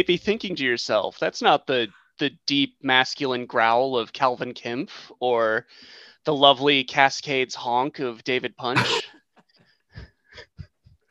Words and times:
may 0.00 0.14
be 0.14 0.16
thinking 0.16 0.56
to 0.56 0.64
yourself, 0.64 1.18
that's 1.18 1.42
not 1.42 1.66
the 1.66 1.88
the 2.18 2.30
deep 2.46 2.76
masculine 2.82 3.44
growl 3.44 3.98
of 3.98 4.14
Calvin 4.14 4.54
Kemp 4.54 4.90
or 5.20 5.66
the 6.24 6.34
lovely 6.34 6.84
Cascades 6.84 7.54
honk 7.54 7.98
of 7.98 8.24
David 8.24 8.56
Punch. 8.56 8.86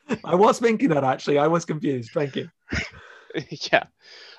I 0.24 0.34
was 0.34 0.60
thinking 0.60 0.90
that 0.90 1.04
actually. 1.04 1.38
I 1.38 1.48
was 1.48 1.66
confused. 1.66 2.12
Thank 2.14 2.36
you. 2.36 2.50
yeah. 3.72 3.84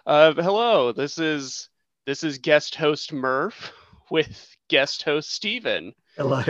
Uh, 0.04 0.32
hello. 0.34 0.90
This 0.90 1.18
is 1.18 1.68
this 2.06 2.24
is 2.24 2.38
guest 2.38 2.74
host 2.74 3.12
Murph 3.12 3.72
with 4.10 4.56
guest 4.68 5.04
host 5.04 5.30
Steven. 5.30 5.92
Hello. 6.16 6.42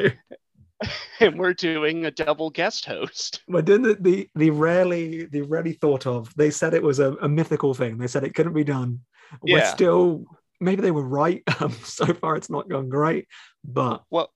And 1.21 1.39
we're 1.39 1.53
doing 1.53 2.07
a 2.07 2.11
double 2.11 2.49
guest 2.49 2.87
host. 2.87 3.43
We're 3.47 3.61
doing 3.61 3.83
the, 3.83 3.95
the, 4.01 4.31
the 4.35 4.49
rarely 4.49 5.27
the 5.27 5.43
rarely 5.43 5.75
thought 5.75 6.07
of. 6.07 6.35
They 6.35 6.51
said 6.51 6.73
it 6.73 6.83
was 6.83 6.99
a, 6.99 7.13
a 7.21 7.29
mythical 7.29 7.75
thing. 7.75 7.99
They 7.99 8.07
said 8.07 8.25
it 8.25 8.35
couldn't 8.35 8.55
be 8.55 8.65
done. 8.65 9.01
We're 9.43 9.67
still 9.67 10.25
maybe 10.61 10.81
they 10.81 10.91
were 10.91 11.07
right. 11.07 11.43
Um, 11.61 11.73
so 11.85 12.07
far 12.15 12.37
it's 12.37 12.49
not 12.49 12.71
gone 12.71 12.89
great, 12.89 13.29
but 13.63 14.03
Well, 14.11 14.33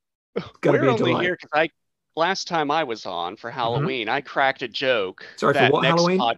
we're 0.63 0.83
be 0.83 0.89
only 0.89 1.25
here 1.25 1.39
because 1.41 1.51
I 1.55 1.71
last 2.17 2.49
time 2.49 2.71
I 2.71 2.85
was 2.85 3.07
on 3.07 3.37
for 3.37 3.51
Halloween, 3.51 4.11
I 4.11 4.21
cracked 4.21 4.61
a 4.61 4.69
joke. 4.69 5.23
Mm-hmm. 5.23 5.39
Sorry, 5.39 5.55
for 5.55 5.73
what 5.73 5.83
next 5.83 5.95
Halloween? 5.95 6.19
podca- 6.19 6.37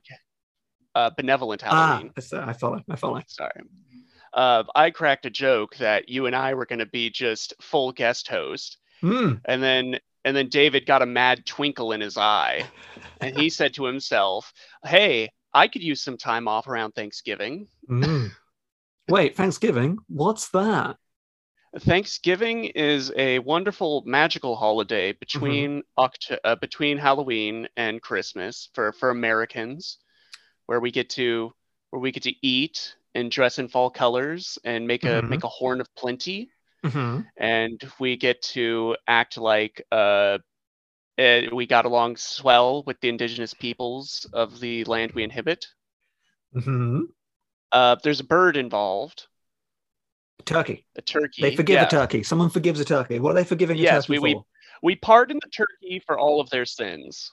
uh, 0.94 1.10
benevolent 1.16 1.62
ah, 1.66 1.70
Halloween. 1.70 2.12
I 2.16 2.20
see- 2.20 2.36
I 2.36 2.52
follow. 2.52 2.82
I 2.88 2.96
follow. 2.96 3.22
Sorry. 3.26 3.50
Uh, 4.32 4.64
I 4.74 4.90
cracked 4.90 5.26
a 5.26 5.30
joke 5.30 5.76
that 5.76 6.08
you 6.08 6.26
and 6.26 6.36
I 6.36 6.54
were 6.54 6.66
going 6.66 6.78
to 6.80 6.86
be 6.86 7.10
just 7.10 7.54
full 7.60 7.90
guest 7.90 8.28
host, 8.28 8.76
Hmm. 9.00 9.34
and 9.44 9.62
then 9.62 9.98
and 10.24 10.36
then 10.36 10.48
David 10.48 10.86
got 10.86 11.02
a 11.02 11.06
mad 11.06 11.46
twinkle 11.46 11.92
in 11.92 12.00
his 12.00 12.16
eye, 12.16 12.64
and 13.20 13.36
he 13.36 13.48
said 13.50 13.74
to 13.74 13.84
himself, 13.84 14.52
"Hey, 14.84 15.30
I 15.54 15.68
could 15.68 15.82
use 15.82 16.02
some 16.02 16.16
time 16.16 16.48
off 16.48 16.66
around 16.66 16.92
Thanksgiving." 16.92 17.68
Mm. 17.88 18.30
Wait, 19.08 19.36
Thanksgiving? 19.36 19.98
What's 20.08 20.48
that? 20.48 20.96
Thanksgiving 21.78 22.64
is 22.64 23.12
a 23.16 23.38
wonderful 23.40 24.02
magical 24.06 24.56
holiday 24.56 25.12
between 25.12 25.82
Oct- 25.98 26.38
uh, 26.42 26.56
between 26.56 26.96
Halloween 26.96 27.68
and 27.76 28.00
Christmas 28.00 28.70
for 28.72 28.92
for 28.92 29.10
Americans, 29.10 29.98
where 30.66 30.80
we 30.80 30.90
get 30.90 31.10
to 31.10 31.52
where 31.90 32.00
we 32.00 32.12
get 32.12 32.22
to 32.24 32.34
eat 32.46 32.96
and 33.14 33.30
dress 33.30 33.58
in 33.58 33.68
fall 33.68 33.90
colors 33.90 34.58
and 34.64 34.86
make 34.86 35.04
a 35.04 35.20
Mhm. 35.22 35.28
make 35.28 35.44
a 35.44 35.48
horn 35.48 35.80
of 35.80 35.94
plenty, 35.94 36.50
hmm 36.90 37.20
and 37.36 37.82
we 37.98 38.16
get 38.16 38.40
to 38.42 38.96
act 39.06 39.36
like 39.36 39.84
uh, 39.92 40.38
uh, 41.18 41.40
we 41.52 41.66
got 41.66 41.84
along 41.84 42.16
swell 42.16 42.82
with 42.84 43.00
the 43.00 43.08
indigenous 43.08 43.54
peoples 43.54 44.26
of 44.32 44.60
the 44.60 44.84
land 44.84 45.12
we 45.12 45.22
inhabit. 45.22 45.66
hmm 46.52 47.02
Uh, 47.72 47.96
there's 48.02 48.20
a 48.20 48.24
bird 48.24 48.56
involved, 48.56 49.26
Turkey. 50.44 50.86
a 50.96 51.02
turkey. 51.02 51.42
They 51.42 51.56
forgive 51.56 51.74
yeah. 51.74 51.86
a 51.86 51.90
turkey. 51.90 52.22
Someone 52.22 52.50
forgives 52.50 52.80
a 52.80 52.84
turkey. 52.84 53.18
What 53.18 53.30
are 53.32 53.34
they 53.34 53.44
forgiving 53.44 53.78
a 53.78 53.82
Yes, 53.82 54.06
turkey 54.06 54.18
we- 54.20 54.32
for? 54.34 54.44
we 54.82 54.96
pardon 54.96 55.38
the 55.42 55.50
turkey 55.50 56.00
for 56.06 56.18
all 56.18 56.40
of 56.40 56.48
their 56.50 56.64
sins. 56.66 57.32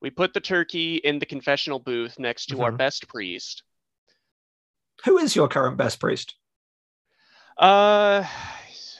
We 0.00 0.10
put 0.10 0.34
the 0.34 0.40
turkey 0.40 0.96
in 0.96 1.18
the 1.20 1.26
confessional 1.26 1.78
booth 1.78 2.18
next 2.18 2.46
to 2.46 2.62
our 2.62 2.72
Mhm. 2.72 2.78
best 2.78 3.06
priest. 3.08 3.62
Who 5.04 5.18
is 5.18 5.36
your 5.36 5.48
current 5.48 5.76
best 5.76 6.00
priest? 6.00 6.34
Uh, 7.56 8.24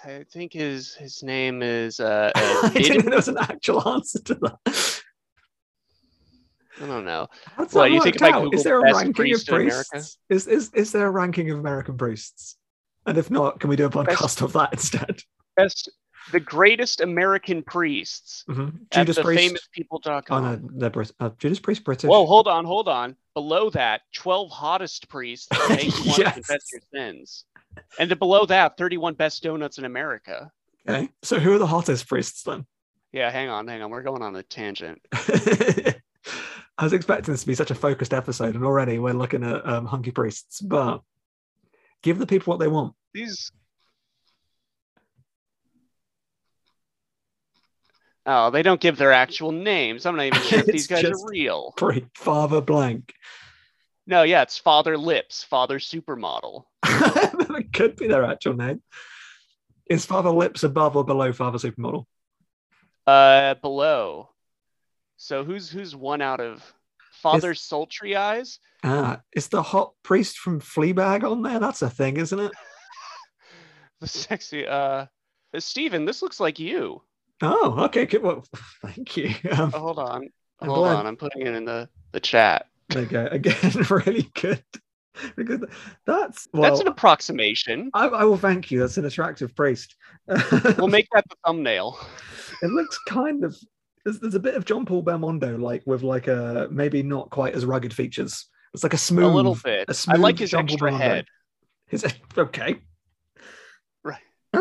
I 0.04 0.24
think 0.30 0.52
his 0.52 0.94
his 0.94 1.22
name 1.22 1.62
is 1.62 2.00
uh, 2.00 2.32
I 2.34 2.70
didn't 2.74 3.04
know 3.04 3.10
there 3.10 3.16
was 3.16 3.28
an 3.28 3.38
actual 3.38 3.86
answer 3.88 4.20
to 4.20 4.34
that. 4.34 5.02
I 6.80 6.86
don't 6.86 7.04
know. 7.04 7.28
How 7.44 7.64
does 7.64 7.74
Well, 7.74 7.86
you 7.86 8.02
think 8.02 8.20
out? 8.22 8.52
Is 8.52 8.64
there 8.64 8.78
a 8.78 8.82
ranking 8.82 9.10
of 9.10 9.14
priest 9.14 9.48
priests? 9.48 10.18
Is, 10.28 10.46
is 10.46 10.70
is 10.74 10.92
there 10.92 11.06
a 11.06 11.10
ranking 11.10 11.50
of 11.50 11.58
American 11.58 11.96
priests? 11.96 12.56
And 13.06 13.18
if 13.18 13.30
not, 13.30 13.60
can 13.60 13.70
we 13.70 13.76
do 13.76 13.86
a 13.86 13.90
podcast 13.90 14.42
of 14.42 14.52
that 14.54 14.72
instead? 14.72 15.20
Best 15.56 15.90
the 16.30 16.40
greatest 16.40 17.00
American 17.00 17.62
priests 17.62 18.44
Mhm. 18.48 18.74
at 18.92 18.98
Judas 19.06 19.16
the 19.16 19.22
Priest. 19.22 19.68
famouspeople.com. 19.76 20.44
Oh 20.44 20.52
no, 20.56 20.68
they're 20.74 20.90
Brit- 20.90 21.12
uh, 21.20 21.30
Judas 21.38 21.58
Priest 21.58 21.82
British. 21.84 22.08
Whoa, 22.08 22.26
hold 22.26 22.46
on, 22.48 22.64
hold 22.64 22.88
on. 22.88 23.16
Below 23.34 23.70
that, 23.70 24.02
12 24.14 24.50
hottest 24.50 25.08
priests 25.08 25.46
that 25.50 25.68
make 25.70 25.84
you 25.98 26.04
want 26.06 26.18
Yes. 26.18 26.28
to 26.28 26.32
confess 26.34 26.64
your 26.72 26.82
sins. 26.94 27.44
And 27.98 28.10
then 28.10 28.18
below 28.18 28.44
that, 28.46 28.76
31 28.76 29.14
best 29.14 29.42
donuts 29.42 29.78
in 29.78 29.84
America. 29.84 30.50
Okay, 30.88 31.08
so 31.22 31.38
who 31.38 31.52
are 31.54 31.58
the 31.58 31.66
hottest 31.66 32.06
priests 32.08 32.42
then? 32.42 32.66
Yeah, 33.12 33.30
hang 33.30 33.48
on, 33.48 33.66
hang 33.68 33.82
on. 33.82 33.90
We're 33.90 34.02
going 34.02 34.22
on 34.22 34.36
a 34.36 34.42
tangent. 34.42 35.00
I 36.78 36.84
was 36.84 36.92
expecting 36.92 37.32
this 37.32 37.42
to 37.42 37.46
be 37.46 37.54
such 37.54 37.70
a 37.70 37.74
focused 37.74 38.14
episode, 38.14 38.54
and 38.54 38.64
already 38.64 38.98
we're 38.98 39.12
looking 39.12 39.44
at 39.44 39.66
um, 39.66 39.86
hunky 39.86 40.10
priests. 40.10 40.60
But 40.60 41.02
give 42.02 42.18
the 42.18 42.26
people 42.26 42.50
what 42.52 42.60
they 42.60 42.68
want. 42.68 42.94
These. 43.14 43.52
Oh, 48.24 48.50
they 48.50 48.62
don't 48.62 48.80
give 48.80 48.96
their 48.96 49.12
actual 49.12 49.52
names. 49.52 50.06
I'm 50.06 50.16
not 50.16 50.26
even 50.26 50.42
sure 50.42 50.60
if 50.60 50.66
these 50.66 50.86
guys 50.86 51.04
are 51.04 51.28
real. 51.28 51.74
Great, 51.76 52.06
Father 52.14 52.60
Blank. 52.60 53.14
No, 54.06 54.22
yeah, 54.22 54.42
it's 54.42 54.58
Father 54.58 54.96
Lips, 54.96 55.44
Father 55.44 55.78
Supermodel. 55.78 56.64
it 56.84 57.72
could 57.72 57.96
be 57.96 58.08
their 58.08 58.24
actual 58.24 58.54
name. 58.54 58.82
Is 59.88 60.06
Father 60.06 60.30
Lips 60.30 60.62
above 60.62 60.96
or 60.96 61.04
below 61.04 61.32
Father 61.32 61.58
Supermodel? 61.58 62.06
Uh, 63.06 63.54
below. 63.54 64.28
So 65.16 65.44
who's 65.44 65.70
who's 65.70 65.94
one 65.94 66.22
out 66.22 66.40
of 66.40 66.62
Father 67.22 67.54
Sultry 67.54 68.16
Eyes? 68.16 68.58
Ah, 68.82 69.20
is 69.34 69.48
the 69.48 69.62
hot 69.62 69.92
priest 70.02 70.38
from 70.38 70.60
Fleabag 70.60 71.22
on 71.22 71.42
there? 71.42 71.60
That's 71.60 71.82
a 71.82 71.90
thing, 71.90 72.16
isn't 72.16 72.38
it? 72.38 72.52
The 74.00 74.08
sexy. 74.08 74.66
Uh, 74.66 75.06
Steven, 75.56 76.04
this 76.06 76.22
looks 76.22 76.40
like 76.40 76.58
you. 76.58 77.02
Oh, 77.42 77.84
okay. 77.86 78.06
Good. 78.06 78.22
Well, 78.22 78.44
thank 78.82 79.16
you. 79.16 79.34
Um, 79.50 79.70
Oh, 79.74 79.78
hold 79.80 79.98
on. 79.98 80.28
Hold 80.60 80.78
glad- 80.78 80.96
on. 80.96 81.06
I'm 81.06 81.16
putting 81.16 81.42
it 81.46 81.54
in 81.54 81.64
the 81.64 81.88
the 82.12 82.20
chat. 82.20 82.66
there 82.88 83.02
you 83.02 83.08
go. 83.08 83.26
Again, 83.30 83.72
really 83.90 84.30
good. 84.34 84.62
Good. 85.36 85.68
That's 86.06 86.48
well. 86.52 86.62
That's 86.62 86.80
an 86.80 86.88
approximation. 86.88 87.90
I, 87.94 88.06
I 88.06 88.24
will 88.24 88.36
thank 88.38 88.70
you. 88.70 88.78
That's 88.80 88.96
an 88.96 89.04
attractive 89.04 89.54
priest. 89.54 89.94
We'll 90.78 90.88
make 90.88 91.08
that 91.12 91.24
the 91.28 91.36
thumbnail. 91.44 91.98
it 92.62 92.70
looks 92.70 92.98
kind 93.08 93.44
of. 93.44 93.56
There's, 94.04 94.18
there's 94.20 94.34
a 94.34 94.40
bit 94.40 94.54
of 94.56 94.64
Jean-Paul 94.64 95.04
Belmondo, 95.04 95.60
like 95.60 95.82
with 95.86 96.02
like 96.02 96.26
a 96.28 96.66
maybe 96.70 97.02
not 97.02 97.30
quite 97.30 97.54
as 97.54 97.64
rugged 97.64 97.92
features. 97.94 98.46
It's 98.74 98.82
like 98.82 98.94
a 98.94 98.98
smooth. 98.98 99.24
a 99.24 99.28
little 99.28 99.56
bit. 99.62 99.88
a 99.88 100.10
I 100.10 100.14
like 100.16 100.38
his 100.38 100.50
John 100.50 100.64
extra 100.64 100.90
Belmondo. 100.90 100.98
head. 100.98 101.26
His 101.88 102.06
okay. 102.38 102.76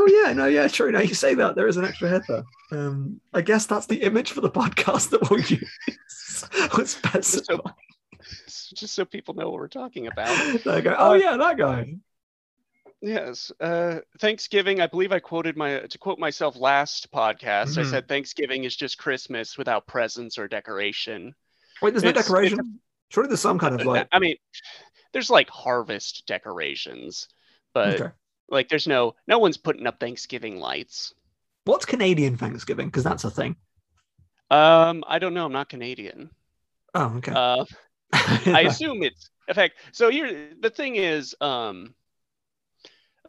Oh 0.04 0.08
yeah, 0.26 0.34
no, 0.34 0.48
yeah, 0.48 0.68
true. 0.68 0.92
Now 0.92 1.02
you 1.02 1.14
say 1.14 1.36
that 1.36 1.56
there 1.56 1.68
is 1.68 1.78
an 1.78 1.86
extra 1.86 2.10
head 2.10 2.24
there. 2.28 2.44
Um, 2.72 3.22
I 3.34 3.42
guess 3.42 3.68
that's 3.68 3.86
the 3.86 4.02
image 4.02 4.32
for 4.32 4.42
the 4.42 4.50
podcast 4.50 5.12
that 5.12 5.30
we'll 5.30 5.40
use. 5.42 5.70
We'll 6.76 6.88
specify. 6.88 7.70
Just 8.74 8.96
so 8.96 9.06
people 9.06 9.36
know 9.36 9.50
what 9.52 9.60
we're 9.60 9.68
talking 9.68 10.08
about. 10.08 10.30
There 10.64 10.78
you 10.78 10.82
go. 10.82 10.96
Oh 10.98 11.14
yeah, 11.14 11.38
that 11.38 11.58
guy. 11.58 11.98
Yes. 13.00 13.52
Uh, 13.60 14.00
Thanksgiving. 14.20 14.80
I 14.82 14.88
believe 14.88 15.12
I 15.12 15.20
quoted 15.20 15.56
my 15.58 15.80
to 15.82 15.98
quote 16.00 16.18
myself 16.20 16.56
last 16.56 17.12
podcast. 17.12 17.78
I 17.78 17.82
Mhm. 17.82 17.90
said 17.92 18.08
Thanksgiving 18.08 18.64
is 18.64 18.76
just 18.76 18.98
Christmas 18.98 19.58
without 19.58 19.86
presents 19.86 20.38
or 20.40 20.48
decoration. 20.48 21.36
Wait, 21.82 21.92
there's 21.92 22.04
no 22.04 22.10
It's- 22.10 22.26
decoration. 22.26 22.80
Surely 23.10 23.28
there's 23.28 23.42
some 23.42 23.60
kind 23.60 23.80
of 23.80 23.86
like. 23.86 24.08
I 24.12 24.18
mean, 24.20 24.38
there's 25.14 25.30
like 25.30 25.50
harvest 25.50 26.26
decorations, 26.28 27.28
but 27.74 28.00
Okay. 28.02 28.12
Like 28.52 28.70
there's 28.70 28.88
no 28.88 29.16
no 29.28 29.40
one's 29.40 29.58
putting 29.58 29.88
up 29.88 30.00
Thanksgiving 30.00 30.60
lights. 30.60 31.14
What's 31.66 31.86
Canadian 31.86 32.38
Thanksgiving? 32.38 32.88
Because 32.88 33.04
that's 33.04 33.24
a 33.24 33.32
thing. 33.32 33.56
Um, 34.50 35.04
I 35.08 35.20
don't 35.20 35.34
know. 35.34 35.46
I'm 35.46 35.52
not 35.54 35.70
Canadian. 35.70 36.30
Oh, 36.94 37.14
okay. 37.18 37.32
Uh, 37.34 37.64
I 38.14 38.62
assume 38.62 39.02
it's 39.04 39.30
in 39.48 39.56
fact. 39.56 39.76
So 39.94 40.10
here, 40.10 40.50
the 40.60 40.70
thing 40.70 40.98
is, 40.98 41.34
um, 41.40 41.96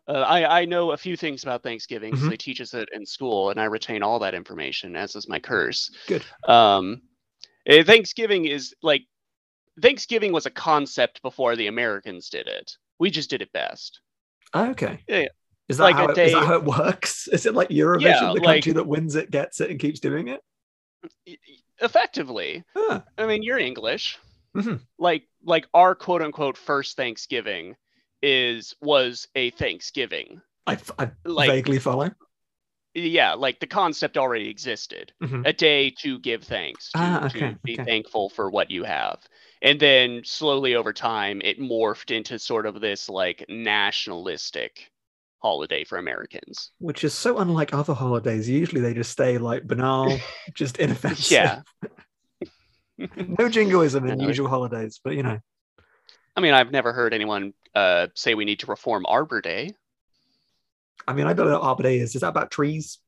uh, 0.09 0.13
I 0.13 0.63
I 0.63 0.65
know 0.65 0.91
a 0.91 0.97
few 0.97 1.17
things 1.17 1.45
about 1.45 1.63
Thanksgiving 1.63 2.11
because 2.11 2.27
Mhm. 2.27 2.31
they 2.31 2.37
teach 2.37 2.61
us 2.61 2.75
it 2.75 2.89
in 2.93 3.07
school, 3.07 3.51
and 3.51 3.61
I 3.61 3.65
retain 3.65 4.03
all 4.03 4.19
that 4.19 4.35
information, 4.35 4.97
as 4.97 5.15
is 5.15 5.29
my 5.29 5.39
curse. 5.39 5.91
Good. 6.09 6.25
Um, 6.49 7.03
eh, 7.67 7.85
Thanksgiving 7.85 8.47
is 8.47 8.75
like 8.83 9.03
Thanksgiving 9.81 10.33
was 10.33 10.47
a 10.47 10.51
concept 10.51 11.23
before 11.23 11.55
the 11.55 11.69
Americans 11.69 12.29
did 12.29 12.49
it. 12.49 12.77
We 12.99 13.11
just 13.11 13.31
did 13.31 13.43
it 13.43 13.53
best. 13.53 14.01
Oh, 14.55 14.71
okay. 14.71 15.01
Yeah, 15.09 15.19
yeah. 15.21 15.29
Is 15.69 15.79
that, 15.79 15.85
Like 15.85 15.97
how 15.97 16.07
a 16.09 16.13
it, 16.13 16.19
is 16.19 16.33
that 16.33 16.45
how 16.47 16.55
it 16.57 16.65
works? 16.65 17.29
Is 17.33 17.47
it 17.47 17.55
like 17.55 17.69
Eurovision, 17.71 18.03
Yeah, 18.03 18.21
the 18.35 18.41
like- 18.41 18.45
country 18.45 18.73
that 18.73 18.87
wins 18.87 19.15
it 19.15 19.31
gets 19.31 19.61
it 19.61 19.71
and 19.71 19.81
keeps 19.81 20.01
doing 20.01 20.29
it? 20.29 20.41
Effectively, 21.81 22.63
Ah, 22.77 23.03
I 23.19 23.27
mean, 23.27 23.43
you're 23.43 23.59
English. 23.59 24.19
Mhm. 24.57 24.81
Like 24.99 25.25
like 25.43 25.67
our 25.75 25.95
quote 25.95 26.23
unquote 26.23 26.57
first 26.57 26.97
Thanksgiving 26.97 27.75
is 28.23 28.75
was 28.81 29.27
a 29.35 29.51
Thanksgiving. 29.51 30.41
I, 30.67 30.79
I 30.99 31.11
Like 31.25 31.51
vaguely 31.51 31.79
follow. 31.81 32.11
yeah, 32.95 33.33
like 33.33 33.59
the 33.59 33.67
concept 33.67 34.17
already 34.17 34.49
existed. 34.49 35.13
Mhm. 35.23 35.47
A 35.47 35.53
day 35.53 35.91
to 36.03 36.19
give 36.21 36.45
thanks, 36.45 36.93
to, 36.93 36.99
Ah, 36.99 37.29
to 37.29 37.59
be 37.65 37.75
okay. 37.75 37.85
thankful 37.85 38.29
for 38.29 38.51
what 38.51 38.71
you 38.71 38.85
have. 38.85 39.21
And 39.63 39.79
then 39.79 40.23
slowly 40.25 40.75
over 40.75 40.93
time, 40.93 41.41
it 41.45 41.61
morphed 41.61 42.15
into 42.15 42.39
sort 42.39 42.67
of 42.67 42.81
this 42.81 43.09
like 43.09 43.45
nationalistic 43.49 44.91
holiday 45.39 45.85
for 45.85 45.99
Americans. 45.99 46.73
Which 46.79 47.05
is 47.05 47.15
so 47.15 47.39
unlike 47.39 47.73
other 47.73 47.95
holidays. 47.95 48.49
Usually 48.49 48.81
they 48.81 48.93
just 48.93 49.13
stay 49.13 49.39
like 49.39 49.67
banal, 49.67 50.19
just 50.55 50.79
inoffensive. 50.79 51.31
Yeah. 51.31 51.63
no 53.39 53.49
jingoism 53.49 54.07
in 54.09 54.19
usual 54.29 54.49
holidays, 54.49 55.01
but 55.03 55.15
you 55.15 55.23
know. 55.23 55.39
I 56.37 56.41
mean, 56.41 56.55
I've 56.55 56.73
never 56.73 56.93
heard 56.93 57.15
anyone 57.15 57.53
uh, 57.75 58.09
say 58.15 58.35
we 58.35 58.45
need 58.45 58.61
to 58.61 58.67
reform 58.67 59.05
Arbor 59.07 59.41
Day. 59.41 59.71
I 61.07 61.13
mean, 61.13 61.27
I 61.27 61.35
don't 61.35 61.47
know 61.47 61.59
what 61.61 61.63
Arbor 61.63 61.83
Day 61.85 61.99
is. 61.99 62.15
Is 62.15 62.23
that 62.23 62.29
about 62.29 62.51
trees? 62.51 62.99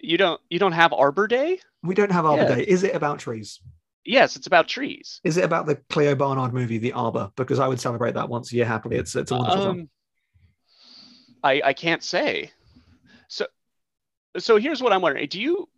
You 0.00 0.16
don't 0.16 0.40
you 0.48 0.60
don't 0.60 0.72
have 0.72 0.92
Arbor 0.92 1.26
Day? 1.26 1.58
We 1.82 1.96
don't 1.96 2.12
have 2.12 2.24
Arbor 2.24 2.42
Yeah. 2.42 2.54
Day. 2.56 2.62
Is 2.62 2.84
it 2.84 2.94
about 2.94 3.18
trees? 3.18 3.60
Yes, 4.04 4.36
it's 4.36 4.46
about 4.46 4.66
trees. 4.68 5.20
Is 5.22 5.36
it 5.36 5.44
about 5.44 5.66
the 5.66 5.76
Clio 5.90 6.14
Barnard 6.14 6.52
movie, 6.52 6.78
The 6.78 6.92
Arbor? 6.92 7.30
Because 7.36 7.58
I 7.60 7.68
would 7.68 7.80
celebrate 7.80 8.14
that 8.14 8.28
once 8.28 8.52
a 8.52 8.56
year 8.56 8.64
happily. 8.64 8.96
It's 8.96 9.14
it's 9.14 9.30
a 9.30 9.36
wonderful 9.36 9.62
film. 9.62 9.80
Um, 9.80 9.90
I 11.44 11.62
I 11.64 11.72
can't 11.72 12.02
say. 12.02 12.50
So 13.28 13.46
so 14.38 14.56
here's 14.56 14.82
what 14.82 14.92
I'm 14.92 15.02
wondering. 15.02 15.28
Do 15.28 15.40
you 15.40 15.68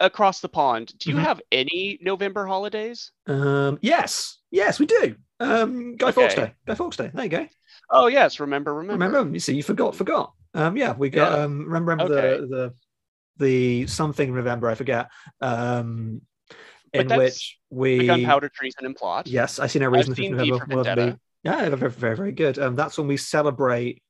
across 0.00 0.40
the 0.40 0.48
pond, 0.48 0.92
do 0.98 1.10
you 1.10 1.16
Mhm. 1.16 1.22
have 1.22 1.40
any 1.52 1.98
November 2.02 2.46
holidays? 2.46 3.12
Um, 3.26 3.78
yes, 3.80 4.38
yes, 4.50 4.80
we 4.80 4.86
do. 4.86 5.16
Um, 5.40 5.96
Guy 5.96 6.10
Fawkes 6.10 6.34
Day. 6.34 6.52
Guy 6.66 6.74
Fawkes 6.74 6.96
Day. 6.96 7.10
There 7.12 7.24
you 7.24 7.30
go. 7.30 7.48
Oh 7.90 8.06
yes, 8.08 8.40
remember, 8.40 8.74
remember. 8.74 9.04
Remember? 9.06 9.32
You 9.32 9.40
see, 9.40 9.54
you 9.54 9.62
forgot, 9.62 9.94
forgot. 9.94 10.32
Um, 10.54 10.76
yeah, 10.76 10.94
we 10.94 11.10
got. 11.10 11.32
Yeah. 11.32 11.44
Um, 11.44 11.64
remember, 11.66 11.92
remember 11.92 12.14
Okay. 12.18 12.40
the 12.40 12.46
the 12.46 12.74
the 13.36 13.86
something 13.88 14.34
November. 14.34 14.68
I 14.68 14.74
forget. 14.74 15.10
Um, 15.40 16.22
in 16.94 17.12
which 17.12 17.58
we 17.70 17.98
The 17.98 18.04
gunpowder 18.04 18.48
treason 18.50 18.86
and 18.86 18.96
plot. 18.96 19.30
Yes, 19.32 19.58
I 19.58 19.66
see 19.68 19.78
no 19.78 19.88
reason 19.88 20.10
the 20.10 20.16
seen 20.16 20.26
5th 20.26 20.30
V 20.36 20.52
November 20.52 20.64
will 20.68 20.80
ever 20.80 20.92
be. 20.92 21.18
Yeah, 21.42 21.68
very, 21.74 21.90
very, 21.90 22.16
very 22.16 22.32
good. 22.32 22.58
Um, 22.58 22.76
that's 22.76 22.98
when 22.98 23.06
we 23.06 23.16
celebrate 23.16 24.02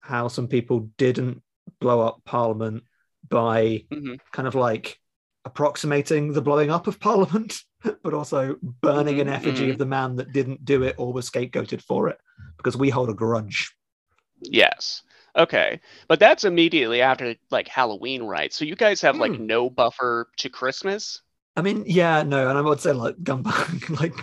how 0.00 0.28
some 0.28 0.48
people 0.48 0.90
didn't 0.98 1.42
blow 1.80 2.00
up 2.00 2.22
Parliament 2.24 2.84
by 3.28 3.84
Mhm. 3.90 4.20
kind 4.32 4.48
of 4.48 4.54
like 4.54 4.98
approximating 5.44 6.32
the 6.32 6.42
blowing 6.42 6.70
up 6.70 6.86
of 6.86 7.00
Parliament, 7.00 7.60
but 8.02 8.14
also 8.14 8.56
burning 8.62 9.20
an 9.20 9.28
Mhm, 9.28 9.28
effigy 9.28 9.70
mhm. 9.70 9.70
of 9.70 9.78
the 9.78 9.86
man 9.86 10.16
that 10.16 10.32
didn't 10.32 10.64
do 10.64 10.82
it 10.84 10.96
or 10.98 11.12
was 11.12 11.30
scapegoated 11.30 11.82
for 11.82 12.08
it, 12.08 12.18
because 12.58 12.76
we 12.76 12.90
hold 12.90 13.10
a 13.10 13.14
grudge. 13.14 13.72
Yes. 14.42 15.02
Okay. 15.36 15.80
But 16.08 16.18
that's 16.18 16.44
immediately 16.44 17.00
after 17.02 17.36
like 17.50 17.68
Halloween, 17.68 18.22
right? 18.24 18.52
So 18.52 18.64
you 18.64 18.76
guys 18.76 19.00
have 19.02 19.18
like 19.20 19.38
Hmm. 19.38 19.38
no 19.38 19.70
buffer 19.70 20.28
to 20.38 20.48
Christmas? 20.50 21.22
I 21.60 21.62
mean, 21.62 21.84
yeah, 21.86 22.22
no, 22.22 22.48
and 22.48 22.56
I 22.56 22.62
would 22.62 22.80
say 22.80 22.92
like 22.92 23.22
gunpowder, 23.22 23.94
like 24.00 24.14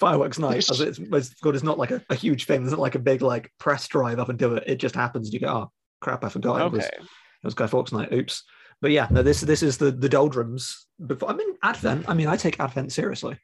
fireworks 0.00 0.40
night, 0.40 0.68
as 0.68 0.80
it's, 0.80 0.98
it's 0.98 1.34
good. 1.34 1.54
It's 1.54 1.62
not 1.62 1.78
like 1.78 1.92
a, 1.92 2.02
a 2.10 2.16
huge 2.16 2.46
thing. 2.46 2.62
There's 2.62 2.72
not 2.72 2.80
like 2.80 2.96
a 2.96 2.98
big 2.98 3.22
like 3.22 3.52
press 3.58 3.86
drive 3.86 4.18
up 4.18 4.28
and 4.28 4.36
do 4.38 4.54
it. 4.54 4.64
It 4.66 4.76
just 4.76 4.96
happens. 4.96 5.28
And 5.28 5.34
you 5.34 5.40
go, 5.40 5.46
oh 5.48 5.72
crap, 6.00 6.24
I 6.24 6.28
forgot 6.28 6.60
it 6.60 6.72
was 6.72 6.84
Okay. 6.84 6.96
it 6.96 7.44
was 7.44 7.54
Guy 7.54 7.68
Fawkes 7.68 7.92
night. 7.92 8.12
Oops. 8.12 8.42
But 8.80 8.90
yeah, 8.90 9.06
no, 9.10 9.22
this 9.22 9.40
this 9.40 9.62
is 9.62 9.78
the 9.78 9.92
the 9.92 10.08
doldrums. 10.08 10.86
Before 11.06 11.30
I 11.30 11.34
mean 11.34 11.54
Advent. 11.62 12.08
I 12.08 12.14
mean, 12.14 12.26
I 12.26 12.36
take 12.36 12.58
Advent 12.58 12.92
seriously 12.92 13.38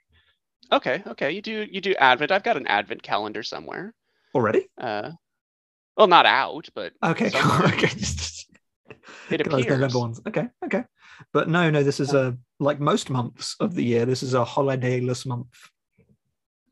Okay. 0.73 1.03
Okay. 1.07 1.31
You 1.31 1.41
do 1.43 1.67
you 1.71 1.81
do 1.81 1.95
Advent. 1.95 2.33
I've 2.33 2.43
got 2.43 2.57
an 2.57 2.67
Advent 2.67 3.03
calendar 3.05 3.45
somewhere. 3.45 3.95
already. 4.35 4.67
Uh 4.77 5.13
well 5.97 6.09
not 6.09 6.27
out, 6.27 6.69
but 6.75 6.93
Okay, 7.03 7.27
okay. 7.35 7.89
It 9.31 9.39
get 9.39 9.51
those. 9.51 9.67
November 9.67 9.99
ones. 9.99 10.21
Okay, 10.27 10.49
okay. 10.65 10.85
But 11.33 11.49
no, 11.49 11.71
no, 11.71 11.83
this 11.83 12.01
is 12.01 12.13
a 12.13 12.37
like 12.61 12.81
most 12.81 13.11
months 13.11 13.57
of 13.61 13.75
the 13.75 13.85
year. 13.85 14.07
This 14.07 14.23
is 14.23 14.35
a 14.35 14.45
holidayless 14.45 15.27
month. 15.27 15.49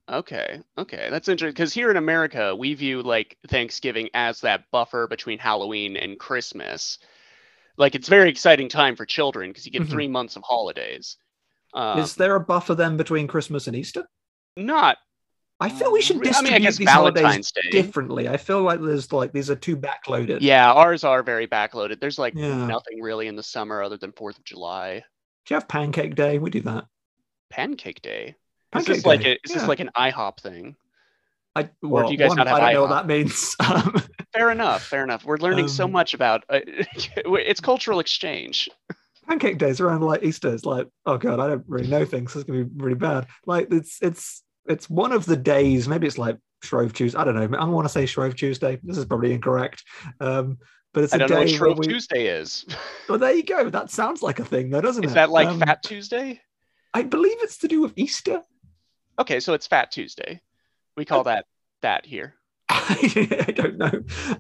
Okay, 0.09 0.61
okay, 0.77 1.09
that's 1.11 1.29
interesting 1.29 1.55
because 1.55 1.73
here 1.73 1.91
in 1.91 1.97
America, 1.97 2.55
we 2.55 2.75
view 2.75 3.03
like 3.03 3.39
Thanksgiving 3.49 4.11
as 4.13 4.43
that 4.43 4.65
buffer 4.71 5.07
between 5.07 5.39
Halloween 5.39 5.97
and 5.97 6.19
Christmas. 6.19 6.99
Like 7.79 7.95
it's 7.95 8.09
very 8.09 8.29
exciting 8.29 8.69
time 8.69 8.97
for 8.97 9.07
children 9.07 9.51
because 9.51 9.65
you 9.65 9.73
get 9.73 9.83
Mhm. 9.83 9.91
three 9.91 10.09
months 10.09 10.37
of 10.37 10.43
holidays. 10.43 11.17
Um, 11.73 11.99
is 11.99 12.15
there 12.15 12.37
a 12.37 12.41
buffer 12.41 12.75
then 12.75 12.97
between 12.97 13.27
Christmas 13.27 13.67
and 13.67 13.75
Easter? 13.77 14.07
not. 14.57 14.99
I 15.61 15.69
feel 15.69 15.93
we 15.93 16.03
should 16.03 16.17
re- 16.17 16.27
I 16.27 16.31
distribute 16.31 16.53
mean, 16.59 16.67
I 16.67 16.71
these 16.71 16.89
holidays 16.89 17.23
Valentine's 17.23 17.53
Day. 17.53 17.71
differently. 17.71 18.29
I 18.29 18.37
feel 18.37 18.63
like 18.63 18.81
there's 18.81 19.13
like 19.13 19.33
these 19.33 19.51
are 19.51 19.55
too 19.57 19.77
backloaded. 19.77 20.39
Yeah, 20.41 20.73
ours 20.73 21.05
are 21.05 21.23
very 21.23 21.47
backloaded. 21.47 22.01
There's 22.01 22.19
like 22.19 22.35
Yeah. 22.35 22.67
nothing 22.67 23.01
really 23.01 23.29
in 23.29 23.37
the 23.37 23.43
summer 23.43 23.83
other 23.83 23.97
than 23.97 24.13
Fourth 24.13 24.37
of 24.39 24.45
July, 24.45 25.05
Do 25.47 25.55
you 25.55 25.57
have 25.61 25.69
Pancake 25.69 26.15
Day? 26.17 26.39
We 26.39 26.51
do 26.51 26.61
that. 26.63 26.85
Pancake 27.51 28.03
Day. 28.03 28.29
Is 28.29 28.35
Pancake 28.73 28.97
this 28.97 29.07
like 29.07 29.21
Day, 29.23 29.33
a, 29.33 29.39
is 29.45 29.55
this 29.55 29.69
like 29.69 29.81
an 29.81 29.91
IHOP 29.97 30.41
thing? 30.41 30.75
I, 31.57 31.69
Or 31.83 32.03
do 32.03 32.11
you 32.11 32.19
guys 32.19 32.31
one, 32.31 32.39
not 32.39 32.49
have 32.49 32.57
I 32.57 32.73
don't 32.73 32.75
know 32.75 32.83
what 32.83 32.91
IHOP? 32.91 32.95
that 32.97 33.07
means. 33.07 33.57
Um, 33.65 33.95
Fair 34.33 34.51
enough, 34.51 34.83
fair 34.83 35.05
enough. 35.05 35.25
We're 35.25 35.37
learning 35.37 35.69
so 35.69 35.85
Um, 35.85 35.93
much 35.93 36.13
about 36.15 36.43
uh, 36.51 36.59
it's 36.67 37.61
cultural 37.61 38.01
exchange. 38.01 38.69
pancake 39.29 39.59
days 39.59 39.81
around 39.81 40.01
like 40.03 40.25
Easter. 40.25 40.53
It's 40.53 40.65
like, 40.65 40.89
oh 41.07 41.17
god, 41.17 41.39
I 41.39 41.47
don't 41.47 41.65
really 41.69 41.87
know 41.87 42.05
things. 42.05 42.33
This 42.35 42.39
is 42.41 42.45
gonna 42.45 42.65
be 42.65 42.71
really 42.83 42.97
bad. 42.97 43.29
Like 43.47 43.69
it's 43.71 43.99
it's 44.03 44.43
it's 44.67 44.89
one 44.89 45.13
of 45.13 45.25
the 45.27 45.37
days. 45.37 45.89
Maybe 45.89 46.07
it's 46.07 46.19
like 46.19 46.39
Shrove 46.63 46.93
Tuesday. 46.93 47.19
I 47.19 47.25
don't 47.25 47.35
know. 47.35 47.59
I 47.59 47.65
want 47.67 47.85
to 47.87 47.93
say 47.93 48.07
Shrove 48.07 48.37
Tuesday. 48.37 48.79
This 48.83 48.97
is 48.99 49.05
probably 49.05 49.33
incorrect. 49.33 49.83
Um, 50.21 50.59
but 50.93 51.05
it's 51.05 51.13
I 51.13 51.17
a 51.17 51.19
don't 51.21 51.31
know 51.31 51.39
what 51.41 51.51
Shrove 51.51 51.79
we. 51.79 51.87
Tuesday 51.87 52.27
is. 52.27 52.65
Well, 53.09 53.19
there 53.19 53.35
you 53.35 53.43
go. 53.43 53.69
That 53.69 53.91
sounds 53.91 54.23
like 54.23 54.39
a 54.39 54.45
thing, 54.45 54.71
though, 54.71 54.81
doesn't 54.81 55.05
it? 55.05 55.09
Is 55.09 55.15
that 55.15 55.29
like 55.29 55.49
Um, 55.49 55.61
Fat 55.61 55.83
Tuesday? 55.83 56.41
I 56.95 57.03
believe 57.03 57.37
it's 57.41 57.59
to 57.59 57.69
do 57.69 57.83
with 57.83 57.93
Easter. 57.97 58.41
Okay, 59.19 59.41
so 59.41 59.53
it's 59.53 59.67
Fat 59.67 59.91
Tuesday. 59.93 60.41
We 60.97 61.05
call 61.05 61.25
that 61.25 61.45
that 61.83 62.07
here. 62.07 62.35
I 62.71 63.53
don't 63.55 63.77
know. 63.77 63.91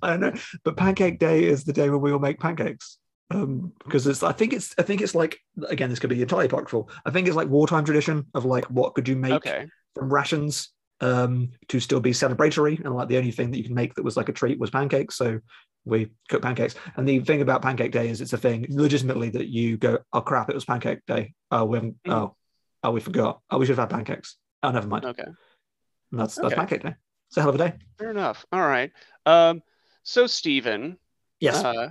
I 0.02 0.11
don't 0.16 0.21
know. 0.21 0.33
But 0.64 0.78
Pancake 0.78 1.19
Day 1.19 1.45
is 1.45 1.64
the 1.64 1.75
day 1.75 1.90
when 1.90 2.00
we 2.00 2.11
all 2.12 2.19
make 2.19 2.40
pancakes. 2.40 2.97
Um, 3.31 3.73
because 3.85 4.07
it's 4.07 4.23
I 4.23 4.33
think 4.33 4.52
it's 4.54 4.75
I 4.78 4.83
think 4.83 5.02
it's 5.02 5.14
like 5.14 5.38
again, 5.69 5.90
this 5.90 5.99
could 5.99 6.11
be 6.11 6.23
entirely 6.23 6.47
apocryphal. 6.47 6.88
I 7.04 7.11
think 7.11 7.26
it's 7.26 7.37
like 7.37 7.49
wartime 7.49 7.85
tradition 7.85 8.26
of 8.35 8.45
like 8.47 8.64
what 8.66 8.95
could 8.95 9.09
you 9.09 9.16
make 9.16 9.33
Okay. 9.35 9.66
From 9.95 10.13
rations 10.13 10.71
um 11.01 11.51
to 11.69 11.81
still 11.81 12.01
be 12.01 12.13
celebratory 12.13 12.83
and 12.85 12.95
like 12.95 13.09
the 13.09 13.17
only 13.19 13.33
thing 13.33 13.51
that 13.51 13.59
you 13.59 13.65
can 13.65 13.75
make 13.75 13.95
that 13.95 14.05
was 14.05 14.17
like 14.17 14.29
a 14.29 14.33
treat 14.33 14.59
was 14.59 14.71
pancakes. 14.71 15.17
So 15.17 15.41
we 15.85 16.11
cook 16.31 16.41
pancakes. 16.41 16.75
And 16.97 17.07
the 17.07 17.21
thing 17.21 17.43
about 17.43 17.61
Pancake 17.61 17.93
Day 17.93 18.09
is 18.09 18.21
it's 18.23 18.33
a 18.33 18.39
thing 18.39 18.65
legitimately 18.71 19.29
that 19.31 19.49
you 19.49 19.77
go, 19.77 19.99
oh 20.15 20.21
crap, 20.23 20.49
it 20.49 20.55
was 20.55 20.65
Pancake 20.65 21.01
Day. 21.07 21.35
Oh, 21.51 21.65
we 21.67 21.77
haven't. 21.77 22.03
Mhm. 22.05 22.13
Oh, 22.13 22.37
oh, 22.83 22.91
we 22.91 23.01
forgot. 23.01 23.41
Oh, 23.51 23.59
we 23.59 23.67
should 23.67 23.77
have 23.77 23.91
had 23.91 23.95
pancakes. 23.97 24.37
Oh, 24.63 24.71
never 24.71 24.87
mind. 24.87 25.05
Okay. 25.05 25.25
And 25.25 26.21
that's 26.21 26.37
that's 26.37 26.47
Okay. 26.47 26.55
Pancake 26.55 26.83
Day. 26.85 26.95
It's 27.29 27.37
a 27.37 27.41
hell 27.41 27.51
of 27.51 27.57
a 27.57 27.59
day. 27.59 27.75
Fair 27.99 28.11
enough. 28.13 28.47
All 28.53 28.63
right. 28.67 28.93
Um, 29.27 29.63
so 30.05 30.27
Stephen, 30.27 30.97
Yes. 31.41 31.63
uh, 31.63 31.91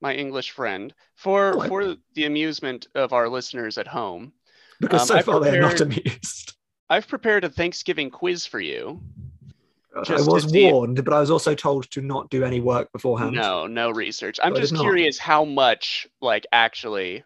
my 0.00 0.14
English 0.14 0.50
friend, 0.52 0.94
for 1.16 1.52
Hello. 1.52 1.66
for 1.68 1.96
the 2.14 2.26
amusement 2.26 2.86
of 2.94 3.12
our 3.12 3.28
listeners 3.28 3.76
at 3.78 3.88
home, 3.88 4.32
because 4.80 5.00
um, 5.02 5.06
so 5.08 5.14
I 5.16 5.22
far 5.22 5.40
they 5.40 5.56
are 5.58 5.62
not 5.62 5.76
prepared- 5.76 5.98
amused. 6.06 6.54
I've 6.92 7.08
prepared 7.08 7.44
a 7.44 7.48
Thanksgiving 7.48 8.10
quiz 8.10 8.44
for 8.44 8.60
you. 8.60 9.00
I 9.94 10.20
was 10.20 10.46
warned, 10.52 11.02
but 11.02 11.14
I 11.14 11.20
was 11.20 11.30
also 11.30 11.54
told 11.54 11.90
to 11.92 12.02
not 12.02 12.28
do 12.28 12.44
any 12.44 12.60
work 12.60 12.92
beforehand. 12.92 13.34
No, 13.34 13.66
no 13.66 13.90
research. 13.90 14.38
I'm 14.42 14.54
just 14.54 14.74
not. 14.74 14.82
curious 14.82 15.18
how 15.18 15.46
much, 15.46 16.06
like, 16.20 16.46
actually, 16.52 17.24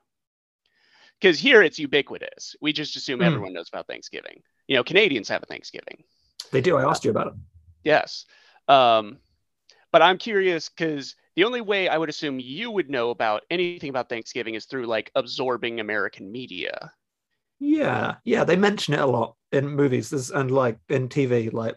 because 1.20 1.40
here 1.40 1.62
it's 1.62 1.80
ubiquitous. 1.80 2.54
We 2.60 2.72
just 2.72 2.94
assume 2.94 3.18
Hmm. 3.18 3.26
everyone 3.26 3.54
knows 3.54 3.68
about 3.68 3.88
Thanksgiving. 3.88 4.40
You 4.68 4.76
know, 4.76 4.84
Canadians 4.84 5.28
have 5.30 5.42
a 5.42 5.46
Thanksgiving. 5.46 6.04
They 6.52 6.60
do. 6.60 6.76
I 6.76 6.88
asked 6.88 7.04
you 7.04 7.10
about 7.10 7.26
it. 7.28 7.32
Yes. 7.82 8.24
Um, 8.68 9.18
but 9.90 10.00
I'm 10.00 10.18
curious 10.18 10.68
because 10.68 11.16
the 11.34 11.42
only 11.42 11.60
way 11.60 11.88
I 11.88 11.98
would 11.98 12.08
assume 12.08 12.38
you 12.38 12.70
would 12.70 12.88
know 12.88 13.10
about 13.10 13.42
anything 13.50 13.90
about 13.90 14.08
Thanksgiving 14.08 14.54
is 14.54 14.66
through 14.66 14.86
like 14.86 15.10
absorbing 15.16 15.80
American 15.80 16.30
media. 16.30 16.92
Yeah, 17.58 18.16
yeah. 18.24 18.44
They 18.44 18.56
mention 18.56 18.94
it 18.94 19.00
a 19.00 19.06
lot 19.06 19.36
in 19.52 19.68
movies 19.68 20.10
There's, 20.10 20.30
and 20.30 20.50
like 20.50 20.78
in 20.88 21.08
TV, 21.08 21.52
like 21.52 21.76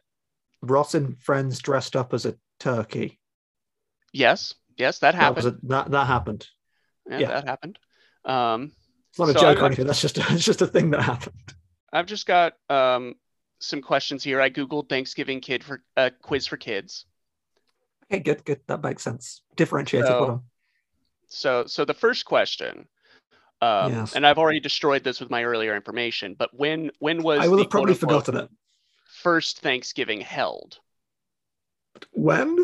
Ross 0.61 0.93
and 0.93 1.17
friends 1.19 1.59
dressed 1.59 1.95
up 1.95 2.13
as 2.13 2.25
a 2.25 2.35
turkey. 2.59 3.19
Yes, 4.11 4.53
yes, 4.77 4.99
that 4.99 5.13
That 5.13 5.21
happened. 5.21 5.47
a, 5.47 5.67
that 5.67 5.91
that 5.91 6.07
happened. 6.07 6.47
yeah, 7.09 7.19
yeah. 7.19 7.27
that 7.27 7.47
happened. 7.47 7.79
Um, 8.25 8.71
It's 9.09 9.19
not 9.19 9.29
a 9.29 9.33
So 9.33 9.39
joke 9.41 9.57
I- 9.57 9.61
or 9.61 9.65
anything. 9.67 9.87
That's 9.87 10.01
just 10.01 10.17
it's 10.31 10.43
just 10.45 10.61
a 10.61 10.67
thing 10.67 10.91
that 10.91 11.01
happened. 11.01 11.53
I've 11.93 12.05
just 12.07 12.25
got 12.27 12.53
um, 12.69 13.15
some 13.59 13.81
questions 13.81 14.23
here. 14.23 14.41
I 14.41 14.49
googled 14.49 14.89
Thanksgiving 14.89 15.39
kid 15.41 15.63
for 15.63 15.81
uh, 15.97 16.09
quiz 16.21 16.45
for 16.45 16.57
kids. 16.57 17.05
Okay, 18.11 18.19
good, 18.21 18.43
good. 18.43 18.59
That 18.67 18.83
makes 18.83 19.03
sense. 19.03 19.41
Differentiated. 19.55 20.07
So- 20.07 20.43
So, 21.31 21.65
so 21.67 21.85
the 21.85 21.93
first 21.93 22.25
question, 22.25 22.87
um, 23.61 23.91
Yes. 23.91 24.15
and 24.15 24.25
I've 24.25 24.37
already 24.37 24.59
destroyed 24.59 25.03
this 25.03 25.19
with 25.19 25.29
my 25.29 25.43
earlier 25.43 25.75
information, 25.75 26.35
but 26.37 26.49
when 26.53 26.91
when 26.99 27.21
was 27.23 27.39
I 27.41 27.47
will 27.47 27.59
have 27.59 27.69
probably 27.69 27.93
forgotten 27.95 28.37
it. 28.37 28.49
first 29.21 29.59
Thanksgiving 29.59 30.21
held? 30.21 30.79
When? 32.11 32.57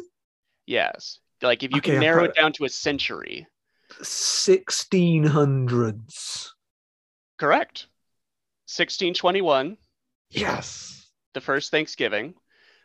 Yes. 0.66 1.20
Like 1.42 1.64
if 1.64 1.72
you 1.72 1.78
Okay, 1.80 1.92
can 1.92 2.00
narrow 2.00 2.24
it 2.24 2.36
down 2.36 2.54
to 2.54 2.66
a 2.66 2.70
century. 2.70 3.46
1600s. 4.02 6.50
Correct. 7.38 7.88
1621, 8.68 9.78
Yes. 10.30 11.12
the 11.34 11.42
first 11.42 11.70
Thanksgiving. 11.72 12.34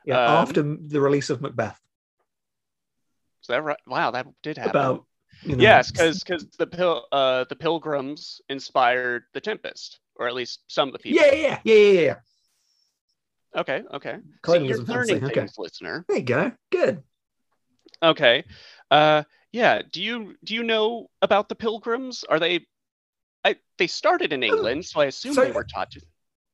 Yeah, 0.05 0.25
Um, 0.25 0.31
after 0.43 0.63
the 0.63 1.01
release 1.01 1.31
of 1.31 1.41
Macbeth. 1.41 1.79
Is 3.43 3.47
that 3.49 3.63
right? 3.63 3.79
Wow, 3.87 4.11
that 4.11 4.27
did 4.43 4.59
happen. 4.59 4.71
About 4.71 5.07
you 5.43 5.57
know, 5.57 5.63
yes, 5.63 5.91
because 5.91 6.23
because 6.23 6.47
the 6.59 6.67
pil- 6.67 7.07
uh 7.13 7.45
the 7.49 7.57
pilgrims 7.57 8.41
inspired 8.49 9.25
the 9.33 9.41
Tempest, 9.41 10.01
or 10.17 10.29
at 10.29 10.35
least 10.35 10.61
some 10.69 10.89
of 10.89 10.93
the 10.93 10.99
people. 10.99 11.25
yeah, 11.25 11.35
yeah, 11.35 11.59
yeah, 11.65 11.75
yeah, 11.75 12.01
yeah. 12.01 12.15
Okay. 13.57 13.83
Okay. 13.93 14.19
Colonialism 14.43 14.87
you're 14.87 14.97
learning 14.97 15.25
okay. 15.25 15.35
things, 15.35 15.55
listener. 15.59 16.05
There 16.09 16.19
you 16.19 16.23
go. 16.23 16.53
Good. 16.71 17.03
Okay. 18.03 18.45
Uh, 18.91 19.25
yeah. 19.53 19.83
Do 19.91 20.03
you 20.03 20.37
do 20.45 20.55
you 20.55 20.63
know 20.63 21.11
about 21.23 21.49
the 21.49 21.55
pilgrims? 21.55 22.25
Are 22.29 22.39
they? 22.39 22.67
I 23.45 23.57
they 23.79 23.87
started 23.87 24.33
in 24.33 24.43
England, 24.43 24.85
so 24.85 25.01
I 25.01 25.07
assume 25.07 25.35
So- 25.35 25.45
they 25.45 25.53
were 25.53 25.65
taught 25.65 25.91
to. 25.93 26.01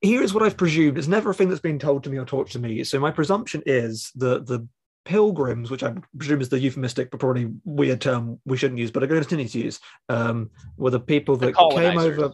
Here's 0.01 0.31
what 0.31 0.43
I've 0.43 0.57
presumed. 0.57 0.99
It's 0.99 1.07
never 1.07 1.31
a 1.31 1.33
thing 1.33 1.49
that's 1.49 1.59
been 1.59 1.79
told 1.79 2.03
to 2.03 2.11
me 2.11 2.17
or 2.17 2.25
taught 2.25 2.51
to 2.51 2.59
me. 2.59 2.83
So 2.83 2.99
my 2.99 3.09
presumption 3.09 3.63
is 3.65 4.11
the 4.15 4.43
the 4.43 4.67
pilgrims, 5.07 5.71
which 5.71 5.83
I 5.83 5.93
presume 6.17 6.41
is 6.41 6.49
the 6.49 6.59
euphemistic 6.59 7.09
but 7.09 7.21
probably 7.21 7.49
weird 7.63 8.01
term 8.01 8.41
we 8.45 8.57
shouldn't 8.57 8.77
use, 8.77 8.91
but 8.91 9.01
I'm 9.01 9.09
going 9.09 9.21
to 9.21 9.27
continue 9.27 9.47
to 9.47 9.59
use, 9.59 9.79
um, 10.09 10.51
were 10.75 10.89
the 10.89 10.99
people 10.99 11.37
The 11.37 11.47
that 11.53 11.71
came 11.71 11.97
over. 11.97 12.33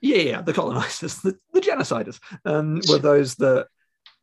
Yeah, 0.00 0.16
yeah, 0.16 0.40
the 0.40 0.54
colonizers, 0.54 1.20
the, 1.20 1.38
the 1.52 1.60
genociders, 1.60 2.18
um, 2.46 2.80
were 2.88 2.98
those 3.10 3.34
that 3.36 3.68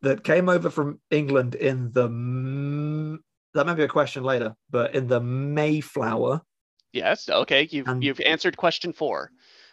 that 0.02 0.24
came 0.24 0.48
over 0.48 0.68
from 0.68 1.00
England 1.10 1.54
in 1.54 1.92
the. 1.92 3.20
That 3.54 3.66
may 3.66 3.74
be 3.74 3.84
a 3.84 3.88
question 3.88 4.24
later, 4.24 4.56
but 4.70 4.94
in 4.96 5.06
the 5.06 5.20
Mayflower. 5.20 6.40
Yes. 6.92 7.28
Okay. 7.28 7.68
You've 7.70 7.86
And- 7.86 8.02
you've 8.02 8.20
answered 8.20 8.56
question 8.56 8.92
four. 8.92 9.30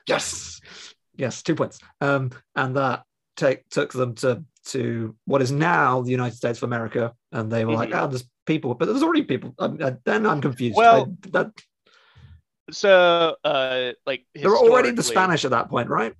Yes, 0.07 0.61
yes, 1.15 1.41
two 1.43 1.55
points. 1.55 1.79
Um, 2.01 2.31
and 2.55 2.75
that 2.75 3.03
take 3.35 3.69
took 3.69 3.91
them 3.91 4.15
to 4.15 4.43
to 4.71 5.15
what 5.25 5.41
is 5.41 5.51
now 5.51 6.01
the 6.01 6.11
United 6.11 6.35
States 6.35 6.59
of 6.59 6.63
America, 6.63 7.13
and 7.31 7.51
they 7.51 7.65
were 7.65 7.73
like, 7.73 7.89
Mhm. 7.89 7.95
"Ah, 8.01 8.07
there's 8.07 8.27
people, 8.45 8.73
but 8.75 8.85
there's 8.85 9.03
already 9.03 9.23
people." 9.23 9.53
Um, 9.59 9.77
uh, 9.81 9.91
then 10.05 10.25
I'm 10.25 10.41
confused. 10.41 10.75
Well, 10.77 11.15
I- 11.25 11.29
that, 11.31 11.51
So, 12.71 13.35
uh, 13.43 13.93
like 14.05 14.25
they 14.35 14.45
were 14.45 14.57
already 14.57 14.91
the 14.91 15.03
Spanish 15.03 15.43
at 15.45 15.51
that 15.51 15.69
point, 15.69 15.89
right? 15.89 16.13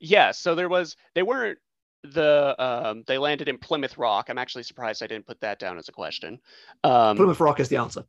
Yeah, 0.00 0.32
so 0.32 0.54
there 0.54 0.68
was 0.68 0.96
they 1.14 1.22
weren't 1.22 1.58
the 2.04 2.54
um 2.62 3.04
they 3.06 3.18
landed 3.18 3.48
in 3.48 3.58
Plymouth 3.58 3.98
Rock. 3.98 4.28
I'm 4.28 4.38
actually 4.38 4.62
surprised 4.64 5.02
I 5.02 5.06
didn't 5.08 5.26
put 5.26 5.40
that 5.40 5.58
down 5.58 5.78
as 5.78 5.88
a 5.88 5.92
question. 5.92 6.40
Um 6.84 7.16
Plymouth 7.16 7.40
Rock 7.40 7.60
is 7.60 7.68
the 7.68 7.76
answer. 7.76 8.04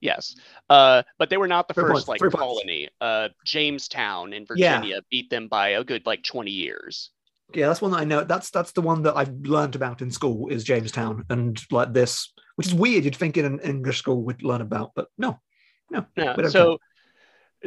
yes. 0.00 0.34
Uh 0.70 1.02
but 1.18 1.28
they 1.30 1.36
were 1.36 1.48
not 1.48 1.68
the 1.68 1.74
Three 1.74 1.82
first 1.84 1.92
points, 2.06 2.08
like 2.08 2.18
three 2.20 2.30
colony. 2.30 2.88
Uh 3.00 3.28
Jamestown 3.44 4.32
in 4.32 4.46
Yeah. 4.54 4.76
Virginia 4.76 5.00
beat 5.10 5.28
them 5.30 5.48
by 5.48 5.70
a 5.70 5.84
good 5.84 6.04
like 6.06 6.22
20 6.24 6.50
years. 6.50 7.10
Yeah, 7.54 7.68
that's 7.68 7.80
one 7.80 7.92
that 7.92 8.00
I 8.00 8.04
know. 8.04 8.24
That's 8.24 8.50
that's 8.50 8.72
the 8.72 8.82
one 8.82 9.02
that 9.02 9.16
I've 9.16 9.32
learned 9.40 9.74
about 9.74 10.02
in 10.02 10.10
school 10.10 10.48
is 10.48 10.64
Jamestown, 10.64 11.24
and 11.30 11.60
like 11.70 11.92
this, 11.92 12.32
which 12.56 12.66
is 12.66 12.74
weird. 12.74 13.04
You'd 13.04 13.16
think 13.16 13.36
in 13.36 13.46
an 13.46 13.60
English 13.60 13.98
school 13.98 14.22
we'd 14.22 14.42
learn 14.42 14.60
about, 14.60 14.92
but 14.94 15.08
no, 15.16 15.40
no. 15.90 16.04
Don't 16.16 16.50
So 16.50 16.78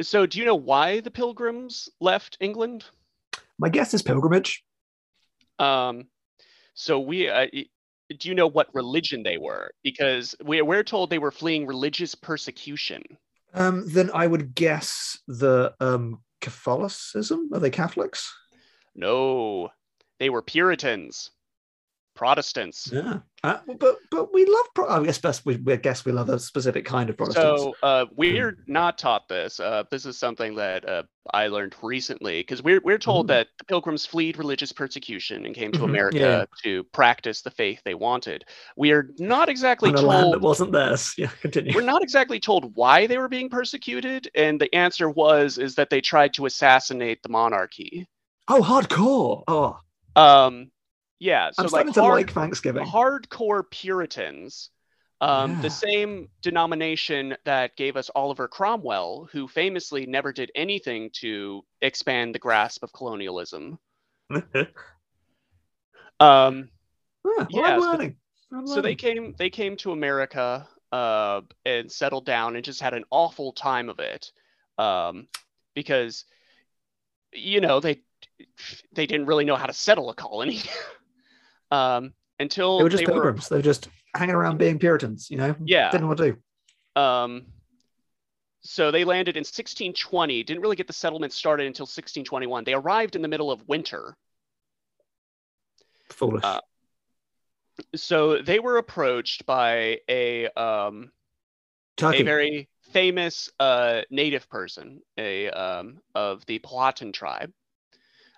so 0.00 0.24
do 0.26 0.38
you 0.38 0.44
know 0.44 0.54
why 0.54 1.00
the 1.00 1.10
pilgrims 1.10 1.88
left 2.00 2.36
England? 2.40 2.84
My 3.58 3.68
guess 3.68 3.92
is 3.92 4.02
pilgrimage. 4.02 4.64
Um 5.58 6.04
so 6.74 7.00
we 7.00 7.28
uh, 7.28 7.46
do 8.18 8.28
you 8.28 8.34
know 8.34 8.46
what 8.46 8.74
religion 8.74 9.22
they 9.22 9.38
were? 9.38 9.72
Because 9.82 10.34
we, 10.44 10.62
we're 10.62 10.84
told 10.84 11.10
they 11.10 11.18
were 11.18 11.30
fleeing 11.30 11.66
religious 11.66 12.14
persecution. 12.14 13.02
Um, 13.54 13.84
then 13.86 14.10
I 14.14 14.26
would 14.26 14.54
guess 14.54 15.18
the 15.26 15.74
um, 15.80 16.20
Catholicism. 16.40 17.50
Are 17.52 17.60
they 17.60 17.70
Catholics? 17.70 18.32
No, 18.94 19.70
they 20.18 20.30
were 20.30 20.42
Puritans, 20.42 21.30
Protestants. 22.14 22.90
Yeah, 22.92 23.20
uh, 23.42 23.58
but 23.78 23.96
but 24.10 24.34
we 24.34 24.44
love. 24.44 24.66
Pro- 24.74 24.88
I 24.88 25.02
guess 25.02 25.18
best 25.18 25.46
we, 25.46 25.56
we 25.56 25.76
guess 25.78 26.04
we 26.04 26.12
love 26.12 26.28
a 26.28 26.38
specific 26.38 26.84
kind 26.84 27.08
of 27.08 27.16
Protestants. 27.16 27.62
So 27.62 27.74
uh, 27.82 28.04
we're 28.14 28.58
not 28.66 28.98
taught 28.98 29.28
this. 29.28 29.58
Uh, 29.58 29.84
this 29.90 30.04
is 30.04 30.18
something 30.18 30.54
that 30.56 30.86
uh, 30.86 31.04
I 31.32 31.46
learned 31.46 31.74
recently 31.82 32.40
because 32.40 32.62
we're 32.62 32.82
we're 32.84 32.98
told 32.98 33.26
Mhm. 33.26 33.28
that 33.28 33.48
the 33.58 33.64
Pilgrims 33.64 34.04
fled 34.04 34.36
religious 34.36 34.72
persecution 34.72 35.46
and 35.46 35.54
came 35.54 35.72
to 35.72 35.80
Mhm, 35.80 35.84
America 35.84 36.18
yeah. 36.18 36.44
to 36.64 36.84
practice 36.84 37.40
the 37.40 37.50
faith 37.50 37.80
they 37.86 37.94
wanted. 37.94 38.44
We 38.76 38.92
are 38.92 39.08
not 39.18 39.48
exactly 39.48 39.88
on 39.88 39.96
a 39.96 40.02
land 40.02 40.34
that 40.34 40.40
wasn't 40.42 40.72
theirs. 40.72 41.14
Yeah, 41.18 41.30
continue. 41.40 41.72
We're 41.74 41.80
not 41.80 42.02
exactly 42.02 42.38
told 42.40 42.76
why 42.76 43.06
they 43.06 43.16
were 43.16 43.28
being 43.28 43.48
persecuted, 43.48 44.28
and 44.34 44.60
the 44.60 44.72
answer 44.74 45.08
was 45.08 45.56
is 45.56 45.76
that 45.76 45.88
they 45.88 46.02
tried 46.02 46.34
to 46.34 46.44
assassinate 46.44 47.22
the 47.22 47.30
monarchy. 47.30 48.06
Oh, 48.48 48.60
hardcore. 48.62 49.44
Oh, 49.48 49.78
Um, 50.16 50.70
yeah, 51.18 51.50
so 51.52 51.62
I'm 51.62 51.64
like 51.64 51.70
starting 51.70 51.92
to 51.94 52.00
hard, 52.02 52.16
like 52.16 52.30
Thanksgiving. 52.32 52.84
hardcore 52.86 53.62
Puritans, 53.70 54.70
um, 55.20 55.52
Yeah. 55.52 55.60
the 55.62 55.70
same 55.70 56.28
denomination 56.42 57.36
that 57.44 57.76
gave 57.76 57.96
us 57.96 58.10
Oliver 58.14 58.48
Cromwell, 58.48 59.28
who 59.32 59.46
famously 59.48 60.04
never 60.06 60.32
did 60.32 60.50
anything 60.54 61.10
to 61.14 61.64
expand 61.80 62.34
the 62.34 62.38
grasp 62.40 62.82
of 62.82 62.92
colonialism. 62.92 63.78
Um, 66.20 66.68
well, 67.24 67.46
Yeah, 67.50 67.78
I'm 68.52 68.66
so- 68.66 68.74
so 68.74 68.80
they 68.80 68.94
came 68.94 69.34
they 69.38 69.50
came 69.50 69.76
to 69.78 69.92
America 69.92 70.68
uh, 70.92 71.40
and 71.64 71.90
settled 71.90 72.26
down 72.26 72.54
and 72.54 72.64
just 72.64 72.80
had 72.80 72.94
an 72.94 73.04
awful 73.10 73.52
time 73.52 73.88
of 73.88 73.98
it 73.98 74.30
um, 74.78 75.26
because 75.74 76.24
you 77.32 77.60
know 77.60 77.80
they 77.80 78.02
they 78.92 79.06
didn't 79.06 79.26
really 79.26 79.44
know 79.44 79.56
how 79.56 79.66
to 79.66 79.72
settle 79.72 80.10
a 80.10 80.14
colony 80.14 80.60
um, 81.70 82.12
until 82.38 82.78
They 82.78 82.84
were 82.84 82.90
just 82.90 83.06
they 83.06 83.12
were 83.12 83.20
pilgrims. 83.20 83.48
They 83.48 83.56
were 83.56 83.62
just 83.62 83.88
hanging 84.14 84.34
around 84.34 84.58
being 84.58 84.78
Puritans. 84.78 85.30
You 85.30 85.38
know. 85.38 85.56
Yeah. 85.64 85.90
Didn't 85.90 86.02
know 86.02 86.08
what 86.08 86.18
to 86.18 86.32
do. 86.32 87.00
Um, 87.00 87.46
so 88.62 88.90
they 88.90 89.04
landed 89.04 89.36
in 89.36 89.40
1620. 89.40 90.42
Didn't 90.44 90.62
really 90.62 90.76
get 90.76 90.86
the 90.86 90.92
settlement 90.92 91.32
started 91.32 91.66
until 91.66 91.84
1621. 91.84 92.64
They 92.64 92.74
arrived 92.74 93.16
in 93.16 93.22
the 93.22 93.28
middle 93.28 93.50
of 93.50 93.66
winter. 93.68 94.16
Foolish. 96.10 96.44
Uh, 96.44 96.60
So 97.96 98.42
they 98.42 98.60
were 98.60 98.76
approached 98.76 99.46
by 99.46 100.00
a 100.08 100.46
um, 100.48 101.10
a 102.02 102.22
very 102.22 102.68
famous 102.92 103.50
uh, 103.58 104.02
native 104.10 104.48
person, 104.48 105.00
a 105.16 105.48
um, 105.50 105.98
of 106.14 106.44
the 106.46 106.58
Powhatan 106.58 107.12
tribe. 107.12 107.52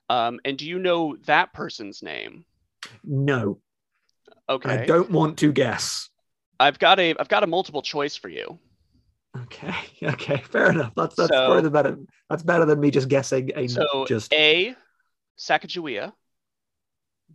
Um, 0.08 0.40
and 0.44 0.58
do 0.58 0.66
you 0.66 0.78
know 0.78 1.16
that 1.26 1.52
person's 1.52 2.02
name? 2.02 2.44
no, 3.02 3.58
Okay, 4.48 4.68
I 4.82 4.84
don't 4.84 5.10
want 5.10 5.38
to 5.38 5.52
guess. 5.52 6.10
I've 6.60 6.78
got 6.78 7.00
a 7.00 7.14
I've 7.18 7.28
got 7.28 7.42
a 7.42 7.46
multiple 7.46 7.80
choice 7.82 8.14
for 8.16 8.28
you. 8.28 8.58
Okay. 9.44 9.74
Okay. 10.02 10.36
Fair 10.50 10.70
enough. 10.70 10.92
That's 10.94 11.16
that's 11.16 11.30
So- 11.30 11.46
probably 11.46 11.70
better. 11.70 11.96
That's 12.28 12.42
better 12.42 12.66
than 12.66 12.78
me 12.80 12.90
just 12.90 13.08
guessing. 13.08 13.50
A 13.56 13.66
So 13.68 14.04
just. 14.06 14.32
A, 14.34 14.74
Sacagawea. 15.38 16.12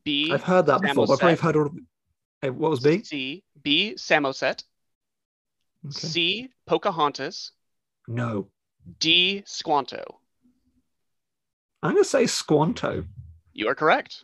B, 0.03 0.31
I've 0.31 0.43
heard 0.43 0.67
that 0.67 0.81
before. 0.81 1.07
But 1.07 1.13
I've 1.13 1.19
probably 1.19 1.35
heard 1.37 1.55
all. 1.55 1.65
Of, 1.65 1.73
hey, 2.41 2.49
what 2.51 2.69
was 2.71 2.79
B? 2.79 3.03
C, 3.03 3.43
B, 3.61 3.95
Samoset. 3.97 4.63
Okay. 5.87 5.97
C, 5.97 6.49
Pocahontas. 6.67 7.51
No. 8.07 8.47
D, 8.99 9.43
Squanto. 9.45 10.18
I'm 11.81 11.93
gonna 11.93 12.03
say 12.03 12.25
Squanto. 12.25 13.05
You 13.53 13.67
are 13.67 13.75
correct. 13.75 14.23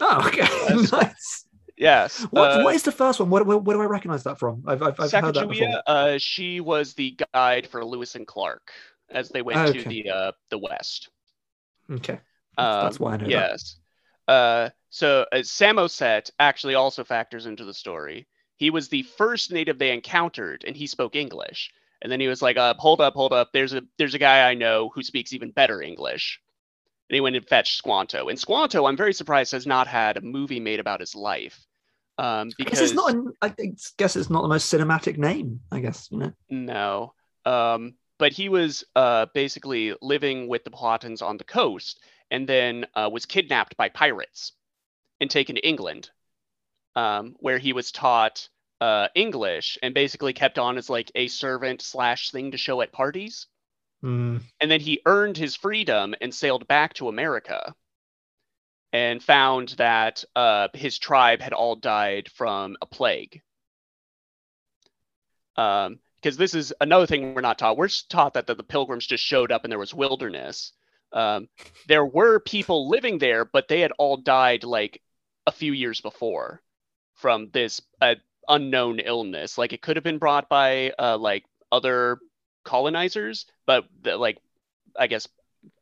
Oh, 0.00 0.26
okay. 0.26 0.38
Yes. 0.38 0.92
nice. 0.92 1.46
Yes. 1.76 2.20
What, 2.30 2.50
uh, 2.50 2.62
what 2.62 2.74
is 2.74 2.82
the 2.82 2.92
first 2.92 3.20
one? 3.20 3.30
Where 3.30 3.44
do 3.44 3.80
I 3.80 3.86
recognize 3.86 4.22
that 4.24 4.38
from? 4.38 4.62
I've, 4.66 4.82
I've, 4.82 5.00
I've 5.00 5.12
heard 5.12 5.34
that 5.34 5.48
before. 5.48 5.82
Uh, 5.86 6.18
she 6.18 6.60
was 6.60 6.94
the 6.94 7.16
guide 7.32 7.66
for 7.66 7.84
Lewis 7.84 8.14
and 8.14 8.26
Clark 8.26 8.70
as 9.10 9.28
they 9.30 9.42
went 9.42 9.74
to 9.74 9.82
the 9.88 10.10
uh, 10.10 10.32
the 10.50 10.58
west. 10.58 11.08
Okay. 11.90 12.20
That's, 12.56 12.76
Um, 12.76 12.84
that's 12.84 13.00
why 13.00 13.14
I 13.14 13.16
know 13.16 13.24
that. 13.24 13.30
yes. 13.30 13.76
Uh, 14.28 14.68
so 14.90 15.26
uh, 15.32 15.42
Samoset 15.42 16.30
actually 16.38 16.74
also 16.74 17.02
factors 17.04 17.46
into 17.46 17.64
the 17.64 17.74
story. 17.74 18.26
He 18.56 18.70
was 18.70 18.88
the 18.88 19.02
first 19.02 19.50
native 19.50 19.78
they 19.78 19.92
encountered, 19.92 20.64
and 20.66 20.76
he 20.76 20.86
spoke 20.86 21.16
English. 21.16 21.70
And 22.02 22.10
then 22.10 22.20
he 22.20 22.28
was 22.28 22.42
like, 22.42 22.56
uh, 22.56 22.74
"Hold 22.78 23.00
up, 23.00 23.14
hold 23.14 23.32
up. 23.32 23.50
There's 23.52 23.74
a 23.74 23.82
there's 23.98 24.14
a 24.14 24.18
guy 24.18 24.48
I 24.48 24.54
know 24.54 24.90
who 24.94 25.02
speaks 25.02 25.32
even 25.32 25.50
better 25.50 25.82
English." 25.82 26.40
And 27.08 27.14
he 27.14 27.20
went 27.20 27.36
and 27.36 27.46
fetched 27.46 27.76
Squanto. 27.76 28.28
And 28.28 28.38
Squanto, 28.38 28.86
I'm 28.86 28.96
very 28.96 29.12
surprised, 29.12 29.52
has 29.52 29.66
not 29.66 29.86
had 29.86 30.16
a 30.16 30.20
movie 30.20 30.60
made 30.60 30.80
about 30.80 31.00
his 31.00 31.14
life. 31.14 31.66
Um, 32.18 32.50
because 32.56 32.80
it's 32.80 32.92
not. 32.92 33.12
An, 33.12 33.32
I 33.42 33.48
think- 33.48 33.78
guess 33.96 34.16
it's 34.16 34.30
not 34.30 34.42
the 34.42 34.48
most 34.48 34.72
cinematic 34.72 35.18
name. 35.18 35.60
I 35.72 35.80
guess 35.80 36.08
you 36.10 36.18
know. 36.18 36.32
No. 36.48 37.14
Um, 37.44 37.94
but 38.18 38.32
he 38.32 38.48
was 38.50 38.84
uh, 38.94 39.26
basically 39.34 39.94
living 40.02 40.46
with 40.46 40.62
the 40.64 40.70
Powhatans 40.70 41.22
on 41.22 41.38
the 41.38 41.44
coast 41.44 42.00
and 42.30 42.46
then 42.46 42.86
uh, 42.94 43.08
was 43.10 43.26
kidnapped 43.26 43.76
by 43.78 43.88
pirates 43.88 44.52
and 45.20 45.30
taken 45.30 45.56
to 45.56 45.66
England, 45.66 46.10
um, 46.94 47.34
where 47.40 47.58
he 47.58 47.72
was 47.72 47.90
taught 47.90 48.48
uh, 48.80 49.08
English 49.14 49.78
and 49.82 49.94
basically 49.94 50.32
kept 50.32 50.58
on 50.58 50.78
as 50.78 50.90
like 50.90 51.10
a 51.14 51.28
servant 51.28 51.82
slash 51.82 52.30
thing 52.30 52.50
to 52.52 52.58
show 52.58 52.80
at 52.80 52.92
parties. 52.92 53.46
Mm, 54.02 54.40
And 54.60 54.70
then 54.70 54.80
he 54.80 55.02
earned 55.06 55.36
his 55.36 55.56
freedom 55.56 56.14
and 56.20 56.34
sailed 56.34 56.66
back 56.66 56.94
to 56.94 57.08
America 57.08 57.74
and 58.92 59.22
found 59.22 59.70
that 59.70 60.24
uh, 60.34 60.68
his 60.74 60.98
tribe 60.98 61.40
had 61.40 61.52
all 61.52 61.76
died 61.76 62.28
from 62.30 62.76
a 62.82 62.86
plague. 62.86 63.42
Um, 65.56 66.00
because 66.20 66.36
this 66.36 66.54
is 66.54 66.72
another 66.80 67.06
thing 67.06 67.34
we're 67.34 67.40
not 67.40 67.58
taught. 67.58 67.78
We're 67.78 67.88
taught 68.08 68.34
that, 68.34 68.46
that 68.46 68.56
the 68.58 68.62
pilgrims 68.62 69.06
just 69.06 69.24
showed 69.24 69.50
up 69.52 69.64
and 69.64 69.72
there 69.72 69.78
was 69.78 69.94
wilderness. 69.94 70.72
Um, 71.12 71.48
there 71.88 72.04
were 72.04 72.40
people 72.40 72.88
living 72.88 73.18
there, 73.18 73.44
but 73.44 73.68
they 73.68 73.80
had 73.80 73.92
all 73.98 74.18
died 74.18 74.64
like 74.64 75.02
a 75.46 75.52
few 75.52 75.72
years 75.72 76.00
before 76.00 76.62
from 77.14 77.50
this 77.52 77.80
uh, 78.00 78.16
unknown 78.48 78.98
illness. 79.00 79.58
Like 79.58 79.72
it 79.72 79.82
could 79.82 79.96
have 79.96 80.04
been 80.04 80.18
brought 80.18 80.48
by 80.48 80.92
uh, 80.98 81.18
like 81.18 81.44
other 81.72 82.18
colonizers, 82.64 83.46
but 83.66 83.84
the, 84.02 84.16
like 84.16 84.38
I 84.98 85.06
guess 85.06 85.26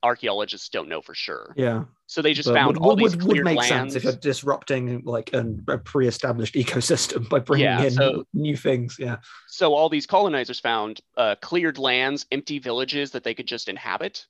archaeologists 0.02 0.68
don't 0.70 0.88
know 0.88 1.00
for 1.00 1.14
sure. 1.14 1.54
yeah. 1.56 1.84
So 2.06 2.22
they 2.22 2.32
just 2.32 2.48
But 2.48 2.54
found 2.54 2.68
would, 2.68 2.82
all 2.82 2.96
would, 2.96 2.98
these 2.98 3.16
would, 3.18 3.36
would 3.36 3.44
make 3.44 3.58
lands. 3.58 3.68
sense 3.68 3.94
if 3.94 4.02
you're 4.04 4.12
disrupting 4.14 5.02
like 5.04 5.32
an, 5.34 5.62
a 5.68 5.76
pre-established 5.76 6.54
ecosystem 6.54 7.28
by 7.28 7.38
bringing 7.38 7.66
Yeah, 7.66 7.82
in 7.84 7.90
so- 7.90 8.24
new 8.32 8.56
things. 8.56 8.96
Yeah. 8.98 9.18
so 9.46 9.74
all 9.74 9.88
these 9.88 10.06
colonizers 10.06 10.58
found 10.58 11.00
uh, 11.16 11.34
cleared 11.42 11.76
lands, 11.78 12.24
empty 12.32 12.58
villages 12.58 13.10
that 13.12 13.24
they 13.24 13.34
could 13.34 13.46
just 13.46 13.68
inhabit. 13.68 14.24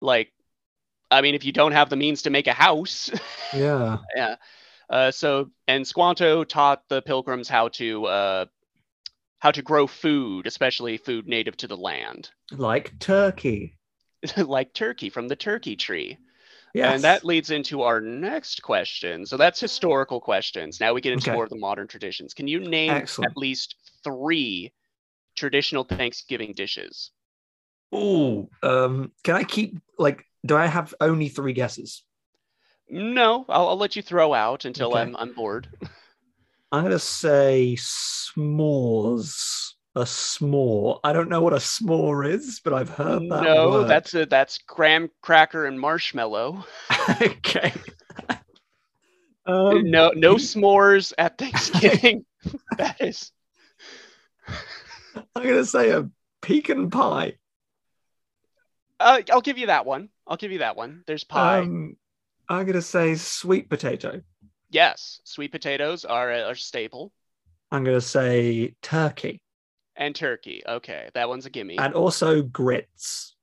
Like, 0.00 0.32
I 1.10 1.20
mean, 1.20 1.34
if 1.34 1.44
you 1.44 1.52
don't 1.52 1.72
have 1.72 1.88
the 1.90 1.96
means 1.96 2.22
to 2.22 2.30
make 2.30 2.46
a 2.46 2.52
house, 2.52 3.10
Yeah. 3.54 3.98
yeah. 4.16 4.36
Uh, 4.88 5.10
so 5.10 5.50
and 5.68 5.86
Squanto 5.86 6.44
taught 6.44 6.88
the 6.88 7.02
pilgrims 7.02 7.48
how 7.48 7.68
to 7.70 8.06
uh, 8.06 8.46
how 9.38 9.50
to 9.52 9.62
grow 9.62 9.86
food, 9.86 10.46
especially 10.46 10.98
food 10.98 11.26
native 11.28 11.56
to 11.58 11.68
the 11.68 11.76
land, 11.76 12.30
Like 12.50 12.98
turkey. 12.98 13.78
like 14.36 14.72
turkey 14.74 15.10
from 15.10 15.28
the 15.28 15.36
turkey 15.36 15.76
tree. 15.76 16.18
Yes. 16.74 16.94
And 16.94 17.04
that 17.04 17.24
leads 17.24 17.50
into 17.50 17.82
our 17.82 18.00
next 18.00 18.62
question. 18.62 19.26
So 19.26 19.36
that's 19.36 19.60
historical 19.60 20.20
questions. 20.20 20.80
Now 20.80 20.94
we 20.94 21.00
get 21.00 21.12
into 21.12 21.28
Okay. 21.28 21.32
more 21.32 21.44
of 21.44 21.50
the 21.50 21.56
modern 21.56 21.88
traditions. 21.88 22.34
Can 22.34 22.48
you 22.48 22.60
name 22.60 22.96
Excellent. 22.96 23.32
at 23.32 23.36
least 23.38 23.76
three 24.04 24.72
traditional 25.36 25.84
Thanksgiving 25.84 26.54
dishes? 26.54 27.12
Oh, 27.92 28.48
Um, 28.62 29.12
can 29.22 29.36
I 29.36 29.44
keep 29.44 29.78
like 29.98 30.24
do 30.44 30.56
I 30.56 30.66
have 30.66 30.94
only 31.00 31.28
three 31.28 31.52
guesses? 31.52 32.04
No, 32.88 33.44
I'll, 33.48 33.68
I'll 33.68 33.78
let 33.78 33.96
you 33.96 34.02
throw 34.02 34.32
out 34.32 34.64
until 34.64 34.92
Okay. 34.92 35.00
I'm 35.00 35.16
I'm 35.16 35.32
bored. 35.32 35.68
I'm 36.72 36.84
gonna 36.84 36.98
say 36.98 37.76
s'mores. 37.78 39.72
A 39.94 40.00
s'more. 40.00 41.00
I 41.02 41.14
don't 41.14 41.30
know 41.30 41.40
what 41.40 41.54
a 41.54 41.56
s'more 41.56 42.28
is, 42.30 42.60
but 42.62 42.74
I've 42.74 42.90
heard 42.90 43.22
that. 43.30 43.42
no, 43.42 43.70
word. 43.70 43.88
that's 43.88 44.12
a 44.12 44.26
that's 44.26 44.58
graham 44.58 45.08
cracker 45.22 45.64
and 45.64 45.80
marshmallow. 45.80 46.66
okay. 47.22 47.72
um, 49.46 49.90
no 49.90 50.10
no 50.14 50.34
s'mores 50.34 51.14
at 51.16 51.38
Thanksgiving. 51.38 52.26
that 52.76 53.00
is 53.00 53.32
I'm 55.14 55.42
gonna 55.42 55.64
say 55.64 55.90
a 55.90 56.10
pecan 56.42 56.90
pie. 56.90 57.38
uh, 59.00 59.22
I'll 59.32 59.40
give 59.40 59.56
you 59.56 59.68
that 59.68 59.86
one. 59.86 60.10
I'll 60.26 60.36
give 60.36 60.52
you 60.52 60.58
that 60.58 60.76
one. 60.76 61.04
There's 61.06 61.24
pie. 61.24 61.60
Um, 61.60 61.96
I'm 62.48 62.66
gonna 62.66 62.82
say 62.82 63.14
sweet 63.16 63.68
potato. 63.68 64.20
yes, 64.70 65.20
sweet 65.24 65.52
potatoes 65.52 66.04
are 66.04 66.30
a, 66.32 66.42
are 66.42 66.54
staple. 66.54 67.12
I'm 67.72 67.82
gonna 67.84 68.00
say 68.00 68.74
turkey 68.82 69.42
And 69.96 70.14
turkey. 70.14 70.62
Okay, 70.66 71.08
that 71.14 71.28
one's 71.28 71.46
a 71.46 71.50
gimme. 71.50 71.78
and 71.78 71.94
also 71.94 72.42
grits. 72.42 73.34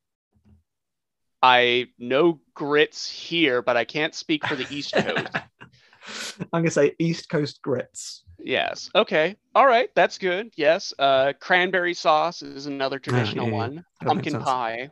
I 1.42 1.88
know 2.00 2.40
grits 2.54 3.10
here, 3.10 3.62
but 3.62 3.76
I 3.76 3.84
can't 3.84 4.16
speak 4.16 4.46
for 4.46 4.56
the 4.56 4.66
East 4.70 4.94
Coast. 4.94 5.28
I'm 6.54 6.62
gonna 6.62 6.72
say 6.72 6.96
East 7.00 7.28
Coast 7.30 7.62
grits. 7.62 8.24
yes. 8.40 8.90
Okay. 8.96 9.36
All 9.56 9.66
right. 9.68 9.90
That's 9.96 10.18
good. 10.18 10.54
Yes. 10.56 10.94
Uh, 10.98 11.34
cranberry 11.40 11.94
sauce 11.94 12.42
is 12.42 12.66
another 12.66 13.00
traditional 13.00 13.48
yeah, 13.48 13.52
yeah. 13.52 13.58
one. 13.58 13.86
That 14.02 14.08
Pumpkin 14.08 14.40
pie, 14.42 14.90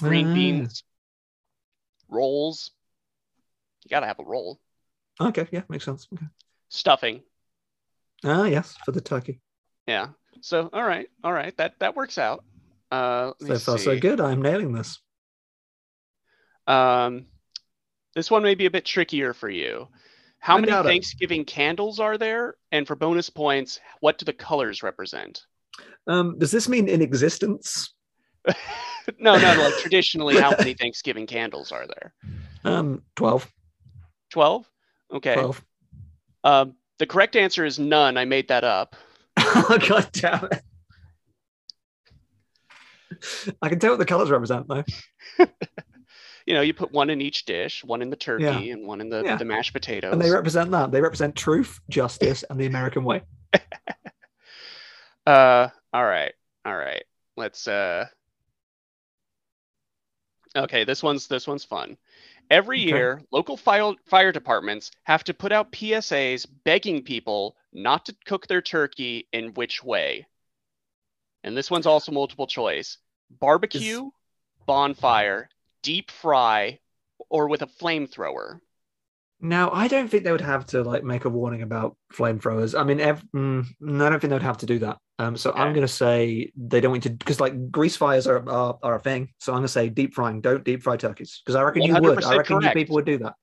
green 0.00 0.28
Ah, 0.30 0.34
beans, 0.34 0.84
rolls. 2.08 2.70
You 3.84 3.88
gotta 3.88 4.06
have 4.06 4.18
a 4.18 4.24
roll. 4.24 4.58
Okay, 5.20 5.46
yeah, 5.50 5.62
makes 5.68 5.84
sense. 5.84 6.06
Okay. 6.12 6.26
Stuffing. 6.68 7.22
Ah, 8.24 8.44
yes, 8.44 8.76
for 8.84 8.92
the 8.92 9.00
turkey. 9.00 9.40
Yeah. 9.86 10.08
So 10.40 10.70
all 10.72 10.84
right. 10.84 11.08
All 11.24 11.32
right. 11.32 11.56
That 11.56 11.74
that 11.80 11.96
works 11.96 12.18
out. 12.18 12.44
Uh, 12.90 13.32
So 13.40 13.58
far, 13.58 13.78
so 13.78 13.98
good. 13.98 14.20
I'm 14.20 14.42
nailing 14.42 14.72
this. 14.72 14.98
Um, 16.66 17.26
this 18.14 18.30
one 18.30 18.42
may 18.42 18.54
be 18.54 18.66
a 18.66 18.70
bit 18.70 18.84
trickier 18.84 19.32
for 19.32 19.48
you. 19.48 19.88
How 20.38 20.56
I 20.56 20.60
many 20.60 20.72
doubt 20.72 20.86
it. 20.86 20.88
Thanksgiving 20.88 21.44
candles 21.44 22.00
are 22.00 22.16
there? 22.18 22.56
And 22.72 22.86
for 22.86 22.96
bonus 22.96 23.30
points, 23.30 23.78
what 24.00 24.18
do 24.18 24.24
the 24.24 24.32
colors 24.32 24.82
represent? 24.82 25.42
Um, 26.06 26.38
does 26.38 26.50
this 26.50 26.68
mean 26.68 26.88
in 26.88 27.02
existence? 27.02 27.94
no, 29.18 29.36
no, 29.36 29.54
like 29.60 29.74
traditionally, 29.80 30.40
how 30.40 30.54
many 30.58 30.74
Thanksgiving 30.74 31.26
candles 31.26 31.72
are 31.72 31.86
there? 31.86 32.14
Um, 32.64 33.02
12. 33.16 33.50
12? 34.30 34.70
Okay. 35.14 35.34
12. 35.34 35.64
Um, 36.44 36.74
the 36.98 37.06
correct 37.06 37.36
answer 37.36 37.64
is 37.64 37.78
none. 37.78 38.16
I 38.16 38.24
made 38.24 38.48
that 38.48 38.64
up. 38.64 38.96
God 39.36 40.08
damn 40.12 40.48
it. 40.50 40.62
I 43.60 43.68
can 43.68 43.78
tell 43.78 43.90
what 43.90 43.98
the 43.98 44.06
colors 44.06 44.30
represent, 44.30 44.66
though. 44.68 44.84
You 46.46 46.54
know, 46.54 46.62
you 46.62 46.74
put 46.74 46.90
one 46.90 47.10
in 47.10 47.20
each 47.20 47.44
dish, 47.44 47.84
one 47.84 48.02
in 48.02 48.10
the 48.10 48.16
turkey 48.16 48.70
and 48.72 48.84
one 48.84 49.00
in 49.00 49.08
the, 49.08 49.22
Yeah. 49.22 49.36
the 49.36 49.44
mashed 49.44 49.72
potatoes. 49.72 50.12
And 50.12 50.20
they 50.20 50.30
represent 50.30 50.70
that. 50.72 50.90
They 50.90 51.00
represent 51.00 51.36
truth, 51.36 51.78
justice, 51.88 52.42
and 52.48 52.58
the 52.58 52.66
American 52.66 53.04
way. 53.04 53.22
Uh, 55.26 55.68
all 55.92 56.04
right, 56.04 56.32
all 56.64 56.74
right. 56.74 57.04
Let's. 57.36 57.68
uh 57.68 58.06
Okay, 60.56 60.82
this 60.84 61.02
one's 61.02 61.28
this 61.28 61.46
one's 61.46 61.62
fun. 61.62 61.98
Every 62.50 62.78
Okay. 62.80 62.86
year, 62.88 63.22
local 63.32 63.56
fire 63.56 63.94
fire 64.04 64.30
departments 64.30 64.90
have 65.04 65.24
to 65.24 65.32
put 65.32 65.52
out 65.52 65.72
PSAs 65.72 66.44
begging 66.44 67.02
people 67.02 67.56
not 67.72 68.04
to 68.06 68.16
cook 68.26 68.46
their 68.46 68.60
turkey 68.60 69.26
in 69.32 69.54
which 69.54 69.82
way. 69.82 70.26
And 71.44 71.54
this 71.54 71.70
one's 71.70 71.84
also 71.84 72.12
multiple 72.12 72.46
choice: 72.46 72.96
barbecue, 73.30 74.10
bonfire, 74.66 75.50
deep 75.82 76.10
fry, 76.10 76.80
or 77.28 77.48
with 77.48 77.62
a 77.62 77.66
flamethrower. 77.66 78.60
Now, 79.42 79.70
I 79.70 79.88
don't 79.88 80.08
think 80.08 80.24
they 80.24 80.32
would 80.32 80.40
have 80.42 80.66
to 80.66 80.82
like 80.82 81.02
make 81.02 81.24
a 81.24 81.30
warning 81.30 81.62
about 81.62 81.96
flamethrowers. 82.12 82.78
I 82.78 82.84
mean, 82.84 83.00
ev- 83.00 83.24
mm, 83.34 83.64
I 83.82 84.08
don't 84.10 84.20
think 84.20 84.28
they 84.28 84.34
would 84.34 84.42
have 84.42 84.58
to 84.58 84.66
do 84.66 84.78
that. 84.80 84.98
Um, 85.20 85.36
so 85.36 85.52
I'm 85.52 85.74
going 85.74 85.86
to 85.86 85.92
say 85.92 86.50
they 86.56 86.80
don't 86.80 86.92
want 86.92 87.02
to 87.02 87.10
because 87.10 87.40
like 87.40 87.70
grease 87.70 87.94
fires 87.94 88.26
are, 88.26 88.48
are 88.48 88.78
are 88.82 88.94
a 88.94 88.98
thing. 88.98 89.28
So 89.38 89.52
I'm 89.52 89.58
going 89.58 89.64
to 89.64 89.68
say 89.68 89.90
deep 89.90 90.14
frying. 90.14 90.40
Don't 90.40 90.64
deep 90.64 90.82
fry 90.82 90.96
turkeys 90.96 91.42
because 91.44 91.56
I 91.56 91.62
reckon 91.62 91.82
you 91.82 91.92
would. 91.92 92.24
I 92.24 92.36
100% 92.36 92.38
reckon 92.38 92.62
you 92.62 92.70
people 92.70 92.94
would 92.94 93.04
do 93.04 93.18
that. 93.18 93.34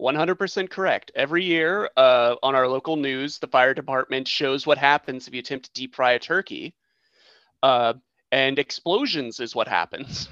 100% 0.00 0.70
correct. 0.70 1.12
Every 1.14 1.44
year 1.44 1.90
uh, 1.98 2.36
on 2.42 2.54
our 2.54 2.66
local 2.66 2.96
news, 2.96 3.38
the 3.38 3.46
fire 3.46 3.74
department 3.74 4.26
shows 4.26 4.66
what 4.66 4.78
happens 4.78 5.28
if 5.28 5.34
you 5.34 5.40
attempt 5.40 5.66
to 5.66 5.72
deep 5.74 5.94
fry 5.94 6.12
a 6.12 6.18
turkey. 6.18 6.74
Uh, 7.62 7.92
and 8.32 8.58
explosions 8.58 9.40
is 9.40 9.54
what 9.54 9.68
happens. 9.68 10.30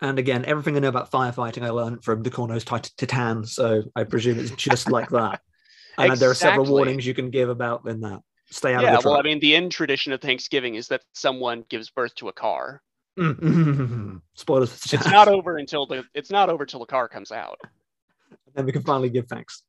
And 0.00 0.18
again, 0.18 0.44
everything 0.46 0.76
I 0.76 0.80
know 0.80 0.88
about 0.88 1.12
firefighting, 1.12 1.62
I 1.62 1.70
learned 1.70 2.02
from 2.02 2.24
the 2.24 2.30
Corno's 2.30 2.64
Tit- 2.64 2.90
Titan. 2.96 3.44
So 3.46 3.84
I 3.94 4.02
presume 4.02 4.40
it's 4.40 4.50
just 4.50 4.90
like 4.90 5.10
that. 5.10 5.40
And 5.98 6.16
there 6.16 6.30
are 6.30 6.34
several 6.34 6.64
warnings 6.64 7.04
you 7.04 7.12
can 7.12 7.28
give 7.28 7.50
about 7.50 7.86
in 7.86 8.00
that. 8.00 8.20
Stay 8.52 8.74
out 8.74 8.82
yeah, 8.82 8.96
of 8.96 9.02
the 9.04 9.10
well, 9.10 9.18
I 9.18 9.22
mean, 9.22 9.38
the 9.38 9.54
end 9.54 9.70
tradition 9.70 10.12
of 10.12 10.20
Thanksgiving 10.20 10.74
is 10.74 10.88
that 10.88 11.02
someone 11.12 11.64
gives 11.68 11.88
birth 11.90 12.14
to 12.16 12.28
a 12.28 12.32
car. 12.32 12.82
Mm, 13.18 14.20
Spoilers 14.34 14.92
It's 14.92 15.06
not 15.06 15.28
over 15.28 15.56
until 15.58 15.86
the 15.86 16.04
it's 16.14 16.30
not 16.30 16.48
over 16.50 16.66
till 16.66 16.80
the 16.80 16.86
car 16.86 17.08
comes 17.08 17.30
out. 17.32 17.58
then 18.54 18.66
we 18.66 18.72
can 18.72 18.82
finally 18.82 19.08
give 19.10 19.26
thanks. 19.28 19.62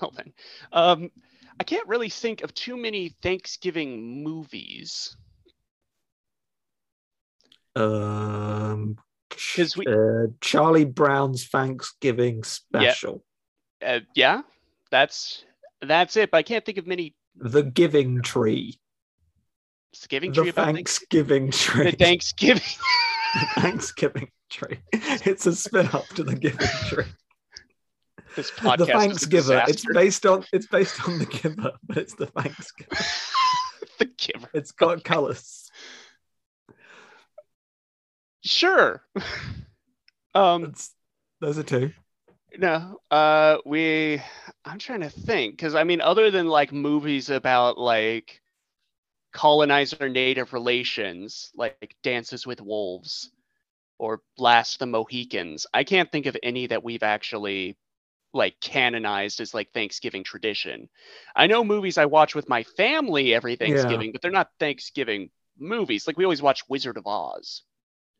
Well 0.00 0.12
then, 0.16 0.32
um, 0.72 1.10
I 1.60 1.64
can't 1.64 1.86
really 1.88 2.08
think 2.08 2.42
of 2.42 2.52
too 2.54 2.76
many 2.76 3.16
Thanksgiving 3.22 4.22
movies. 4.22 5.16
Um, 7.76 8.96
'Cause 9.30 9.76
we- 9.76 9.86
uh, 9.86 10.26
Charlie 10.40 10.84
Brown's 10.84 11.46
Thanksgiving 11.46 12.42
special, 12.42 13.24
Uh, 13.80 14.00
yeah, 14.14 14.42
that's 14.90 15.44
that's 15.80 16.16
it. 16.16 16.30
But 16.32 16.38
I 16.38 16.42
can't 16.42 16.64
think 16.64 16.78
of 16.78 16.86
many 16.86 17.14
The 17.40 17.62
Giving 17.62 18.22
Tree, 18.22 18.78
It's 19.92 20.06
Thanksgiving 20.06 20.32
tree 20.32 20.46
the 20.46 20.52
Thank- 20.62 20.76
Thanksgiving 20.76 21.50
Tree, 21.50 21.90
the 21.90 21.96
Thanksgiving. 21.96 22.62
The 23.34 23.60
Thanksgiving 23.60 24.28
Tree. 24.50 24.78
It's 24.92 25.46
a 25.46 25.54
spin 25.54 25.86
up 25.92 26.06
to 26.16 26.24
the 26.24 26.34
Giving 26.34 26.66
Tree. 26.88 27.04
This 28.36 28.50
podcast 28.50 28.76
the 28.78 28.86
Thanksgiver. 28.86 29.64
It's 29.68 29.84
based 29.92 30.26
on 30.26 30.44
it's 30.52 30.66
based 30.66 31.06
on 31.08 31.18
the 31.18 31.26
giver, 31.26 31.72
but 31.86 31.96
it's 31.96 32.14
the 32.14 32.26
Thanksgiver. 32.26 32.88
the 33.98 34.04
giver. 34.06 34.48
It's 34.54 34.72
got 34.72 35.04
colours. 35.04 35.70
Sure. 38.44 39.02
um 40.34 40.64
It's, 40.64 40.94
those 41.40 41.58
are 41.58 41.62
two. 41.64 41.92
No. 42.56 43.00
Uh 43.10 43.58
we 43.66 44.22
I'm 44.64 44.78
trying 44.78 45.00
to 45.00 45.10
think 45.10 45.56
because 45.56 45.74
I 45.74 45.84
mean 45.84 46.00
other 46.00 46.30
than 46.30 46.46
like 46.46 46.72
movies 46.72 47.30
about 47.30 47.78
like 47.78 48.40
colonizer 49.32 50.08
native 50.08 50.52
relations 50.52 51.50
like 51.54 51.94
Dances 52.02 52.46
with 52.46 52.60
Wolves 52.60 53.30
or 53.98 54.22
Blast 54.36 54.78
the 54.78 54.86
Mohicans, 54.86 55.66
I 55.74 55.84
can't 55.84 56.10
think 56.10 56.26
of 56.26 56.36
any 56.42 56.66
that 56.68 56.84
we've 56.84 57.02
actually 57.02 57.76
like 58.32 58.60
canonized 58.60 59.40
as 59.40 59.54
like 59.54 59.72
Thanksgiving 59.72 60.24
tradition. 60.24 60.88
I 61.34 61.46
know 61.46 61.64
movies 61.64 61.98
I 61.98 62.06
watch 62.06 62.34
with 62.34 62.48
my 62.48 62.62
family 62.62 63.34
every 63.34 63.56
Thanksgiving, 63.56 64.12
but 64.12 64.22
they're 64.22 64.30
not 64.30 64.50
Thanksgiving 64.60 65.30
movies. 65.58 66.06
Like 66.06 66.16
we 66.16 66.24
always 66.24 66.42
watch 66.42 66.68
Wizard 66.68 66.96
of 66.96 67.06
Oz. 67.06 67.62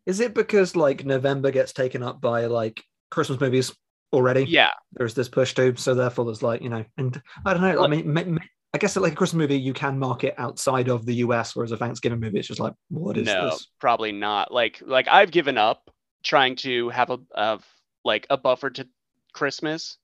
Is 0.06 0.20
it 0.20 0.34
because 0.34 0.74
like 0.74 1.04
November 1.04 1.50
gets 1.50 1.72
taken 1.72 2.02
up 2.02 2.20
by 2.20 2.46
like 2.46 2.82
Christmas 3.10 3.40
movies 3.40 3.72
already? 4.12 4.44
Yeah, 4.44 4.71
There's 4.92 5.14
this 5.14 5.29
push 5.29 5.55
to, 5.55 5.77
so 5.77 5.94
therefore 5.94 6.25
there's 6.27 6.42
like 6.42 6.62
you 6.62 6.68
know, 6.68 6.85
and 6.97 7.21
I 7.44 7.55
don't 7.55 7.62
know. 7.62 7.85
I 7.85 7.88
mean, 7.88 8.12
ma- 8.12 8.25
ma- 8.25 8.40
I 8.75 8.79
guess 8.79 8.97
like 8.97 9.12
a 9.12 9.16
Christmas 9.16 9.38
movie 9.38 9.59
you 9.59 9.73
can 9.73 9.99
market 9.99 10.35
outside 10.38 10.88
of 10.88 11.07
the 11.07 11.14
US, 11.16 11.57
whereas 11.57 11.73
a 11.73 11.77
Thanksgiving 11.77 12.21
movie 12.21 12.38
it's 12.38 12.49
just 12.49 12.61
like, 12.61 12.75
what 12.88 13.16
is 13.16 13.27
no, 13.27 13.51
this? 13.51 13.68
probably 13.81 14.12
not. 14.12 14.53
Like 14.53 14.83
like 14.85 15.09
I've 15.09 15.31
given 15.31 15.57
up 15.57 15.90
trying 16.23 16.57
to 16.57 16.88
have 16.90 17.11
a 17.11 17.18
of 17.35 17.64
like 18.05 18.27
a 18.31 18.37
buffer 18.37 18.71
to 18.71 18.87
Christmas. 19.33 19.97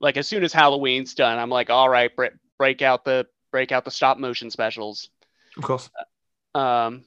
Like 0.00 0.16
as 0.16 0.28
soon 0.28 0.44
as 0.44 0.52
Halloween's 0.52 1.14
done, 1.14 1.38
I'm 1.38 1.50
like, 1.50 1.68
all 1.68 1.88
right, 1.88 2.14
bre- 2.14 2.36
break 2.58 2.80
out 2.80 3.04
the 3.04 3.26
break 3.50 3.72
out 3.72 3.84
the 3.84 3.90
stop 3.90 4.18
motion 4.18 4.50
specials. 4.50 5.10
Of 5.56 5.64
course. 5.64 5.90
Um, 6.54 7.04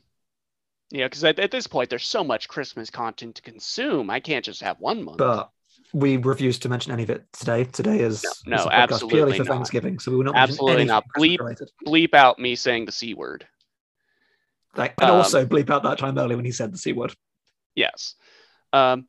you 0.92 1.00
know, 1.00 1.06
because 1.06 1.24
at, 1.24 1.40
at 1.40 1.52
this 1.52 1.66
point 1.66 1.90
there's 1.90 2.06
so 2.06 2.24
much 2.24 2.48
Christmas 2.48 2.90
content 2.90 3.36
to 3.36 3.42
consume. 3.42 4.10
I 4.10 4.20
can't 4.20 4.46
just 4.46 4.62
have 4.62 4.80
one 4.80 5.04
month. 5.04 5.18
But 5.18 5.50
we 5.94 6.18
refuse 6.18 6.58
to 6.60 6.70
mention 6.70 6.92
any 6.92 7.04
of 7.04 7.10
it 7.12 7.26
today. 7.34 7.64
Today 7.66 8.00
is, 8.00 8.24
No, 8.46 8.58
no, 8.58 8.64
podcast 8.66 8.72
absolutely 8.72 9.18
purely 9.18 9.38
for 9.38 9.44
not. 9.44 9.54
Thanksgiving, 9.54 10.00
so 10.00 10.12
we 10.12 10.18
will 10.18 10.24
not 10.26 10.36
Absolutely 10.36 10.86
not. 10.86 11.06
Bleep. 11.18 11.40
related. 11.40 11.70
Bleep 11.86 12.14
out 12.14 12.40
me 12.40 12.56
saying 12.56 12.86
the 12.86 12.92
c 12.92 13.14
word. 13.14 13.48
Like, 14.76 14.96
and 15.00 15.10
Um, 15.12 15.18
also 15.18 15.46
bleep 15.46 15.70
out 15.70 15.84
that 15.84 16.00
time 16.00 16.18
earlier 16.18 16.36
when 16.36 16.46
he 16.46 16.52
said 16.52 16.74
the 16.74 16.78
c 16.80 16.94
word. 16.94 17.14
Yes. 17.76 18.16
Um, 18.74 19.08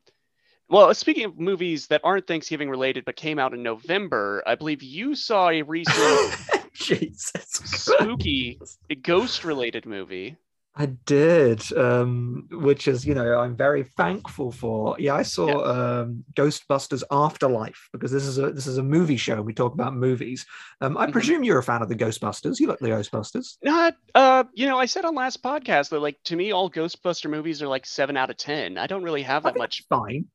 well, 0.69 0.93
speaking 0.93 1.25
of 1.25 1.39
movies 1.39 1.87
that 1.87 2.01
aren't 2.03 2.27
Thanksgiving 2.27 2.69
related 2.69 3.03
but 3.05 3.15
came 3.15 3.39
out 3.39 3.53
in 3.53 3.63
November, 3.63 4.43
I 4.45 4.55
believe 4.55 4.81
you 4.83 5.15
saw 5.15 5.49
a 5.49 5.61
recent 5.63 6.35
Jesus. 6.73 7.31
spooky 7.51 8.59
ghost 9.01 9.43
related 9.43 9.85
movie. 9.85 10.37
I 10.77 10.87
did, 10.87 11.61
um, 11.77 12.47
which 12.51 12.87
is, 12.89 13.05
you 13.05 13.13
know, 13.15 13.39
I'm 13.39 13.55
very 13.55 13.83
thankful 13.83 14.51
for. 14.51 14.97
Yeah, 14.99 15.15
I 15.15 15.21
saw 15.23 15.63
um, 15.63 16.25
Ghostbusters 16.35 17.01
Afterlife 17.09 17.87
because 17.93 18.11
this 18.11 18.25
is 18.25 18.37
a 18.37 18.51
this 18.51 18.67
is 18.67 18.77
a 18.77 18.83
movie 18.83 19.15
show. 19.15 19.41
We 19.41 19.53
talk 19.53 19.73
about 19.73 19.95
movies. 19.95 20.45
Um, 20.81 20.97
I 20.97 21.07
Mhm. 21.07 21.11
presume 21.13 21.43
you're 21.43 21.59
a 21.59 21.63
fan 21.63 21.81
of 21.81 21.87
the 21.87 21.95
Ghostbusters. 21.95 22.59
You 22.59 22.67
like 22.67 22.79
the 22.79 22.89
Ghostbusters? 22.89 23.55
Not, 23.61 23.97
uh, 24.13 24.43
you 24.53 24.65
know, 24.67 24.77
I 24.77 24.85
said 24.85 25.05
on 25.05 25.15
last 25.15 25.41
podcast 25.43 25.89
that 25.89 25.99
like 25.99 26.21
to 26.25 26.35
me 26.35 26.51
all 26.51 26.69
Ghostbuster 26.69 27.29
movies 27.29 27.61
are 27.61 27.67
like 27.67 27.85
seven 27.85 28.15
out 28.17 28.29
of 28.29 28.37
ten. 28.37 28.77
I 28.77 28.87
don't 28.87 29.03
really 29.03 29.23
have 29.23 29.43
that 29.43 29.57
much. 29.57 29.83
fine. 29.89 30.27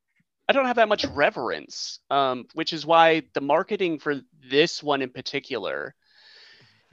I 0.49 0.53
don't 0.53 0.67
have 0.67 0.77
that 0.77 0.89
much 0.89 1.07
reverence. 1.07 2.01
Um, 2.11 2.47
which 2.55 2.73
is 2.73 2.85
why 2.87 3.23
the 3.35 3.41
marketing 3.41 3.99
for 4.01 4.21
this 4.51 4.83
one 4.83 5.03
in 5.03 5.11
particular 5.11 5.95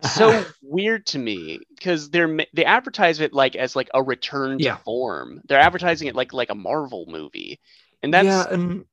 so 0.01 0.45
weird 0.61 1.05
to 1.07 1.19
me 1.19 1.59
because 1.75 2.09
they're 2.09 2.37
they 2.53 2.65
advertise 2.65 3.19
it 3.19 3.33
like 3.33 3.55
as 3.55 3.75
like 3.75 3.89
a 3.93 4.01
return 4.03 4.59
to 4.61 4.65
Yeah. 4.65 4.77
form. 4.85 5.41
They're 5.47 5.59
advertising 5.59 6.07
it 6.07 6.15
like 6.15 6.33
like 6.33 6.49
a 6.49 6.55
Marvel 6.55 7.05
movie, 7.07 7.59
and 8.03 8.13
that's 8.13 8.25
yeah, 8.25 8.47
and 8.49 8.85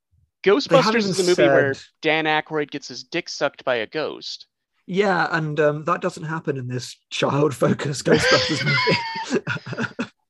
Ghostbusters 0.45 1.07
is 1.07 1.17
the 1.17 1.25
movie 1.25 1.49
where 1.49 1.75
Dan 2.03 2.27
Aykroyd 2.27 2.71
gets 2.71 2.89
his 2.89 3.05
dick 3.05 3.29
sucked 3.29 3.65
by 3.65 3.77
a 3.77 3.87
ghost. 3.87 4.47
Yeah, 4.87 5.29
and 5.31 5.59
um, 5.61 5.85
that 5.85 6.03
doesn't 6.03 6.25
happen 6.25 6.57
in 6.59 6.69
this 6.69 6.97
child-focused 7.11 8.05
Ghostbusters 8.07 8.63
movie. 8.65 8.99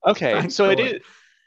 Okay, 0.06 0.48
so 0.48 0.68
it 0.70 0.80
Thankfully. 0.80 1.02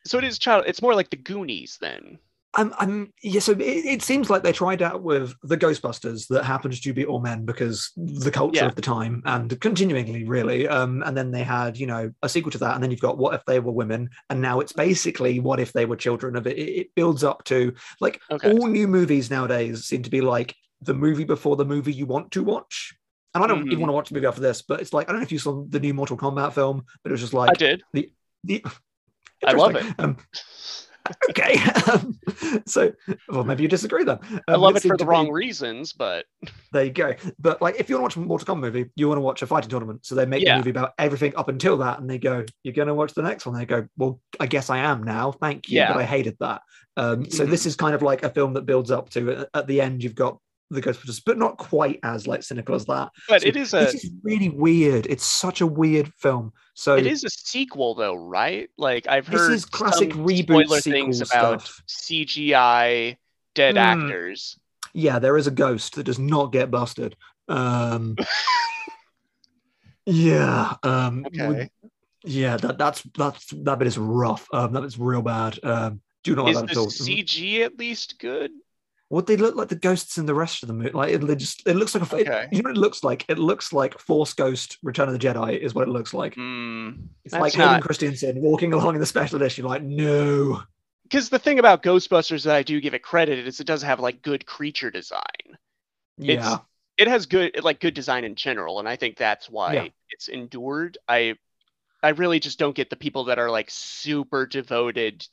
So 0.06 0.18
it 0.18 0.24
is 0.24 0.40
child. 0.40 0.66
It's 0.68 0.82
more 0.82 0.96
like 0.96 1.10
the 1.10 1.18
Goonies 1.18 1.78
then. 1.82 2.20
I'm, 2.58 2.74
I'm, 2.80 3.14
yeah. 3.22 3.40
So 3.40 3.52
it, 3.54 3.62
it 3.62 4.02
seems 4.02 4.30
like 4.30 4.44
they 4.44 4.52
tried 4.52 4.82
out 4.82 5.04
with 5.04 5.34
the 5.44 5.56
Ghostbusters 5.58 6.28
that 6.30 6.44
happened 6.44 6.82
to 6.82 6.94
be 6.94 7.06
all 7.06 7.20
men 7.20 7.46
because 7.46 7.92
the 7.96 8.32
culture 8.32 8.58
Yeah. 8.64 8.68
of 8.68 8.76
the 8.76 8.82
time 8.82 9.22
and 9.26 9.60
continuingly, 9.62 10.24
really. 10.24 10.68
Um, 10.68 11.04
and 11.06 11.16
then 11.16 11.32
they 11.32 11.44
had, 11.44 11.78
you 11.78 11.86
know, 11.88 12.12
a 12.24 12.28
sequel 12.30 12.52
to 12.52 12.58
that, 12.58 12.74
and 12.74 12.84
then 12.84 12.92
you've 12.92 13.00
got 13.00 13.18
What 13.18 13.36
If 13.36 13.46
They 13.46 13.60
Were 13.60 13.72
Women, 13.72 14.10
and 14.30 14.42
now 14.42 14.60
it's 14.60 14.74
basically 14.74 15.40
What 15.40 15.60
If 15.60 15.72
They 15.72 15.86
Were 15.86 15.96
Children 15.96 16.36
of 16.36 16.48
it. 16.48 16.58
It, 16.58 16.70
it 16.82 16.96
builds 16.96 17.24
up 17.24 17.44
to 17.46 17.74
like 18.02 18.20
Okay. 18.32 18.52
all 18.52 18.68
new 18.68 18.88
movies 18.88 19.30
nowadays 19.30 19.86
seem 19.86 20.02
to 20.04 20.10
be 20.10 20.22
like 20.22 20.56
the 20.82 20.94
movie 20.96 21.24
before 21.26 21.56
the 21.56 21.66
movie 21.66 21.94
you 21.94 22.06
want 22.08 22.32
to 22.32 22.44
watch. 22.44 22.96
And 23.36 23.44
I 23.44 23.48
don't 23.48 23.66
Mhm. 23.66 23.72
even 23.72 23.80
want 23.82 23.90
to 23.90 23.94
watch 23.94 24.10
the 24.10 24.16
movie 24.16 24.26
after 24.28 24.42
this, 24.42 24.64
but 24.64 24.82
it's 24.82 24.94
like 24.94 25.08
I 25.08 25.12
don't 25.12 25.22
know 25.22 25.26
if 25.26 25.32
you 25.32 25.40
saw 25.40 25.64
the 25.70 25.80
new 25.80 25.94
Mortal 25.94 26.18
Kombat 26.18 26.54
film, 26.54 26.84
but 27.04 27.12
it 27.12 27.14
was 27.14 27.22
just 27.22 27.34
like 27.34 27.52
I 27.52 27.54
did. 27.54 27.84
the 27.94 28.12
I 29.46 29.52
love 29.54 29.76
it. 29.76 29.86
Um, 30.00 30.18
okay. 31.30 31.56
Um, 31.88 32.20
so, 32.66 32.92
well, 33.30 33.44
maybe 33.46 33.64
you 33.64 33.70
disagree 33.70 34.04
then. 34.04 34.20
I 34.48 34.54
Um, 34.54 34.62
love 34.62 34.76
it 34.76 34.82
for 34.82 34.90
the 34.90 34.98
to 34.98 35.06
be- 35.06 35.10
wrong 35.10 35.32
reasons, 35.32 35.94
but 35.94 36.26
There 36.74 36.84
you 36.84 36.92
go. 36.92 37.14
But 37.40 37.62
like, 37.62 37.80
if 37.80 37.90
you 37.90 37.98
want 38.00 38.12
to 38.12 38.20
watch 38.20 38.26
a 38.26 38.28
Mortal 38.28 38.56
Kombat 38.56 38.60
movie, 38.62 38.86
you 38.96 39.08
want 39.08 39.18
to 39.18 39.22
watch 39.22 39.42
a 39.42 39.48
fighting 39.48 39.70
tournament. 39.70 40.06
So 40.06 40.16
they 40.16 40.26
make 40.26 40.44
Yeah. 40.44 40.54
the 40.56 40.60
movie 40.60 40.72
about 40.72 40.94
everything 41.00 41.34
up 41.38 41.48
until 41.48 41.78
that, 41.78 42.00
and 42.00 42.10
they 42.10 42.18
go, 42.18 42.44
"You're 42.64 42.74
going 42.74 42.90
to 42.90 42.94
watch 42.94 43.14
the 43.14 43.22
next 43.22 43.46
one." 43.46 43.56
They 43.58 43.66
go, 43.66 43.88
"Well, 43.98 44.20
I 44.40 44.48
guess 44.48 44.70
I 44.70 44.80
am 44.80 45.04
now. 45.04 45.32
Thank 45.32 45.70
you, 45.70 45.78
Yeah. 45.78 45.94
but 45.94 46.00
I 46.02 46.04
hated 46.04 46.36
that." 46.42 46.62
Um, 46.98 47.30
so 47.30 47.46
this 47.46 47.66
is 47.66 47.76
kind 47.76 47.96
of 47.96 48.02
like 48.02 48.24
a 48.24 48.30
film 48.30 48.54
that 48.54 48.66
builds 48.66 48.92
up 48.92 49.10
to. 49.12 49.32
At, 49.32 49.50
at 49.54 49.68
the 49.68 49.80
end, 49.82 50.04
you've 50.04 50.16
got 50.16 50.40
the 50.70 50.82
Ghostbusters, 50.82 51.22
but 51.26 51.38
not 51.38 51.58
quite 51.58 52.00
as 52.04 52.28
like 52.28 52.44
cynical 52.44 52.76
as 52.76 52.86
that. 52.86 53.10
but 53.30 53.42
So 53.42 53.48
it 53.48 53.56
is 53.56 53.74
a 53.74 53.80
This 53.80 54.04
is 54.04 54.12
really 54.24 54.50
weird. 54.50 55.06
It's 55.08 55.26
such 55.26 55.62
a 55.62 55.68
weird 55.68 56.12
film. 56.16 56.52
So 56.74 56.96
it 56.96 57.08
is 57.08 57.24
a 57.24 57.30
sequel 57.30 57.96
though, 57.96 58.16
right? 58.16 58.70
Like 58.78 59.08
I've 59.08 59.28
heard 59.28 59.40
this 59.40 59.50
is 59.50 59.66
classic 59.66 60.10
reboot 60.12 60.84
things 60.84 61.22
about 61.22 61.62
stuff. 61.62 61.82
CGI 61.88 63.18
dead 63.56 63.76
Hmm. 63.76 63.78
actors. 63.78 64.60
yeah, 64.94 65.20
there 65.20 65.38
is 65.38 65.48
a 65.48 65.52
ghost 65.52 65.96
that 65.96 66.04
does 66.04 66.20
not 66.20 66.52
get 66.52 66.70
busted. 66.70 67.16
Um, 67.48 68.16
yeah. 70.06 70.74
Um, 70.84 71.26
we- 71.32 71.42
Okay. 71.42 71.70
yeah, 72.24 72.58
that 72.58 72.78
that's 72.78 73.04
that's 73.18 73.48
that 73.52 73.80
bit 73.80 73.88
is 73.88 73.98
rough. 73.98 74.48
Um, 74.54 74.74
that 74.74 74.84
is 74.84 74.98
real 75.00 75.22
bad. 75.22 75.60
Um, 75.64 76.02
do 76.24 76.36
not 76.36 76.46
like 76.46 76.56
Is 76.56 76.62
that 76.62 76.66
the 76.68 76.72
at 76.72 76.78
all. 76.78 76.88
CG 76.88 77.62
at 77.62 77.78
least 77.78 78.20
good? 78.20 78.52
What 79.10 79.26
they 79.26 79.38
look 79.38 79.56
like 79.56 79.70
the 79.70 79.76
ghosts 79.76 80.18
in 80.18 80.26
the 80.26 80.34
rest 80.36 80.64
of 80.64 80.68
the 80.68 80.74
movie. 80.74 80.92
Like 80.92 81.14
it, 81.14 81.36
just 81.38 81.66
it 81.66 81.76
looks 81.76 81.96
like 81.96 82.12
a 82.12 82.18
it- 82.18 82.50
you 82.52 82.62
know 82.62 82.70
what 82.70 82.78
it 82.78 82.80
looks 82.80 83.04
like. 83.06 83.24
It 83.30 83.40
looks 83.40 83.72
like 83.72 83.98
Force 84.00 84.34
Ghost 84.34 84.78
Return 84.84 85.08
of 85.08 85.14
the 85.14 85.20
Jedi 85.28 85.58
is 85.58 85.74
what 85.74 85.88
it 85.88 85.92
looks 85.92 86.14
like. 86.14 86.36
Hmm. 86.36 86.90
It's 87.24 87.32
That's 87.32 87.42
like 87.42 87.54
Hayden 87.54 87.68
not- 87.74 87.82
Christensen 87.84 88.42
walking 88.42 88.74
along 88.74 88.96
in 88.96 89.00
the 89.00 89.06
special 89.06 89.38
edition. 89.38 89.64
Like 89.64 89.82
no, 89.82 90.62
because 91.04 91.30
the 91.30 91.40
thing 91.40 91.58
about 91.60 91.84
Ghostbusters 91.84 92.44
that 92.44 92.56
I 92.56 92.64
do 92.64 92.82
give 92.82 92.94
it 92.94 93.02
credit 93.02 93.48
is 93.48 93.62
it 93.62 93.68
does 93.68 93.82
have 93.82 94.02
like 94.02 94.22
good 94.22 94.46
creature 94.46 94.92
design. 94.92 95.58
yeah, 96.18 96.58
It 96.98 97.08
has 97.08 97.28
good 97.28 97.64
like 97.64 97.80
good 97.80 97.94
design 97.94 98.26
in 98.26 98.36
general, 98.36 98.80
and 98.80 98.90
I 98.90 98.98
think 98.98 99.16
that's 99.18 99.50
why 99.50 99.74
Yeah. 99.74 99.88
it's 100.10 100.28
endured. 100.28 100.98
I 101.08 101.36
I 102.04 102.10
really 102.10 102.42
just 102.42 102.60
don't 102.60 102.76
get 102.76 102.90
the 102.90 102.96
people 102.98 103.24
that 103.26 103.40
are 103.40 103.50
like 103.50 103.70
super 103.72 104.46
devoted 104.46 105.26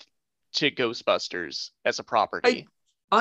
to 0.54 0.70
Ghostbusters 0.70 1.70
as 1.84 1.98
a 1.98 2.04
property. 2.04 2.48
I 2.48 2.66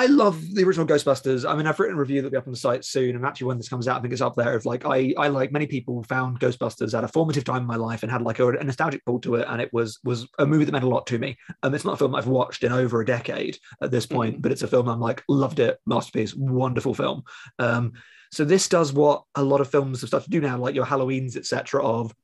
love 0.05 0.41
the 0.53 0.63
original 0.63 0.85
Ghostbusters. 0.85 1.49
I 1.49 1.55
mean, 1.55 1.67
I've 1.67 1.79
written 1.79 1.97
a 1.97 1.99
review 1.99 2.21
that'll 2.21 2.31
be 2.31 2.37
up 2.37 2.47
on 2.47 2.53
the 2.53 2.57
site 2.59 2.85
soon, 2.85 3.15
and 3.15 3.25
actually, 3.25 3.47
when 3.47 3.57
this 3.57 3.69
comes 3.69 3.87
out, 3.87 3.97
I 3.97 4.01
think 4.01 4.13
it's 4.13 4.21
up 4.21 4.35
there. 4.35 4.55
Of 4.55 4.65
like, 4.65 4.85
I, 4.85 5.13
I 5.17 5.27
like 5.27 5.51
many 5.51 5.67
people 5.67 6.03
found 6.03 6.39
Ghostbusters 6.39 6.97
at 6.97 7.03
a 7.03 7.07
formative 7.07 7.43
time 7.43 7.63
in 7.63 7.67
my 7.67 7.75
life 7.75 8.03
and 8.03 8.11
had 8.11 8.21
like 8.21 8.39
a, 8.39 8.47
a 8.49 8.63
nostalgic 8.63 9.05
pull 9.05 9.19
to 9.21 9.35
it, 9.35 9.45
and 9.49 9.61
it 9.61 9.71
was 9.73 9.99
was 10.03 10.27
a 10.39 10.45
movie 10.45 10.65
that 10.65 10.71
meant 10.71 10.83
a 10.83 10.89
lot 10.89 11.07
to 11.07 11.19
me. 11.19 11.37
Um, 11.63 11.73
it's 11.73 11.85
not 11.85 11.95
a 11.95 11.97
film 11.97 12.15
I've 12.15 12.27
watched 12.27 12.63
in 12.63 12.71
over 12.71 13.01
a 13.01 13.05
decade 13.05 13.57
at 13.81 13.91
this 13.91 14.05
point, 14.05 14.41
but 14.41 14.51
it's 14.51 14.63
a 14.63 14.67
film 14.67 14.87
I'm 14.87 14.99
like 14.99 15.23
loved 15.27 15.59
it, 15.59 15.79
masterpiece, 15.85 16.33
wonderful 16.33 16.93
film. 16.93 17.23
Um, 17.59 17.93
so 18.31 18.45
this 18.45 18.67
does 18.67 18.93
what 18.93 19.23
a 19.35 19.43
lot 19.43 19.61
of 19.61 19.69
films 19.69 20.01
have 20.01 20.07
started 20.07 20.25
to 20.25 20.31
do 20.31 20.41
now, 20.41 20.57
like 20.57 20.75
your 20.75 20.85
Halloweens, 20.85 21.35
etc. 21.35 21.83
Of 21.83 22.15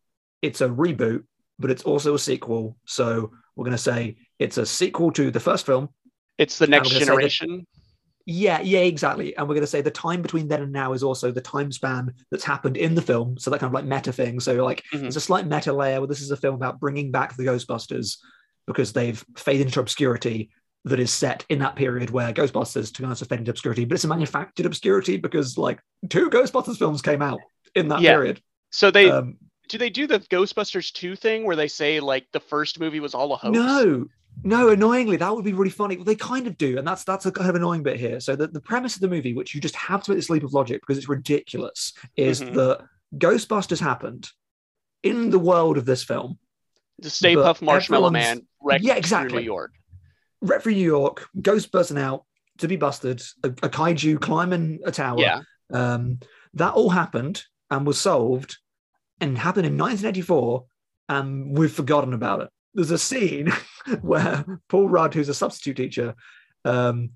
it's 0.41 0.61
a 0.61 0.69
reboot, 0.69 1.23
but 1.59 1.71
it's 1.71 1.83
also 1.83 2.15
a 2.15 2.19
sequel. 2.19 2.77
So 2.85 3.31
we're 3.55 3.65
going 3.65 3.77
to 3.77 3.77
say 3.77 4.15
it's 4.39 4.57
a 4.57 4.65
sequel 4.65 5.11
to 5.11 5.31
the 5.31 5.39
first 5.39 5.65
film 5.65 5.89
it's 6.39 6.57
the 6.57 6.65
next 6.67 6.89
generation. 6.89 7.67
yeah, 8.25 8.61
yeah, 8.61 8.79
exactly. 8.79 9.35
And 9.35 9.47
we're 9.47 9.55
going 9.55 9.61
to 9.63 9.67
say 9.67 9.81
the 9.81 9.91
time 9.91 10.21
between 10.21 10.47
then 10.47 10.61
and 10.61 10.71
now 10.71 10.93
is 10.93 11.03
also 11.03 11.31
the 11.31 11.41
time 11.41 11.71
span 11.71 12.13
that's 12.31 12.43
happened 12.43 12.77
in 12.77 12.95
the 12.95 13.01
film. 13.01 13.37
So 13.37 13.49
that 13.51 13.59
kind 13.59 13.69
of 13.69 13.73
like 13.73 13.85
meta 13.85 14.11
thing. 14.13 14.39
So 14.39 14.63
like 14.63 14.83
Mhm. 14.93 15.01
there's 15.01 15.15
a 15.15 15.21
slight 15.21 15.47
meta 15.47 15.73
layer 15.73 15.99
where 15.99 16.07
this 16.07 16.21
is 16.21 16.31
a 16.31 16.37
film 16.37 16.55
about 16.55 16.79
bringing 16.79 17.11
back 17.11 17.35
the 17.35 17.43
Ghostbusters 17.43 18.17
because 18.67 18.93
they've 18.93 19.23
faded 19.35 19.67
into 19.67 19.79
obscurity 19.79 20.49
that 20.85 20.99
is 20.99 21.11
set 21.11 21.45
in 21.49 21.59
that 21.59 21.75
period 21.75 22.09
where 22.11 22.31
Ghostbusters, 22.31 22.93
to 22.93 23.01
be 23.01 23.05
honest, 23.05 23.21
faded 23.25 23.39
into 23.39 23.51
obscurity, 23.51 23.83
but 23.85 23.95
it's 23.95 24.03
a 24.03 24.07
manufactured 24.07 24.65
obscurity 24.65 25.17
because 25.17 25.57
like 25.57 25.79
two 26.09 26.29
Ghostbusters 26.29 26.77
films 26.77 27.01
came 27.01 27.21
out 27.21 27.39
in 27.75 27.87
that 27.89 28.01
Yeah. 28.01 28.13
period. 28.13 28.41
So 28.69 28.91
they 28.91 29.09
Um, 29.09 29.37
do 29.69 29.77
they 29.77 29.89
do 29.89 30.07
the 30.07 30.19
Ghostbusters 30.19 30.91
2 30.93 31.15
thing 31.15 31.45
where 31.45 31.55
they 31.55 31.67
say 31.67 31.99
like 31.99 32.27
the 32.31 32.39
first 32.39 32.79
movie 32.79 32.99
was 32.99 33.13
all 33.15 33.33
a 33.33 33.37
hoax? 33.37 33.57
No, 33.57 34.05
no, 34.43 34.69
annoyingly, 34.69 35.17
that 35.17 35.35
would 35.35 35.45
be 35.45 35.53
really 35.53 35.69
funny. 35.69 35.95
Well, 35.95 36.05
they 36.05 36.15
kind 36.15 36.47
of 36.47 36.57
do, 36.57 36.77
and 36.77 36.87
that's 36.87 37.03
that's 37.03 37.25
a 37.25 37.31
kind 37.31 37.49
of 37.49 37.55
annoying 37.55 37.83
bit 37.83 37.99
here. 37.99 38.19
So 38.19 38.35
the, 38.35 38.47
the 38.47 38.61
premise 38.61 38.95
of 38.95 39.01
the 39.01 39.07
movie, 39.07 39.33
which 39.33 39.53
you 39.55 39.61
just 39.61 39.75
have 39.75 40.03
to 40.03 40.11
make 40.11 40.17
this 40.17 40.29
leap 40.29 40.43
of 40.43 40.53
logic 40.53 40.81
because 40.81 40.97
it's 40.97 41.09
ridiculous, 41.09 41.93
is 42.15 42.41
Mhm. 42.41 42.53
that 42.55 42.85
Ghostbusters 43.17 43.79
happened 43.79 44.29
in 45.03 45.29
the 45.29 45.39
world 45.39 45.77
of 45.77 45.85
this 45.85 46.03
film. 46.03 46.37
The 46.99 47.09
Stay 47.09 47.35
Puft 47.35 47.61
Marshmallow 47.61 48.09
Man 48.11 48.45
wrecked 48.61 48.83
Yeah, 48.83 48.93
through 48.93 48.99
exactly. 48.99 49.39
New 49.39 49.45
York. 49.45 49.71
Ret 50.41 50.63
for 50.63 50.69
New 50.69 50.77
York, 50.85 51.27
ghost 51.41 51.71
bursting 51.71 51.97
out 51.97 52.25
to 52.59 52.67
be 52.67 52.75
busted, 52.75 53.21
a, 53.43 53.47
a 53.47 53.69
kaiju 53.69 54.19
climbing 54.19 54.79
a 54.85 54.91
tower. 54.91 55.19
Yeah. 55.19 55.41
Um, 55.71 56.19
that 56.55 56.73
all 56.73 56.89
happened 56.89 57.43
and 57.69 57.85
was 57.85 57.99
solved 57.99 58.57
and 59.21 59.37
happened 59.37 59.65
in 59.67 59.77
1984, 59.77 60.65
and 61.09 61.57
we've 61.57 61.71
forgotten 61.71 62.13
about 62.13 62.41
it. 62.41 62.49
There's 62.73 62.91
a 62.91 62.97
scene 62.97 63.51
where 64.01 64.45
Paul 64.69 64.89
Rudd, 64.89 65.13
who's 65.13 65.29
a 65.29 65.33
substitute 65.33 65.77
teacher, 65.77 66.15
um, 66.65 67.11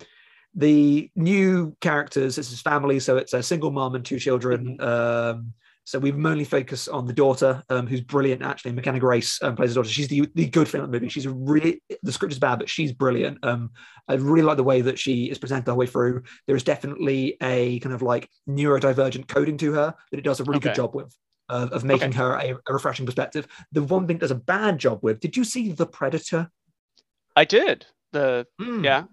the 0.56 1.10
new 1.16 1.76
characters, 1.82 2.38
it's 2.38 2.50
his 2.50 2.62
family, 2.62 3.00
so 3.00 3.18
it's 3.18 3.34
a 3.34 3.42
single 3.42 3.72
mom 3.72 3.96
and 3.96 4.06
two 4.06 4.20
children. 4.20 4.80
Um, 4.82 5.54
so 5.86 6.00
we 6.00 6.12
mainly 6.12 6.46
focus 6.46 6.88
on 6.88 7.08
the 7.08 7.13
daughter, 7.13 7.62
um, 7.70 7.88
who's 7.88 8.00
brilliant. 8.02 8.42
Actually, 8.42 8.72
McKenna 8.72 9.00
Grace 9.00 9.42
um, 9.42 9.56
plays 9.56 9.72
the 9.72 9.76
daughter. 9.76 9.89
She's 9.89 10.08
the, 10.08 10.30
the 10.34 10.48
good 10.48 10.68
thing 10.68 10.82
in 10.82 10.89
the 10.89 10.92
movie. 10.92 11.10
She's 11.10 11.26
a 11.26 11.32
really 11.32 11.82
the 12.04 12.12
script 12.12 12.32
is 12.32 12.39
bad, 12.39 12.60
but 12.60 12.70
she's 12.70 12.94
brilliant. 12.94 13.39
Um, 13.44 13.72
I 14.08 14.13
really 14.13 14.44
like 14.44 14.58
the 14.58 14.63
way 14.63 14.82
that 14.82 14.98
she 14.98 15.26
is 15.26 15.38
presented 15.38 15.66
the 15.66 15.72
whole 15.72 15.80
way 15.80 15.88
through. 15.88 16.24
There 16.48 16.56
is 16.56 16.63
definitely 16.63 17.36
a 17.42 17.80
kind 17.80 17.94
of 17.94 18.02
like 18.02 18.30
neurodivergent 18.48 19.28
coding 19.28 19.58
to 19.58 19.74
her 19.74 19.94
that 20.12 20.18
it 20.18 20.24
does 20.24 20.39
a 20.39 20.46
really 20.46 20.62
good 20.62 20.76
job 20.76 20.96
with. 20.96 21.13
Of, 21.49 21.71
of 21.73 21.84
making 21.84 22.10
Okay. 22.10 22.17
her 22.17 22.34
a, 22.36 22.56
a 22.67 22.73
refreshing 22.73 23.06
perspective. 23.06 23.47
The 23.73 23.84
one 23.84 24.08
thing 24.08 24.17
does 24.17 24.32
a 24.32 24.36
bad 24.36 24.79
job 24.79 24.99
with. 25.03 25.19
Did 25.19 25.36
you 25.36 25.43
see 25.43 25.73
The 25.73 25.86
Predator? 25.86 26.49
I 27.36 27.43
did. 27.45 27.86
The 28.13 28.47
Mm. 28.62 28.84
yeah. 28.84 29.03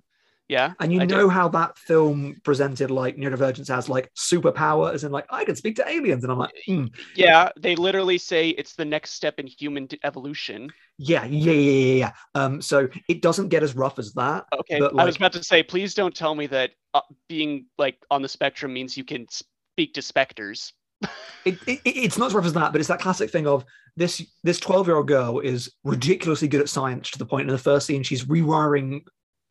Yeah. 0.49 0.73
And 0.81 0.93
you 0.93 1.01
I 1.01 1.07
know 1.07 1.29
did. 1.29 1.35
how 1.35 1.49
that 1.49 1.79
film 1.79 2.41
presented 2.43 2.91
like 2.91 3.17
neurodivergence 3.17 3.71
as 3.71 3.89
like 3.89 4.11
superpower, 4.15 4.93
as 4.93 5.05
in 5.05 5.13
like 5.13 5.27
I 5.31 5.45
can 5.45 5.57
speak 5.57 5.77
to 5.77 5.89
aliens, 5.89 6.25
and 6.25 6.33
I'm 6.33 6.39
like, 6.39 6.55
mm, 6.69 6.91
Yeah, 7.17 7.51
they 7.59 7.77
literally 7.77 8.19
say 8.19 8.51
it's 8.51 8.75
the 8.75 8.85
next 8.85 9.11
step 9.13 9.39
in 9.39 9.47
human 9.47 9.89
evolution. 10.03 10.73
yeah, 10.99 11.25
yeah, 11.25 11.53
yeah, 11.53 11.71
yeah, 11.71 11.95
yeah. 11.95 12.13
Um, 12.35 12.61
so 12.63 12.89
it 13.09 13.23
doesn't 13.23 13.49
get 13.49 13.63
as 13.63 13.75
rough 13.77 13.99
as 13.99 14.13
that. 14.15 14.47
Okay, 14.61 14.81
But, 14.81 14.99
I 14.99 15.05
was 15.05 15.17
about 15.17 15.33
to 15.35 15.45
say, 15.45 15.63
please 15.63 15.95
don't 15.95 16.15
tell 16.15 16.35
me 16.35 16.47
that 16.49 16.73
uh, 16.95 17.01
being 17.29 17.67
like 17.79 17.99
on 18.11 18.23
the 18.23 18.29
spectrum 18.29 18.73
means 18.73 18.97
you 18.97 19.05
can 19.05 19.27
speak 19.29 19.95
to 19.95 20.03
specters. 20.03 20.73
It, 21.45 21.59
it, 21.67 21.81
it's 21.85 22.19
not 22.19 22.27
as 22.27 22.35
rough 22.35 22.45
as 22.45 22.53
that, 22.53 22.73
but 22.73 22.81
it's 22.81 22.89
that 22.89 23.01
classic 23.01 23.31
thing 23.31 23.47
of 23.47 23.65
this 23.97 24.23
this 24.45 24.61
12 24.61 24.87
year 24.87 24.97
old 24.97 25.09
girl 25.09 25.41
is 25.41 25.73
ridiculously 25.85 26.49
good 26.49 26.61
at 26.61 26.69
science 26.69 27.11
to 27.11 27.19
the 27.19 27.27
point 27.27 27.49
in 27.49 27.53
the 27.53 27.59
first 27.59 27.87
scene 27.87 28.03
she's 28.03 28.25
rewiring 28.25 29.01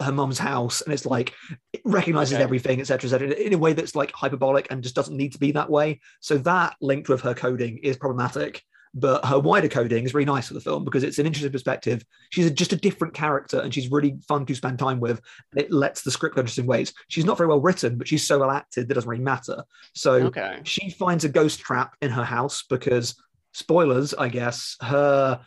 her 0.01 0.11
mom's 0.11 0.39
house 0.39 0.81
and 0.81 0.93
it's 0.93 1.05
like 1.05 1.33
it 1.73 1.81
recognizes 1.83 2.35
Okay. 2.35 2.43
everything 2.43 2.79
etc 2.79 3.09
etc 3.09 3.35
in 3.35 3.53
a 3.53 3.57
way 3.57 3.73
that's 3.73 3.95
like 3.95 4.11
hyperbolic 4.13 4.67
and 4.71 4.81
just 4.81 4.95
doesn't 4.95 5.17
need 5.17 5.33
to 5.33 5.39
be 5.39 5.51
that 5.51 5.69
way 5.69 5.99
so 6.21 6.37
that 6.37 6.75
linked 6.79 7.09
with 7.09 7.21
her 7.21 7.33
coding 7.33 7.79
is 7.79 7.97
problematic 7.97 8.63
but 8.93 9.23
her 9.25 9.39
wider 9.39 9.67
coding 9.67 10.03
is 10.03 10.13
really 10.13 10.25
nice 10.25 10.47
for 10.47 10.55
the 10.55 10.61
film 10.61 10.83
because 10.83 11.03
it's 11.03 11.19
an 11.19 11.25
interesting 11.25 11.51
perspective. 11.51 12.03
She's 12.31 12.47
a, 12.47 12.49
just 12.51 12.73
a 12.73 12.77
different 12.77 13.13
character 13.13 13.59
and 13.59 13.73
she's 13.73 13.91
really 13.91 14.17
fun 14.27 14.45
to 14.47 14.55
spend 14.55 14.79
time 14.79 14.99
with. 14.99 15.21
And 15.51 15.61
it 15.61 15.71
lets 15.71 16.01
the 16.01 16.11
script 16.11 16.35
go 16.35 16.41
interesting 16.41 16.65
ways. 16.65 16.93
She's 17.07 17.25
not 17.25 17.37
very 17.37 17.47
well 17.47 17.61
written 17.61 17.97
but 17.97 18.07
she's 18.07 18.25
so 18.25 18.39
well 18.39 18.51
acted 18.51 18.87
that 18.87 18.95
doesn't 18.95 19.09
really 19.09 19.23
matter. 19.23 19.63
So 19.93 20.13
Okay. 20.13 20.59
she 20.63 20.89
finds 20.89 21.23
a 21.23 21.29
ghost 21.29 21.59
trap 21.59 21.95
in 22.01 22.09
her 22.11 22.23
house 22.23 22.63
because 22.69 23.15
spoilers 23.53 24.13
i 24.13 24.27
guess 24.29 24.75
her 24.79 25.41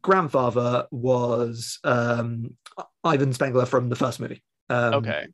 grandfather 0.00 0.86
was 0.90 1.78
um 1.84 2.56
Egon 3.06 3.32
Spengler 3.32 3.66
from 3.66 3.88
the 3.88 3.96
first 3.96 4.20
movie. 4.20 4.42
Um, 4.68 4.94
Okay. 4.94 5.26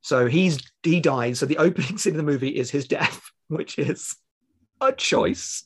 so 0.00 0.26
he's 0.26 0.58
he 0.82 1.00
dies. 1.00 1.38
So 1.38 1.46
the 1.46 1.58
opening 1.58 1.98
scene 1.98 2.14
of 2.14 2.16
the 2.18 2.22
movie 2.22 2.56
is 2.56 2.70
his 2.70 2.86
death 2.86 3.20
which 3.48 3.78
is 3.78 4.16
a 4.80 4.92
choice 4.92 5.64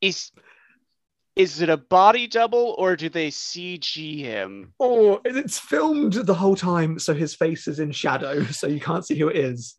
Is 0.00 0.30
is 1.36 1.62
it 1.62 1.68
a 1.68 1.76
body 1.76 2.26
double 2.26 2.74
or 2.78 2.96
do 2.96 3.08
they 3.08 3.28
CG 3.30 4.18
him? 4.18 4.72
or 4.78 5.20
it's 5.24 5.58
filmed 5.58 6.12
the 6.12 6.34
whole 6.34 6.56
time 6.56 6.98
so 6.98 7.14
his 7.14 7.34
face 7.34 7.68
is 7.68 7.78
in 7.78 7.92
shadow 7.92 8.44
so 8.50 8.66
you 8.66 8.80
can't 8.80 9.06
see 9.06 9.18
who 9.18 9.28
it 9.28 9.36
is 9.36 9.76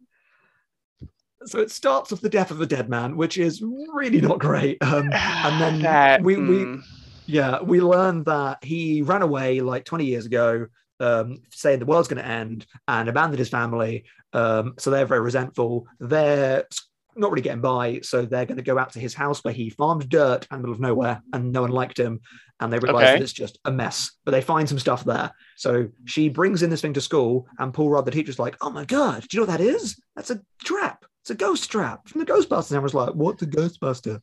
so 1.45 1.59
it 1.59 1.71
starts 1.71 2.11
with 2.11 2.21
the 2.21 2.29
death 2.29 2.51
of 2.51 2.61
a 2.61 2.65
dead 2.65 2.87
man 2.89 3.17
which 3.17 3.37
is 3.37 3.61
really 3.93 4.21
not 4.21 4.39
great 4.39 4.77
um, 4.81 5.09
and 5.13 5.61
then 5.61 5.81
That- 5.81 6.21
we, 6.23 6.37
we 6.37 6.65
mm, 6.65 6.83
Yeah, 7.25 7.61
we 7.61 7.79
learned 7.81 8.25
that 8.25 8.63
he 8.63 9.01
ran 9.01 9.21
away 9.21 9.61
like 9.61 9.85
20 9.85 10.05
years 10.05 10.25
ago, 10.25 10.67
um, 10.99 11.37
saying 11.51 11.79
the 11.79 11.85
world's 11.85 12.09
going 12.09 12.21
to 12.21 12.27
end 12.27 12.65
and 12.87 13.07
abandoned 13.07 13.39
his 13.39 13.47
family. 13.49 14.03
Um, 14.33 14.73
so 14.77 14.89
they're 14.89 15.05
very 15.05 15.21
resentful. 15.21 15.87
They're 15.99 16.65
not 17.15 17.31
really 17.31 17.41
getting 17.41 17.61
by. 17.61 17.99
So 18.01 18.23
they're 18.23 18.45
going 18.45 18.57
to 18.57 18.63
go 18.63 18.77
out 18.77 18.93
to 18.93 18.99
his 18.99 19.13
house 19.13 19.43
where 19.43 19.53
he 19.53 19.69
farmed 19.69 20.09
dirt 20.09 20.47
in 20.51 20.57
the 20.57 20.57
middle 20.59 20.73
of 20.73 20.79
nowhere 20.79 21.21
and 21.33 21.51
no 21.51 21.61
one 21.61 21.71
liked 21.71 21.99
him. 21.99 22.19
And 22.59 22.71
they 22.71 22.79
realize 22.79 23.03
Okay. 23.09 23.13
that 23.13 23.23
it's 23.23 23.33
just 23.33 23.57
a 23.65 23.71
mess, 23.71 24.11
but 24.23 24.31
they 24.31 24.41
find 24.41 24.69
some 24.69 24.79
stuff 24.79 25.03
there. 25.03 25.31
So 25.57 25.87
she 26.05 26.29
brings 26.29 26.61
in 26.63 26.69
this 26.69 26.81
thing 26.81 26.93
to 26.93 27.01
school, 27.01 27.47
and 27.57 27.73
Paul 27.73 27.89
Rudd, 27.89 28.05
the 28.05 28.11
teacher's 28.11 28.37
like, 28.39 28.55
Oh 28.61 28.69
my 28.69 28.85
God, 28.85 29.21
do 29.21 29.27
you 29.31 29.39
know 29.43 29.47
what 29.51 29.57
that 29.57 29.63
is? 29.63 29.99
That's 30.15 30.29
a 30.29 30.41
trap. 30.63 31.03
It's 31.23 31.31
a 31.31 31.35
ghost 31.35 31.69
trap 31.71 32.07
from 32.07 32.19
the 32.19 32.31
Ghostbusters. 32.31 32.71
And 32.71 32.83
was 32.83 32.93
like, 32.93 33.13
What's 33.13 33.41
a 33.41 33.47
Ghostbuster? 33.47 34.21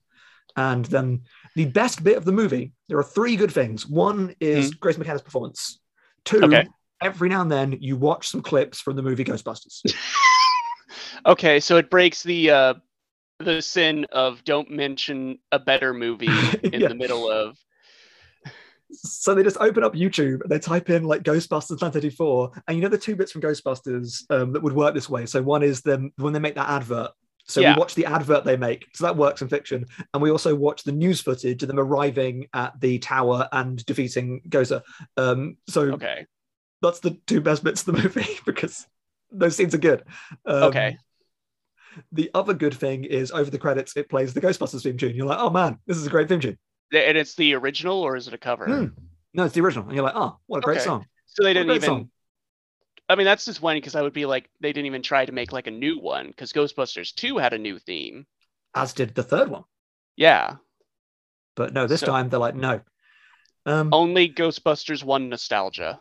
And 0.57 0.85
then 0.87 1.23
the 1.57 1.67
best 1.67 2.03
bit 2.03 2.17
of 2.17 2.25
the 2.25 2.33
movie, 2.33 2.73
there 2.89 2.99
are 2.99 3.05
three 3.05 3.37
good 3.37 3.53
things. 3.53 3.87
One 3.87 4.35
is 4.41 4.71
hmm. 4.71 4.79
Grace 4.81 4.97
McKenna's 4.99 5.23
performance. 5.23 5.81
Two, 6.25 6.43
Okay. 6.45 6.67
every 7.03 7.29
now 7.29 7.43
and 7.43 7.51
then 7.51 7.77
you 7.81 7.97
watch 7.97 8.29
some 8.29 8.43
clips 8.43 8.81
from 8.81 8.97
the 8.97 9.03
movie 9.03 9.25
Ghostbusters. 9.25 9.83
Okay, 11.29 11.61
so 11.61 11.77
it 11.77 11.91
breaks 11.91 12.23
the 12.23 12.51
uh 12.51 12.75
the 13.39 13.61
sin 13.63 14.05
of 14.11 14.43
don't 14.45 14.71
mention 14.71 15.39
a 15.53 15.59
better 15.59 15.95
movie 15.95 16.29
in 16.73 16.81
Yeah. 16.81 16.89
the 16.89 16.95
middle 16.95 17.31
of 17.31 17.57
so 18.91 19.35
they 19.35 19.43
just 19.43 19.59
open 19.61 19.85
up 19.85 19.93
YouTube 19.93 20.41
and 20.41 20.51
they 20.51 20.59
type 20.59 20.89
in 20.89 21.05
like 21.05 21.23
Ghostbusters 21.23 21.83
1984, 21.83 22.53
and 22.67 22.77
you 22.77 22.83
know 22.83 22.89
the 22.89 22.97
two 22.97 23.15
bits 23.15 23.31
from 23.31 23.43
Ghostbusters 23.43 24.25
um, 24.31 24.53
that 24.55 24.63
would 24.63 24.73
work 24.73 24.95
this 24.95 25.11
way. 25.11 25.27
So 25.27 25.43
one 25.43 25.63
is 25.63 25.83
them 25.83 26.11
when 26.17 26.33
they 26.33 26.39
make 26.39 26.55
that 26.55 26.71
advert. 26.71 27.11
So 27.45 27.61
Yeah. 27.61 27.75
we 27.75 27.81
watch 27.81 27.95
the 27.95 28.07
advert 28.07 28.45
they 28.45 28.57
make, 28.57 28.87
so 28.95 29.05
that 29.05 29.17
works 29.17 29.43
in 29.43 29.49
fiction, 29.49 29.85
and 30.15 30.23
we 30.23 30.31
also 30.31 30.55
watch 30.55 30.85
the 30.85 30.93
news 30.93 31.21
footage 31.21 31.63
of 31.63 31.69
them 31.69 31.79
arriving 31.79 32.47
at 32.55 32.81
the 32.81 32.99
tower 32.99 33.47
and 33.53 33.85
defeating 33.85 34.41
Gozer. 34.49 34.83
Um, 35.19 35.59
so 35.69 35.93
okay. 35.93 36.27
that's 36.81 37.01
the 37.01 37.19
two 37.27 37.43
best 37.43 37.63
bits 37.63 37.87
of 37.87 37.95
the 37.95 38.03
movie 38.03 38.39
because 38.47 38.87
those 39.31 39.55
scenes 39.55 39.75
are 39.75 39.79
good. 39.79 40.03
Um, 40.47 40.63
Okay. 40.65 40.97
The 42.13 42.31
other 42.35 42.55
good 42.55 42.75
thing 42.75 43.05
is 43.05 43.31
over 43.31 43.51
the 43.51 43.59
credits, 43.59 43.97
it 43.97 44.09
plays 44.09 44.35
the 44.35 44.41
Ghostbusters 44.41 44.83
theme 44.83 44.97
tune. 44.97 45.15
You're 45.17 45.27
like, 45.27 45.39
oh 45.41 45.51
man, 45.51 45.79
this 45.87 45.97
is 45.97 46.07
a 46.07 46.11
great 46.11 46.29
theme 46.29 46.41
tune. 46.41 46.59
And 46.93 47.19
it's 47.19 47.35
the 47.35 47.55
original 47.55 48.01
or 48.01 48.17
is 48.17 48.29
it 48.29 48.35
a 48.35 48.39
cover? 48.39 48.67
Hmm. 48.67 48.87
No, 49.35 49.45
it's 49.45 49.55
the 49.55 49.61
original. 49.61 49.85
And 49.87 49.95
you're 49.95 50.05
like, 50.05 50.17
oh, 50.17 50.39
what 50.47 50.59
a 50.59 50.61
great 50.63 50.79
Okay. 50.79 50.85
song. 50.87 51.07
So 51.27 51.45
they 51.45 51.53
didn't 51.53 51.71
even 51.71 51.83
song. 51.83 52.11
I 53.09 53.15
mean 53.15 53.25
that's 53.25 53.45
disappointing 53.45 53.81
because 53.81 53.95
I 53.95 54.03
would 54.03 54.13
be 54.13 54.27
like 54.27 54.51
they 54.61 54.73
didn't 54.73 54.87
even 54.87 55.03
try 55.03 55.25
to 55.25 55.33
make 55.33 55.53
like 55.53 55.67
a 55.67 55.71
new 55.71 55.99
one 55.99 56.29
because 56.29 56.53
Ghostbusters 56.53 57.15
2 57.15 57.39
had 57.39 57.53
a 57.53 57.59
new 57.59 57.79
theme. 57.79 58.27
As 58.75 58.93
did 58.93 59.15
the 59.15 59.23
third 59.23 59.49
one. 59.49 59.65
Yeah. 60.17 60.57
But 61.57 61.73
no, 61.73 61.87
this 61.87 62.01
So- 62.01 62.07
time 62.07 62.29
they're 62.29 62.39
like, 62.41 62.55
no. 62.55 62.81
Um, 63.67 63.91
Only 63.93 64.31
Ghostbusters 64.31 65.05
1 65.05 65.29
nostalgia. 65.29 66.01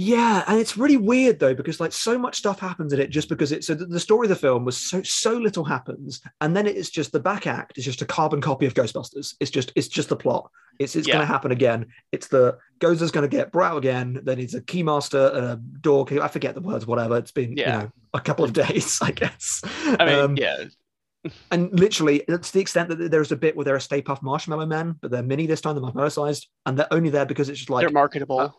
Yeah, 0.00 0.44
and 0.46 0.60
it's 0.60 0.76
really 0.76 0.96
weird 0.96 1.40
though 1.40 1.54
because 1.54 1.80
like 1.80 1.92
so 1.92 2.16
much 2.16 2.36
stuff 2.36 2.60
happens 2.60 2.92
in 2.92 3.00
it 3.00 3.10
just 3.10 3.28
because 3.28 3.50
it's 3.50 3.66
so 3.66 3.74
the, 3.74 3.98
story 3.98 4.26
of 4.26 4.28
the 4.28 4.36
film 4.36 4.64
was 4.64 4.76
so 4.76 5.02
so 5.02 5.32
little 5.32 5.64
happens, 5.64 6.20
and 6.40 6.56
then 6.56 6.68
it's 6.68 6.88
just 6.88 7.10
the 7.10 7.18
back 7.18 7.48
act 7.48 7.78
is 7.78 7.84
just 7.84 8.00
a 8.00 8.04
carbon 8.06 8.40
copy 8.40 8.64
of 8.66 8.74
Ghostbusters. 8.74 9.34
It's 9.40 9.50
just 9.50 9.72
it's 9.74 9.88
just 9.88 10.08
the 10.08 10.14
plot. 10.14 10.52
It's 10.78 10.94
it's 10.94 11.08
going 11.08 11.18
to 11.18 11.26
happen 11.26 11.50
again. 11.50 11.86
It's 12.12 12.28
the 12.28 12.58
Gozer's 12.78 13.10
going 13.10 13.28
to 13.28 13.36
get 13.36 13.50
Brow 13.50 13.76
again. 13.76 14.20
Then 14.22 14.38
it's 14.38 14.54
a 14.54 14.60
keymaster 14.60 15.34
and 15.34 15.44
a 15.44 15.56
door. 15.56 16.04
key- 16.04 16.20
I 16.20 16.28
forget 16.28 16.54
the 16.54 16.60
words. 16.60 16.86
Whatever. 16.86 17.16
It's 17.18 17.32
been 17.32 17.56
Yeah. 17.56 17.66
you 17.66 17.82
know 17.82 17.92
a 18.14 18.20
couple 18.20 18.44
of 18.44 18.52
days, 18.64 19.00
I 19.02 19.10
guess. 19.10 19.62
I 19.98 20.04
mean, 20.04 20.14
Um, 20.14 20.36
yeah. 20.36 20.62
and 21.50 21.76
literally, 21.76 22.22
it's 22.28 22.52
the 22.52 22.60
extent 22.60 22.90
that 22.90 23.10
there's 23.10 23.32
a 23.32 23.36
bit 23.36 23.56
where 23.56 23.64
there 23.64 23.74
are 23.74 23.80
Stay 23.80 24.00
Puft 24.00 24.22
Marshmallow 24.22 24.66
Men, 24.66 24.94
but 25.02 25.10
they're 25.10 25.24
mini 25.24 25.46
this 25.46 25.60
time. 25.60 25.74
They're 25.74 25.82
marshmallow 25.82 26.10
sized, 26.10 26.46
and 26.66 26.78
they're 26.78 26.92
only 26.92 27.10
there 27.10 27.26
because 27.26 27.48
it's 27.48 27.58
just 27.58 27.70
like 27.70 27.82
They're 27.82 27.90
marketable. 27.90 28.38
uh, 28.38 28.50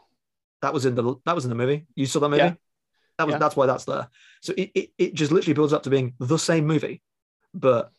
that 0.61 0.73
was 0.73 0.85
in 0.85 0.95
the 0.95 1.15
that 1.25 1.35
was 1.35 1.45
in 1.45 1.49
the 1.49 1.55
movie. 1.55 1.85
You 1.95 2.05
saw 2.05 2.19
that 2.21 2.29
movie? 2.29 2.43
Yeah. 2.43 2.53
That 3.17 3.27
was 3.27 3.33
Yeah. 3.33 3.39
that's 3.39 3.55
why 3.55 3.65
that's 3.65 3.85
there. 3.85 4.07
So 4.41 4.53
it, 4.57 4.71
it 4.75 4.89
it 4.97 5.13
just 5.13 5.31
literally 5.31 5.53
builds 5.53 5.73
up 5.73 5.83
to 5.83 5.89
being 5.89 6.13
the 6.19 6.37
same 6.39 6.65
movie, 6.67 7.01
but 7.53 7.91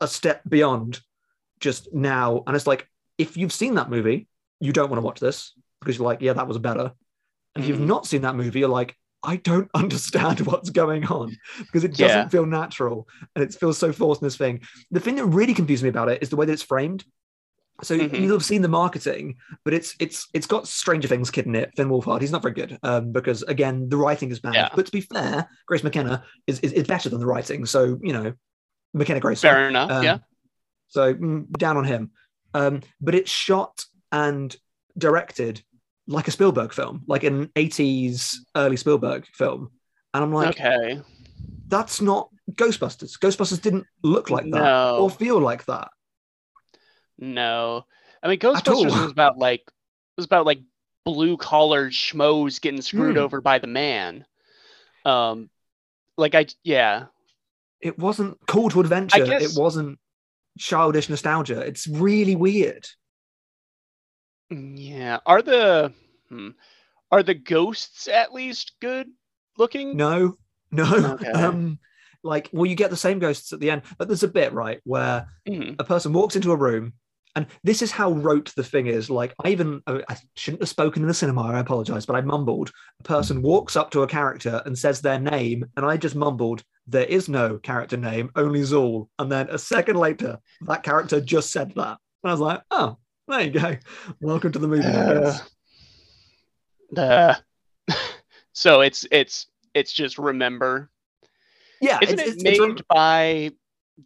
a 0.00 0.08
step 0.08 0.42
beyond 0.48 1.00
just 1.60 1.92
now. 1.94 2.42
And 2.46 2.54
it's 2.56 2.66
like 2.66 2.88
if 3.18 3.36
you've 3.36 3.52
seen 3.52 3.74
that 3.74 3.88
movie, 3.90 4.28
you 4.60 4.72
don't 4.72 4.90
want 4.90 5.00
to 5.00 5.04
watch 5.04 5.20
this 5.20 5.52
because 5.80 5.96
you're 5.98 6.06
like, 6.06 6.20
yeah, 6.20 6.34
that 6.34 6.48
was 6.48 6.58
better. 6.58 6.92
And 7.54 7.64
if 7.64 7.68
you've 7.68 7.78
Mhm. 7.78 7.86
not 7.86 8.06
seen 8.06 8.22
that 8.22 8.34
movie, 8.36 8.60
you're 8.60 8.68
like, 8.68 8.94
I 9.22 9.36
don't 9.36 9.70
understand 9.74 10.40
what's 10.40 10.68
going 10.70 11.06
on 11.06 11.34
because 11.58 11.84
it 11.84 11.94
doesn't 11.96 12.18
Yeah. 12.24 12.28
feel 12.28 12.44
natural 12.46 13.08
and 13.34 13.42
it 13.42 13.54
feels 13.54 13.78
so 13.78 13.92
forced 13.92 14.20
in 14.20 14.26
this 14.26 14.36
thing. 14.36 14.60
The 14.90 15.00
thing 15.00 15.16
that 15.16 15.24
really 15.26 15.54
confused 15.54 15.82
me 15.82 15.88
about 15.88 16.10
it 16.10 16.22
is 16.22 16.28
the 16.28 16.36
way 16.36 16.44
that 16.46 16.52
it's 16.52 16.62
framed. 16.62 17.04
So 17.82 17.96
Mhm. 17.98 18.20
you'll 18.20 18.32
have 18.32 18.44
seen 18.44 18.62
the 18.62 18.68
marketing, 18.68 19.36
but 19.64 19.74
it's 19.74 19.94
it's 20.00 20.28
it's 20.32 20.46
got 20.46 20.66
Stranger 20.66 21.08
Things 21.08 21.30
kid 21.30 21.46
in 21.46 21.54
it. 21.54 21.72
Finn 21.76 21.88
Wolfhard, 21.88 22.20
he's 22.22 22.30
not 22.32 22.42
very 22.42 22.54
good 22.54 22.78
um, 22.82 23.12
because 23.12 23.42
again 23.42 23.88
the 23.88 23.96
writing 23.96 24.30
is 24.30 24.40
bad. 24.40 24.54
Yeah. 24.54 24.68
But 24.74 24.86
to 24.86 24.92
be 24.92 25.02
fair, 25.02 25.48
Grace 25.66 25.84
McKenna 25.84 26.24
is, 26.46 26.58
is 26.60 26.72
is 26.72 26.86
better 26.86 27.08
than 27.10 27.20
the 27.20 27.26
writing. 27.26 27.66
So 27.66 27.98
you 28.02 28.12
know, 28.12 28.32
McKenna 28.94 29.20
Grace. 29.20 29.40
Fair 29.42 29.68
enough. 29.68 29.90
Um, 29.90 30.02
yeah. 30.04 30.18
So 30.88 31.14
mm, 31.14 31.50
down 31.58 31.76
on 31.76 31.84
him. 31.84 32.12
Um, 32.54 32.80
but 33.00 33.14
it's 33.14 33.30
shot 33.30 33.84
and 34.10 34.56
directed 34.96 35.62
like 36.06 36.28
a 36.28 36.30
Spielberg 36.30 36.72
film, 36.72 37.02
like 37.06 37.24
an 37.24 37.48
80s 37.48 38.36
early 38.56 38.76
Spielberg 38.76 39.26
film. 39.34 39.70
And 40.14 40.24
I'm 40.24 40.32
like, 40.32 40.58
okay. 40.58 41.02
that's 41.68 42.00
not 42.00 42.30
Ghostbusters. 42.52 43.18
Ghostbusters 43.18 43.60
didn't 43.60 43.86
look 44.02 44.30
like 44.30 44.44
that 44.44 44.62
No. 44.62 44.98
or 45.00 45.10
feel 45.10 45.38
like 45.40 45.66
that. 45.66 45.88
No. 47.18 47.84
I 48.22 48.28
mean. 48.28 48.38
Ghostbusters 48.38 48.84
was 48.86 49.10
about 49.10 49.38
like 49.38 49.60
it 49.60 50.16
was 50.18 50.26
about 50.26 50.46
like 50.46 50.60
blue 51.04 51.36
collar 51.36 51.90
schmoes 51.90 52.60
getting 52.60 52.82
screwed 52.82 53.16
Hmm. 53.16 53.22
over 53.22 53.40
by 53.40 53.58
the 53.58 53.66
man. 53.66 54.24
Um, 55.04 55.50
like 56.16 56.34
I 56.34 56.46
yeah. 56.64 57.06
It 57.80 57.98
wasn't 57.98 58.38
call 58.46 58.70
to 58.70 58.80
adventure. 58.80 59.24
guess- 59.24 59.56
It 59.56 59.60
wasn't 59.60 59.98
childish 60.58 61.08
nostalgia. 61.08 61.60
It's 61.60 61.86
really 61.86 62.34
weird. 62.36 62.86
Yeah. 64.50 65.18
Are 65.26 65.42
the 65.42 65.92
hmm, 66.28 66.50
are 67.10 67.22
the 67.22 67.34
ghosts 67.34 68.08
at 68.08 68.32
least 68.32 68.72
good 68.80 69.08
looking? 69.58 69.96
No, 69.96 70.36
no. 70.70 70.84
Okay. 71.14 71.30
Um, 71.34 71.78
like, 72.22 72.48
well, 72.52 72.66
you 72.66 72.74
get 72.74 72.90
the 72.90 72.96
same 72.96 73.20
ghosts 73.20 73.52
at 73.52 73.60
the 73.60 73.70
end, 73.70 73.82
but 73.98 74.08
there's 74.08 74.24
a 74.24 74.28
bit 74.28 74.52
right 74.52 74.80
where 74.84 75.28
Mhm. 75.48 75.76
a 75.78 75.84
person 75.84 76.12
walks 76.12 76.34
into 76.34 76.50
a 76.50 76.56
room 76.56 76.94
and 77.36 77.46
this 77.62 77.82
is 77.82 77.92
how 77.92 78.12
rote 78.12 78.52
the 78.56 78.64
thing 78.64 78.86
is. 78.88 79.08
Like 79.08 79.34
i 79.44 79.50
even 79.50 79.82
I 79.86 80.16
shouldn't 80.34 80.62
have 80.62 80.68
spoken 80.68 81.02
in 81.02 81.08
the 81.08 81.14
cinema 81.14 81.42
i 81.42 81.60
apologize 81.60 82.06
but 82.06 82.16
i 82.16 82.20
mumbled. 82.22 82.72
A 83.00 83.02
person 83.04 83.42
walks 83.42 83.76
up 83.76 83.90
to 83.92 84.02
a 84.02 84.08
character 84.08 84.62
and 84.64 84.76
says 84.76 85.00
their 85.00 85.20
name 85.20 85.64
and 85.76 85.86
i 85.86 85.96
just 85.96 86.16
mumbled 86.16 86.64
there 86.88 87.04
is 87.04 87.28
no 87.28 87.58
character 87.58 87.96
name 87.96 88.30
only 88.36 88.60
Zuul. 88.60 89.08
And 89.18 89.30
then 89.30 89.48
a 89.50 89.58
second 89.58 89.96
later 89.96 90.38
that 90.62 90.82
character 90.82 91.20
just 91.20 91.52
said 91.52 91.72
that. 91.76 91.98
And 92.24 92.30
i 92.30 92.32
was 92.32 92.40
like 92.40 92.62
oh 92.72 92.96
there 93.28 93.42
you 93.42 93.50
go. 93.50 93.76
Welcome 94.20 94.52
to 94.52 94.58
the 94.58 94.68
movie 94.68 94.82
guess. 94.82 95.50
Uh, 96.96 97.34
so 98.52 98.80
it's 98.80 99.06
it's 99.10 99.48
it's 99.74 99.92
just 99.92 100.16
remember. 100.16 100.90
yeah 101.80 101.98
Isn't 102.00 102.20
it's, 102.20 102.28
it 102.28 102.34
it's, 102.34 102.44
made 102.44 102.50
it's 102.52 102.60
rem- 102.60 102.78
by 102.88 103.50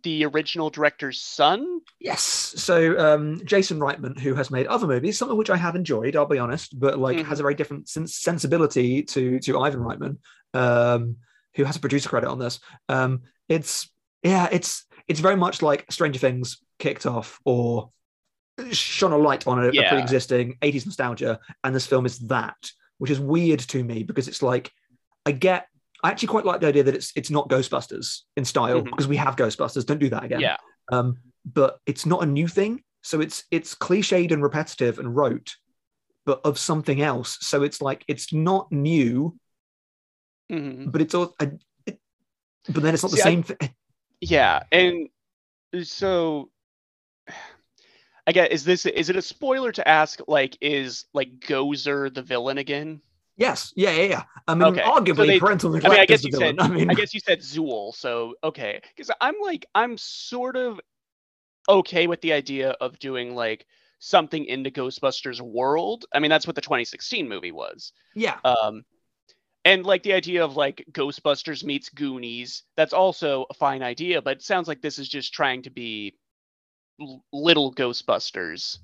the 0.02 0.24
original 0.24 0.70
director's 0.70 1.20
son? 1.20 1.80
Yes. 1.98 2.22
So 2.22 2.96
um, 2.98 3.40
Jason 3.44 3.80
Reitman, 3.80 4.18
who 4.18 4.34
has 4.34 4.50
made 4.50 4.66
other 4.68 4.86
movies, 4.86 5.18
some 5.18 5.30
of 5.30 5.36
which 5.36 5.50
I 5.50 5.56
have 5.56 5.74
enjoyed, 5.76 6.14
I'll 6.16 6.26
be 6.26 6.38
honest, 6.38 6.78
but 6.78 6.98
like 6.98 7.18
Mhm. 7.18 7.24
has 7.26 7.40
a 7.40 7.42
very 7.42 7.54
different 7.54 7.88
sens- 7.88 8.14
sensibility 8.14 9.02
to 9.04 9.38
to 9.40 9.58
Ivan 9.58 9.80
Reitman, 9.80 10.16
um, 10.54 11.16
who 11.56 11.64
has 11.64 11.76
a 11.76 11.80
producer 11.80 12.08
credit 12.08 12.28
on 12.28 12.38
this. 12.38 12.60
Um, 12.88 13.22
it's 13.48 13.90
yeah, 14.22 14.48
it's 14.52 14.84
it's 15.08 15.20
very 15.20 15.36
much 15.36 15.60
like 15.62 15.90
Stranger 15.90 16.20
Things 16.20 16.58
kicked 16.78 17.04
off 17.06 17.40
or 17.44 17.90
shone 18.70 19.12
a 19.12 19.16
light 19.18 19.46
on 19.46 19.58
a, 19.64 19.68
a 19.68 19.88
pre-existing 19.88 20.56
80s 20.62 20.86
nostalgia, 20.86 21.40
and 21.64 21.74
this 21.74 21.86
film 21.86 22.06
is 22.06 22.18
that, 22.28 22.70
which 22.98 23.10
is 23.10 23.18
weird 23.18 23.58
to 23.60 23.82
me 23.82 24.02
because 24.04 24.28
it's 24.28 24.42
like 24.42 24.70
I 25.26 25.32
get. 25.32 25.66
I 26.02 26.10
actually 26.10 26.28
quite 26.28 26.44
like 26.46 26.60
the 26.60 26.66
idea 26.68 26.82
that 26.84 26.94
it's 26.94 27.12
it's 27.16 27.30
not 27.30 27.48
Ghostbusters 27.48 28.20
in 28.36 28.44
style 28.44 28.80
Mhm. 28.80 28.84
because 28.84 29.06
we 29.08 29.16
have 29.16 29.36
Ghostbusters. 29.36 29.84
Don't 29.86 29.98
do 29.98 30.08
that 30.10 30.24
again 30.24 30.40
Yeah. 30.40 30.56
um, 30.92 31.16
but 31.44 31.78
it's 31.86 32.06
not 32.06 32.22
a 32.22 32.26
new 32.26 32.48
thing. 32.48 32.82
So 33.02 33.20
it's 33.20 33.44
it's 33.50 33.74
cliched 33.74 34.30
and 34.32 34.42
repetitive 34.42 34.98
and 34.98 35.14
rote, 35.14 35.56
but 36.26 36.40
of 36.44 36.58
something 36.58 37.00
else. 37.02 37.38
So 37.40 37.62
it's 37.62 37.80
like 37.82 38.04
it's 38.08 38.32
not 38.32 38.70
new, 38.72 39.38
Mhm. 40.50 40.90
but 40.92 41.00
it's 41.00 41.14
all. 41.14 41.34
I- 41.40 41.58
It, 41.86 41.98
but 42.68 42.82
then 42.82 42.92
it's 42.94 43.02
not 43.02 43.10
the 43.10 43.16
See, 43.18 43.22
I- 43.22 43.24
same 43.24 43.42
thing. 43.42 43.58
Yeah, 44.22 44.62
and 44.70 45.08
so 45.82 46.50
I 48.26 48.32
guess 48.32 48.48
is 48.50 48.64
this 48.64 48.84
is 48.86 49.08
it 49.08 49.16
a 49.16 49.22
spoiler 49.22 49.72
to 49.72 49.88
ask 49.88 50.20
like 50.28 50.58
is 50.60 51.06
like 51.14 51.40
Gozer 51.40 52.12
the 52.12 52.22
villain 52.22 52.58
again? 52.58 53.00
Yes, 53.40 53.72
yeah, 53.74 53.90
yeah, 53.90 54.02
yeah. 54.04 54.22
I 54.46 54.54
mean, 54.54 54.68
Okay, 54.68 54.84
so 54.84 54.90
arguably, 55.00 55.26
they- 55.26 55.40
parental 55.40 55.70
neglect 55.70 55.98
I 55.98 56.02
is 56.02 56.06
guess 56.08 56.22
the 56.22 56.28
you 56.28 56.38
villain. 56.38 56.56
said- 56.60 56.70
I 56.70 56.74
mean, 56.74 56.90
I 56.90 56.94
guess 56.94 57.12
you 57.14 57.20
said 57.20 57.40
Zuul, 57.40 57.94
so 57.94 58.34
okay. 58.44 58.80
Because 58.94 59.10
I'm 59.20 59.34
like 59.42 59.64
I'm 59.74 59.96
sort 59.98 60.56
of 60.56 60.78
okay 61.68 62.06
with 62.06 62.20
the 62.20 62.32
idea 62.34 62.70
of 62.80 62.98
doing 62.98 63.34
like 63.34 63.66
something 63.98 64.44
in 64.44 64.62
the 64.62 64.70
Ghostbusters 64.70 65.40
world. 65.40 66.04
I 66.14 66.18
mean 66.20 66.30
that's 66.30 66.46
what 66.46 66.54
the 66.54 66.60
2016 66.62 67.28
movie 67.28 67.52
was. 67.52 67.92
yeah, 68.14 68.38
Um, 68.44 68.84
and 69.64 69.84
like 69.86 70.02
the 70.02 70.12
idea 70.14 70.44
of 70.44 70.56
like 70.56 70.84
Ghostbusters 70.92 71.64
meets 71.64 71.88
Goonies, 71.90 72.62
that's 72.76 72.92
also 72.92 73.46
a 73.50 73.54
fine 73.54 73.82
idea, 73.82 74.20
but 74.22 74.36
it 74.38 74.42
sounds 74.42 74.68
like 74.68 74.80
this 74.82 74.98
is 74.98 75.08
just 75.08 75.32
trying 75.34 75.62
to 75.62 75.70
be 75.70 76.14
little 77.32 77.74
Ghostbusters. 77.74 78.78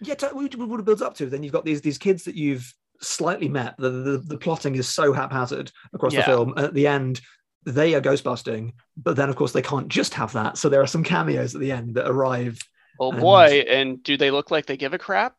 yeah. 0.00 0.14
what 0.32 0.80
it 0.80 0.84
builds 0.84 1.02
up 1.02 1.14
to? 1.16 1.26
Then 1.26 1.42
you've 1.42 1.52
got 1.52 1.64
these 1.64 1.80
these 1.80 1.98
kids 1.98 2.24
that 2.24 2.34
you've 2.34 2.74
slightly 3.02 3.48
met. 3.48 3.74
The 3.78 3.90
the, 3.90 4.18
the 4.18 4.38
plotting 4.38 4.74
is 4.76 4.88
so 4.88 5.12
haphazard 5.12 5.70
across 5.92 6.14
the 6.14 6.22
film. 6.22 6.54
At 6.56 6.74
the 6.74 6.86
end, 6.86 7.20
they 7.64 7.94
are 7.94 8.00
ghostbusting, 8.00 8.72
but 8.96 9.16
then 9.16 9.28
of 9.28 9.36
course 9.36 9.52
they 9.52 9.62
can't 9.62 9.88
just 9.88 10.14
have 10.14 10.32
that. 10.32 10.58
So 10.58 10.68
there 10.68 10.82
are 10.82 10.86
some 10.86 11.04
cameos 11.04 11.54
at 11.54 11.60
the 11.60 11.72
end 11.72 11.94
that 11.94 12.08
arrive 12.10 12.58
Oh 13.00 13.10
And- 13.10 13.20
boy, 13.20 13.64
and 13.68 14.02
do 14.02 14.16
they 14.16 14.30
look 14.30 14.50
like 14.50 14.66
they 14.66 14.76
give 14.76 14.92
a 14.94 14.98
crap? 14.98 15.34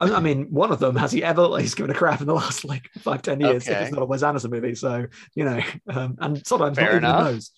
I 0.00 0.20
mean, 0.20 0.46
one 0.52 0.70
of 0.72 0.78
them 0.78 0.96
has 0.96 1.12
he 1.12 1.22
ever 1.22 1.46
like, 1.46 1.62
he's 1.62 1.74
given 1.74 1.90
a 1.90 1.94
crap 1.94 2.20
in 2.20 2.26
the 2.26 2.34
last 2.34 2.64
like 2.64 2.88
five, 3.00 3.22
ten 3.22 3.40
years. 3.40 3.66
If 3.66 3.72
Okay. 3.74 3.82
it's 3.84 3.92
not 3.92 4.02
a 4.02 4.06
Wes 4.06 4.22
Anderson 4.22 4.50
movie, 4.50 4.74
so 4.74 5.06
you 5.34 5.44
know, 5.44 5.60
um, 5.88 6.16
and 6.20 6.46
sometimes 6.46 6.76
Fair 6.76 6.86
not 6.86 6.92
even 6.96 7.04
enough. 7.04 7.26
in 7.28 7.34
those. 7.34 7.50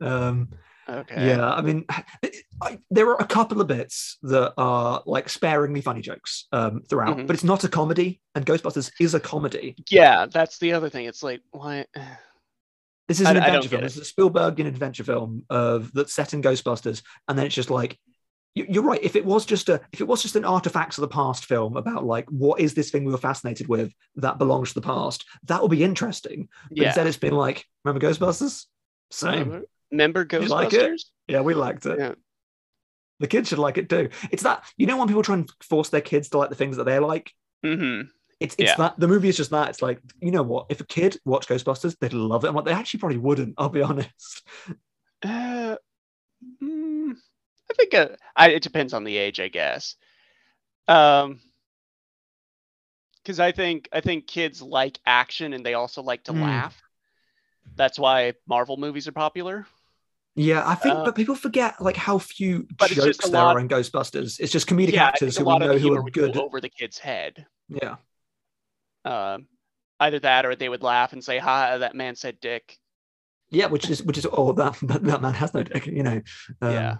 Um, 0.00 0.48
Okay. 0.90 1.28
Yeah, 1.28 1.48
I 1.52 1.62
mean, 1.62 1.84
I, 2.62 2.78
there 2.90 3.08
are 3.08 3.16
a 3.20 3.26
couple 3.26 3.60
of 3.60 3.66
bits 3.68 4.18
that 4.22 4.52
are 4.58 5.02
like 5.06 5.28
sparingly 5.28 5.80
funny 5.80 6.00
jokes 6.02 6.46
um, 6.52 6.82
throughout, 6.88 7.16
Mhm. 7.18 7.26
but 7.26 7.34
it's 7.34 7.44
not 7.44 7.64
a 7.64 7.68
comedy, 7.68 8.20
and 8.34 8.44
Ghostbusters 8.44 8.90
is 9.00 9.14
a 9.14 9.20
comedy. 9.20 9.74
Yeah, 9.88 10.26
that's 10.26 10.58
the 10.58 10.72
other 10.72 10.90
thing. 10.90 11.06
It's 11.06 11.22
like 11.22 11.40
why. 11.50 11.86
This 13.08 13.18
is 13.20 13.26
an 13.26 13.38
I 13.38 13.46
adventure 13.46 13.62
get 13.62 13.70
film. 13.70 13.82
it. 13.82 13.86
It's 13.86 13.96
a 13.96 14.12
Spielbergian 14.14 14.66
adventure 14.68 15.02
film 15.02 15.44
of 15.50 15.92
that's 15.92 16.12
set 16.12 16.32
in 16.32 16.42
Ghostbusters, 16.42 17.02
and 17.26 17.36
then 17.36 17.44
it's 17.46 17.54
just 17.56 17.68
like 17.70 17.98
you- 18.54 18.66
you're 18.68 18.84
right. 18.84 19.00
If 19.02 19.16
it 19.16 19.24
was 19.24 19.44
just 19.44 19.68
a, 19.68 19.80
if 19.92 20.00
it 20.00 20.06
was 20.06 20.22
just 20.22 20.36
an 20.36 20.44
artifacts 20.44 20.96
of 20.96 21.02
the 21.02 21.08
past 21.08 21.44
film 21.46 21.76
about 21.76 22.04
like 22.04 22.28
what 22.30 22.60
is 22.60 22.74
this 22.74 22.90
thing 22.92 23.04
we 23.04 23.10
were 23.10 23.18
fascinated 23.18 23.66
with 23.66 23.92
that 24.16 24.38
belongs 24.38 24.68
to 24.68 24.74
the 24.80 24.86
past, 24.86 25.24
that 25.44 25.60
would 25.60 25.72
be 25.72 25.82
interesting. 25.82 26.48
But 26.68 26.78
Yeah. 26.78 26.86
instead, 26.86 27.08
it's 27.08 27.16
been 27.16 27.34
like, 27.34 27.64
remember 27.84 28.06
Ghostbusters? 28.06 28.66
Same. 29.10 29.64
Remember 29.92 30.24
You 30.36 30.46
like 30.46 30.72
it? 30.72 30.80
Ghostbusters? 30.88 31.04
Yeah, 31.28 31.40
we 31.42 31.54
liked 31.54 31.86
it. 31.86 31.98
Yeah. 31.98 32.14
The 33.20 33.28
kids 33.28 33.48
should 33.48 33.58
like 33.58 33.76
it 33.78 33.88
too. 33.88 34.08
It's 34.30 34.42
that 34.44 34.64
you 34.76 34.86
know 34.86 34.96
when 34.96 35.06
people 35.08 35.22
try 35.22 35.34
and 35.36 35.50
force 35.62 35.90
their 35.90 36.00
kids 36.00 36.28
to 36.30 36.38
like 36.38 36.48
the 36.48 36.56
things 36.56 36.76
that 36.76 36.84
they 36.84 36.98
like. 36.98 37.32
hmm 37.62 38.02
It's 38.40 38.56
it's 38.58 38.70
Yeah. 38.70 38.76
that 38.76 38.98
the 38.98 39.06
movie 39.08 39.28
is 39.28 39.36
just 39.36 39.50
that. 39.50 39.68
It's 39.68 39.82
like 39.82 40.00
you 40.20 40.30
know 40.30 40.42
what? 40.42 40.66
If 40.70 40.80
a 40.80 40.86
kid 40.86 41.18
watched 41.26 41.50
Ghostbusters, 41.50 41.96
they'd 42.00 42.14
love 42.14 42.44
it. 42.44 42.48
I'm 42.48 42.54
like 42.54 42.64
they 42.64 42.72
actually 42.72 43.00
probably 43.00 43.18
wouldn't. 43.18 43.54
I'll 43.58 43.68
be 43.68 43.82
honest. 43.90 44.42
Uh, 45.22 45.76
mm, 46.62 47.12
I 47.70 47.74
think 47.74 47.94
uh, 47.94 48.08
I, 48.36 48.50
it 48.50 48.62
depends 48.64 48.92
on 48.94 49.04
the 49.04 49.16
age, 49.18 49.40
I 49.40 49.48
guess. 49.48 49.96
Um, 50.88 51.40
because 53.22 53.40
I 53.40 53.52
think 53.52 53.88
I 53.92 54.00
think 54.00 54.26
kids 54.26 54.62
like 54.62 54.98
action 55.06 55.52
and 55.52 55.64
they 55.64 55.74
also 55.74 56.02
like 56.02 56.24
to 56.24 56.32
Mm. 56.32 56.40
laugh. 56.40 56.82
That's 57.76 57.98
why 57.98 58.34
Marvel 58.48 58.76
movies 58.76 59.08
are 59.08 59.12
popular. 59.12 59.66
Yeah, 60.36 60.66
I 60.66 60.74
think, 60.76 60.94
Uh, 60.94 61.04
but 61.04 61.14
people 61.16 61.34
forget 61.34 61.80
like 61.80 61.96
how 61.96 62.18
few 62.18 62.66
But 62.78 62.90
it's 62.92 63.00
jokes 63.00 63.16
just 63.18 63.32
there 63.32 63.42
lot- 63.42 63.56
are 63.56 63.60
in 63.60 63.68
Ghostbusters. 63.68 64.38
It's 64.40 64.52
just 64.52 64.68
comedic 64.68 64.92
yeah, 64.92 65.06
actors 65.06 65.36
who 65.36 65.44
we 65.44 65.58
know 65.58 65.76
who 65.76 65.94
are 65.96 66.02
good. 66.10 66.36
over 66.36 66.60
the 66.60 66.68
kid's 66.68 66.98
head. 66.98 67.46
Yeah, 67.68 67.96
Um, 69.04 69.46
either 69.98 70.18
that 70.20 70.46
or 70.46 70.54
they 70.54 70.68
would 70.68 70.82
laugh 70.82 71.12
and 71.12 71.22
say, 71.22 71.38
"Ha, 71.38 71.78
that 71.78 71.94
man 71.94 72.14
said 72.16 72.38
dick." 72.40 72.78
yeah, 73.52 73.66
which 73.66 73.90
is 73.90 74.02
which 74.04 74.16
is 74.18 74.26
oh 74.32 74.52
that 74.52 74.78
that, 74.82 75.02
that 75.02 75.20
man 75.22 75.34
has 75.34 75.52
no 75.52 75.62
dick. 75.64 75.86
You 75.86 76.02
know. 76.04 76.22
Um, 76.62 76.72
Yeah. 76.72 76.96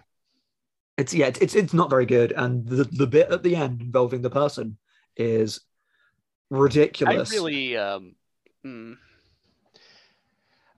It's 0.98 1.14
yeah, 1.14 1.26
it's, 1.28 1.38
it's 1.40 1.54
it's 1.54 1.72
not 1.72 1.88
very 1.88 2.04
good, 2.06 2.32
and 2.32 2.66
the 2.66 2.84
the 2.84 3.06
bit 3.06 3.30
at 3.30 3.42
the 3.42 3.56
end 3.56 3.80
involving 3.80 4.20
the 4.22 4.28
person 4.30 4.76
is 5.16 5.60
I 6.52 6.56
ridiculous. 6.56 7.30
really, 7.32 7.76
um, 7.76 8.16
mm, 8.66 8.96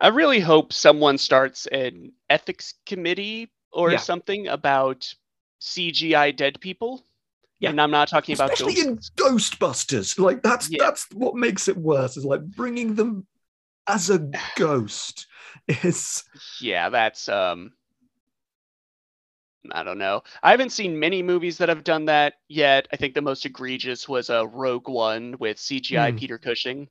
I 0.01 0.09
really 0.09 0.41
hope 0.41 0.73
someone 0.73 1.19
starts 1.19 1.67
an 1.67 2.13
ethics 2.33 2.75
committee 2.87 3.51
or 3.73 3.93
Yeah. 3.93 3.99
something 3.99 4.49
about 4.49 5.13
CGI 5.61 6.35
dead 6.37 6.61
people. 6.61 7.05
Yeah. 7.61 7.71
And 7.71 7.81
I'm 7.81 7.91
not 7.93 8.09
talking 8.09 8.35
about 8.35 8.53
Especially 8.53 8.81
in. 8.81 8.99
Ghostbusters. 9.17 10.19
Like 10.19 10.43
that's 10.43 10.69
Yeah. 10.71 10.79
that's 10.85 11.07
what 11.13 11.37
makes 11.37 11.69
it 11.69 11.77
worse. 11.77 12.17
Is 12.17 12.25
like 12.25 12.43
bringing 12.43 12.95
them 12.97 13.27
as 13.87 14.11
a 14.11 14.19
ghost 14.57 15.27
is 15.69 16.25
Yeah, 16.61 16.89
that's 16.89 17.29
um 17.29 17.73
I 19.71 19.85
don't 19.85 19.99
know. 19.99 20.23
I 20.43 20.51
haven't 20.51 20.71
seen 20.73 20.99
many 20.99 21.23
movies 21.23 21.59
that 21.59 21.69
have 21.69 21.85
done 21.85 22.07
that 22.07 22.35
yet. 22.49 22.89
I 22.93 22.97
think 22.97 23.15
the 23.15 23.23
most 23.23 23.47
egregious 23.47 24.09
was 24.09 24.29
a 24.29 24.41
uh, 24.41 24.45
Rogue 24.45 24.89
One 24.89 25.37
with 25.39 25.57
CGI 25.59 26.11
Hmm. 26.11 26.19
Peter 26.19 26.39
Cushing. 26.39 26.89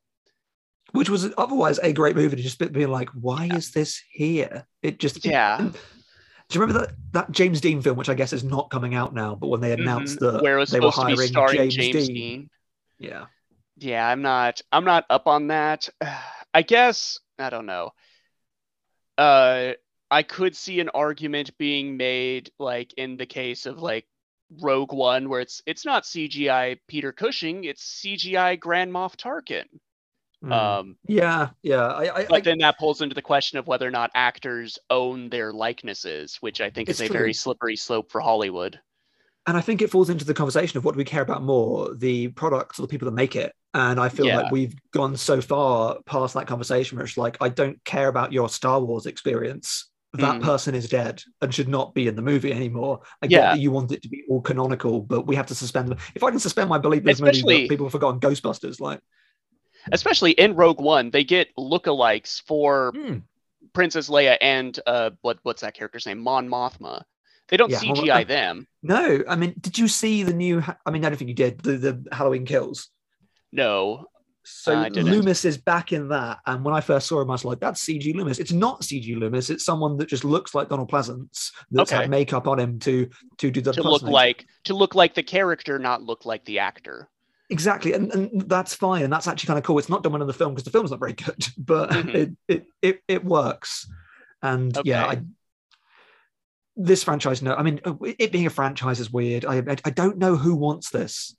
Which 0.91 1.09
was 1.09 1.29
otherwise 1.37 1.79
a 1.79 1.93
great 1.93 2.15
movie 2.15 2.35
to 2.35 2.41
just 2.43 2.59
be- 2.59 2.67
being 2.67 2.89
like, 2.91 3.09
why 3.09 3.49
is 3.53 3.71
this 3.71 4.01
here? 4.11 4.65
It 4.81 4.99
just 4.99 5.25
Yeah. 5.25 5.57
Do 6.49 6.57
you 6.59 6.61
remember 6.61 6.81
that 6.85 6.95
that 7.13 7.31
James 7.31 7.61
Dean 7.61 7.81
film, 7.81 7.95
which 7.97 8.09
I 8.09 8.13
guess 8.13 8.33
is 8.33 8.43
not 8.43 8.69
coming 8.69 8.93
out 8.93 9.13
now, 9.13 9.35
but 9.35 9.47
when 9.47 9.61
they 9.61 9.71
announced 9.71 10.19
Mhm. 10.19 10.33
that 10.33 10.43
where 10.43 10.57
it 10.57 10.59
was 10.59 10.69
they 10.71 10.79
were 10.81 10.91
supposed 10.91 11.17
to 11.17 11.27
be 11.27 11.33
hiring 11.33 11.69
James, 11.69 11.75
James, 11.93 12.07
Dean, 12.07 12.15
Dean. 12.15 12.49
yeah, 12.99 13.25
Yeah, 13.77 14.05
I'm 14.07 14.21
not 14.21 14.61
I'm 14.71 14.83
not 14.85 15.05
up 15.09 15.27
on 15.27 15.47
that. 15.47 15.87
I 16.53 16.61
guess 16.61 17.17
I 17.39 17.49
don't 17.49 17.65
know. 17.65 17.91
Uh 19.17 19.73
I 20.09 20.23
could 20.23 20.55
see 20.57 20.81
an 20.81 20.89
argument 20.89 21.57
being 21.57 21.95
made 21.95 22.51
like 22.59 22.93
in 22.97 23.15
the 23.15 23.25
case 23.25 23.65
of 23.65 23.81
like 23.81 24.05
Rogue 24.59 24.91
One 24.91 25.29
where 25.29 25.39
it's 25.39 25.61
it's 25.65 25.85
not 25.85 26.03
CGI 26.03 26.79
Peter 26.89 27.13
Cushing, 27.13 27.63
it's 27.63 28.01
CGI 28.03 28.59
Grand 28.59 28.91
Moff 28.91 29.15
Tarkin. 29.15 29.63
Mm. 30.43 30.51
Um 30.51 30.97
yeah, 31.07 31.49
yeah. 31.61 31.85
I, 31.85 32.15
I, 32.21 32.25
but 32.25 32.33
I 32.33 32.39
then 32.41 32.57
that 32.59 32.79
pulls 32.79 33.01
into 33.01 33.13
the 33.13 33.21
question 33.21 33.59
of 33.59 33.67
whether 33.67 33.87
or 33.87 33.91
not 33.91 34.09
actors 34.15 34.79
own 34.89 35.29
their 35.29 35.53
likenesses, 35.53 36.37
which 36.41 36.61
I 36.61 36.69
think 36.71 36.89
is 36.89 36.99
It's 36.99 37.09
a 37.09 37.13
very 37.13 37.33
slippery 37.33 37.75
slope 37.75 38.11
for 38.11 38.21
Hollywood. 38.21 38.79
and 39.47 39.55
I 39.57 39.61
think 39.61 39.81
it 39.81 39.91
falls 39.91 40.09
into 40.09 40.25
the 40.25 40.33
conversation 40.33 40.77
of 40.77 40.85
what 40.85 40.93
do 40.93 40.97
we 40.97 41.03
care 41.03 41.21
about 41.21 41.43
more, 41.43 41.93
the 41.95 42.29
products 42.29 42.79
or 42.79 42.83
the 42.83 42.87
people 42.87 43.05
that 43.07 43.11
make 43.15 43.35
it. 43.35 43.53
And 43.73 43.99
I 43.99 44.09
feel 44.09 44.25
Yeah. 44.25 44.41
like 44.41 44.51
we've 44.51 44.75
gone 44.91 45.15
so 45.15 45.41
far 45.41 45.97
past 46.05 46.33
that 46.33 46.47
conversation 46.47 46.97
where 46.97 47.05
it's 47.05 47.17
like, 47.17 47.37
I 47.41 47.49
don't 47.49 47.83
care 47.85 48.07
about 48.07 48.31
your 48.33 48.49
Star 48.49 48.79
Wars 48.81 49.05
experience. 49.05 49.89
That 50.13 50.41
Mhm. 50.41 50.43
person 50.43 50.75
is 50.75 50.89
dead 50.89 51.23
and 51.41 51.53
should 51.53 51.69
not 51.69 51.93
be 51.93 52.07
in 52.07 52.15
the 52.15 52.21
movie 52.21 52.51
anymore. 52.51 52.99
I 53.21 53.27
Yeah. 53.27 53.29
get 53.29 53.41
that 53.53 53.59
you 53.61 53.71
want 53.71 53.91
it 53.93 54.01
to 54.03 54.09
be 54.09 54.23
all 54.29 54.41
canonical, 54.41 55.01
but 55.01 55.25
we 55.25 55.35
have 55.37 55.45
to 55.47 55.55
suspend 55.55 55.87
them. 55.89 55.99
If 56.15 56.23
I 56.23 56.31
can 56.31 56.39
suspend 56.39 56.69
my 56.69 56.79
belief 56.79 56.99
in 57.01 57.05
this 57.05 57.21
movie 57.21 57.31
Especially- 57.31 57.61
that 57.63 57.69
people 57.69 57.85
have 57.85 57.91
forgotten 57.93 58.19
Ghostbusters, 58.19 58.79
like, 58.81 58.99
Especially 59.91 60.31
in 60.31 60.55
Rogue 60.55 60.79
One, 60.81 61.09
they 61.09 61.23
get 61.23 61.55
lookalikes 61.57 62.41
for 62.43 62.91
hmm, 62.95 63.17
Princess 63.73 64.09
Leia 64.09 64.37
and 64.41 64.79
uh 64.85 65.11
what 65.21 65.39
what's 65.43 65.61
that 65.61 65.73
character's 65.73 66.05
name? 66.05 66.19
Mon 66.19 66.47
Mothma. 66.47 67.03
They 67.47 67.57
don't 67.57 67.69
Yeah, 67.69 67.81
well, 67.85 67.95
CGI 68.03 68.21
uh, 68.21 68.23
them. 68.25 68.67
no, 68.81 69.23
I 69.27 69.35
mean, 69.35 69.53
did 69.59 69.77
you 69.77 69.87
see 69.89 70.23
the 70.23 70.33
new? 70.33 70.63
I 70.85 70.91
mean, 70.91 71.03
I 71.03 71.09
don't 71.09 71.17
think 71.17 71.27
you 71.29 71.35
did. 71.35 71.59
The, 71.59 71.73
the 71.77 72.05
Halloween 72.15 72.45
Kills. 72.45 72.89
No. 73.51 74.05
So 74.43 74.73
I 74.73 74.89
didn't. 74.89 75.11
Loomis 75.11 75.45
is 75.45 75.57
back 75.57 75.91
in 75.93 76.07
that, 76.09 76.39
and 76.47 76.63
when 76.65 76.73
I 76.73 76.81
first 76.81 77.07
saw 77.07 77.21
him, 77.21 77.29
I 77.29 77.33
was 77.33 77.45
like, 77.45 77.59
"That's 77.59 77.85
CG 77.85 78.15
Loomis." 78.15 78.39
It's 78.39 78.51
not 78.51 78.81
CG 78.81 79.15
Loomis. 79.15 79.51
It's 79.51 79.63
someone 79.63 79.97
that 79.97 80.07
just 80.07 80.25
looks 80.25 80.55
like 80.55 80.69
Donald 80.69 80.89
Pleasence 80.89 81.51
that's 81.69 81.91
Okay. 81.91 82.01
had 82.01 82.09
makeup 82.09 82.47
on 82.47 82.59
him 82.59 82.79
to 82.79 83.07
to 83.37 83.51
do 83.51 83.61
the 83.61 83.71
To 83.73 83.83
look 83.83 84.01
like 84.01 84.47
to 84.63 84.73
look 84.73 84.95
like 84.95 85.13
the 85.13 85.21
character, 85.21 85.77
not 85.77 86.01
look 86.01 86.25
like 86.25 86.43
the 86.45 86.57
actor. 86.57 87.07
Exactly, 87.51 87.93
and, 87.93 88.11
and 88.13 88.41
that's 88.49 88.73
fine, 88.73 89.03
and 89.03 89.13
that's 89.13 89.27
actually 89.27 89.47
kind 89.47 89.59
of 89.59 89.63
cool. 89.63 89.77
It's 89.77 89.89
not 89.89 90.01
done 90.01 90.13
well 90.13 90.21
in 90.21 90.27
the 90.27 90.33
film 90.33 90.53
because 90.53 90.63
the 90.63 90.71
film's 90.71 90.89
not 90.91 90.99
very 90.99 91.13
good, 91.13 91.45
but 91.57 91.89
Mhm. 91.91 92.15
it, 92.15 92.31
it 92.47 92.65
it 92.81 93.01
it 93.07 93.23
works. 93.25 93.87
And 94.41 94.75
yeah, 94.83 95.05
I, 95.05 95.21
this 96.75 97.03
franchise, 97.03 97.41
no, 97.41 97.53
I 97.53 97.61
mean, 97.63 97.79
uh, 97.85 97.93
it 98.17 98.31
being 98.31 98.47
a 98.47 98.49
franchise 98.49 98.99
is 98.99 99.11
weird. 99.11 99.45
I 99.45 99.57
I, 99.57 99.77
I 99.85 99.89
don't 99.91 100.17
know 100.17 100.35
who 100.35 100.55
wants 100.55 100.89
this. 100.89 101.35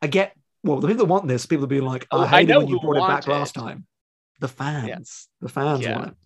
I 0.00 0.06
get 0.06 0.34
well, 0.62 0.80
the 0.80 0.88
people 0.88 1.06
that 1.06 1.12
want 1.12 1.26
this, 1.28 1.46
people 1.46 1.64
are 1.64 1.68
being 1.68 1.82
like, 1.82 2.06
Oh, 2.10 2.20
I 2.20 2.24
I 2.24 2.26
hated 2.26 2.52
know 2.52 2.58
when 2.60 2.68
you 2.68 2.80
brought 2.80 2.96
it 2.96 3.00
back 3.00 3.26
want 3.26 3.28
last 3.28 3.54
time. 3.54 3.86
The 4.40 4.48
fans, 4.48 5.28
the 5.40 5.48
fans 5.48 5.82
Yeah. 5.82 5.96
want 5.96 6.08
it. 6.10 6.16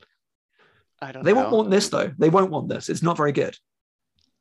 I 1.00 1.12
don't 1.12 1.24
They 1.24 1.32
know. 1.32 1.40
won't 1.40 1.52
want 1.52 1.70
this 1.70 1.88
though. 1.88 2.12
They 2.18 2.28
won't 2.28 2.50
want 2.50 2.68
this. 2.68 2.88
It's 2.88 3.02
not 3.02 3.16
very 3.16 3.32
good. 3.32 3.56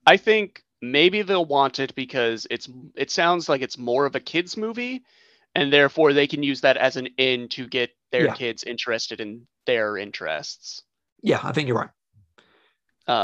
I 0.06 0.18
think 0.18 0.62
maybe 0.82 1.22
they'll 1.22 1.46
want 1.46 1.80
it 1.80 1.94
because 1.96 2.48
it's 2.50 2.68
it 2.96 3.12
sounds 3.12 3.48
like 3.48 3.62
it's 3.62 3.78
more 3.78 4.06
of 4.06 4.16
a 4.16 4.20
kids 4.20 4.58
movie 4.58 5.04
and 5.56 5.72
therefore 5.72 6.14
they 6.14 6.28
can 6.28 6.42
use 6.44 6.62
that 6.62 6.78
as 6.78 6.98
an 6.98 7.08
in 7.18 7.48
to 7.50 7.68
get 7.68 7.92
their 8.12 8.26
Yeah. 8.26 8.34
kids 8.34 8.64
interested 8.64 9.20
in 9.22 9.46
their 9.66 9.98
interests. 9.98 10.84
Yeah, 11.22 11.40
I 11.44 11.52
think 11.52 11.68
you're 11.68 11.78
right. 11.78 11.90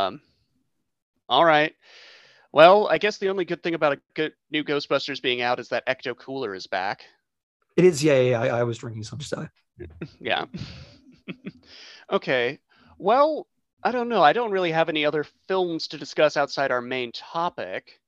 Um 0.07 0.21
all 1.29 1.43
right. 1.43 1.73
Well, 2.53 2.87
I 2.87 2.97
guess 2.97 3.17
the 3.17 3.29
only 3.29 3.43
good 3.45 3.61
thing 3.61 3.73
about 3.73 3.93
a 3.93 4.01
good 4.13 4.33
new 4.51 4.63
Ghostbusters 4.63 5.21
being 5.21 5.41
out 5.41 5.59
is 5.59 5.69
that 5.69 5.85
Ecto 5.85 6.15
Cooler 6.17 6.55
is 6.55 6.67
back. 6.67 7.03
It 7.75 7.83
is. 7.85 8.03
Yeah, 8.03 8.19
yeah. 8.19 8.43
yeah 8.43 8.55
I, 8.55 8.59
I 8.59 8.63
was 8.63 8.77
drinking 8.77 9.03
some 9.03 9.19
stuff. 9.21 9.49
Yeah. 10.19 10.45
okay. 12.11 12.59
Well, 12.97 13.47
I 13.87 13.91
don't 13.91 14.09
know. 14.09 14.21
I 14.21 14.33
don't 14.33 14.51
really 14.51 14.71
have 14.71 14.89
any 14.89 15.05
other 15.05 15.25
films 15.47 15.87
to 15.89 15.97
discuss 15.97 16.35
outside 16.35 16.71
our 16.71 16.81
main 16.81 17.11
topic. 17.13 18.01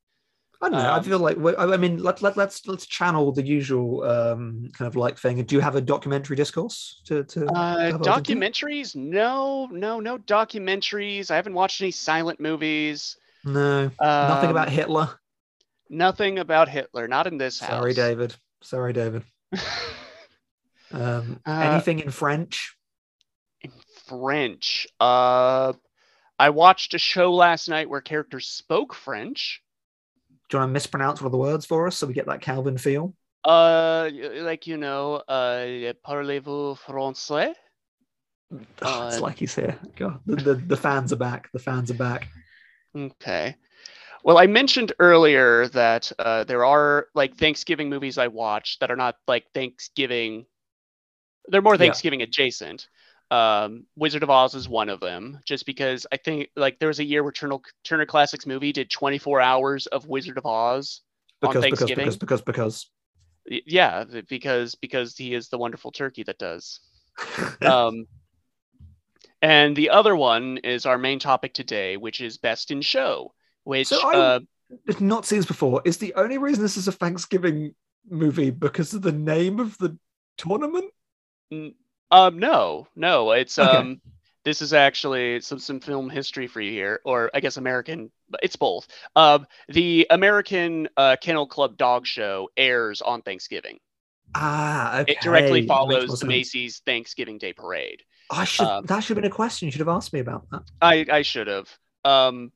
I 0.61 0.67
don't 0.69 0.77
know. 0.84 0.91
I 0.91 0.97
Um, 0.97 1.03
feel 1.05 1.19
like 1.19 1.38
I 1.57 1.63
I 1.73 1.77
mean, 1.77 2.03
let, 2.03 2.21
let 2.21 2.36
let's 2.36 2.67
let's 2.67 2.86
channel 2.86 3.32
the 3.32 3.45
usual 3.45 4.03
um, 4.03 4.69
kind 4.73 4.88
of 4.89 4.97
like 4.97 5.17
thing. 5.17 5.41
Do 5.45 5.55
you 5.55 5.61
have 5.61 5.75
a 5.77 5.82
documentary 5.82 6.36
discourse 6.36 7.01
to 7.05 7.23
to? 7.23 7.45
Uh, 7.47 7.77
have 7.80 8.01
open 8.01 8.03
to? 8.03 8.09
documentaries? 8.36 8.93
No, 8.93 9.67
no, 9.71 10.01
no 10.01 10.17
documentaries. 10.17 11.32
I 11.32 11.38
haven't 11.38 11.53
watched 11.53 11.80
any 11.82 11.91
silent 11.91 12.41
movies. 12.41 13.15
No, 13.45 13.89
nothing 14.01 14.49
about 14.51 14.67
Um, 14.67 14.73
Hitler. 14.73 15.09
Nothing 15.89 16.39
about 16.39 16.67
Hitler. 16.67 17.07
Not 17.07 17.25
in 17.25 17.38
this 17.38 17.61
house. 17.61 17.69
Sorry, 17.69 17.93
David. 17.93 18.36
Sorry, 18.61 18.91
David. 18.91 19.23
Um, 20.91 21.39
Uh, 21.45 21.51
anything 21.51 21.99
in 21.99 22.09
French? 22.09 22.75
French. 24.10 24.88
Uh, 24.99 25.74
I 26.38 26.49
watched 26.49 26.93
a 26.93 26.99
show 26.99 27.34
last 27.34 27.70
night 27.70 27.89
where 27.89 28.01
characters 28.01 28.47
spoke 28.47 28.93
French. 28.93 29.62
Do 30.49 30.57
you 30.57 30.60
want 30.62 30.70
to 30.70 30.74
mispronounce 30.74 31.22
one 31.22 31.28
of 31.28 31.32
the 31.32 31.38
words 31.38 31.66
for 31.66 31.88
us 31.88 31.97
so 31.97 32.07
we 32.07 32.14
get 32.14 32.26
that 32.26 32.41
Calvin 32.41 32.78
feel? 32.78 33.14
Uh, 33.45 34.10
like 34.36 34.68
you 34.68 34.78
know, 34.78 35.16
uh, 35.28 35.93
parlez-vous 36.05 36.76
français? 36.86 37.53
Oh, 38.82 39.03
Uh, 39.03 39.07
it's 39.12 39.22
like 39.22 39.38
he's 39.38 39.53
here. 39.55 39.78
God, 39.95 40.20
the, 40.26 40.36
the 40.36 40.53
the 40.55 40.78
fans 40.78 41.14
are 41.14 41.18
back. 41.18 41.51
The 41.53 41.60
fans 41.60 41.91
are 41.91 41.95
back. 41.95 42.28
Okay. 42.95 43.55
Well, 44.24 44.38
I 44.38 44.47
mentioned 44.47 44.91
earlier 44.99 45.68
that 45.70 46.12
uh, 46.20 46.43
there 46.43 46.66
are 46.66 47.07
like 47.14 47.38
Thanksgiving 47.38 47.89
movies 47.89 48.18
I 48.18 48.28
watch 48.28 48.80
that 48.80 48.91
are 48.91 48.97
not 48.97 49.16
like 49.28 49.45
Thanksgiving. 49.53 50.45
They're 51.47 51.62
more 51.62 51.76
Yeah. 51.76 51.80
Thanksgiving 51.86 52.24
adjacent. 52.24 52.88
Um, 53.32 53.86
Wizard 53.95 54.23
of 54.23 54.30
Oz 54.30 54.55
is 54.55 54.67
one 54.67 54.89
of 54.89 54.99
them, 54.99 55.39
just 55.45 55.65
because 55.65 56.07
I 56.11 56.17
think 56.17 56.49
like 56.55 56.80
there 56.80 56.88
was 56.88 56.99
a 56.99 57.03
year 57.03 57.21
where 57.21 57.32
Turner, 57.32 57.57
Turner 57.84 58.05
Classics 58.05 58.45
Movie 58.47 58.71
did 58.71 58.89
24 58.89 59.39
hours 59.39 59.86
of 59.88 60.07
Wizard 60.07 60.38
of 60.38 60.45
Oz. 60.45 61.01
On 61.41 61.49
Because 61.49 61.63
because 61.63 61.80
Thanksgiving? 61.80 62.05
because 62.05 62.17
because 62.17 62.41
because. 62.41 62.86
Y- 63.49 63.61
Yeah, 63.65 64.03
because 64.27 64.75
because 64.75 65.15
he 65.15 65.34
is 65.34 65.49
the 65.49 65.57
wonderful 65.57 65.91
turkey 65.91 66.23
that 66.23 66.39
does. 66.39 66.80
um, 67.61 68.05
and 69.41 69.75
the 69.75 69.89
other 69.91 70.15
one 70.15 70.57
is 70.63 70.86
our 70.86 70.97
main 70.97 71.19
topic 71.19 71.53
today, 71.53 71.97
which 71.97 72.21
is 72.21 72.38
Best 72.38 72.71
in 72.71 72.82
Show, 72.82 73.34
which 73.63 73.88
So 73.88 74.01
I- 74.09 74.17
uh, 74.17 74.39
I've 74.88 75.01
not 75.01 75.25
seen 75.25 75.39
this 75.39 75.45
before. 75.45 75.82
Is 75.86 75.97
the 75.97 76.13
only 76.15 76.38
reason 76.38 76.61
this 76.61 76.77
is 76.77 76.88
a 76.88 76.91
Thanksgiving 76.91 77.73
movie 78.09 78.51
because 78.51 78.93
of 78.93 79.01
the 79.01 79.11
name 79.11 79.59
of 79.59 79.77
the 79.77 79.97
tournament? 80.38 80.91
Um, 82.12 82.39
no, 82.39 82.88
no, 82.95 83.32
it's 83.32 83.60
Okay. 83.60 83.78
um, 83.78 84.01
this 84.45 84.62
is 84.62 84.74
actually 84.74 85.41
some 85.41 85.60
some 85.60 85.80
film 85.80 86.10
history 86.10 86.47
for 86.47 86.62
you 86.62 86.72
here, 86.72 87.01
or 87.05 87.30
I 87.34 87.39
guess 87.39 87.57
American, 87.57 88.12
but 88.30 88.39
it's 88.43 88.55
both. 88.55 88.88
Um, 89.16 89.45
the 89.68 90.07
American 90.10 90.88
uh, 90.97 91.18
Kennel 91.22 91.47
Club 91.47 91.78
Dog 91.78 92.07
Show 92.07 92.49
airs 92.57 93.01
on 93.01 93.22
Thanksgiving. 93.22 93.80
Ah, 94.36 94.99
okay. 95.01 95.14
It 95.14 95.22
directly 95.22 95.62
That 95.62 95.68
makes 95.68 95.68
more 95.68 95.78
follows 95.78 96.20
the. 96.20 96.26
Macy's 96.28 96.80
Thanksgiving 96.86 97.38
Day 97.38 97.53
Parade. 97.53 98.01
I 98.32 98.45
should. 98.45 98.66
um, 98.68 98.86
that 98.86 98.99
should 99.01 99.18
have 99.18 99.22
been 99.24 99.32
a 99.32 99.36
question. 99.36 99.68
You 99.68 99.72
should 99.72 99.80
have 99.80 99.88
asked 99.89 100.14
me 100.14 100.20
about 100.20 100.49
that. 100.51 100.64
I 100.82 101.05
I 101.12 101.22
should 101.24 101.47
have. 101.47 101.68
Um, 102.05 102.51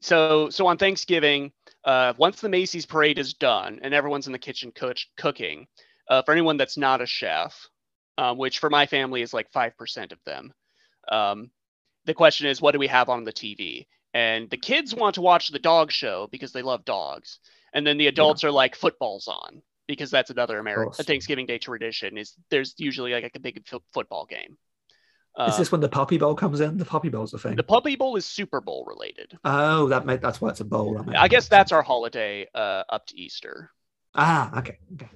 so 0.00 0.48
so 0.50 0.66
on 0.66 0.78
Thanksgiving, 0.78 1.52
uh, 1.84 2.14
once 2.16 2.40
the 2.40 2.48
Macy's 2.48 2.86
parade 2.86 3.18
is 3.18 3.34
done 3.34 3.80
and 3.82 3.92
everyone's 3.94 4.26
in 4.26 4.32
the 4.32 4.38
kitchen 4.38 4.72
cook, 4.74 4.96
cooking, 5.16 5.66
uh, 6.08 6.22
for 6.22 6.32
anyone 6.32 6.56
that's 6.56 6.76
not 6.76 7.00
a 7.00 7.06
chef, 7.06 7.68
um, 8.18 8.38
which 8.38 8.58
for 8.58 8.70
my 8.70 8.86
family 8.86 9.22
is 9.22 9.34
like 9.34 9.50
five 9.52 9.76
percent 9.76 10.12
of 10.12 10.18
them, 10.24 10.52
um, 11.10 11.50
the 12.04 12.14
question 12.14 12.46
is, 12.46 12.60
what 12.60 12.72
do 12.72 12.78
we 12.78 12.86
have 12.88 13.08
on 13.08 13.24
the 13.24 13.32
TV? 13.32 13.86
And 14.14 14.48
the 14.48 14.56
kids 14.56 14.94
want 14.94 15.16
to 15.16 15.20
watch 15.20 15.48
the 15.48 15.58
dog 15.58 15.92
show 15.92 16.28
because 16.32 16.52
they 16.52 16.62
love 16.62 16.84
dogs, 16.84 17.38
and 17.74 17.86
then 17.86 17.98
the 17.98 18.06
adults 18.06 18.44
are 18.44 18.50
like, 18.50 18.74
football's 18.76 19.28
on 19.28 19.62
because 19.86 20.10
that's 20.10 20.30
another 20.30 20.58
American. 20.58 21.04
Thanksgiving 21.04 21.46
Day 21.46 21.58
tradition. 21.58 22.16
Is 22.18 22.34
there's 22.50 22.74
usually 22.78 23.12
like 23.12 23.32
a 23.34 23.40
big 23.40 23.66
fo- 23.68 23.82
football 23.92 24.24
game. 24.26 24.56
Is 25.38 25.52
Um, 25.52 25.58
this 25.60 25.70
when 25.70 25.82
the 25.82 25.88
Puppy 25.90 26.16
Bowl 26.16 26.34
comes 26.34 26.60
in? 26.60 26.78
The 26.78 26.84
Puppy 26.86 27.10
Bowl's 27.10 27.34
a 27.34 27.38
thing. 27.38 27.56
the 27.56 27.62
Puppy 27.62 27.94
Bowl 27.94 28.16
is 28.16 28.24
Super 28.24 28.62
Bowl 28.62 28.86
related. 28.88 29.36
oh, 29.44 29.86
that 29.88 30.06
made, 30.06 30.22
that's 30.22 30.40
why 30.40 30.48
it's 30.48 30.60
a 30.60 30.64
bowl. 30.64 31.04
I 31.14 31.28
guess 31.28 31.48
that's 31.48 31.72
our 31.72 31.82
holiday 31.82 32.46
uh, 32.54 32.84
up 32.88 33.06
to 33.08 33.18
Easter. 33.18 33.70
ah 34.14 34.58
okay. 34.60 34.78
okay. 34.94 35.08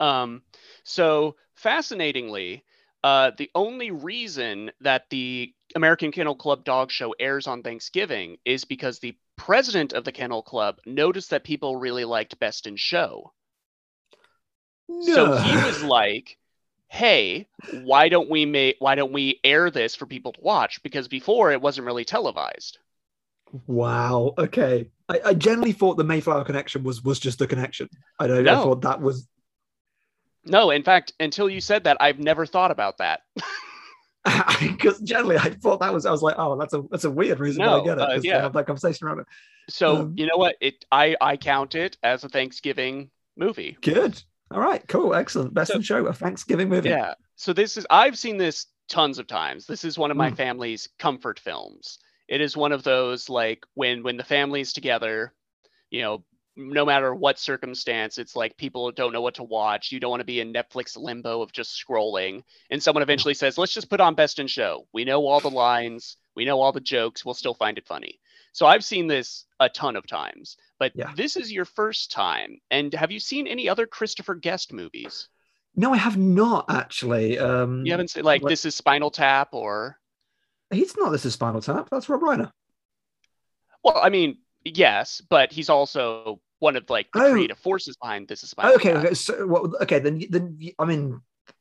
Um, 0.00 0.42
so 0.84 1.36
fascinatingly, 1.62 2.64
uh, 3.04 3.32
the 3.36 3.50
only 3.54 3.90
reason 3.90 4.70
that 4.80 5.08
the 5.10 5.54
American 5.74 6.12
Kennel 6.12 6.36
Club 6.36 6.64
Dog 6.64 6.90
Show 6.90 7.14
airs 7.18 7.46
on 7.46 7.62
Thanksgiving 7.62 8.36
is 8.44 8.64
because 8.64 8.98
the 8.98 9.16
president 9.36 9.92
of 9.92 10.04
the 10.04 10.12
Kennel 10.12 10.42
Club 10.42 10.78
noticed 10.86 11.30
that 11.30 11.44
people 11.44 11.76
really 11.76 12.04
liked 12.04 12.38
Best 12.38 12.66
in 12.66 12.76
Show. 12.76 13.32
No. 14.88 15.14
So 15.14 15.32
he 15.32 15.56
was 15.56 15.82
like, 15.82 16.38
"Hey, 16.88 17.48
why 17.70 18.08
don't 18.08 18.30
we 18.30 18.46
make 18.46 18.76
why 18.78 18.94
don't 18.94 19.12
we 19.12 19.40
air 19.44 19.70
this 19.70 19.94
for 19.96 20.06
people 20.06 20.32
to 20.32 20.40
watch? 20.40 20.82
Because 20.82 21.08
before 21.08 21.52
it 21.52 21.60
wasn't 21.62 21.86
really 21.86 22.04
televised." 22.04 22.78
Wow. 23.66 24.34
Okay. 24.38 24.90
I, 25.08 25.20
I 25.26 25.34
generally 25.34 25.72
thought 25.72 25.96
the 25.96 26.04
Mayflower 26.04 26.44
connection 26.44 26.82
was 26.84 27.02
was 27.04 27.18
just 27.18 27.38
the 27.38 27.46
connection. 27.46 27.88
I 28.18 28.26
don't. 28.26 28.48
I 28.48 28.54
No. 28.54 28.62
thought 28.62 28.82
that 28.82 29.00
was 29.00 29.28
No, 30.44 30.70
in 30.70 30.82
fact, 30.82 31.12
until 31.20 31.48
you 31.48 31.60
said 31.60 31.84
that, 31.84 31.96
I've 32.00 32.18
never 32.18 32.46
thought 32.46 32.70
about 32.70 32.98
that. 32.98 33.20
because 34.60 35.00
generally 35.00 35.36
I 35.36 35.50
thought 35.50 35.80
that 35.80 35.92
was. 35.92 36.06
I 36.06 36.12
was 36.12 36.22
like, 36.22 36.36
oh, 36.38 36.56
that's 36.56 36.74
a 36.74 36.82
that's 36.90 37.04
a 37.04 37.10
weird 37.10 37.40
reason. 37.40 37.64
No, 37.64 37.80
I 37.80 37.84
get 37.84 37.98
it. 37.98 38.02
uh, 38.02 38.20
yeah. 38.22 38.40
Have 38.40 38.52
that 38.52 38.66
conversation 38.66 39.06
around 39.06 39.18
it. 39.20 39.26
So 39.68 39.96
Um, 39.96 40.14
you 40.16 40.26
know 40.26 40.36
what? 40.36 40.54
It 40.60 40.84
I 40.92 41.16
I 41.20 41.36
count 41.36 41.74
it 41.74 41.96
as 42.04 42.22
a 42.22 42.28
Thanksgiving 42.28 43.10
movie. 43.36 43.76
Good. 43.82 44.22
All 44.52 44.60
right. 44.60 44.86
Cool. 44.86 45.14
Excellent. 45.14 45.54
Best 45.54 45.72
So- 45.72 45.76
in 45.76 45.82
show. 45.82 46.06
A 46.06 46.12
Thanksgiving 46.12 46.68
movie. 46.68 46.90
Yeah. 46.90 47.14
So 47.34 47.52
this 47.52 47.76
is 47.76 47.84
I've 47.90 48.16
seen 48.16 48.36
this 48.36 48.66
tons 48.88 49.18
of 49.18 49.26
times. 49.26 49.66
This 49.66 49.84
is 49.84 49.98
one 49.98 50.12
of 50.12 50.16
my 50.16 50.30
Mm. 50.30 50.36
family's 50.36 50.88
comfort 51.00 51.40
films. 51.40 51.98
It 52.28 52.40
is 52.40 52.56
one 52.56 52.70
of 52.70 52.84
those 52.84 53.28
like 53.28 53.64
when 53.74 54.04
when 54.04 54.16
the 54.16 54.24
family's 54.24 54.72
together, 54.72 55.34
you 55.90 56.02
know, 56.02 56.22
no 56.56 56.84
matter 56.84 57.14
what 57.14 57.38
circumstance, 57.38 58.18
it's 58.18 58.36
like 58.36 58.56
people 58.56 58.90
don't 58.92 59.12
know 59.12 59.22
what 59.22 59.34
to 59.36 59.42
watch. 59.42 59.90
You 59.90 60.00
don't 60.00 60.10
want 60.10 60.20
to 60.20 60.24
be 60.26 60.40
in 60.40 60.52
Netflix 60.52 60.96
limbo 60.96 61.40
of 61.40 61.50
just 61.52 61.82
scrolling. 61.82 62.42
And 62.70 62.82
someone 62.82 63.02
eventually 63.02 63.34
says, 63.34 63.56
"Let's 63.58 63.72
just 63.72 63.88
put 63.88 64.00
on 64.00 64.14
Best 64.14 64.38
in 64.38 64.46
Show." 64.46 64.86
We 64.92 65.04
know 65.04 65.26
all 65.26 65.40
the 65.40 65.50
lines, 65.50 66.16
we 66.34 66.44
know 66.44 66.60
all 66.60 66.72
the 66.72 66.80
jokes, 66.80 67.24
we'll 67.24 67.34
still 67.34 67.54
find 67.54 67.78
it 67.78 67.86
funny. 67.86 68.20
So 68.52 68.66
I've 68.66 68.84
seen 68.84 69.06
this 69.06 69.46
a 69.60 69.68
ton 69.70 69.96
of 69.96 70.06
times, 70.06 70.58
but 70.78 70.92
Yeah. 70.94 71.12
this 71.16 71.36
is 71.36 71.50
your 71.50 71.64
first 71.64 72.12
time. 72.12 72.60
And 72.70 72.92
have 72.92 73.10
you 73.10 73.18
seen 73.18 73.46
any 73.46 73.66
other 73.66 73.86
Christopher 73.86 74.34
Guest 74.34 74.74
movies? 74.74 75.28
No, 75.74 75.94
I 75.94 75.96
have 75.96 76.18
not 76.18 76.66
actually. 76.68 77.38
Um, 77.38 77.86
You 77.86 77.92
haven't 77.92 78.10
seen 78.10 78.24
like 78.24 78.42
what- 78.42 78.50
this 78.50 78.66
is 78.66 78.74
Spinal 78.74 79.10
Tap 79.10 79.54
or 79.54 79.98
He's 80.70 80.96
not. 80.98 81.10
This 81.12 81.24
is 81.24 81.32
Spinal 81.34 81.62
Tap. 81.62 81.88
That's 81.90 82.08
Rob 82.10 82.20
Reiner. 82.20 82.50
well, 83.82 83.96
I 84.02 84.10
mean, 84.10 84.38
yes, 84.64 85.20
but 85.28 85.52
he's 85.52 85.68
also 85.68 86.40
one 86.58 86.76
of 86.76 86.88
like 86.90 87.08
the 87.12 87.20
Oh. 87.22 87.32
creative 87.32 87.58
forces 87.58 87.96
behind 87.96 88.28
this 88.28 88.42
is 88.42 88.50
Spinal 88.50 88.74
Okay. 88.74 88.92
Tap. 88.92 89.04
Okay. 89.04 89.14
So, 89.14 89.46
well, 89.46 89.72
okay. 89.82 89.98
Then, 89.98 90.22
then 90.30 90.58
I 90.78 90.84
mean, 90.84 91.20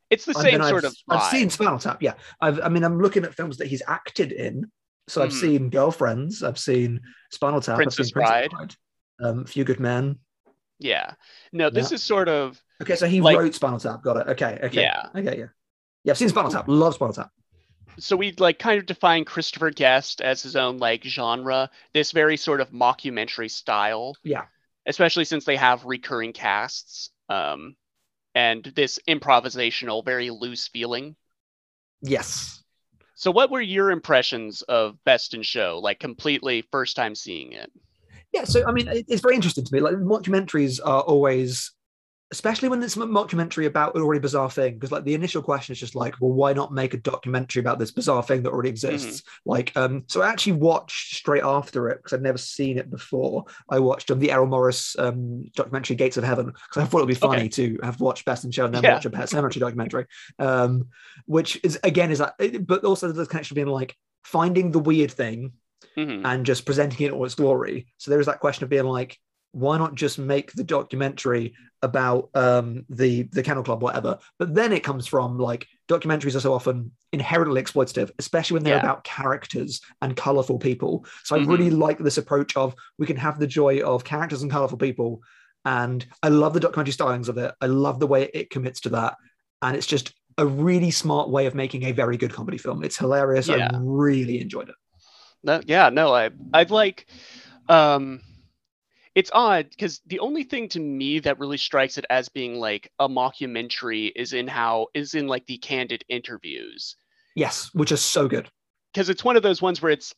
It's 0.09 0.25
the 0.25 0.33
same 0.33 0.61
sort 0.63 0.83
I've, 0.85 0.91
of 0.91 0.95
I've 1.09 1.31
seen 1.31 1.49
Spinal 1.49 1.79
Tap. 1.79 2.01
Yeah. 2.03 2.13
I've. 2.41 2.59
I 2.61 2.69
mean, 2.69 2.83
I'm 2.83 2.99
looking 2.99 3.23
at 3.23 3.33
films 3.33 3.57
that 3.57 3.67
he's 3.67 3.81
acted 3.87 4.31
in. 4.31 4.69
So 5.07 5.21
I've 5.23 5.29
Mhm. 5.31 5.41
seen 5.41 5.69
Girlfriends. 5.69 6.43
I've 6.43 6.59
seen 6.59 7.01
Spinal 7.31 7.59
Tap. 7.61 7.75
Princess 7.77 7.99
I've 7.99 8.05
seen 8.07 8.13
Princess 8.13 8.29
Bride. 8.49 8.51
Bride. 8.51 8.75
Um, 9.21 9.45
Few 9.45 9.63
Good 9.63 9.79
Men. 9.79 10.19
Yeah. 10.79 11.13
No, 11.53 11.69
this 11.69 11.91
is 11.91 12.01
sort 12.03 12.27
of 12.29 12.61
Okay, 12.81 12.95
so 12.95 13.07
he 13.07 13.21
Like- 13.21 13.37
wrote 13.37 13.53
Spinal 13.55 13.79
Tap. 13.79 14.01
Got 14.03 14.17
it. 14.17 14.27
Okay. 14.31 14.59
Okay. 14.63 14.81
Yeah. 14.81 15.07
Okay. 15.15 15.37
Yeah. 15.39 15.45
Yeah. 16.03 16.11
I've 16.11 16.17
seen 16.17 16.29
Spinal 16.29 16.51
Tap. 16.51 16.65
Love 16.67 16.95
Spinal 16.95 17.13
Tap. 17.13 17.29
So 17.99 18.15
we 18.15 18.33
like 18.33 18.59
kind 18.59 18.79
of 18.79 18.85
define 18.85 19.25
Christopher 19.25 19.71
Guest 19.71 20.21
as 20.21 20.41
his 20.41 20.55
own 20.55 20.77
like 20.77 21.03
genre, 21.03 21.69
this 21.93 22.11
very 22.11 22.37
sort 22.37 22.61
of 22.61 22.71
mockumentary 22.71 23.49
style. 23.49 24.15
Yeah. 24.23 24.45
Especially 24.85 25.25
since 25.25 25.45
they 25.45 25.55
have 25.55 25.85
recurring 25.85 26.33
casts. 26.33 27.11
Um 27.29 27.75
and 28.33 28.63
this 28.75 28.99
improvisational, 29.07 30.05
very 30.05 30.29
loose 30.29 30.67
feeling. 30.67 31.15
Yes. 32.01 32.63
So 33.15 33.29
what 33.29 33.51
were 33.51 33.61
your 33.61 33.91
impressions 33.91 34.61
of 34.63 34.97
Best 35.03 35.33
in 35.33 35.43
Show? 35.43 35.79
Like 35.83 35.99
completely 35.99 36.63
first 36.71 36.95
time 36.95 37.13
seeing 37.13 37.51
it? 37.53 37.71
Yeah, 38.33 38.45
so 38.45 38.65
I 38.65 38.71
mean, 38.71 38.87
it's 38.89 39.21
very 39.21 39.35
interesting 39.35 39.65
to 39.65 39.73
me. 39.73 39.81
Like 39.81 39.95
mockumentaries 39.95 40.79
are 40.83 41.01
always, 41.01 41.71
especially 42.31 42.69
when 42.69 42.81
it's 42.81 42.95
a 42.95 42.99
mockumentary 42.99 43.65
about 43.65 43.93
an 43.93 44.01
already 44.01 44.21
bizarre 44.21 44.49
thing, 44.49 44.75
because 44.75 44.91
like 44.91 45.03
the 45.03 45.13
initial 45.13 45.41
question 45.41 45.73
is 45.73 45.79
just 45.79 45.95
like, 45.95 46.15
well, 46.21 46.31
why 46.31 46.53
not 46.53 46.71
make 46.73 46.93
a 46.93 46.97
documentary 46.97 47.59
about 47.59 47.77
this 47.77 47.91
bizarre 47.91 48.23
thing 48.23 48.41
that 48.43 48.51
already 48.51 48.69
exists? 48.69 49.23
Like, 49.45 49.75
um, 49.75 50.05
so 50.07 50.21
I 50.21 50.29
actually 50.29 50.53
watched 50.53 51.15
straight 51.15 51.43
after 51.43 51.89
it 51.89 51.97
because 51.97 52.13
I'd 52.13 52.21
never 52.21 52.37
seen 52.37 52.77
it 52.77 52.89
before. 52.89 53.43
I 53.69 53.79
watched 53.79 54.09
um, 54.11 54.19
the 54.19 54.31
Errol 54.31 54.47
Morris 54.47 54.95
um, 54.97 55.43
documentary 55.55 55.97
Gates 55.97 56.15
of 56.15 56.23
Heaven 56.23 56.45
because 56.47 56.77
I 56.81 56.85
thought 56.85 56.99
it'd 56.99 57.09
be 57.09 57.15
funny 57.15 57.41
Okay. 57.41 57.49
to 57.49 57.79
have 57.83 57.99
watched 57.99 58.23
Best 58.25 58.45
in 58.45 58.51
Show 58.51 58.65
and 58.65 58.73
then 58.73 58.83
Yeah. 58.83 58.93
watch 58.93 59.05
a 59.05 59.09
Pet 59.09 59.27
Cemetery 59.27 59.59
documentary, 59.59 60.05
um, 60.39 60.87
which 61.25 61.59
is 61.63 61.79
again 61.83 62.11
is 62.11 62.19
that, 62.19 62.35
but 62.65 62.85
also 62.85 63.11
the 63.11 63.25
connection 63.25 63.55
being 63.55 63.67
like 63.67 63.95
finding 64.23 64.71
the 64.71 64.79
weird 64.79 65.11
thing 65.11 65.51
Mhm. 65.97 66.21
and 66.23 66.45
just 66.45 66.65
presenting 66.65 67.01
it 67.05 67.09
in 67.09 67.13
all 67.13 67.25
its 67.25 67.35
glory. 67.35 67.87
So 67.97 68.09
there 68.09 68.19
is 68.21 68.27
that 68.27 68.39
question 68.39 68.63
of 68.63 68.69
being 68.69 68.85
like, 68.85 69.19
why 69.51 69.77
not 69.77 69.95
just 69.95 70.17
make 70.19 70.51
the 70.53 70.63
documentary 70.63 71.53
about 71.81 72.29
um, 72.35 72.85
the 72.89 73.23
the 73.23 73.43
kennel 73.43 73.63
club, 73.63 73.81
whatever? 73.81 74.17
But 74.39 74.53
then 74.53 74.71
it 74.71 74.83
comes 74.83 75.07
from 75.07 75.37
like 75.37 75.67
documentaries 75.87 76.35
are 76.35 76.39
so 76.41 76.53
often 76.53 76.91
inherently 77.11 77.61
exploitative, 77.61 78.11
especially 78.19 78.55
when 78.55 78.63
they're 78.63 78.75
Yeah. 78.75 78.81
about 78.81 79.03
characters 79.03 79.81
and 80.01 80.15
colorful 80.15 80.57
people. 80.59 81.05
So 81.23 81.35
Mhm. 81.35 81.41
I 81.41 81.45
really 81.45 81.69
like 81.71 81.97
this 81.99 82.17
approach 82.17 82.55
of 82.55 82.75
we 82.97 83.05
can 83.05 83.17
have 83.17 83.39
the 83.39 83.47
joy 83.47 83.81
of 83.81 84.03
characters 84.03 84.41
and 84.41 84.51
colorful 84.51 84.77
people. 84.77 85.21
And 85.65 86.05
I 86.23 86.29
love 86.29 86.53
the 86.53 86.59
documentary 86.59 86.93
stylings 86.93 87.27
of 87.27 87.37
it. 87.37 87.53
I 87.61 87.65
love 87.67 87.99
the 87.99 88.07
way 88.07 88.29
it 88.33 88.49
commits 88.49 88.79
to 88.81 88.89
that. 88.89 89.15
And 89.61 89.75
it's 89.75 89.85
just 89.87 90.13
a 90.37 90.45
really 90.45 90.91
smart 90.91 91.29
way 91.29 91.45
of 91.45 91.55
making 91.55 91.83
a 91.83 91.91
very 91.91 92.17
good 92.17 92.33
comedy 92.33 92.57
film. 92.57 92.83
It's 92.83 92.97
hilarious. 92.97 93.47
Yeah. 93.47 93.69
I 93.73 93.77
really 93.81 94.39
enjoyed 94.39 94.69
it. 94.69 94.75
No, 95.43 95.59
yeah, 95.65 95.89
no, 95.89 96.13
I 96.13 96.29
I'd 96.53 96.71
like 96.71 97.05
um 97.67 98.21
it's 99.15 99.31
odd 99.33 99.69
because 99.69 100.01
the 100.05 100.19
only 100.19 100.43
thing 100.43 100.69
to 100.69 100.79
me 100.79 101.19
that 101.19 101.39
really 101.39 101.57
strikes 101.57 101.97
it 101.97 102.05
as 102.09 102.29
being 102.29 102.55
like 102.55 102.91
a 102.99 103.09
mockumentary 103.09 104.11
is 104.15 104.33
in 104.33 104.47
how 104.47 104.87
is 104.93 105.15
in 105.15 105.27
like 105.27 105.45
the 105.47 105.57
candid 105.57 106.03
interviews. 106.07 106.95
Yes, 107.35 107.69
which 107.73 107.91
is 107.91 108.01
so 108.01 108.27
good. 108.27 108.49
Because 108.93 109.09
it's 109.09 109.23
one 109.23 109.37
of 109.37 109.43
those 109.43 109.61
ones 109.61 109.81
where 109.81 109.91
it's 109.91 110.13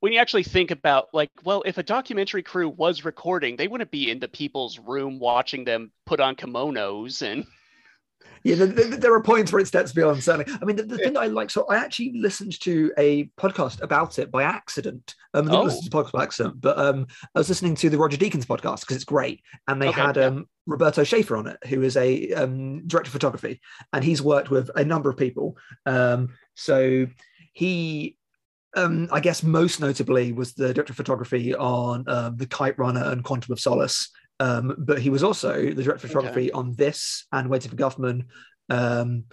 when 0.00 0.12
you 0.12 0.18
actually 0.18 0.42
think 0.42 0.70
about 0.70 1.08
like, 1.12 1.30
well, 1.44 1.62
if 1.64 1.78
a 1.78 1.82
documentary 1.82 2.42
crew 2.42 2.68
was 2.68 3.04
recording, 3.04 3.56
they 3.56 3.68
wouldn't 3.68 3.90
be 3.90 4.10
in 4.10 4.18
the 4.18 4.28
people's 4.28 4.78
room 4.78 5.18
watching 5.18 5.64
them 5.64 5.92
put 6.06 6.20
on 6.20 6.34
kimonos 6.34 7.22
and 7.22 7.46
Yeah, 8.44 8.56
there, 8.56 8.66
there- 8.66 9.14
are 9.14 9.22
points 9.22 9.52
where 9.52 9.60
it 9.60 9.66
steps 9.66 9.92
beyond 9.92 10.22
certainly. 10.22 10.52
I 10.60 10.64
mean, 10.64 10.76
the, 10.76 10.82
the 10.84 10.98
thing 10.98 11.12
that 11.14 11.20
I 11.20 11.26
like, 11.26 11.50
so 11.50 11.64
I 11.68 11.76
actually 11.76 12.12
listened 12.18 12.58
to 12.62 12.92
a 12.98 13.24
podcast 13.38 13.80
about 13.82 14.18
it 14.18 14.30
by 14.30 14.42
accident. 14.42 15.14
Um, 15.34 15.50
I 15.50 15.54
Oh. 15.56 15.62
listen 15.62 15.84
to 15.84 15.90
the 15.90 15.96
podcast 15.96 16.12
by 16.12 16.22
accident, 16.24 16.60
but 16.60 16.78
um, 16.78 17.06
I 17.34 17.38
was 17.38 17.48
listening 17.48 17.74
to 17.76 17.90
the 17.90 17.98
Roger 17.98 18.16
Deakins 18.16 18.44
podcast 18.46 18.80
because 18.80 18.96
it's 18.96 19.04
great, 19.04 19.42
and 19.68 19.80
they 19.80 19.88
Okay, 19.88 20.00
had 20.00 20.16
yeah. 20.16 20.24
um, 20.26 20.48
Roberto 20.66 21.04
Schaefer 21.04 21.36
on 21.36 21.46
it, 21.46 21.58
who 21.66 21.82
is 21.82 21.96
a 21.96 22.32
um, 22.32 22.86
director 22.86 23.08
of 23.08 23.12
photography, 23.12 23.60
and 23.92 24.02
he's 24.04 24.22
worked 24.22 24.50
with 24.50 24.70
a 24.76 24.84
number 24.84 25.08
of 25.10 25.16
people. 25.16 25.56
Um, 25.86 26.30
so 26.54 27.06
he. 27.52 28.16
Um, 28.74 29.08
I 29.12 29.20
guess 29.20 29.42
most 29.42 29.80
notably 29.80 30.32
was 30.32 30.54
the 30.54 30.72
director 30.72 30.92
of 30.92 30.96
photography 30.96 31.54
on 31.54 32.08
um, 32.08 32.38
the 32.38 32.46
Kite 32.46 32.78
Runner 32.78 33.04
and 33.04 33.22
Quantum 33.22 33.52
of 33.52 33.60
Solace, 33.60 34.08
um, 34.42 34.74
but 34.78 34.98
he 35.00 35.10
was 35.10 35.22
also 35.22 35.52
the 35.54 35.82
director 35.82 35.92
of 35.92 36.04
Okay. 36.04 36.08
photography 36.08 36.52
on 36.52 36.74
this 36.74 37.26
and 37.30 37.48
Waiting 37.48 37.70
for 37.70 37.76
Guffman. 37.76 38.26
Um, 38.68 39.24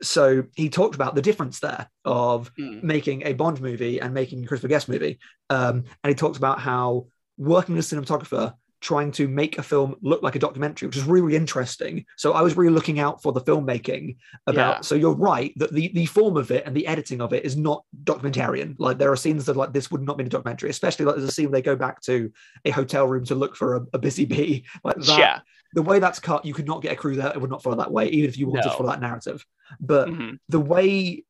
so 0.00 0.44
he 0.54 0.70
talked 0.70 0.94
about 0.94 1.14
the 1.14 1.22
difference 1.22 1.60
there 1.60 1.88
of 2.04 2.50
Hmm, 2.56 2.78
making 2.82 3.22
a 3.26 3.32
Bond 3.34 3.60
movie 3.60 4.00
and 4.00 4.14
making 4.14 4.44
a 4.44 4.46
Christopher 4.46 4.68
Guest 4.68 4.88
movie. 4.88 5.18
Um, 5.50 5.84
and 6.02 6.08
he 6.10 6.14
talked 6.14 6.38
about 6.38 6.60
how 6.60 7.06
working 7.36 7.76
as 7.76 7.92
a 7.92 7.96
cinematographer, 7.96 8.54
trying 8.80 9.10
to 9.12 9.26
make 9.26 9.58
a 9.58 9.62
film 9.62 9.96
look 10.02 10.22
like 10.22 10.36
a 10.36 10.38
documentary, 10.38 10.86
which 10.86 10.96
is 10.96 11.04
really, 11.04 11.26
really 11.26 11.36
interesting. 11.36 12.04
So 12.16 12.32
I 12.32 12.42
was 12.42 12.56
really 12.56 12.72
looking 12.72 13.00
out 13.00 13.22
for 13.22 13.32
the 13.32 13.40
filmmaking 13.40 14.16
about. 14.46 14.76
Yeah. 14.76 14.80
So 14.82 14.94
you're 14.94 15.14
right 15.14 15.52
that 15.56 15.72
the 15.72 15.88
the 15.94 16.06
form 16.06 16.36
of 16.36 16.50
it 16.50 16.64
and 16.66 16.76
the 16.76 16.86
editing 16.86 17.20
of 17.20 17.32
it 17.32 17.44
is 17.44 17.56
not 17.56 17.84
documentarian. 18.04 18.76
Like 18.78 18.98
there 18.98 19.10
are 19.10 19.16
scenes 19.16 19.46
that 19.46 19.56
like 19.56 19.72
this 19.72 19.90
would 19.90 20.02
not 20.02 20.16
be 20.16 20.24
a 20.24 20.28
documentary, 20.28 20.70
especially 20.70 21.06
like 21.06 21.16
there's 21.16 21.28
a 21.28 21.32
scene 21.32 21.46
where 21.46 21.58
they 21.58 21.62
go 21.62 21.76
back 21.76 22.00
to 22.02 22.30
a 22.64 22.70
hotel 22.70 23.06
room 23.06 23.24
to 23.26 23.34
look 23.34 23.56
for 23.56 23.76
a, 23.76 23.86
a 23.94 23.98
busy 23.98 24.24
bee. 24.24 24.64
Like 24.84 24.96
that, 24.96 25.18
yeah. 25.18 25.40
the 25.74 25.82
way 25.82 25.98
that's 25.98 26.18
cut, 26.20 26.44
you 26.44 26.54
could 26.54 26.66
not 26.66 26.82
get 26.82 26.92
a 26.92 26.96
crew 26.96 27.16
there. 27.16 27.32
It 27.34 27.40
would 27.40 27.50
not 27.50 27.62
follow 27.62 27.76
that 27.76 27.90
way, 27.92 28.08
even 28.08 28.28
if 28.28 28.38
you 28.38 28.46
wanted 28.46 28.64
No. 28.64 28.70
to 28.70 28.76
follow 28.76 28.90
that 28.90 29.00
narrative. 29.00 29.44
But 29.80 30.08
mhm, 30.08 30.38
the 30.48 30.60
way 30.60 31.24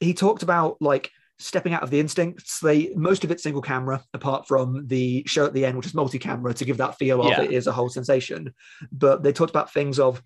he 0.00 0.14
talked 0.14 0.42
about 0.42 0.76
like 0.80 1.10
stepping 1.38 1.72
out 1.74 1.82
of 1.82 1.90
the 1.90 1.98
instincts 1.98 2.60
they 2.60 2.90
most 2.94 3.24
of 3.24 3.30
it's 3.30 3.42
single 3.42 3.60
camera 3.62 4.02
apart 4.14 4.46
from 4.46 4.86
the 4.86 5.22
show 5.26 5.44
at 5.44 5.52
the 5.52 5.64
end 5.66 5.76
which 5.76 5.86
is 5.86 5.94
multi-camera 5.94 6.54
to 6.54 6.64
give 6.64 6.76
that 6.76 6.96
feel 6.96 7.20
of 7.20 7.28
Yeah. 7.28 7.42
it 7.42 7.50
is 7.50 7.66
a 7.66 7.72
whole 7.72 7.88
sensation 7.88 8.54
but 8.92 9.22
they 9.22 9.32
talked 9.32 9.50
about 9.50 9.72
things 9.72 9.98
of 9.98 10.22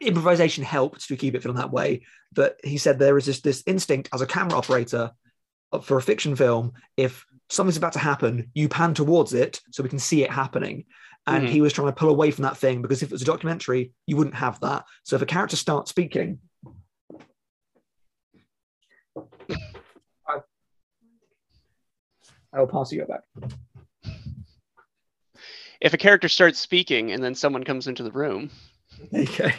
improvisation 0.00 0.64
helped 0.64 1.06
to 1.08 1.16
keep 1.16 1.34
it 1.34 1.42
feeling 1.42 1.56
that 1.58 1.72
way. 1.72 2.02
But 2.32 2.58
he 2.64 2.78
said 2.78 2.98
there 2.98 3.18
is 3.18 3.26
this 3.26 3.40
this 3.40 3.62
instinct 3.66 4.08
as 4.12 4.20
a 4.20 4.26
camera 4.26 4.56
operator 4.56 5.10
for 5.82 5.96
a 5.96 6.02
fiction 6.02 6.36
film. 6.36 6.72
If 6.96 7.24
something's 7.48 7.76
about 7.76 7.94
to 7.94 7.98
happen, 7.98 8.50
you 8.54 8.68
pan 8.68 8.94
towards 8.94 9.34
it 9.34 9.60
so 9.72 9.82
we 9.82 9.88
can 9.88 9.98
see 9.98 10.22
it 10.22 10.30
happening. 10.30 10.84
And 11.26 11.44
Mhm. 11.46 11.50
he 11.50 11.60
was 11.60 11.72
trying 11.72 11.88
to 11.88 11.92
pull 11.92 12.08
away 12.08 12.30
from 12.30 12.42
that 12.44 12.56
thing 12.56 12.82
because 12.82 13.02
if 13.02 13.08
it 13.08 13.12
was 13.12 13.22
a 13.22 13.26
documentary, 13.26 13.92
you 14.06 14.16
wouldn't 14.16 14.36
have 14.36 14.60
that. 14.60 14.84
So 15.04 15.16
if 15.16 15.22
a 15.22 15.26
character 15.26 15.56
starts 15.56 15.90
speaking, 15.90 16.38
I 22.52 22.60
will 22.60 22.66
pass 22.66 22.92
you 22.92 23.04
back. 23.04 23.20
If 25.80 25.94
a 25.94 25.98
character 25.98 26.28
starts 26.28 26.58
speaking 26.58 27.12
and 27.12 27.22
then 27.22 27.34
someone 27.34 27.64
comes 27.64 27.86
into 27.86 28.02
the 28.02 28.10
room, 28.12 28.50
Okay. 29.14 29.54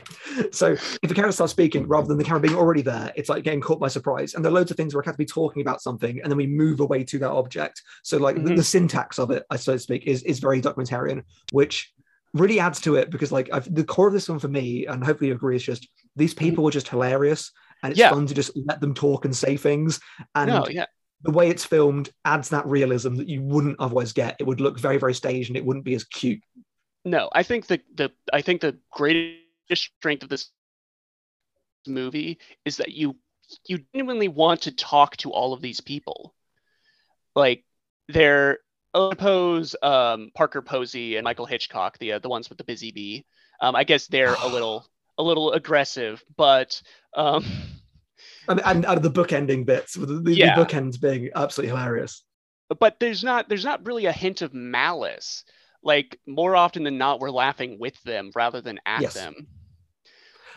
So 0.52 0.74
if 0.74 1.02
the 1.02 1.16
character 1.16 1.32
starts 1.32 1.52
speaking 1.54 1.88
rather 1.88 2.08
than 2.08 2.18
the 2.18 2.24
camera 2.24 2.42
being 2.42 2.54
already 2.56 2.82
there, 2.84 3.12
it's 3.16 3.30
like 3.30 3.44
getting 3.44 3.62
caught 3.62 3.80
by 3.80 3.88
surprise. 3.88 4.34
And 4.34 4.44
there 4.46 4.52
are 4.52 4.54
loads 4.54 4.70
of 4.70 4.78
things 4.78 4.94
where 4.94 5.02
I 5.04 5.08
have 5.08 5.16
to 5.16 5.18
be 5.18 5.26
talking 5.26 5.62
about 5.62 5.82
something 5.82 6.20
and 6.22 6.30
then 6.30 6.38
we 6.38 6.46
move 6.46 6.80
away 6.80 7.04
to 7.06 7.18
that 7.20 7.32
object. 7.32 7.82
So 8.04 8.18
like 8.18 8.36
the, 8.36 8.52
Mhm. 8.52 8.56
the 8.58 8.64
syntax 8.64 9.18
of 9.18 9.32
it, 9.32 9.44
I 9.50 9.56
so 9.56 9.74
to 9.74 9.80
speak, 9.80 10.06
is 10.06 10.22
is 10.24 10.40
very 10.40 10.62
documentarian, 10.62 11.24
which 11.54 11.92
really 12.34 12.60
adds 12.60 12.80
to 12.82 12.96
it 12.96 13.10
because 13.10 13.32
like 13.32 13.50
I've, 13.52 13.74
the 13.74 13.84
core 13.86 14.08
of 14.08 14.14
this 14.14 14.30
one 14.30 14.38
for 14.38 14.48
me, 14.50 14.86
and 14.86 15.04
hopefully 15.04 15.30
you 15.30 15.34
agree, 15.36 15.56
is 15.56 15.64
just 15.64 15.88
these 16.16 16.34
people 16.36 16.68
are 16.68 16.72
just 16.72 16.90
hilarious 16.90 17.52
and 17.84 17.92
it's 17.92 18.00
Yeah. 18.00 18.10
fun 18.12 18.28
to 18.28 18.34
just 18.36 18.52
let 18.56 18.80
them 18.80 18.94
talk 18.94 19.26
and 19.26 19.36
say 19.36 19.58
things. 19.58 20.00
And 20.36 20.50
no, 20.52 20.68
yeah, 20.70 20.86
the 21.24 21.32
way 21.32 21.50
it's 21.50 21.66
filmed 21.66 22.10
adds 22.26 22.50
that 22.50 22.66
realism 22.66 23.16
that 23.16 23.30
you 23.30 23.42
wouldn't 23.42 23.80
otherwise 23.80 24.14
get. 24.14 24.36
It 24.40 24.46
would 24.46 24.62
look 24.62 24.80
very, 24.80 24.98
very 24.98 25.14
staged 25.14 25.50
and 25.50 25.58
it 25.58 25.66
wouldn't 25.66 25.86
be 25.86 25.96
as 25.96 26.04
cute. 26.04 26.42
no, 27.06 27.30
I 27.34 27.44
think 27.44 27.68
the 27.68 27.82
the 27.94 28.12
I 28.34 28.42
think 28.42 28.62
the 28.62 28.78
greatest 28.92 29.90
strength 29.98 30.24
of 30.24 30.30
this 30.30 30.50
movie 31.88 32.40
is 32.66 32.78
that 32.78 32.92
you 32.92 33.16
you 33.68 33.80
genuinely 33.94 34.28
want 34.28 34.62
to 34.62 34.72
talk 34.72 35.18
to 35.18 35.32
all 35.32 35.54
of 35.54 35.62
these 35.62 35.82
people. 35.82 36.34
Like 37.36 37.64
they're 38.08 38.60
Pose, 38.94 39.76
um, 39.82 40.32
Parker 40.36 40.62
Posey, 40.62 41.16
and 41.16 41.24
Michael 41.24 41.46
Hitchcock, 41.46 41.98
the 41.98 42.14
uh, 42.14 42.20
the 42.20 42.30
ones 42.30 42.50
with 42.50 42.58
the 42.58 42.64
busy 42.64 42.92
bee. 42.92 43.26
Um, 43.62 43.76
I 43.76 43.84
guess 43.84 44.08
they're 44.08 44.36
a 44.36 44.48
little 44.52 44.86
a 45.18 45.24
little 45.24 45.54
aggressive, 45.54 46.24
but 46.36 46.82
um, 47.16 47.46
And, 48.48 48.62
and 48.66 48.86
out 48.86 48.98
of 48.98 49.04
the 49.04 49.10
book 49.10 49.34
ending 49.34 49.64
bits, 49.66 49.96
with 49.96 50.10
the, 50.10 50.16
the, 50.20 50.34
Yeah. 50.36 50.56
the 50.56 50.66
bookends 50.66 51.00
being 51.00 51.30
absolutely 51.36 51.76
hilarious. 51.76 52.24
but 52.80 53.00
there's 53.00 53.24
not 53.24 53.50
there's 53.50 53.66
not 53.66 53.86
really 53.86 54.06
a 54.06 54.12
hint 54.12 54.42
of 54.42 54.54
malice. 54.54 55.44
Like 55.84 56.20
more 56.28 56.56
often 56.56 56.84
than 56.84 56.98
not, 56.98 57.20
we're 57.20 57.32
laughing 57.32 57.78
with 57.80 58.02
them 58.04 58.32
rather 58.36 58.62
than 58.62 58.80
at 58.86 59.02
Yes. 59.02 59.14
them. 59.14 59.48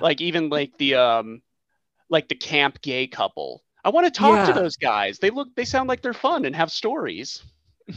Like 0.01 0.21
even 0.21 0.49
like 0.49 0.73
the 0.79 0.95
um 0.97 1.43
like 2.11 2.29
the 2.29 2.35
camp 2.35 2.81
gay 2.83 3.07
couple. 3.07 3.63
I 3.85 3.91
want 3.91 4.07
to 4.07 4.11
talk 4.11 4.47
to 4.47 4.53
those 4.53 4.77
guys. 4.77 5.19
They 5.19 5.31
look 5.31 5.49
they 5.57 5.65
sound 5.65 5.89
like 5.89 6.03
they're 6.03 6.13
fun 6.15 6.45
and 6.45 6.55
have 6.57 6.71
stories. 6.73 7.43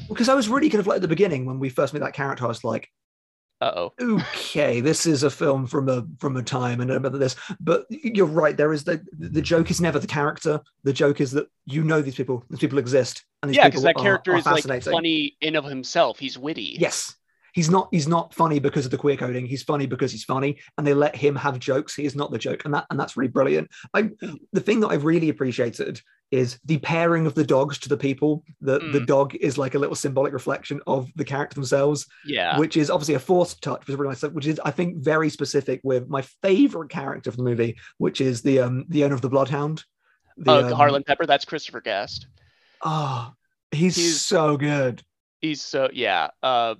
Because 0.09 0.27
I 0.29 0.33
was 0.35 0.49
really 0.49 0.69
kind 0.69 0.79
of 0.81 0.87
like 0.87 0.97
at 0.97 1.01
the 1.01 1.07
beginning 1.07 1.45
when 1.45 1.59
we 1.59 1.69
first 1.69 1.93
met 1.93 2.01
that 2.01 2.13
character, 2.13 2.43
I 2.43 2.47
was 2.49 2.63
like, 2.63 2.89
oh. 3.61 3.93
okay, 3.99 4.81
this 4.81 5.05
is 5.05 5.23
a 5.23 5.29
film 5.29 5.67
from 5.67 5.89
a 5.89 6.05
from 6.19 6.37
a 6.37 6.43
time 6.43 6.81
and 6.81 6.91
about 6.91 7.17
this. 7.19 7.35
But 7.59 7.85
you're 7.89 8.25
right, 8.25 8.55
there 8.55 8.73
is 8.73 8.83
the 8.83 9.03
the 9.17 9.41
joke 9.41 9.71
is 9.71 9.81
never 9.81 9.99
the 9.99 10.07
character. 10.07 10.61
The 10.83 10.93
joke 10.93 11.21
is 11.21 11.31
that 11.31 11.47
you 11.65 11.83
know 11.83 12.01
these 12.01 12.15
people, 12.15 12.43
these 12.49 12.59
people 12.59 12.79
exist, 12.79 13.25
and 13.41 13.49
these 13.49 13.57
Yeah, 13.57 13.67
because 13.67 13.83
that 13.83 13.97
character 13.97 14.33
are 14.33 14.37
is 14.37 14.45
like 14.45 14.83
funny 14.83 15.37
in 15.41 15.55
of 15.55 15.65
himself. 15.65 16.19
He's 16.19 16.37
witty. 16.37 16.77
Yes. 16.79 17.15
He's 17.57 17.71
not 17.71 17.87
he's 17.91 18.07
not 18.07 18.35
funny 18.35 18.59
because 18.59 18.85
of 18.85 18.91
the 18.91 18.99
queer 18.99 19.17
coding. 19.17 19.47
He's 19.47 19.63
funny 19.63 19.87
because 19.87 20.11
he's 20.11 20.23
funny 20.23 20.59
and 20.77 20.85
they 20.85 20.93
let 20.93 21.15
him 21.15 21.35
have 21.35 21.57
jokes. 21.57 21.95
He 21.95 22.05
is 22.05 22.15
not 22.15 22.29
the 22.29 22.37
joke. 22.37 22.63
And 22.65 22.73
that 22.75 22.85
and 22.91 22.99
that's 22.99 23.17
really 23.17 23.31
brilliant. 23.31 23.67
I 23.95 24.11
the 24.53 24.61
thing 24.61 24.79
that 24.81 24.89
I've 24.89 25.05
really 25.05 25.29
appreciated 25.29 25.99
is 26.29 26.59
the 26.65 26.77
pairing 26.77 27.25
of 27.25 27.33
the 27.33 27.43
dogs 27.43 27.79
to 27.79 27.89
the 27.89 27.97
people. 27.97 28.43
The 28.61 28.77
the 28.77 28.99
Mm. 28.99 29.07
dog 29.07 29.35
is 29.35 29.57
like 29.57 29.73
a 29.73 29.79
little 29.79 29.95
symbolic 29.95 30.33
reflection 30.33 30.81
of 30.85 31.09
the 31.15 31.25
character 31.25 31.55
themselves, 31.55 32.05
Yeah. 32.27 32.59
which 32.59 32.77
is 32.77 32.91
obviously 32.91 33.15
a 33.15 33.19
forced 33.19 33.63
touch, 33.63 33.79
which 33.79 33.89
is 33.89 33.95
really 33.95 34.09
nice, 34.09 34.21
which 34.21 34.45
is 34.45 34.61
I 34.63 34.69
think 34.69 34.97
very 34.97 35.29
specific 35.31 35.81
with 35.83 36.07
my 36.09 36.21
favorite 36.43 36.91
character 36.91 37.31
from 37.31 37.43
the 37.43 37.49
movie, 37.49 37.75
which 37.97 38.21
is 38.21 38.43
the 38.43 38.59
um 38.59 38.85
the 38.87 39.03
owner 39.03 39.15
of 39.15 39.21
the 39.21 39.29
Bloodhound. 39.29 39.83
The, 40.37 40.51
uh, 40.51 40.61
um, 40.67 40.71
Harlan 40.73 41.03
Pepper, 41.03 41.25
that's 41.25 41.45
Christopher 41.45 41.81
Guest. 41.81 42.27
Oh, 42.83 43.33
he's, 43.71 43.95
He's- 43.95 44.21
so 44.21 44.57
good. 44.57 45.01
He's 45.41 45.61
so 45.63 45.89
yeah. 45.91 46.27
Uh, 46.43 46.75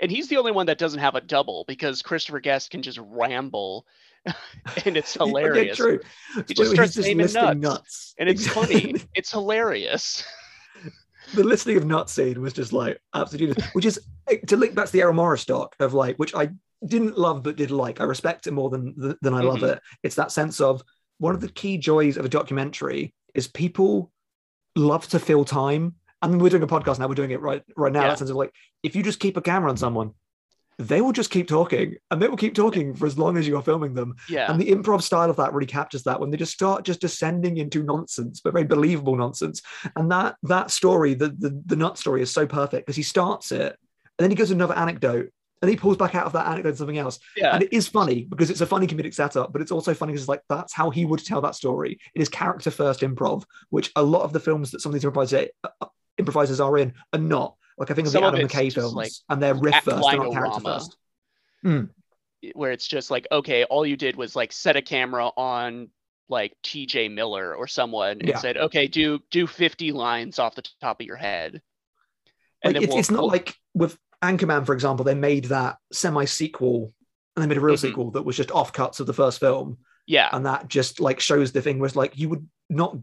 and 0.00 0.10
he's 0.10 0.28
the 0.28 0.36
only 0.36 0.52
one 0.52 0.66
that 0.66 0.78
doesn't 0.78 1.00
have 1.00 1.14
a 1.14 1.20
double 1.20 1.64
because 1.68 2.02
Christopher 2.02 2.40
Guest 2.40 2.70
can 2.70 2.82
just 2.82 2.98
ramble, 3.02 3.86
and 4.84 4.96
it's 4.96 5.16
Yeah, 5.20 5.24
hilarious. 5.26 5.76
true. 5.76 6.00
He 6.48 6.54
just 6.54 6.72
starts 6.72 6.96
naming 6.96 7.18
listing 7.26 7.60
nuts. 7.60 8.14
And 8.18 8.28
it's 8.28 8.46
funny. 8.46 8.94
it's 9.14 9.30
hilarious. 9.30 10.24
the 11.34 11.44
listing 11.44 11.76
of 11.76 11.84
nuts 11.86 12.12
scene 12.12 12.40
was 12.40 12.52
just 12.52 12.72
like 12.72 13.00
absolutely 13.14 13.60
which 13.72 13.84
is 13.84 13.98
eh, 14.30 14.36
to 14.46 14.56
link 14.56 14.74
back 14.76 14.86
to 14.86 14.92
the 14.92 15.00
Errol 15.00 15.12
Morris 15.14 15.44
doc 15.44 15.74
of 15.80 15.92
like 15.92 16.16
which 16.18 16.34
I 16.34 16.50
didn't 16.86 17.18
love 17.18 17.42
but 17.42 17.56
did 17.56 17.70
like 17.72 18.00
I 18.00 18.04
respect 18.04 18.46
it 18.46 18.52
more 18.52 18.70
than 18.70 19.16
than 19.22 19.34
I 19.34 19.40
love 19.40 19.58
Mhm. 19.60 19.72
it 19.72 19.82
it's 20.04 20.14
that 20.16 20.30
sense 20.30 20.60
of 20.60 20.82
one 21.18 21.34
of 21.34 21.40
the 21.40 21.48
key 21.48 21.78
joys 21.78 22.16
of 22.16 22.24
a 22.24 22.28
documentary 22.28 23.12
is 23.34 23.48
people 23.48 24.12
love 24.76 25.08
to 25.08 25.18
fill 25.18 25.44
time 25.44 25.96
and 26.22 26.40
we're 26.40 26.48
doing 26.50 26.62
a 26.62 26.66
podcast 26.66 26.98
now 26.98 27.06
we're 27.08 27.14
doing 27.14 27.30
it 27.30 27.40
right 27.40 27.62
right 27.76 27.92
now 27.92 28.02
Yeah. 28.02 28.08
that 28.08 28.18
sense 28.18 28.30
of 28.30 28.36
like 28.36 28.52
if 28.82 28.96
you 28.96 29.02
just 29.02 29.20
keep 29.20 29.36
a 29.36 29.42
camera 29.42 29.70
on 29.70 29.76
someone 29.76 30.12
they 30.78 31.00
will 31.00 31.12
just 31.12 31.30
keep 31.30 31.48
talking 31.48 31.94
and 32.10 32.20
they 32.20 32.28
will 32.28 32.36
keep 32.36 32.54
talking 32.54 32.94
for 32.94 33.06
as 33.06 33.16
long 33.16 33.38
as 33.38 33.48
you 33.48 33.56
are 33.56 33.62
filming 33.62 33.94
them 33.94 34.14
Yeah. 34.28 34.50
and 34.52 34.60
the 34.60 34.70
improv 34.70 35.00
style 35.02 35.30
of 35.30 35.36
that 35.36 35.54
really 35.54 35.66
captures 35.66 36.02
that 36.02 36.20
when 36.20 36.30
they 36.30 36.36
just 36.36 36.52
start 36.52 36.84
just 36.84 37.00
descending 37.00 37.56
into 37.56 37.82
nonsense, 37.82 38.42
but 38.42 38.52
very 38.52 38.66
believable 38.66 39.16
nonsense. 39.16 39.62
And 39.96 40.10
that 40.10 40.36
that 40.42 40.70
story, 40.70 41.14
the 41.14 41.28
the, 41.30 41.62
the 41.64 41.76
nut 41.76 41.96
story, 41.96 42.20
is 42.20 42.30
so 42.30 42.46
perfect 42.46 42.84
because 42.86 42.96
he 42.96 43.02
starts 43.02 43.52
it 43.52 43.72
and 44.18 44.22
then 44.24 44.30
he 44.30 44.36
goes 44.36 44.50
another 44.50 44.76
anecdote 44.76 45.30
and 45.62 45.70
he 45.70 45.76
pulls 45.78 45.96
back 45.96 46.14
out 46.14 46.26
of 46.26 46.34
that 46.34 46.46
anecdote 46.46 46.72
to 46.72 46.76
something 46.76 46.98
else. 46.98 47.18
yeah. 47.38 47.54
And 47.54 47.62
it 47.62 47.72
is 47.72 47.88
funny 47.88 48.24
because 48.28 48.50
it's 48.50 48.60
a 48.60 48.66
funny 48.66 48.86
comedic 48.86 49.14
setup, 49.14 49.54
but 49.54 49.62
it's 49.62 49.72
also 49.72 49.94
funny 49.94 50.12
because 50.12 50.24
it's 50.24 50.28
like 50.28 50.42
that's 50.50 50.74
how 50.74 50.90
he 50.90 51.06
would 51.06 51.24
tell 51.24 51.40
that 51.40 51.54
story. 51.54 51.98
It 52.14 52.20
is 52.20 52.28
character 52.28 52.70
first 52.70 53.00
improv, 53.00 53.44
which 53.70 53.90
a 53.96 54.02
lot 54.02 54.24
of 54.24 54.34
the 54.34 54.40
films 54.40 54.72
that 54.72 54.82
some 54.82 54.90
of 54.90 54.94
these 54.94 55.04
improvisers, 55.04 55.48
uh, 55.64 55.86
improvisers 56.18 56.60
are 56.60 56.76
in 56.78 56.94
are 57.12 57.18
not. 57.18 57.56
Like 57.78 57.90
I 57.90 57.94
think 57.94 58.06
of 58.06 58.12
Some 58.12 58.22
the 58.22 58.28
Adam 58.28 58.48
McKay 58.48 58.72
films, 58.72 58.94
like 58.94 59.12
and 59.28 59.42
they're 59.42 59.54
riff 59.54 59.74
first, 59.84 60.06
they're 60.08 60.16
not 60.18 60.32
character 60.32 60.60
first. 60.60 60.96
where 62.54 62.70
it's 62.72 62.86
just 62.86 63.10
like, 63.10 63.26
okay, 63.32 63.64
all 63.64 63.84
you 63.86 63.96
did 63.96 64.16
was 64.16 64.36
like 64.36 64.52
set 64.52 64.76
a 64.76 64.82
camera 64.82 65.28
on 65.36 65.88
like 66.28 66.54
TJ 66.64 67.12
Miller 67.12 67.54
or 67.54 67.66
someone 67.66 68.18
and 68.20 68.28
Yeah. 68.28 68.38
said, 68.38 68.56
okay, 68.56 68.86
do 68.86 69.20
do 69.30 69.46
50 69.46 69.92
lines 69.92 70.38
off 70.38 70.54
the 70.54 70.64
top 70.80 71.00
of 71.00 71.06
your 71.06 71.16
head. 71.16 71.60
And 72.64 72.74
like 72.74 72.88
we'll- 72.88 72.98
it's 72.98 73.10
not 73.10 73.22
we'll- 73.22 73.30
like 73.30 73.54
with 73.74 73.98
Anchorman, 74.22 74.64
for 74.66 74.72
example, 74.72 75.04
they 75.04 75.14
made 75.14 75.44
that 75.46 75.76
semi 75.92 76.24
sequel 76.24 76.92
and 77.36 77.42
they 77.42 77.46
made 77.46 77.58
a 77.58 77.60
real 77.60 77.76
Mhm. 77.76 77.80
sequel 77.80 78.10
that 78.12 78.22
was 78.22 78.36
just 78.36 78.48
offcuts 78.48 78.98
of 79.00 79.06
the 79.06 79.12
first 79.12 79.38
film, 79.40 79.78
yeah, 80.06 80.30
and 80.32 80.46
that 80.46 80.68
just 80.68 81.00
like 81.00 81.20
shows 81.20 81.52
the 81.52 81.60
thing 81.62 81.78
was 81.78 81.94
like 81.94 82.16
you 82.16 82.28
would 82.30 82.48
not. 82.70 82.96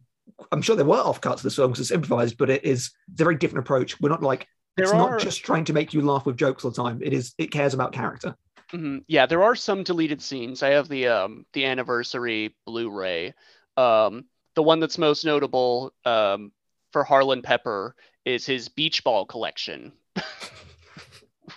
I'm 0.52 0.62
sure 0.62 0.76
there 0.76 0.86
were 0.86 0.98
offcuts 0.98 1.36
of 1.38 1.42
this 1.44 1.56
film 1.56 1.72
because 1.72 1.82
it's 1.82 1.92
improvised, 1.92 2.38
but 2.38 2.50
it 2.50 2.64
is 2.64 2.92
it's 3.12 3.22
a 3.22 3.24
very 3.24 3.36
different 3.36 3.66
approach. 3.66 4.00
We're 4.00 4.10
not 4.10 4.24
like 4.24 4.48
there 4.78 4.86
it's 4.86 4.94
are 4.94 4.98
not 4.98 5.20
just 5.20 5.44
trying 5.44 5.66
to 5.66 5.74
make 5.74 5.94
you 5.94 6.02
laugh 6.02 6.26
with 6.26 6.38
jokes 6.38 6.64
all 6.66 6.72
the 6.72 6.82
time. 6.82 7.00
It 7.04 7.14
is 7.14 7.34
it 7.38 7.52
cares 7.52 7.74
about 7.74 7.94
character. 7.94 8.36
Mhm. 8.72 9.04
Yeah, 9.08 9.26
there 9.26 9.44
are 9.44 9.56
some 9.56 9.84
deleted 9.84 10.22
scenes. 10.22 10.64
I 10.64 10.70
have 10.70 10.88
the 10.88 11.08
um 11.08 11.46
the 11.54 11.66
anniversary 11.66 12.56
Blu-ray. 12.66 13.34
Um, 13.78 14.26
the 14.56 14.64
one 14.64 14.80
that's 14.80 14.98
most 14.98 15.26
notable 15.26 15.94
um 16.06 16.52
for 16.92 17.04
Harlan 17.04 17.42
Pepper 17.42 17.96
is 18.26 18.46
his 18.46 18.70
beach 18.70 19.04
ball 19.04 19.26
collection, 19.26 19.92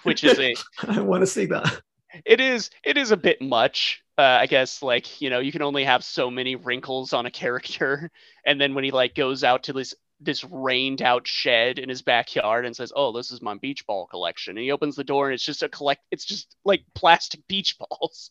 which 0.03 0.25
is 0.25 0.39
a 0.39 0.55
I 0.89 1.01
want 1.01 1.23
to 1.23 1.27
see 1.27 1.47
that. 1.47 1.81
it 2.25 2.41
is 2.41 2.71
it 2.85 2.97
is 2.97 3.11
a 3.11 3.17
bit 3.17 3.41
much. 3.41 4.03
Uh, 4.19 4.39
I 4.41 4.47
guess 4.47 4.83
like 4.83 5.21
you 5.21 5.29
know 5.29 5.41
you 5.41 5.53
can 5.53 5.63
only 5.63 5.85
have 5.85 6.03
so 6.03 6.31
many 6.31 6.57
wrinkles 6.57 7.13
on 7.13 7.27
a 7.27 7.31
character, 7.31 8.11
and 8.47 8.61
then 8.61 8.75
when 8.75 8.85
he 8.85 8.91
like 8.91 9.15
goes 9.15 9.45
out 9.45 9.65
to 9.65 9.73
this 9.73 9.95
this 10.21 10.45
rained 10.45 11.03
out 11.03 11.27
shed 11.27 11.79
in 11.79 11.91
his 11.91 12.01
backyard 12.01 12.65
and 12.65 12.75
says, 12.75 12.93
"Oh, 12.97 13.13
this 13.13 13.31
is 13.31 13.43
my 13.43 13.55
beach 13.57 13.87
ball 13.87 14.07
collection," 14.07 14.57
and 14.57 14.65
he 14.65 14.73
opens 14.73 14.97
the 14.97 15.05
door 15.05 15.27
and 15.27 15.35
it's 15.35 15.45
just 15.45 15.63
a 15.63 15.69
collect. 15.69 16.03
It's 16.11 16.25
just 16.25 16.57
like 16.65 16.83
plastic 16.95 17.41
beach 17.49 17.77
balls. 17.79 18.31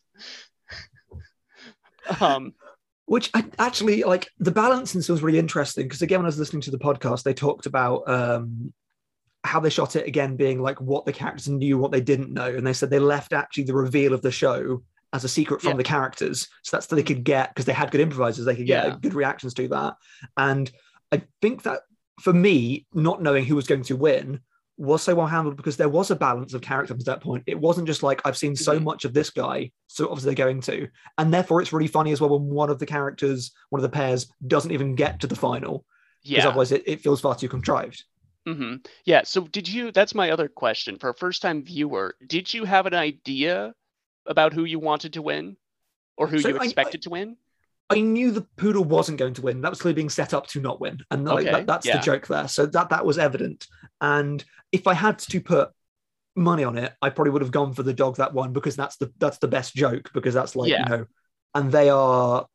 um, 2.20 2.54
Which 3.06 3.30
I 3.36 3.46
actually 3.60 4.04
like 4.04 4.30
the 4.40 4.52
balance 4.52 4.96
in 4.96 5.00
this 5.00 5.10
was 5.10 5.22
really 5.22 5.40
interesting 5.40 5.86
because 5.86 6.02
again, 6.02 6.20
when 6.20 6.26
I 6.26 6.30
was 6.30 6.40
listening 6.40 6.62
to 6.64 6.72
the 6.72 6.80
podcast, 6.80 7.22
they 7.22 7.36
talked 7.36 7.68
about 7.68 8.10
um 8.10 8.74
how 9.44 9.60
they 9.60 9.70
shot 9.70 9.96
it 9.96 10.08
again 10.08 10.36
being 10.36 10.60
like 10.60 10.82
what 10.82 11.06
the 11.06 11.14
characters 11.14 11.48
knew, 11.48 11.78
what 11.78 11.92
they 11.92 12.02
didn't 12.02 12.34
know. 12.34 12.48
And 12.48 12.66
they 12.66 12.74
said 12.74 12.90
they 12.90 12.98
left 12.98 13.32
actually 13.32 13.66
the 13.66 13.76
reveal 13.76 14.16
of 14.16 14.24
the 14.24 14.32
show 14.32 14.82
as 15.14 15.24
a 15.24 15.30
secret 15.30 15.62
from 15.62 15.72
Yeah. 15.72 15.78
the 15.78 15.84
characters. 15.84 16.48
So 16.64 16.76
that's 16.78 16.88
so 16.88 16.96
they 16.96 17.04
could 17.04 17.24
get 17.24 17.50
because 17.54 17.66
they 17.66 17.74
had 17.74 17.92
good 17.92 18.02
improvisers, 18.02 18.46
they 18.46 18.56
could 18.56 18.68
get 18.68 18.86
Yeah. 18.86 18.96
good 19.02 19.14
reactions 19.14 19.54
to 19.56 19.68
that. 19.70 19.96
And 20.38 20.70
I 21.12 21.22
think 21.42 21.64
that 21.64 21.82
for 22.22 22.34
me, 22.34 22.86
not 22.94 23.22
knowing 23.22 23.46
who 23.46 23.56
was 23.56 23.68
going 23.68 23.84
to 23.84 23.96
win 23.96 24.40
was 24.78 25.02
so 25.04 25.16
well 25.16 25.28
handled 25.28 25.56
because 25.56 25.78
there 25.78 25.88
was 25.88 26.12
a 26.12 26.16
balance 26.18 26.54
of 26.54 26.62
character 26.62 26.94
at 26.94 27.06
that 27.06 27.22
point. 27.22 27.44
It 27.48 27.58
wasn't 27.60 27.88
just 27.88 28.04
like 28.04 28.22
I've 28.26 28.38
seen 28.38 28.56
so 28.58 28.78
Mhm. 28.78 28.84
much 28.84 29.06
of 29.06 29.14
this 29.14 29.30
guy, 29.30 29.72
so 29.88 30.06
obviously 30.10 30.34
they're 30.36 30.46
going 30.46 30.60
to, 30.62 30.90
and 31.18 31.34
therefore 31.34 31.62
it's 31.62 31.72
really 31.72 31.88
funny 31.88 32.12
as 32.12 32.20
well 32.20 32.38
when 32.38 32.50
one 32.50 32.70
of 32.70 32.80
the 32.80 32.86
characters, 32.86 33.52
one 33.70 33.80
of 33.80 33.84
the 33.84 33.96
pairs, 33.96 34.28
doesn't 34.48 34.72
even 34.72 34.96
get 34.96 35.22
to 35.22 35.28
the 35.28 35.36
final 35.36 35.86
because 36.24 36.44
Yeah. 36.44 36.50
otherwise 36.50 36.74
it, 36.74 36.84
it 36.86 37.00
feels 37.02 37.22
far 37.22 37.36
too 37.36 37.48
contrived. 37.48 38.04
hmm 38.46 38.76
Yeah. 39.06 39.24
So 39.24 39.48
did 39.48 39.68
you? 39.70 39.92
That's 39.92 40.14
my 40.14 40.30
other 40.32 40.50
question 40.50 40.98
for 41.00 41.10
a 41.10 41.16
first-time 41.16 41.64
viewer. 41.64 42.16
Did 42.28 42.54
you 42.54 42.66
have 42.66 42.86
an 42.86 42.94
idea 42.94 43.74
about 44.26 44.54
who 44.54 44.64
you 44.66 44.80
wanted 44.80 45.14
to 45.14 45.22
win, 45.22 45.58
or 46.18 46.28
who 46.28 46.40
So 46.40 46.50
you 46.50 46.58
I- 46.58 46.62
I- 46.62 46.66
expected 46.66 47.02
to 47.04 47.10
win? 47.10 47.38
I 47.90 48.00
knew 48.00 48.32
the 48.32 48.42
poodle 48.58 48.84
wasn't 48.84 49.20
going 49.20 49.36
to 49.36 49.44
win. 49.44 49.62
That 49.62 49.70
was 49.70 49.80
clearly 49.80 49.96
being 49.96 50.10
set 50.10 50.34
up 50.34 50.48
to 50.48 50.60
not 50.60 50.82
win, 50.82 51.00
and 51.12 51.24
like, 51.26 51.44
Okay, 51.46 51.52
that, 51.52 51.68
that's 51.68 51.86
yeah. 51.86 51.98
the 51.98 52.04
joke 52.04 52.26
there. 52.28 52.48
So 52.48 52.66
that 52.66 52.90
that 52.90 53.06
was 53.06 53.18
evident. 53.20 53.68
And 54.02 54.44
if 54.72 54.88
I 54.88 54.96
had 54.96 55.20
to 55.20 55.40
put 55.40 55.70
money 56.36 56.64
on 56.64 56.78
it, 56.78 56.92
I 57.02 57.12
probably 57.12 57.32
would 57.32 57.44
have 57.44 57.52
gone 57.52 57.74
for 57.74 57.84
the 57.84 57.94
dog 57.94 58.18
that 58.18 58.34
won 58.34 58.54
because 58.54 58.76
that's 58.76 58.98
the 58.98 59.14
that's 59.20 59.38
the 59.38 59.48
best 59.48 59.76
joke 59.76 60.10
because 60.14 60.34
that's 60.34 60.56
like 60.56 60.70
Yeah. 60.72 60.84
you 60.84 60.98
know, 60.98 61.06
and 61.54 61.72
they 61.72 61.90
are 61.90 62.48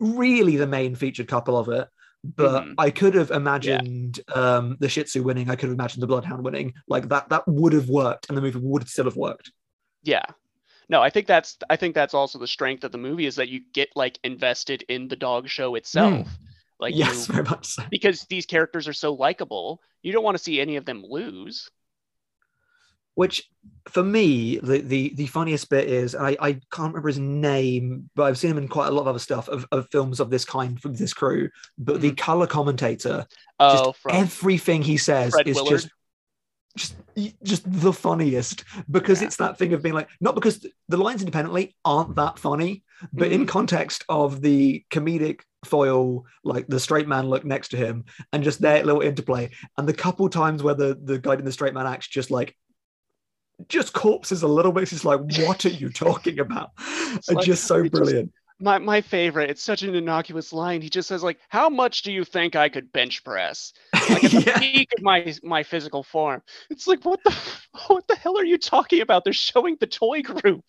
really 0.00 0.56
the 0.56 0.66
main 0.66 0.94
featured 0.94 1.28
couple 1.28 1.56
of 1.58 1.68
it. 1.68 1.86
But 2.24 2.64
Mhm. 2.64 2.74
I 2.78 2.90
could 2.90 3.14
have 3.14 3.30
imagined 3.30 4.20
um, 4.34 4.76
the 4.80 4.88
Shih 4.88 5.04
Tzu 5.04 5.22
winning. 5.22 5.50
I 5.50 5.56
could 5.56 5.68
have 5.68 5.74
imagined 5.74 6.02
the 6.02 6.06
Bloodhound 6.06 6.44
winning. 6.44 6.72
Like 6.88 7.08
that, 7.10 7.28
that 7.28 7.46
would 7.46 7.72
have 7.74 7.88
worked, 7.88 8.28
and 8.28 8.38
the 8.38 8.42
movie 8.42 8.58
would 8.60 8.88
still 8.88 9.04
have 9.04 9.16
worked. 9.16 9.52
Yeah. 10.02 10.24
No, 10.92 11.02
I 11.02 11.10
think 11.10 11.26
that's 11.26 11.56
I 11.70 11.76
think 11.76 11.94
that's 11.96 12.14
also 12.14 12.38
the 12.38 12.46
strength 12.46 12.84
of 12.84 12.92
the 12.92 12.98
movie 12.98 13.26
is 13.26 13.34
that 13.36 13.48
you 13.48 13.60
get 13.72 13.88
like 13.96 14.18
invested 14.22 14.84
in 14.88 15.08
the 15.08 15.16
dog 15.16 15.48
show 15.48 15.74
itself. 15.74 16.28
Like 16.78 16.94
Hmm. 16.94 17.00
yes, 17.00 17.26
you, 17.28 17.34
very 17.34 17.44
much 17.46 17.66
so. 17.66 17.82
because 17.90 18.22
these 18.28 18.46
characters 18.46 18.86
are 18.86 18.92
so 18.92 19.14
likable, 19.14 19.80
you 20.02 20.12
don't 20.12 20.22
want 20.24 20.36
to 20.36 20.42
see 20.42 20.60
any 20.60 20.76
of 20.76 20.84
them 20.84 21.02
lose. 21.08 21.68
which 23.14 23.44
for 23.88 24.02
me 24.02 24.58
the, 24.58 24.78
the 24.80 25.12
the 25.14 25.26
funniest 25.26 25.68
bit 25.70 25.86
is 25.88 26.14
I, 26.14 26.30
I 26.40 26.52
can't 26.72 26.92
remember 26.94 27.08
his 27.08 27.18
name 27.18 28.08
but 28.16 28.24
i've 28.24 28.38
seen 28.38 28.50
him 28.50 28.58
in 28.58 28.68
quite 28.68 28.88
a 28.88 28.90
lot 28.90 29.02
of 29.02 29.08
other 29.08 29.18
stuff 29.18 29.48
of, 29.48 29.66
of 29.70 29.86
films 29.92 30.18
of 30.20 30.30
this 30.30 30.44
kind 30.46 30.80
from 30.80 30.94
this 30.94 31.12
crew 31.12 31.48
but 31.78 32.00
the 32.00 32.12
color 32.12 32.46
commentator 32.46 33.26
just 33.60 33.84
Oh, 33.84 33.92
from 33.92 34.14
everything 34.16 34.82
he 34.82 34.96
says 34.96 35.32
Fred 35.34 35.46
is 35.46 35.56
Willard. 35.56 35.70
just 35.82 35.88
just 36.76 36.94
just 37.42 37.62
the 37.70 37.92
funniest 37.92 38.64
because 38.90 39.20
Yeah. 39.20 39.26
it's 39.26 39.36
that 39.36 39.58
thing 39.58 39.72
of 39.74 39.82
being 39.82 39.94
like 39.94 40.08
not 40.20 40.34
because 40.34 40.66
the 40.88 40.96
lines 40.96 41.20
independently 41.20 41.76
aren't 41.84 42.14
that 42.16 42.38
funny 42.38 42.82
but 43.12 43.30
in 43.32 43.44
Mhm. 43.44 43.48
context 43.48 44.04
of 44.08 44.40
the 44.40 44.84
comedic 44.90 45.40
foil 45.66 46.24
like 46.44 46.66
the 46.68 46.80
straight 46.80 47.06
man 47.06 47.28
look 47.28 47.44
next 47.44 47.68
to 47.68 47.76
him 47.76 48.04
and 48.32 48.42
just 48.42 48.60
their 48.60 48.82
little 48.84 49.02
interplay 49.02 49.50
and 49.76 49.86
the 49.88 49.92
couple 49.92 50.28
times 50.28 50.62
where 50.62 50.74
the 50.74 50.98
the 51.04 51.18
guy 51.18 51.34
in 51.34 51.44
the 51.44 51.52
straight 51.52 51.74
man 51.74 51.86
acts 51.86 52.08
just 52.08 52.30
like 52.30 52.56
just 53.68 53.92
corpses 53.92 54.42
a 54.42 54.48
little 54.48 54.72
bit 54.72 54.82
it's 54.82 54.92
just 54.92 55.04
like 55.04 55.20
what 55.46 55.64
are 55.66 55.68
you 55.68 55.88
talking 55.90 56.38
about 56.40 56.70
are 57.28 57.34
like- 57.34 57.44
just 57.44 57.64
so 57.64 57.86
brilliant 57.88 58.32
my 58.62 58.78
my 58.78 59.00
favorite. 59.00 59.50
It's 59.50 59.62
such 59.62 59.82
an 59.82 59.94
innocuous 59.94 60.52
line. 60.52 60.80
He 60.80 60.88
just 60.88 61.08
says 61.08 61.22
like, 61.22 61.38
"How 61.48 61.68
much 61.68 62.02
do 62.02 62.12
you 62.12 62.24
think 62.24 62.56
I 62.56 62.68
could 62.68 62.92
bench 62.92 63.24
press?" 63.24 63.72
Like 63.92 64.24
at 64.24 64.30
the 64.30 64.42
yeah. 64.46 64.58
peak 64.58 64.90
of 64.96 65.02
my 65.02 65.34
my 65.42 65.62
physical 65.62 66.02
form. 66.02 66.42
It's 66.70 66.86
like, 66.86 67.04
what 67.04 67.22
the 67.24 67.36
what 67.88 68.06
the 68.08 68.16
hell 68.16 68.38
are 68.38 68.44
you 68.44 68.58
talking 68.58 69.00
about? 69.00 69.24
They're 69.24 69.32
showing 69.32 69.76
the 69.80 69.86
toy 69.86 70.22
group. 70.22 70.64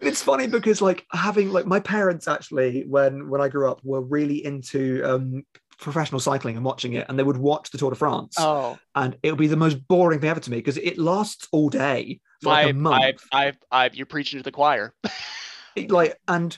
it's 0.00 0.22
funny 0.22 0.46
because 0.46 0.80
like 0.80 1.06
having 1.12 1.50
like 1.50 1.66
my 1.66 1.80
parents 1.80 2.28
actually 2.28 2.84
when 2.86 3.30
when 3.30 3.40
i 3.40 3.48
grew 3.48 3.70
up 3.70 3.80
were 3.82 4.02
really 4.02 4.44
into 4.44 5.02
um 5.04 5.42
professional 5.78 6.20
cycling 6.20 6.54
and 6.54 6.64
watching 6.66 6.92
it 6.92 7.06
and 7.08 7.18
they 7.18 7.22
would 7.22 7.38
watch 7.38 7.70
the 7.70 7.78
tour 7.78 7.88
de 7.88 7.96
france 7.96 8.34
Oh, 8.38 8.78
and 8.94 9.16
it 9.22 9.30
would 9.30 9.38
be 9.38 9.46
the 9.46 9.56
most 9.56 9.88
boring 9.88 10.20
thing 10.20 10.28
ever 10.28 10.40
to 10.40 10.50
me 10.50 10.58
because 10.58 10.76
it 10.76 10.98
lasts 10.98 11.48
all 11.50 11.70
day 11.70 12.20
for 12.42 12.50
like 12.50 12.66
I, 12.66 12.70
a 12.70 12.74
month 12.74 13.22
I, 13.32 13.46
I, 13.46 13.52
I, 13.70 13.90
you're 13.92 14.04
preaching 14.04 14.38
to 14.38 14.42
the 14.42 14.52
choir. 14.52 14.94
It, 15.74 15.90
like 15.90 16.18
and 16.28 16.56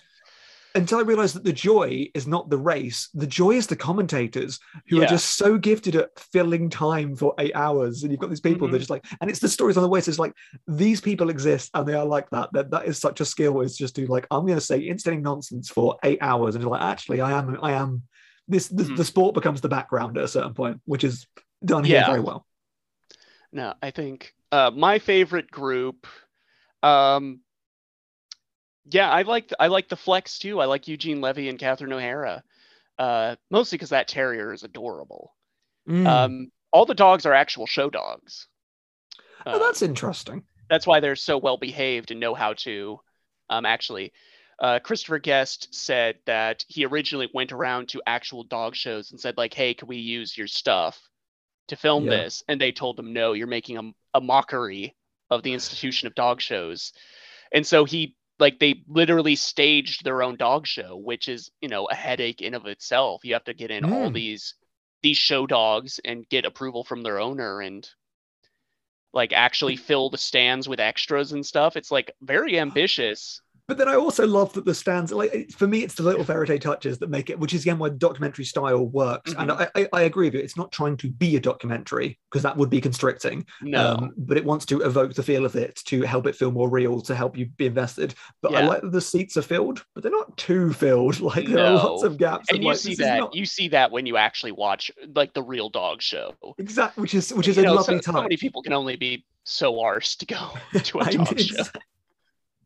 until 0.74 0.98
i 0.98 1.02
realized 1.02 1.34
that 1.34 1.44
the 1.44 1.52
joy 1.52 2.06
is 2.14 2.26
not 2.26 2.50
the 2.50 2.58
race 2.58 3.08
the 3.14 3.26
joy 3.26 3.52
is 3.52 3.66
the 3.66 3.76
commentators 3.76 4.58
who 4.88 5.00
are 5.02 5.06
just 5.06 5.36
so 5.36 5.56
gifted 5.58 5.96
at 5.96 6.10
filling 6.18 6.68
time 6.68 7.16
for 7.16 7.34
eight 7.38 7.54
hours 7.54 8.02
and 8.02 8.12
you've 8.12 8.20
got 8.20 8.28
these 8.30 8.40
people 8.40 8.68
Mhm. 8.68 8.72
that 8.72 8.76
are 8.76 8.80
just 8.80 8.90
like 8.90 9.04
and 9.20 9.30
it's 9.30 9.40
the 9.40 9.48
stories 9.48 9.76
on 9.76 9.82
the 9.82 9.88
way 9.88 10.00
so 10.00 10.10
it's 10.10 10.18
like 10.18 10.34
these 10.66 11.00
people 11.00 11.30
exist 11.30 11.70
and 11.74 11.86
they 11.86 11.94
are 11.94 12.04
like 12.04 12.28
that 12.30 12.52
that, 12.52 12.70
that 12.70 12.86
is 12.86 12.98
such 12.98 13.20
a 13.20 13.24
skill 13.24 13.60
is 13.62 13.76
just 13.76 13.96
to 13.96 14.06
like 14.06 14.26
i'm 14.30 14.44
going 14.46 14.58
to 14.58 14.64
say 14.64 14.78
instant 14.78 15.22
nonsense 15.22 15.68
for 15.70 15.96
eight 16.04 16.18
hours 16.20 16.54
and 16.54 16.62
you're 16.62 16.70
like 16.70 16.82
actually 16.82 17.20
i 17.20 17.32
am 17.38 17.58
i 17.62 17.72
am 17.72 18.02
this 18.46 18.68
the, 18.68 18.84
Mhm. 18.84 18.96
the 18.96 19.04
sport 19.04 19.34
becomes 19.34 19.60
the 19.60 19.68
background 19.68 20.16
at 20.18 20.24
a 20.24 20.28
certain 20.28 20.54
point 20.54 20.80
which 20.84 21.04
is 21.04 21.26
done 21.64 21.84
here 21.84 21.96
Yeah. 22.00 22.06
very 22.06 22.20
well 22.20 22.44
No, 23.52 23.72
I 23.82 23.90
think 23.90 24.34
uh, 24.52 24.70
my 24.74 24.98
favorite 24.98 25.50
group. 25.50 26.06
Um, 26.82 27.40
yeah, 28.90 29.10
I 29.10 29.22
like 29.22 29.52
I 29.58 29.66
like 29.68 29.88
the 29.88 29.96
flex 29.96 30.38
too. 30.38 30.60
I 30.60 30.66
like 30.66 30.88
Eugene 30.88 31.20
Levy 31.20 31.48
and 31.48 31.58
Catherine 31.58 31.92
O'Hara. 31.92 32.42
Uh, 32.98 33.36
mostly 33.50 33.76
because 33.76 33.90
that 33.90 34.08
terrier 34.08 34.52
is 34.52 34.64
adorable. 34.64 35.32
Mm. 35.88 36.06
Um, 36.06 36.52
all 36.72 36.84
the 36.84 36.94
dogs 36.94 37.26
are 37.26 37.32
actual 37.32 37.66
show 37.66 37.88
dogs. 37.90 38.48
oh, 39.46 39.52
Uh, 39.52 39.58
that's 39.58 39.82
interesting 39.82 40.44
that's 40.68 40.86
why 40.86 41.00
they're 41.00 41.16
so 41.16 41.38
well 41.38 41.56
behaved 41.56 42.10
and 42.10 42.20
know 42.20 42.34
how 42.34 42.52
to 42.52 43.00
um, 43.48 43.64
actually 43.64 44.12
uh, 44.60 44.78
christopher 44.80 45.18
guest 45.18 45.68
said 45.74 46.16
that 46.26 46.62
he 46.68 46.84
originally 46.84 47.30
went 47.32 47.52
around 47.52 47.88
to 47.88 48.02
actual 48.06 48.44
dog 48.44 48.74
shows 48.74 49.10
and 49.10 49.18
said 49.20 49.38
like 49.38 49.54
hey 49.54 49.72
can 49.72 49.88
we 49.88 49.96
use 49.96 50.36
your 50.36 50.46
stuff 50.46 51.00
to 51.68 51.76
film 51.76 52.04
Yeah. 52.04 52.10
this 52.10 52.42
and 52.48 52.60
they 52.60 52.72
told 52.72 52.98
him 52.98 53.12
no 53.14 53.32
you're 53.32 53.46
making 53.46 53.78
a, 53.78 54.18
a 54.18 54.20
mockery 54.20 54.94
of 55.30 55.42
the 55.42 55.54
institution 55.54 56.06
of 56.06 56.14
dog 56.14 56.40
shows 56.42 56.92
and 57.52 57.66
so 57.66 57.84
he 57.86 58.14
like 58.38 58.58
they 58.58 58.82
literally 58.88 59.36
staged 59.36 60.04
their 60.04 60.22
own 60.22 60.36
dog 60.36 60.66
show 60.66 60.96
which 60.96 61.28
is 61.28 61.50
you 61.60 61.68
know 61.68 61.86
a 61.86 61.94
headache 61.94 62.40
in 62.42 62.54
of 62.54 62.66
itself 62.66 63.24
you 63.24 63.34
have 63.34 63.44
to 63.44 63.54
get 63.54 63.70
in 63.70 63.84
all 63.84 64.10
Mm. 64.10 64.14
these 64.14 64.54
these 65.02 65.16
show 65.18 65.46
dogs 65.46 66.00
and 66.04 66.28
get 66.28 66.44
approval 66.44 66.84
from 66.84 67.02
their 67.02 67.20
owner 67.20 67.60
and 67.60 67.88
like 69.12 69.32
actually 69.32 69.76
fill 69.76 70.10
the 70.10 70.18
stands 70.18 70.68
with 70.68 70.80
extras 70.80 71.32
and 71.32 71.44
stuff. 71.44 71.76
It's 71.76 71.90
like 71.90 72.10
very 72.20 72.58
ambitious. 72.58 73.40
But 73.68 73.76
then 73.76 73.86
I 73.86 73.96
also 73.96 74.26
love 74.26 74.50
that 74.54 74.64
the 74.64 74.74
stands, 74.74 75.12
like 75.12 75.50
for 75.50 75.66
me, 75.66 75.82
it's 75.84 75.94
the 75.94 76.02
little 76.02 76.24
verite 76.24 76.62
touches 76.62 76.98
that 76.98 77.10
make 77.10 77.28
it, 77.28 77.38
which 77.38 77.52
is 77.52 77.62
again 77.62 77.78
why 77.78 77.90
documentary 77.90 78.46
style 78.46 78.86
works. 78.86 79.34
And 79.36 79.52
I, 79.52 79.68
I, 79.74 79.88
I 79.92 80.02
agree 80.02 80.28
with 80.28 80.34
you. 80.34 80.40
It's 80.40 80.56
not 80.56 80.72
trying 80.72 80.96
to 80.96 81.10
be 81.10 81.36
a 81.36 81.40
documentary 81.40 82.18
because 82.30 82.42
that 82.44 82.56
would 82.56 82.70
be 82.70 82.80
constricting. 82.80 83.44
No. 83.60 83.92
Um, 83.92 84.14
but 84.16 84.38
it 84.38 84.44
wants 84.46 84.64
to 84.66 84.80
evoke 84.80 85.12
the 85.12 85.22
feel 85.22 85.44
of 85.44 85.54
it 85.54 85.76
to 85.84 86.00
help 86.00 86.26
it 86.26 86.34
feel 86.34 86.50
more 86.50 86.70
real, 86.70 87.02
to 87.02 87.14
help 87.14 87.36
you 87.36 87.44
be 87.58 87.66
invested. 87.66 88.14
But 88.40 88.54
I 88.54 88.64
like 88.64 88.80
that 88.80 88.92
the 88.92 89.02
seats 89.02 89.36
are 89.36 89.42
filled, 89.42 89.84
but 89.94 90.02
they're 90.02 90.10
not 90.12 90.34
too 90.38 90.72
filled. 90.72 91.20
Like 91.28 91.46
there 91.46 91.66
are 91.66 91.74
lots 91.74 92.04
of 92.04 92.16
gaps. 92.16 92.46
and 92.50 92.62
you 92.62 92.68
like, 92.70 92.78
see 92.78 92.94
that 92.94 93.18
not- 93.18 93.34
you 93.34 93.44
see 93.44 93.68
that 93.68 93.90
when 93.92 94.06
you 94.06 94.16
actually 94.16 94.52
watch 94.52 94.90
like 95.14 95.34
the 95.34 95.42
real 95.42 95.68
dog 95.68 96.00
show. 96.00 96.34
Exactly. 96.56 97.02
which 97.02 97.12
is 97.12 97.34
which 97.34 97.48
is 97.48 97.56
You 97.58 97.64
a 97.64 97.66
know, 97.66 97.74
lovely 97.74 98.00
so, 98.00 98.12
so 98.12 98.22
many 98.22 98.38
people 98.38 98.62
can 98.62 98.72
only 98.72 98.96
be 98.96 99.26
so 99.44 99.74
arsed 99.74 100.16
to 100.18 100.26
go 100.26 100.52
to 100.80 100.98
a 101.00 101.12
dog 101.12 101.38
show. 101.38 101.64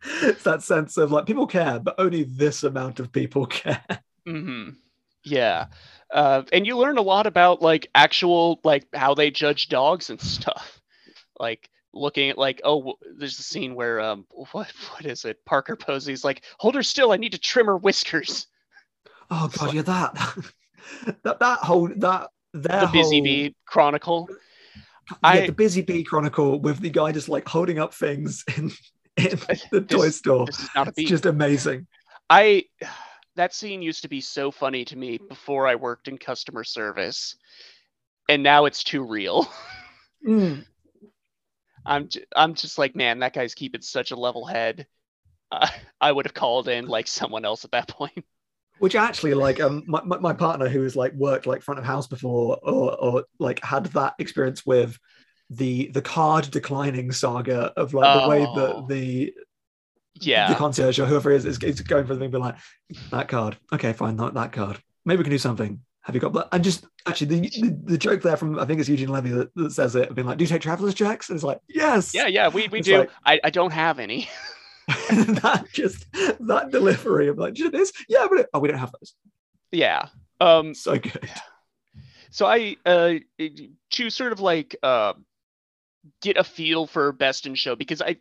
It's, 0.05 0.43
that 0.45 0.63
sense 0.63 0.97
of 0.97 1.13
like 1.13 1.27
people 1.27 1.47
care, 1.47 1.79
but 1.79 1.95
only 1.99 2.25
this 2.25 2.63
amount 2.63 3.01
of 3.01 3.13
people 3.13 3.47
care. 3.61 3.83
hmm 4.27 4.71
Yeah. 5.25 5.67
Uh, 6.13 6.43
and 6.53 6.67
you 6.67 6.77
learn 6.77 6.99
a 6.99 7.03
lot 7.03 7.27
about 7.27 7.63
like 7.63 7.89
actual 7.95 8.61
like 8.65 8.87
how 8.95 9.15
they 9.15 9.31
judge 9.31 9.69
dogs 9.69 10.11
and 10.11 10.21
stuff. 10.21 10.81
Like 11.39 11.69
looking 11.95 12.31
at 12.31 12.39
like 12.39 12.61
oh 12.65 12.95
there's 13.19 13.39
a 13.39 13.43
scene 13.43 13.75
where 13.75 14.01
um 14.01 14.25
what 14.53 14.73
what 14.93 15.05
is 15.05 15.25
it 15.27 15.45
Parker 15.45 15.77
Posey's 15.77 16.25
like 16.25 16.43
hold 16.59 16.75
her 16.75 16.83
still 16.83 17.13
I 17.13 17.17
need 17.19 17.33
to 17.33 17.39
trim 17.39 17.67
her 17.67 17.77
whiskers. 17.77 18.47
Oh 19.31 19.51
god, 19.59 19.67
like- 19.67 19.75
yeah, 19.75 19.83
that 19.83 20.37
that 21.25 21.39
that 21.41 21.59
whole 21.61 21.89
that 21.97 22.31
their 22.55 22.81
the 22.83 22.87
Busy 22.89 23.17
whole, 23.17 23.25
Bee 23.25 23.57
Chronicle. 23.67 24.29
yeah, 25.11 25.17
I- 25.23 25.47
the 25.47 25.53
busy 25.53 25.83
bee 25.83 26.05
chronicle 26.05 26.61
with 26.61 26.81
the 26.81 26.91
guy 26.91 27.13
just 27.13 27.29
like 27.29 27.49
holding 27.49 27.79
up 27.79 27.93
things 27.95 28.45
in 28.57 28.71
in 29.17 29.25
the 29.71 29.81
This- 29.81 29.87
toy 29.89 30.09
store. 30.11 30.47
This 30.47 30.61
is 30.61 30.69
not 30.75 30.89
a 30.89 30.93
It's 30.97 31.09
just 31.11 31.27
amazing. 31.27 31.87
I 32.31 32.65
that 33.37 33.55
scene 33.55 33.83
used 33.83 34.03
to 34.03 34.09
be 34.09 34.21
so 34.21 34.51
funny 34.51 34.85
to 34.87 34.97
me 34.97 35.19
before 35.19 35.67
I 35.67 35.75
worked 35.75 36.09
in 36.09 36.19
customer 36.19 36.65
service, 36.65 37.37
and 38.29 38.43
now 38.43 38.65
it's 38.67 38.85
too 38.85 39.03
real. 39.05 39.49
Mm. 40.25 40.65
I'm 41.85 42.09
j- 42.09 42.25
I'm 42.37 42.55
just 42.55 42.79
like, 42.79 42.95
man, 42.95 43.19
that 43.19 43.33
guy's 43.35 43.55
keeping 43.55 43.81
such 43.83 44.13
a 44.13 44.17
level 44.17 44.47
head. 44.47 44.87
Uh, 45.51 45.69
I 46.01 46.11
would 46.11 46.25
have 46.25 46.33
called 46.33 46.67
in 46.69 46.87
like 46.87 47.07
someone 47.07 47.45
else 47.45 47.65
at 47.67 47.73
that 47.73 47.87
point. 47.89 48.25
Which 48.79 48.95
actually, 48.95 49.35
like, 49.35 49.61
um, 49.61 49.83
my, 49.87 50.01
my, 50.03 50.19
my 50.19 50.33
partner 50.33 50.67
who 50.67 50.83
has 50.83 50.97
like 50.97 51.13
worked 51.13 51.47
like 51.47 51.61
front 51.61 51.79
of 51.79 51.85
house 51.85 52.07
before, 52.07 52.59
or 52.63 52.95
or 52.99 53.25
like 53.39 53.63
had 53.63 53.85
that 53.87 54.15
experience 54.19 54.65
with 54.65 54.97
the 55.57 55.89
the 55.89 56.03
card 56.03 56.51
declining 56.51 57.13
saga 57.13 57.73
of 57.77 57.95
like 57.95 58.23
the 58.23 58.29
way 58.29 58.47
Oh. 58.49 58.55
that 58.57 58.89
the 58.95 59.35
yeah 60.21 60.49
the 60.49 60.55
concierge 60.55 60.99
or 60.99 61.07
whoever 61.07 61.31
is 61.31 61.45
is, 61.45 61.59
is 61.63 61.81
going 61.81 62.07
for 62.07 62.15
the 62.15 62.21
thing, 62.21 62.31
be 62.31 62.39
like, 62.39 62.57
that 63.11 63.29
card. 63.29 63.57
Okay, 63.73 63.93
fine, 63.93 64.17
not 64.17 64.35
that 64.35 64.53
card. 64.53 64.79
Maybe 65.05 65.19
we 65.19 65.25
can 65.25 65.31
do 65.33 65.39
something. 65.39 65.81
Have 66.03 66.15
you 66.17 66.21
got 66.21 66.33
that? 66.33 66.49
And 66.53 66.65
just 66.65 66.85
actually, 67.07 67.27
the, 67.41 67.49
the, 67.61 67.79
the 67.93 67.99
joke 67.99 68.23
there 68.23 68.37
from 68.37 68.59
I 68.59 68.65
think 68.65 68.81
it's 68.81 68.89
Eugene 68.89 69.09
Levy 69.11 69.31
that, 69.31 69.55
that 69.55 69.73
says 69.73 69.95
it, 69.95 70.15
being 70.15 70.27
like, 70.27 70.37
"Do 70.39 70.45
you 70.45 70.49
take 70.49 70.63
travelers 70.63 70.95
checks?" 70.95 71.29
And 71.29 71.37
it's 71.37 71.45
like, 71.45 71.61
"Yes." 71.69 72.13
Yeah, 72.13 72.27
yeah, 72.27 72.49
we, 72.49 72.67
we 72.69 72.81
It's 72.81 72.89
do. 72.89 72.99
like- 72.99 73.11
I, 73.25 73.41
I 73.45 73.51
don't 73.51 73.73
have 73.73 73.99
any. 74.01 74.29
that 74.89 75.67
just 75.73 76.07
that 76.13 76.71
delivery 76.73 77.29
of 77.29 77.39
like, 77.39 77.55
"Do 77.55 77.63
you 77.65 77.71
know 77.71 77.79
this?" 77.79 77.93
Yeah, 78.09 78.27
but 78.29 78.41
it, 78.41 78.47
oh, 78.53 78.59
we 78.59 78.69
don't 78.69 78.79
have 78.79 78.93
those. 79.01 79.15
yeah. 79.71 80.09
Um. 80.41 80.75
So 80.75 80.99
good. 80.99 81.31
So 82.31 82.47
I 82.47 82.77
uh 82.85 83.15
to 83.91 84.11
sort 84.11 84.33
of 84.33 84.41
like 84.41 84.75
uh 84.83 85.13
get 86.21 86.37
a 86.37 86.45
feel 86.45 86.87
for 86.87 87.13
best 87.13 87.47
in 87.47 87.55
show 87.55 87.77
because 87.77 88.03
I 88.03 88.17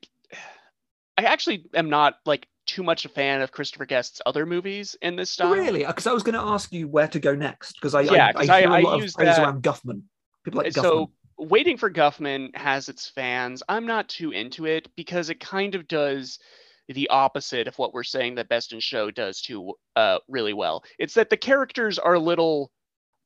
I 1.17 1.23
actually 1.23 1.65
am 1.73 1.89
not 1.89 2.15
like 2.25 2.47
too 2.67 2.83
much 2.83 3.05
a 3.05 3.09
fan 3.09 3.41
of 3.41 3.51
Christopher 3.51 3.85
Guest's 3.85 4.21
other 4.25 4.45
movies 4.45 4.95
in 5.01 5.15
this 5.15 5.29
style. 5.31 5.51
Really? 5.51 5.83
Because 5.85 6.07
I 6.07 6.13
was 6.13 6.23
going 6.23 6.35
to 6.35 6.41
ask 6.41 6.71
you 6.71 6.87
where 6.87 7.07
to 7.07 7.19
go 7.19 7.35
next 7.35 7.73
because 7.73 7.93
I, 7.95 8.01
Yeah, 8.01 8.31
I, 8.35 8.45
I 8.47 8.53
I- 8.55 8.59
hear 8.61 8.69
a 8.69 8.73
I 8.73 8.79
lot 8.81 8.93
of 8.95 9.01
use 9.01 9.13
praise 9.13 9.35
that- 9.35 9.39
around 9.43 9.63
Guffman. 9.63 10.03
People 10.43 10.59
like 10.63 10.73
Guffman. 10.73 10.81
so 10.83 11.11
waiting 11.37 11.77
for 11.77 11.89
Guffman 11.91 12.55
has 12.55 12.87
its 12.87 13.07
fans. 13.09 13.61
I'm 13.67 13.85
not 13.85 14.07
too 14.09 14.31
into 14.31 14.65
it 14.65 14.87
because 14.95 15.29
it 15.29 15.39
kind 15.39 15.75
of 15.75 15.87
does 15.87 16.39
the 16.87 17.09
opposite 17.09 17.67
of 17.67 17.77
what 17.77 17.93
we're 17.93 18.03
saying 18.03 18.35
that 18.35 18.49
Best 18.49 18.73
in 18.73 18.79
Show 18.79 19.11
does 19.11 19.41
too 19.41 19.73
uh, 19.95 20.19
really 20.27 20.53
well. 20.53 20.83
It's 20.99 21.13
that 21.15 21.29
the 21.29 21.37
characters 21.37 21.97
are 21.99 22.13
a 22.15 22.19
little 22.19 22.71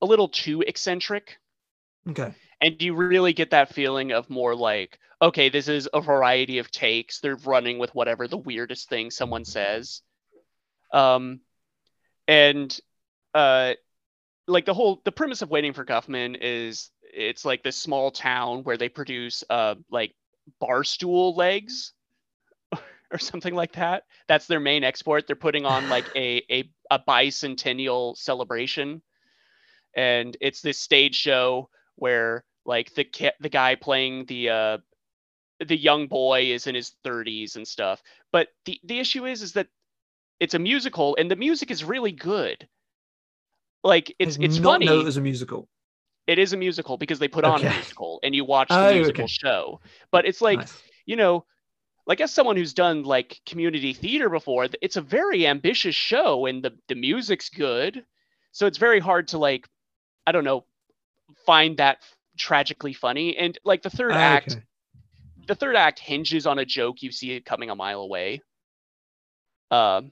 a 0.02 0.06
little 0.06 0.28
too 0.28 0.62
eccentric, 0.62 1.38
okay. 2.10 2.34
And 2.62 2.82
you 2.82 2.96
really 2.96 3.34
get 3.34 3.52
that 3.52 3.74
feeling 3.74 4.12
of 4.12 4.30
more 4.30 4.56
like, 4.56 5.00
okay, 5.22 5.50
this 5.50 5.68
is 5.68 5.90
a 5.94 6.02
variety 6.02 6.60
of 6.60 6.72
takes. 6.72 7.20
They're 7.20 7.36
running 7.36 7.80
with 7.80 7.94
whatever 7.96 8.28
the 8.28 8.38
weirdest 8.38 8.90
thing 8.90 9.12
someone 9.12 9.46
says. 9.46 10.02
Um, 10.94 11.42
and 12.28 12.78
uh, 13.34 13.74
like 14.48 14.66
the 14.66 14.74
whole 14.74 15.02
the 15.04 15.12
premise 15.12 15.42
of 15.42 15.50
waiting 15.50 15.74
for 15.74 15.86
Guffman 15.86 16.38
is 16.40 16.92
it's 17.02 17.46
like 17.46 17.64
this 17.64 17.78
small 17.78 18.12
town 18.12 18.64
where 18.64 18.78
they 18.78 18.90
produce 18.90 19.44
uh 19.50 19.76
like 19.90 20.14
bar 20.60 20.84
stool 20.84 21.36
legs 21.36 21.94
or 23.12 23.18
something 23.18 23.56
like 23.56 23.74
that. 23.74 24.04
That's 24.28 24.48
their 24.48 24.60
main 24.60 24.84
export. 24.84 25.28
They're 25.28 25.36
putting 25.36 25.66
on 25.66 25.90
like 25.90 26.06
a 26.16 26.44
a, 26.50 26.70
a 26.92 27.00
bicentennial 27.00 28.18
celebration, 28.18 29.02
and 29.96 30.38
it's 30.42 30.62
this 30.62 30.80
stage 30.80 31.16
show 31.16 31.70
where 31.96 32.44
like 32.66 32.94
the 32.96 33.04
ca- 33.06 33.36
the 33.40 33.50
guy 33.50 33.76
playing 33.76 34.26
the 34.26 34.50
uh 34.50 34.78
the 35.60 35.78
young 35.78 36.08
boy 36.08 36.52
is 36.54 36.68
in 36.68 36.76
his 36.76 36.96
30s 37.04 37.56
and 37.56 37.68
stuff. 37.68 38.02
But 38.32 38.50
the 38.66 38.80
the 38.84 39.00
issue 39.00 39.26
is 39.26 39.42
is 39.42 39.54
that 39.54 39.68
it's 40.40 40.54
a 40.56 40.60
musical 40.60 41.16
and 41.18 41.30
the 41.32 41.36
music 41.38 41.72
is 41.72 41.84
really 41.84 42.12
good. 42.14 42.68
Like 43.84 44.14
it's 44.20 44.38
it's 44.42 44.60
not 44.60 44.72
funny 44.72 44.86
know 44.86 45.00
it 45.02 45.06
was 45.06 45.18
a 45.18 45.22
musical. 45.22 45.70
it 46.28 46.40
is 46.40 46.54
a 46.54 46.58
musical 46.58 46.98
because 46.98 47.20
they 47.20 47.28
put 47.28 47.46
on 47.46 47.62
a 47.62 47.66
musical 47.66 48.20
and 48.24 48.34
you 48.36 48.44
watch 48.46 48.80
the 48.80 48.86
Oh, 48.86 48.88
musical 48.88 49.28
okay. 49.28 49.28
show. 49.28 49.80
But 50.12 50.26
it's 50.26 50.42
like, 50.42 50.60
Nice. 50.60 50.84
you 51.06 51.16
know, 51.16 51.46
like 52.08 52.22
as 52.22 52.34
someone 52.34 52.58
who's 52.58 52.74
done 52.74 53.04
like 53.04 53.42
community 53.46 53.94
theater 53.94 54.30
before, 54.30 54.68
it's 54.82 54.98
a 54.98 55.02
very 55.02 55.48
ambitious 55.48 55.96
show 55.96 56.46
and 56.48 56.64
the 56.64 56.78
the 56.88 56.96
music's 56.96 57.50
good. 57.50 58.06
So 58.52 58.68
it's 58.68 58.78
very 58.78 59.00
hard 59.00 59.30
to 59.30 59.38
like 59.38 59.68
I 60.28 60.32
don't 60.32 60.46
know, 60.46 60.66
find 61.46 61.78
that 61.78 61.98
tragically 62.38 62.94
funny 62.94 63.38
and 63.38 63.58
like 63.64 63.82
the 63.82 63.90
third 63.90 64.12
Ah, 64.12 64.36
act 64.36 64.52
okay. 64.54 64.64
the 65.48 65.56
third 65.56 65.76
act 65.76 66.00
hinges 66.00 66.46
on 66.46 66.60
a 66.60 66.66
joke 66.66 67.02
you 67.02 67.12
see 67.12 67.32
it 67.32 67.46
coming 67.46 67.70
a 67.70 67.76
mile 67.76 68.02
away. 68.02 68.42
Um, 69.72 70.12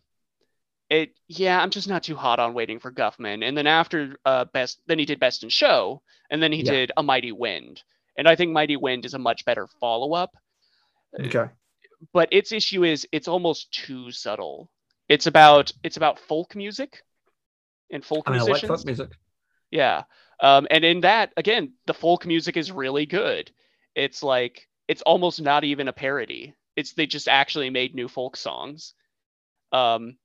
it 0.89 1.13
yeah, 1.27 1.61
I'm 1.61 1.69
just 1.69 1.87
not 1.87 2.03
too 2.03 2.15
hot 2.15 2.39
on 2.39 2.53
waiting 2.53 2.79
for 2.79 2.91
Guffman. 2.91 3.43
And 3.47 3.57
then 3.57 3.67
after 3.67 4.17
uh 4.25 4.45
best, 4.45 4.79
then 4.87 4.99
he 4.99 5.05
did 5.05 5.19
Best 5.19 5.43
in 5.43 5.49
Show, 5.49 6.01
and 6.29 6.41
then 6.41 6.51
he 6.51 6.61
Yeah. 6.63 6.71
did 6.71 6.91
A 6.97 7.03
Mighty 7.03 7.31
Wind. 7.31 7.81
And 8.17 8.27
I 8.27 8.35
think 8.35 8.51
Mighty 8.51 8.75
Wind 8.75 9.05
is 9.05 9.13
a 9.13 9.19
much 9.19 9.43
better 9.45 9.67
follow 9.79 10.13
up. 10.13 10.35
Okay. 11.19 11.45
But 12.13 12.29
its 12.31 12.51
issue 12.51 12.83
is 12.83 13.07
it's 13.11 13.27
almost 13.27 13.71
too 13.71 14.11
subtle. 14.11 14.69
It's 15.09 15.27
about 15.27 15.71
it's 15.83 15.97
about 15.97 16.19
folk 16.19 16.55
music 16.55 17.03
and 17.91 18.03
folk 18.03 18.23
I 18.27 18.31
mean, 18.31 18.41
I 18.41 18.43
like 18.43 18.65
folk 18.65 18.85
music. 18.85 19.09
Yeah. 19.71 20.03
Um, 20.39 20.67
and 20.69 20.83
in 20.83 21.01
that, 21.01 21.31
again, 21.37 21.73
the 21.85 21.93
folk 21.93 22.25
music 22.25 22.57
is 22.57 22.71
really 22.71 23.05
good. 23.05 23.51
It's 23.95 24.23
like 24.23 24.67
it's 24.87 25.01
almost 25.03 25.41
not 25.41 25.63
even 25.63 25.87
a 25.87 25.93
parody. 25.93 26.53
It's 26.75 26.93
they 26.93 27.05
just 27.05 27.27
actually 27.27 27.69
made 27.69 27.95
new 27.95 28.07
folk 28.07 28.35
songs. 28.35 28.93
Um, 29.71 30.17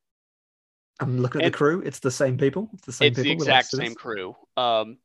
I'm 0.99 1.19
looking 1.19 1.41
at 1.41 1.51
the 1.51 1.57
crew. 1.57 1.81
It's 1.85 1.99
the 1.99 2.11
same 2.11 2.37
people. 2.37 2.69
It's 2.73 2.85
the 2.85 2.91
same 2.91 3.07
it's 3.11 3.21
people. 3.21 3.37
with 3.37 3.47
exact 3.47 3.67
same 3.67 3.95
crew. 3.95 4.35
Um, 4.57 4.97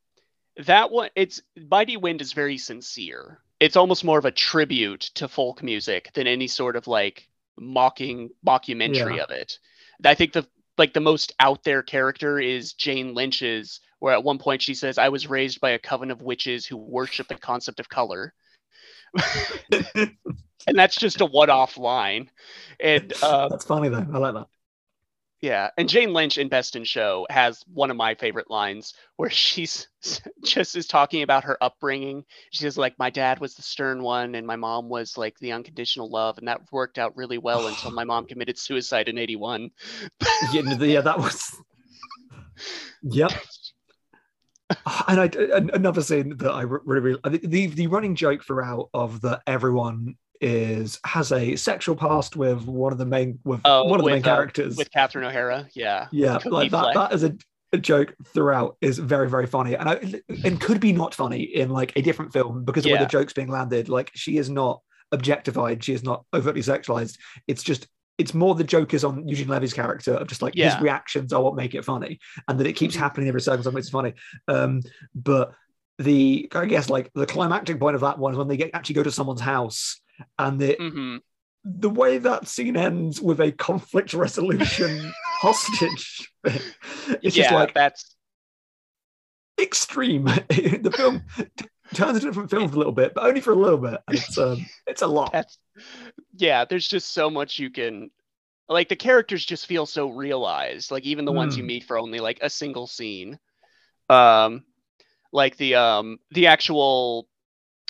that 0.67 0.91
one, 0.91 1.11
it's 1.15 1.43
Mighty 1.71 1.97
Wind 1.97 2.21
is 2.21 2.33
very 2.33 2.59
sincere. 2.59 3.41
It's 3.61 3.77
almost 3.77 4.05
more 4.05 4.19
of 4.19 4.25
a 4.25 4.31
tribute 4.31 5.03
to 5.15 5.29
folk 5.29 5.63
music 5.63 6.11
than 6.15 6.27
any 6.27 6.49
sort 6.49 6.77
of 6.77 6.87
like 6.87 7.29
mocking 7.59 8.31
mockumentary 8.47 9.17
Yeah. 9.17 9.25
of 9.25 9.31
it. 9.31 9.59
I 10.05 10.15
think 10.15 10.33
the 10.33 10.47
like 10.77 10.93
the 10.93 11.01
most 11.01 11.33
out 11.39 11.63
there 11.63 11.83
character 11.83 12.41
is 12.41 12.73
Jane 12.73 13.15
Lynch's, 13.15 13.81
where 14.05 14.13
at 14.13 14.23
one 14.23 14.37
point 14.37 14.61
she 14.61 14.75
says, 14.75 14.99
"I 14.99 15.09
was 15.09 15.31
raised 15.31 15.63
by 15.63 15.71
a 15.71 15.79
coven 15.79 16.11
of 16.11 16.21
witches 16.21 16.67
who 16.67 16.77
worship 16.77 17.27
the 17.27 17.37
concept 17.37 17.81
of 17.81 17.89
color," 17.89 18.35
and 19.73 20.13
that's 20.75 20.97
just 20.97 21.23
a 21.23 21.25
one-off 21.25 21.79
line. 21.79 22.31
And 22.79 23.11
uh, 23.23 23.49
That's 23.49 23.65
funny 23.65 23.89
though. 23.89 24.07
I 24.13 24.19
like 24.19 24.35
that. 24.35 24.47
Yeah, 25.41 25.71
and 25.79 25.89
Jane 25.89 26.13
Lynch 26.13 26.37
in 26.37 26.51
Best 26.51 26.77
in 26.77 26.85
Show 26.85 27.27
has 27.31 27.65
one 27.73 27.91
of 27.91 27.97
my 27.97 28.15
favorite 28.15 28.51
lines 28.51 28.93
where 29.17 29.31
she's 29.31 29.89
just 30.45 30.77
is 30.77 30.87
talking 30.87 31.23
about 31.23 31.45
her 31.45 31.57
upbringing. 31.63 32.27
She 32.51 32.59
says 32.59 32.77
like 32.77 32.99
my 32.99 33.09
dad 33.09 33.41
was 33.41 33.55
the 33.55 33.63
stern 33.63 34.03
one 34.03 34.35
and 34.35 34.47
my 34.47 34.57
mom 34.57 34.91
was 34.91 35.17
like 35.17 35.39
the 35.39 35.53
unconditional 35.53 36.11
love 36.11 36.37
and 36.37 36.47
that 36.47 36.61
worked 36.71 36.99
out 36.99 37.17
really 37.17 37.39
well 37.39 37.67
until 37.69 37.91
my 37.91 38.05
mom 38.05 38.27
committed 38.27 38.59
suicide 38.59 39.09
in 39.09 39.17
81. 39.17 39.71
yeah, 40.53 40.75
yeah, 40.79 41.01
that 41.01 41.19
was. 41.19 41.59
Yep. 43.03 43.33
And 45.09 45.21
I 45.21 45.31
another 45.75 46.03
scene 46.03 46.37
that 46.39 46.51
I 46.51 46.63
really, 46.63 47.01
really 47.01 47.21
I 47.25 47.31
think 47.31 47.43
the 47.45 47.67
the 47.67 47.87
running 47.87 48.15
joke 48.15 48.45
throughout 48.45 48.89
of 48.95 49.21
that 49.23 49.43
everyone 49.47 50.17
is 50.41 50.99
has 51.05 51.33
a 51.33 51.57
sexual 51.57 51.97
past 51.97 52.37
with 52.37 52.65
one 52.67 52.93
of 52.93 52.99
the 52.99 53.07
main 53.07 53.39
with 53.45 53.61
Oh, 53.65 53.85
one 53.85 54.01
of 54.01 54.05
the 54.05 54.13
main 54.13 54.23
uh, 54.23 54.25
characters. 54.25 54.77
with 54.77 54.91
Catherine 54.91 55.25
O'Hara. 55.25 55.69
Yeah. 55.75 56.09
yeah, 56.13 56.39
like 56.45 56.71
that. 56.73 56.95
That 56.95 57.13
is 57.13 57.25
a, 57.25 57.37
a 57.73 57.79
joke 57.79 58.15
throughout 58.33 58.77
is 58.81 58.99
very 58.99 59.29
very 59.29 59.47
funny 59.47 59.75
and 59.75 59.89
I, 59.89 59.95
and 60.45 60.61
could 60.61 60.81
be 60.81 60.93
not 60.93 61.15
funny 61.15 61.43
in 61.43 61.71
like 61.71 61.93
a 61.97 62.03
different 62.03 62.33
film 62.33 62.65
because 62.65 62.85
of 62.85 62.93
where 62.93 63.01
the 63.01 63.07
joke's 63.07 63.33
being 63.33 63.49
landed. 63.49 63.89
Like 63.89 64.11
she 64.15 64.37
is 64.39 64.51
not 64.51 64.81
objectified. 65.13 65.83
She 65.85 65.95
is 65.95 66.03
not 66.03 66.25
overtly 66.35 66.63
sexualized. 66.63 67.19
It's 67.47 67.63
just 67.63 67.87
it's 68.19 68.35
more 68.35 68.55
the 68.55 68.65
joke 68.65 68.95
is 68.95 69.05
on 69.05 69.27
Eugene 69.29 69.49
Levy's 69.49 69.73
character 69.73 70.15
of 70.15 70.29
just 70.29 70.43
like 70.43 70.55
Yeah. 70.55 70.73
his 70.73 70.81
reactions 70.81 71.33
are 71.33 71.43
what 71.43 71.57
make 71.57 71.75
it 71.75 71.85
funny, 71.85 72.21
and 72.49 72.59
that 72.61 72.67
it 72.67 72.75
keeps 72.75 72.95
Mhm. 72.95 73.01
happening 73.01 73.29
every 73.29 73.41
circumstance 73.41 73.75
makes 73.75 73.89
it 73.89 73.93
funny. 73.93 74.15
Um, 74.49 74.83
but 75.15 75.55
the 75.99 76.49
I 76.55 76.67
guess 76.67 76.91
like 76.91 77.11
the 77.15 77.27
climactic 77.27 77.79
point 77.79 77.95
of 77.95 78.01
that 78.01 78.19
one 78.19 78.33
is 78.33 78.39
when 78.39 78.49
they 78.49 78.57
get 78.57 78.71
actually 78.75 78.97
go 78.97 79.03
to 79.05 79.13
someone's 79.13 79.41
house 79.41 80.01
and 80.39 80.61
the 80.61 80.77
hmm 80.79 81.17
the 81.67 81.89
way 81.89 82.19
that 82.19 82.47
scene 82.47 82.77
ends 82.77 83.23
with 83.23 83.41
a 83.41 83.51
conflict 83.51 84.13
resolution 84.13 85.11
hostage. 85.41 86.31
It's 86.45 87.35
yeah, 87.37 87.43
just 87.43 87.53
like 87.53 87.73
that's 87.75 88.15
extreme. 89.61 90.25
the 90.49 90.93
film 90.95 91.23
into 92.01 92.17
a 92.17 92.21
different 92.21 92.51
film 92.51 92.69
for 92.69 92.75
a 92.75 92.79
little 92.79 92.93
bit, 92.93 93.15
but 93.15 93.25
only 93.25 93.41
for 93.41 93.53
a 93.53 93.57
little 93.57 93.79
bit. 93.79 94.01
It's 94.11 94.37
um, 94.39 94.65
it's 94.87 95.03
a 95.03 95.07
lot. 95.07 95.33
that's 95.33 95.59
yeah, 96.37 96.65
there's 96.65 96.89
just 96.89 97.13
so 97.13 97.31
much 97.31 97.59
you 97.59 97.71
can 97.71 98.11
like 98.69 98.89
the 98.89 98.97
characters 98.97 99.45
just 99.45 99.67
feel 99.67 99.87
so 99.87 100.09
realized. 100.09 100.91
Like 100.91 101.05
even 101.05 101.25
the 101.25 101.33
ones 101.33 101.57
you 101.57 101.65
Mm. 101.65 101.67
meet 101.67 101.85
for 101.85 101.99
only 101.99 102.21
like 102.21 102.39
a 102.43 102.51
single 102.51 102.87
scene. 102.87 103.39
Um 104.09 104.65
like 105.33 105.57
the 105.57 105.75
um 105.77 106.19
the 106.31 106.47
actual 106.47 107.29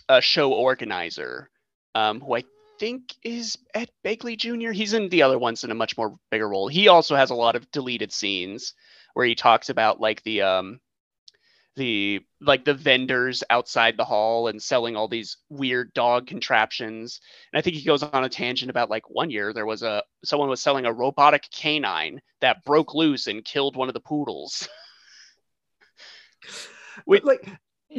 uh, 0.09 0.21
show 0.21 0.53
organizer, 0.53 1.51
um, 1.95 2.21
who 2.21 2.37
I 2.37 2.45
think 2.79 3.15
is 3.23 3.57
Ed 3.75 3.91
Begley 4.05 4.37
Jr. 4.37 4.73
He's 4.73 4.93
in 4.93 5.09
the 5.09 5.23
other 5.23 5.39
ones 5.39 5.65
in 5.65 5.71
a 5.71 5.75
much 5.75 5.97
more 5.97 6.17
bigger 6.31 6.49
role. 6.49 6.69
He 6.69 6.89
also 6.89 7.17
has 7.17 7.31
a 7.31 7.35
lot 7.35 7.57
of 7.57 7.71
deleted 7.71 8.13
scenes 8.13 8.75
where 9.15 9.27
he 9.27 9.35
talks 9.35 9.71
about 9.71 10.01
like 10.01 10.23
the 10.25 10.43
um 10.43 10.81
the 11.77 12.21
like 12.41 12.65
the 12.65 12.75
vendors 12.75 13.43
outside 13.51 13.97
the 13.97 14.05
hall 14.05 14.49
and 14.49 14.63
selling 14.63 14.97
all 14.97 15.09
these 15.09 15.39
weird 15.49 15.93
dog 15.95 16.27
contraptions. 16.27 17.21
And 17.53 17.59
I 17.59 17.63
think 17.63 17.77
he 17.77 17.85
goes 17.85 18.03
on 18.03 18.25
a 18.25 18.29
tangent 18.29 18.71
about 18.71 18.91
like 18.91 19.09
one 19.11 19.31
year 19.31 19.53
there 19.53 19.67
was 19.67 19.83
a 19.83 20.03
someone 20.25 20.49
was 20.49 20.61
selling 20.61 20.87
a 20.87 20.93
robotic 20.93 21.49
canine 21.51 22.21
that 22.41 22.65
broke 22.65 22.95
loose 22.95 23.27
and 23.27 23.45
killed 23.45 23.77
one 23.77 23.89
of 23.89 23.95
the 23.95 24.01
poodles. 24.01 24.69
With 27.07 27.25
like 27.25 27.49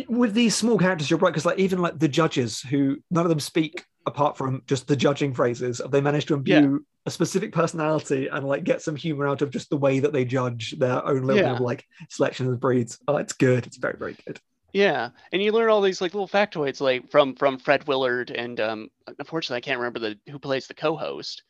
with 0.08 0.34
these 0.34 0.56
small 0.56 0.78
characters, 0.78 1.10
you're 1.10 1.20
right 1.20 1.30
because 1.30 1.46
like 1.46 1.60
even 1.60 1.80
like 1.80 2.00
the 2.00 2.08
judges 2.08 2.62
who 2.62 2.98
none 3.12 3.26
of 3.26 3.30
them 3.30 3.40
speak 3.40 3.86
apart 4.06 4.38
from 4.38 4.62
just 4.68 4.88
the 4.88 4.96
judging 4.96 5.34
phrases, 5.34 5.80
Have 5.80 5.92
they 5.92 6.02
managed 6.02 6.28
to 6.30 6.36
imbue 6.36 6.86
a 7.06 7.12
specific 7.12 7.52
personality 7.54 8.28
and 8.28 8.48
like 8.48 8.64
get 8.64 8.82
some 8.82 8.96
humor 8.96 9.28
out 9.28 9.42
of 9.42 9.52
just 9.52 9.70
the 9.70 9.78
way 9.78 10.00
that 10.00 10.14
they 10.14 10.26
judge 10.26 10.72
their 10.80 11.06
own 11.06 11.24
little 11.24 11.48
Yeah. 11.48 11.52
of 11.52 11.60
like 11.60 11.86
selection 12.10 12.48
of 12.48 12.60
breeds. 12.60 13.00
Oh, 13.08 13.18
it's 13.18 13.34
good. 13.34 13.68
It's 13.68 13.78
very, 13.78 13.98
very 13.98 14.16
good. 14.26 14.40
Yeah, 14.74 15.12
and 15.32 15.42
you 15.42 15.52
learn 15.54 15.70
all 15.70 15.82
these 15.82 16.02
like 16.02 16.14
little 16.14 16.28
factoids, 16.28 16.82
like 16.82 17.10
from 17.10 17.36
from 17.36 17.58
Fred 17.60 17.88
Willard, 17.88 18.30
and 18.32 18.60
um, 18.60 18.90
unfortunately, 19.20 19.58
I 19.58 19.62
can't 19.62 19.80
remember 19.80 20.00
the 20.00 20.20
who 20.30 20.38
plays 20.38 20.68
the 20.68 20.74
co-host. 20.74 21.44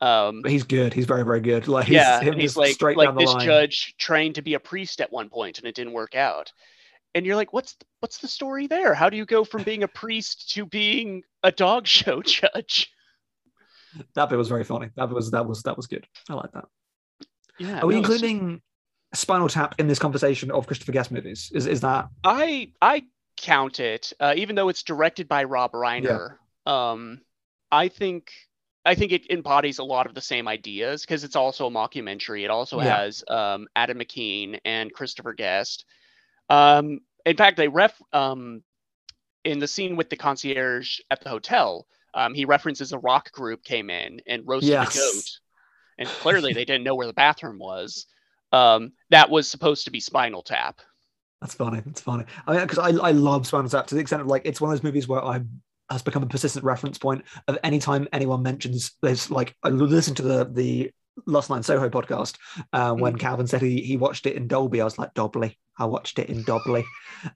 Um, 0.00 0.42
But 0.42 0.50
he's 0.52 0.64
good. 0.64 0.94
He's 0.94 1.06
very, 1.06 1.24
very 1.24 1.40
good. 1.40 1.68
Like 1.68 1.86
he's, 1.86 1.96
yeah, 1.96 2.20
he's 2.34 2.56
like 2.56 2.72
straight 2.74 2.96
like 2.96 3.06
down 3.08 3.14
the 3.14 3.20
this 3.22 3.34
line. 3.34 3.44
judge 3.44 3.94
trained 3.98 4.36
to 4.36 4.42
be 4.42 4.54
a 4.54 4.60
priest 4.60 5.00
at 5.00 5.12
one 5.12 5.28
point, 5.28 5.58
and 5.58 5.66
it 5.66 5.74
didn't 5.74 5.92
work 5.92 6.14
out. 6.14 6.52
And 7.14 7.26
you're 7.26 7.36
like, 7.36 7.52
what's 7.52 7.76
what's 8.00 8.18
the 8.18 8.28
story 8.28 8.66
there? 8.66 8.94
How 8.94 9.10
do 9.10 9.16
you 9.16 9.26
go 9.26 9.44
from 9.44 9.62
being 9.64 9.82
a 9.82 9.88
priest 9.88 10.50
to 10.54 10.66
being 10.66 11.22
a 11.42 11.52
dog 11.52 11.86
show 11.86 12.22
judge? 12.24 12.90
That 14.14 14.28
bit 14.28 14.38
was 14.38 14.48
very 14.48 14.64
funny. 14.64 14.90
That 14.96 15.10
was 15.10 15.30
that 15.32 15.46
was 15.46 15.62
that 15.64 15.76
was 15.76 15.86
good. 15.86 16.06
I 16.28 16.34
like 16.34 16.52
that. 16.52 16.64
Yeah, 17.58 17.80
Are 17.80 17.86
we 17.86 17.94
no, 17.94 18.00
it's- 18.00 18.12
including 18.12 18.62
Spinal 19.12 19.48
Tap 19.48 19.74
in 19.78 19.86
this 19.88 19.98
conversation 19.98 20.50
of 20.50 20.66
Christopher 20.66 20.92
Guest 20.92 21.10
movies? 21.10 21.50
Is 21.54 21.66
is 21.66 21.80
that 21.82 22.08
I 22.24 22.72
I 22.80 23.04
count 23.36 23.80
it, 23.80 24.12
uh, 24.20 24.34
even 24.36 24.54
though 24.56 24.68
it's 24.68 24.82
directed 24.82 25.28
by 25.28 25.44
Rob 25.44 25.72
Reiner. 25.72 26.36
Um, 26.66 27.20
I 27.72 27.88
think 27.88 28.32
I 28.84 28.94
think 28.94 29.12
it 29.12 29.30
embodies 29.30 29.78
a 29.78 29.84
lot 29.84 30.06
of 30.06 30.14
the 30.14 30.20
same 30.20 30.48
ideas 30.48 31.02
because 31.02 31.24
it's 31.24 31.36
also 31.36 31.66
a 31.66 31.70
mockumentary. 31.70 32.44
It 32.44 32.50
also 32.50 32.78
Yeah. 32.80 32.96
has 32.98 33.22
um, 33.28 33.66
Adam 33.76 33.98
McKean 33.98 34.58
and 34.64 34.92
Christopher 34.92 35.32
Guest. 35.34 35.84
Um, 36.48 37.00
in 37.26 37.36
fact, 37.36 37.56
they 37.58 37.68
ref 37.68 38.00
um, 38.12 38.62
in 39.44 39.58
the 39.58 39.68
scene 39.68 39.96
with 39.96 40.08
the 40.10 40.16
concierge 40.16 41.00
at 41.10 41.20
the 41.22 41.28
hotel. 41.30 41.86
Um, 42.14 42.34
he 42.34 42.44
references 42.44 42.92
a 42.92 42.98
rock 42.98 43.32
group 43.32 43.62
came 43.64 43.90
in 43.90 44.20
and 44.26 44.42
roasted 44.46 44.70
Yes. 44.70 44.96
a 44.96 44.98
goat, 44.98 45.24
and 45.98 46.08
clearly 46.08 46.52
they 46.52 46.64
didn't 46.64 46.84
know 46.84 46.94
where 46.94 47.06
the 47.06 47.12
bathroom 47.12 47.58
was. 47.58 48.06
Um, 48.52 48.92
that 49.10 49.30
was 49.30 49.48
supposed 49.48 49.84
to 49.84 49.90
be 49.90 50.00
Spinal 50.00 50.42
Tap. 50.42 50.80
That's 51.40 51.54
funny. 51.54 51.80
That's 51.86 52.00
funny. 52.00 52.24
I 52.46 52.52
mean, 52.52 52.60
because 52.66 52.78
I, 52.78 52.88
I 53.08 53.12
love 53.12 53.46
Spinal 53.46 53.70
Tap 53.70 53.86
to 53.88 53.94
the 53.94 54.00
extent 54.00 54.22
of 54.22 54.28
like 54.28 54.42
it's 54.44 54.60
one 54.60 54.72
of 54.72 54.78
those 54.78 54.84
movies 54.84 55.06
where 55.08 55.24
I 55.24 55.40
has 55.90 56.02
become 56.02 56.22
a 56.22 56.26
persistent 56.26 56.64
reference 56.64 56.98
point 56.98 57.24
of 57.48 57.58
anytime 57.64 58.06
anyone 58.12 58.42
mentions 58.42 58.92
there's 59.02 59.30
like 59.30 59.56
I 59.62 59.70
listened 59.70 60.16
to 60.18 60.22
the 60.22 60.44
the 60.44 60.90
Last 61.26 61.50
Night 61.50 61.64
Soho 61.64 61.88
podcast 61.90 62.36
uh, 62.72 62.94
when 62.94 63.16
Calvin 63.16 63.46
said 63.46 63.62
he 63.62 63.80
he 63.82 63.96
watched 63.96 64.26
it 64.26 64.36
in 64.36 64.46
Dolby. 64.48 64.80
I 64.80 64.84
was 64.84 64.98
like 64.98 65.14
Dolby. 65.14 65.58
I 65.80 65.86
watched 65.86 66.18
it 66.20 66.28
in 66.28 66.42
Dolby, 66.44 66.84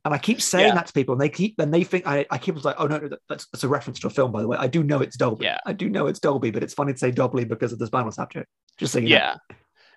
and 0.05 0.14
I 0.14 0.18
keep 0.18 0.40
saying 0.40 0.68
Yeah. 0.68 0.74
that 0.74 0.86
to 0.86 0.92
people, 0.92 1.14
and 1.14 1.20
they 1.20 1.28
keep 1.28 1.57
then 1.57 1.70
they 1.70 1.82
think 1.82 2.07
I, 2.07 2.26
I 2.30 2.38
keep 2.38 2.62
like, 2.64 2.76
oh 2.78 2.86
no, 2.86 2.99
no, 2.99 3.09
that's, 3.28 3.47
that's 3.47 3.64
a 3.64 3.68
reference 3.68 3.99
to 4.01 4.07
a 4.07 4.11
film, 4.11 4.30
by 4.30 4.42
the 4.42 4.49
way. 4.49 4.57
I 4.59 4.66
do 4.68 4.84
know 4.84 5.01
it's 5.01 5.16
Dolby. 5.16 5.47
Yeah. 5.47 5.59
I 5.66 5.72
do 5.72 5.88
know 5.88 6.07
it's 6.07 6.20
Dolby, 6.20 6.51
but 6.53 6.62
it's 6.62 6.74
funny 6.74 6.92
to 6.92 6.99
say 6.99 7.11
Dolby 7.11 7.45
because 7.45 7.72
of 7.72 7.78
the 7.78 7.86
Spinal 7.86 8.12
Tap 8.12 8.32
joke. 8.32 8.47
Just 8.78 8.95
know. 8.95 9.01
Yeah. 9.01 9.36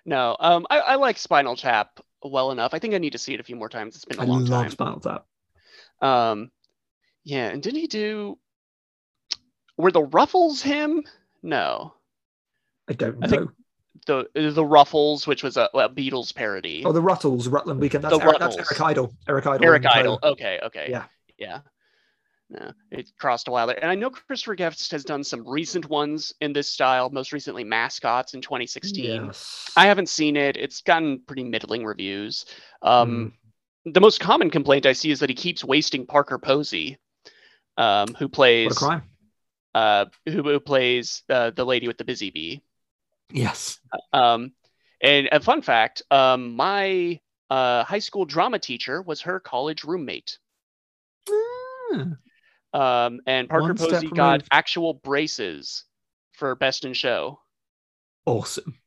No, 0.06 0.36
um, 0.40 0.66
I, 0.70 0.78
I 0.80 0.94
like 0.96 1.18
Spinal 1.18 1.54
Tap 1.56 2.00
well 2.24 2.50
enough. 2.50 2.72
I 2.74 2.78
think 2.78 2.94
I 2.94 2.98
need 2.98 3.12
to 3.12 3.18
see 3.18 3.34
it 3.34 3.40
a 3.40 3.44
few 3.44 3.56
more 3.56 3.68
times. 3.68 3.94
It's 3.94 4.04
been 4.06 4.18
a 4.18 4.22
I 4.22 4.24
long 4.24 4.46
love 4.46 4.62
time. 4.64 4.70
Spinal 4.70 5.00
Tap. 5.00 5.26
Um, 6.00 6.50
yeah, 7.24 7.48
and 7.48 7.62
didn't 7.62 7.80
he 7.80 7.86
do? 7.86 8.38
Were 9.76 9.92
the 9.92 10.02
Ruffles 10.02 10.62
him? 10.62 11.02
No, 11.42 11.94
I 12.88 12.94
don't 12.94 13.22
I 13.22 13.26
know. 13.26 13.36
think- 13.36 13.50
the 14.08 14.28
the 14.34 14.64
Ruffles, 14.64 15.26
which 15.28 15.44
was 15.44 15.56
a, 15.56 15.68
a 15.74 15.88
Beatles 15.88 16.34
parody. 16.34 16.82
Oh, 16.84 16.90
the 16.90 17.00
Rutles, 17.00 17.50
Rutland 17.50 17.78
Weekend. 17.80 18.02
That's, 18.02 18.18
The 18.18 18.24
Eric, 18.24 18.38
that's 18.40 18.56
Eric 18.56 18.80
Idle. 18.80 19.14
Eric 19.28 19.46
Idle. 19.46 19.64
Eric. 19.64 19.86
Idle. 19.86 20.18
Okay, 20.24 20.58
okay. 20.64 20.88
Yeah. 20.90 21.04
Yeah. 21.38 21.60
No, 22.50 22.72
it 22.90 23.10
crossed 23.20 23.46
a 23.46 23.50
while 23.50 23.66
there. 23.66 23.78
And 23.80 23.90
I 23.90 23.94
know 23.94 24.08
Christopher 24.08 24.54
Guest 24.54 24.90
has 24.92 25.04
done 25.04 25.22
some 25.22 25.46
recent 25.46 25.88
ones 25.90 26.32
in 26.40 26.54
this 26.54 26.66
style, 26.68 27.10
most 27.10 27.30
recently 27.30 27.62
Mascots 27.62 28.32
in 28.32 28.40
2016. 28.40 29.04
Yes. 29.26 29.70
I 29.76 29.86
haven't 29.86 30.08
seen 30.08 30.34
it. 30.34 30.56
It's 30.56 30.80
gotten 30.80 31.20
pretty 31.26 31.44
middling 31.44 31.84
reviews. 31.84 32.46
Um, 32.82 33.34
Hmm. 33.84 33.92
the 33.92 34.00
most 34.00 34.18
common 34.20 34.48
complaint 34.50 34.86
I 34.86 34.94
see 34.94 35.10
is 35.10 35.20
that 35.20 35.28
he 35.28 35.34
keeps 35.36 35.62
wasting 35.62 36.06
Parker 36.06 36.38
Posey, 36.38 36.96
um, 37.76 38.08
who 38.18 38.24
what 38.24 38.24
a 38.24 38.28
plays 38.30 38.78
crime. 38.78 39.02
uh, 39.74 40.06
who, 40.24 40.42
who 40.42 40.58
plays 40.58 41.22
uh, 41.28 41.50
the 41.50 41.66
lady 41.66 41.86
with 41.86 41.98
the 41.98 42.04
busy 42.04 42.30
bee. 42.30 42.62
Yes. 43.32 43.78
Um, 44.12 44.52
and 45.00 45.28
a 45.32 45.40
fun 45.40 45.62
fact: 45.62 46.02
um, 46.10 46.54
my 46.56 47.20
uh, 47.50 47.84
high 47.84 47.98
school 48.00 48.24
drama 48.24 48.58
teacher 48.58 49.02
was 49.02 49.22
her 49.22 49.40
college 49.40 49.84
roommate. 49.84 50.38
Ah, 51.28 52.16
Um, 52.74 53.20
and 53.26 53.48
Parker 53.48 53.68
One 53.68 53.76
Posey 53.76 54.10
got 54.10 54.42
actual 54.50 54.94
braces 54.94 55.84
for 56.32 56.54
Best 56.54 56.84
in 56.84 56.92
Show. 56.92 57.40
awesome. 58.26 58.78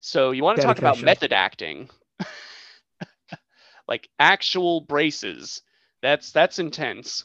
So 0.00 0.30
you 0.30 0.42
want 0.42 0.60
to 0.60 0.66
talk 0.66 0.78
about 0.78 0.98
method 1.00 1.32
acting? 1.32 1.90
like 3.88 4.08
actual 4.18 4.80
braces. 4.82 5.62
That's 6.02 6.32
that's 6.32 6.58
intense. 6.58 7.24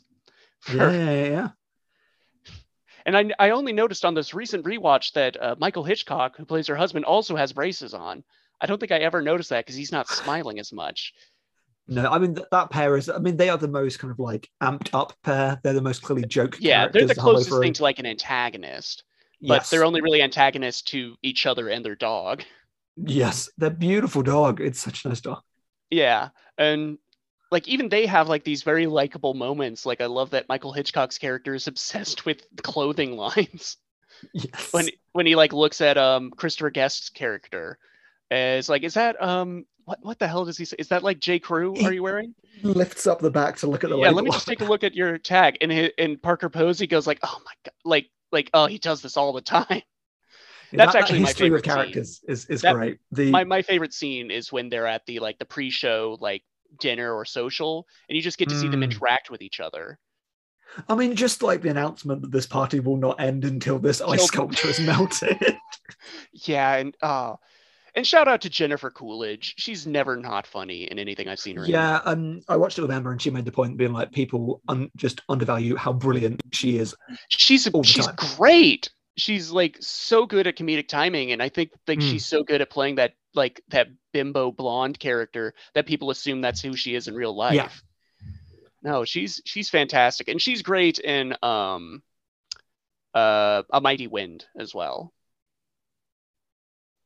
For- 0.61 0.73
Yeah, 0.77 0.91
yeah, 0.91 1.11
yeah, 1.11 1.29
yeah. 1.29 1.49
And 3.05 3.17
I, 3.17 3.31
I 3.39 3.49
only 3.51 3.73
noticed 3.73 4.05
on 4.05 4.13
this 4.13 4.33
recent 4.33 4.65
rewatch 4.65 5.13
that 5.13 5.41
uh, 5.41 5.55
Michael 5.59 5.83
Hitchcock, 5.83 6.37
who 6.37 6.45
plays 6.45 6.67
her 6.67 6.75
husband, 6.75 7.05
also 7.05 7.35
has 7.35 7.51
braces 7.53 7.93
on. 7.93 8.23
I 8.61 8.65
don't 8.65 8.79
think 8.79 8.91
I 8.91 8.99
ever 8.99 9.21
noticed 9.21 9.49
that 9.49 9.65
because 9.65 9.75
he's 9.75 9.91
not 9.91 10.07
smiling 10.07 10.59
as 10.59 10.71
much. 10.71 11.13
No, 11.87 12.09
I 12.09 12.17
mean 12.17 12.35
th- 12.35 12.47
that 12.51 12.69
pair 12.69 12.95
is. 12.95 13.09
I 13.09 13.17
mean 13.17 13.35
they 13.35 13.49
are 13.49 13.57
the 13.57 13.67
most 13.67 13.99
kind 13.99 14.09
of 14.11 14.19
like 14.19 14.49
amped 14.61 14.89
up 14.93 15.13
pair. 15.23 15.59
They're 15.63 15.73
the 15.73 15.81
most 15.81 16.01
clearly 16.01 16.25
joke. 16.25 16.55
Yeah, 16.59 16.87
they're 16.87 17.05
the 17.05 17.15
closest 17.15 17.59
thing 17.59 17.73
to 17.73 17.83
like 17.83 17.99
an 17.99 18.05
antagonist, 18.05 19.03
but 19.41 19.55
Yes. 19.55 19.69
they're 19.69 19.83
only 19.83 19.99
really 19.99 20.21
antagonists 20.21 20.83
to 20.83 21.17
each 21.21 21.45
other 21.45 21.67
and 21.67 21.83
their 21.83 21.95
dog. 21.95 22.43
Yes, 22.95 23.49
they're 23.57 23.69
beautiful 23.69 24.23
dog. 24.23 24.61
It's 24.61 24.79
such 24.79 25.03
a 25.03 25.09
nice 25.09 25.19
dog. 25.19 25.41
Yeah, 25.89 26.29
and 26.57 26.99
like 27.53 27.67
even 27.69 27.87
they 27.87 28.05
have 28.05 28.27
like 28.27 28.43
these 28.43 28.63
very 28.63 28.85
likable 28.87 29.33
moments. 29.33 29.85
Like 29.85 30.01
I 30.01 30.07
love 30.07 30.31
that 30.31 30.49
Michael 30.49 30.73
Hitchcock's 30.73 31.17
character 31.17 31.53
is 31.53 31.67
obsessed 31.67 32.25
with 32.25 32.43
clothing 32.63 33.15
lines. 33.25 33.77
Yes. 34.33 34.71
when 34.73 34.87
when 35.13 35.25
he 35.25 35.35
like 35.35 35.53
looks 35.53 35.79
at 35.81 35.97
um 35.97 36.31
Christopher 36.31 36.69
Guest's 36.71 37.09
character, 37.09 37.77
as 38.31 38.67
like, 38.69 38.83
is 38.83 38.95
that 38.95 39.21
um 39.21 39.65
what 39.85 39.99
what 40.01 40.19
the 40.19 40.27
hell 40.27 40.45
does 40.45 40.57
he 40.57 40.65
say? 40.65 40.75
Is 40.79 40.87
that 40.89 41.03
like 41.03 41.19
J 41.19 41.39
Crew? 41.39 41.75
Are 41.85 41.93
you 41.93 42.03
wearing? 42.03 42.33
lifts 42.61 43.07
up 43.07 43.19
the 43.19 43.31
back 43.31 43.57
to 43.57 43.67
look 43.67 43.83
at 43.83 43.89
the 43.89 43.97
yeah, 43.97 44.03
label. 44.05 44.15
let 44.15 44.25
me 44.25 44.31
just 44.31 44.47
take 44.47 44.61
a 44.61 44.65
look 44.65 44.83
at 44.83 44.95
your 44.95 45.17
tag. 45.17 45.57
And 45.61 45.71
and 45.97 46.21
Parker 46.21 46.49
Posey 46.49 46.87
goes 46.87 47.05
like, 47.07 47.19
oh 47.23 47.41
my 47.45 47.51
god, 47.65 47.73
like 47.83 48.09
like 48.31 48.49
oh 48.53 48.65
he 48.67 48.77
does 48.77 49.01
this 49.01 49.15
all 49.17 49.31
the 49.33 49.41
time. 49.41 49.81
Yeah, 50.71 50.77
that's 50.85 50.93
that- 50.93 50.93
that 50.93 51.03
actually 51.03 51.19
my 51.19 51.27
history 51.27 51.49
with 51.51 51.63
favorite 51.63 51.71
scene. 51.75 51.83
characters 51.93 52.21
is 52.27 52.45
is 52.47 52.61
That- 52.63 52.73
great. 52.75 52.97
The 53.11 53.29
My 53.29 53.43
my 53.43 53.61
favorite 53.61 53.93
scene 53.93 54.31
is 54.31 54.51
when 54.51 54.69
they're 54.69 54.87
at 54.87 55.05
the 55.05 55.19
like 55.19 55.37
the 55.37 55.45
pre-show 55.45 56.17
like 56.19 56.41
dinner 56.79 57.13
or 57.13 57.25
social, 57.25 57.87
and 58.09 58.15
you 58.15 58.21
just 58.21 58.37
get 58.37 58.49
to 58.49 58.55
see 58.59 58.67
them 58.67 58.81
Mm. 58.81 58.85
interact 58.91 59.29
with 59.29 59.41
each 59.41 59.59
other. 59.59 59.97
I 60.89 60.95
mean, 60.95 61.15
just 61.15 61.43
like 61.43 61.61
the 61.61 61.69
announcement 61.69 62.21
that 62.23 62.31
this 62.31 62.47
party 62.47 62.79
will 62.79 62.97
not 62.97 63.19
end 63.21 63.45
until 63.45 63.77
this 63.79 64.01
ice 64.01 64.25
sculpture 64.25 64.69
is 64.69 64.79
melted. 64.79 65.37
Yeah, 66.33 66.75
and 66.75 66.95
uh 67.01 67.35
and 67.95 68.05
shout 68.07 68.27
out 68.27 68.41
to 68.41 68.49
Jennifer 68.49 68.89
Coolidge. 68.89 69.53
She's 69.57 69.85
never 69.85 70.17
not 70.17 70.47
funny 70.47 70.83
in 70.89 70.97
anything 70.97 71.27
I've 71.27 71.39
seen 71.39 71.55
her 71.57 71.63
in. 71.65 71.69
yeah, 71.69 71.97
um, 72.05 72.41
I 72.49 72.57
watched 72.57 72.79
it 72.79 72.81
with 72.81 72.89
Emma, 72.91 73.11
and 73.11 73.21
she 73.21 73.29
made 73.29 73.45
the 73.45 73.51
point 73.51 73.77
being 73.77 73.93
like 73.93 74.11
people 74.11 74.61
un- 74.67 74.89
just 74.95 75.21
undervalue 75.29 75.75
how 75.75 75.93
brilliant 75.93 76.41
she 76.51 76.77
is. 76.79 76.95
she's 77.29 77.69
she's 77.83 78.05
time. 78.07 78.15
great. 78.35 78.89
She's 79.15 79.51
like 79.51 79.77
so 79.79 80.25
good 80.25 80.47
at 80.47 80.57
comedic 80.57 80.87
timing, 80.87 81.31
and 81.31 81.41
I 81.41 81.49
think 81.49 81.69
like 81.87 81.99
Mm. 81.99 82.09
she's 82.11 82.25
so 82.25 82.43
good 82.43 82.61
at 82.61 82.69
playing 82.71 82.95
that 82.95 83.13
like 83.35 83.61
that 83.69 83.87
bimbo 84.11 84.51
blonde 84.51 84.99
character 84.99 85.53
that 85.73 85.85
people 85.85 86.09
assume 86.09 86.41
that's 86.41 86.61
who 86.61 86.75
she 86.75 86.95
is 86.95 87.07
in 87.07 87.15
real 87.15 87.35
life. 87.35 87.55
Yeah. 87.55 87.69
No, 88.81 89.05
she's 89.05 89.41
she's 89.45 89.69
fantastic, 89.69 90.27
and 90.27 90.41
she's 90.41 90.61
great 90.61 90.99
in 90.99 91.35
um 91.41 92.03
uh 93.13 93.63
A 93.71 93.79
Mighty 93.79 94.07
Wind 94.07 94.45
as 94.57 94.75
well. 94.75 95.13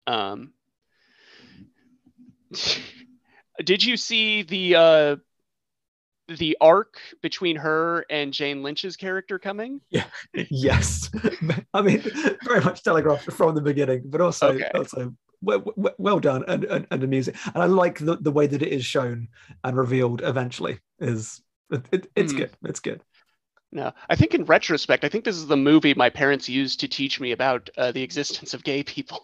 Um, 0.08 0.54
did 3.64 3.84
you 3.84 3.98
see 3.98 4.42
the 4.44 4.76
uh 4.76 5.16
the 6.30 6.58
arc 6.60 7.00
between 7.22 7.56
her 7.56 8.06
and 8.10 8.34
Jane 8.34 8.62
Lynch's 8.64 8.98
character 8.98 9.40
coming? 9.40 9.82
Yeah. 9.90 10.06
yes, 10.50 11.10
I 11.74 11.82
mean, 11.82 12.04
very 12.44 12.62
much 12.62 12.84
telegraphed 12.84 13.32
from 13.32 13.56
the 13.56 13.62
beginning, 13.62 14.04
but 14.06 14.22
also 14.22 14.56
Okay. 14.56 14.70
also 14.74 15.14
well, 15.42 15.64
well- 15.98 16.20
done 16.20 16.44
and, 16.48 16.64
and, 16.66 16.88
and 16.92 17.04
amusing. 17.04 17.36
And 17.54 17.62
I 17.64 17.66
like 17.66 18.00
the, 18.00 18.18
the 18.18 18.32
way 18.32 18.48
that 18.48 18.62
it 18.62 18.70
is 18.72 18.86
shown 18.86 19.28
and 19.64 19.78
revealed 19.78 20.22
eventually. 20.24 20.80
Is 21.00 21.42
it, 21.72 21.86
it, 21.92 22.12
it's 22.16 22.34
Mhm. 22.34 22.38
good. 22.38 22.52
It's 22.66 22.80
good. 22.80 23.02
No, 23.72 23.92
I 24.10 24.16
think 24.16 24.34
in 24.34 24.46
retrospect, 24.46 25.04
I 25.04 25.10
think 25.10 25.26
this 25.26 25.36
is 25.36 25.48
the 25.48 25.58
movie 25.58 25.94
my 25.94 26.10
parents 26.10 26.48
used 26.48 26.80
to 26.80 26.88
teach 26.88 27.20
me 27.20 27.34
about 27.34 27.70
uh, 27.78 27.92
the 27.92 28.02
existence 28.02 28.54
of 28.54 28.64
gay 28.64 28.82
people. 28.84 29.20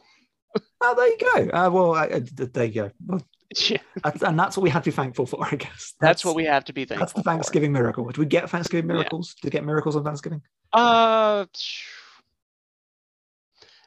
Oh, 0.82 0.93
there 0.95 1.07
you 1.07 1.18
go. 1.18 1.57
Uh, 1.57 1.70
well, 1.72 1.93
I, 1.95 2.03
I, 2.05 2.20
there 2.20 2.66
you 2.66 2.74
go. 2.74 2.91
Well, 3.07 3.22
Yeah, 3.70 3.78
and 4.03 4.38
that's 4.38 4.57
what 4.57 4.64
we 4.64 4.70
have 4.72 4.84
to 4.84 4.89
be 4.91 4.95
thankful 4.95 5.26
for, 5.28 5.45
I 5.45 5.55
guess. 5.55 5.93
that's 6.01 6.26
what 6.26 6.36
we 6.36 6.43
have 6.45 6.66
to 6.66 6.74
be 6.74 6.86
thankful. 6.86 7.05
That's 7.05 7.14
the 7.14 7.22
for. 7.24 7.30
Thanksgiving 7.30 7.72
miracle. 7.72 8.07
Do 8.09 8.20
we 8.22 8.26
get 8.28 8.49
Thanksgiving 8.49 8.89
Yeah. 8.89 8.95
miracles? 8.97 9.36
Do 9.41 9.45
we 9.45 9.49
get 9.51 9.64
miracles 9.64 9.95
on 9.95 10.03
Thanksgiving? 10.03 10.41
Uh, 10.74 11.45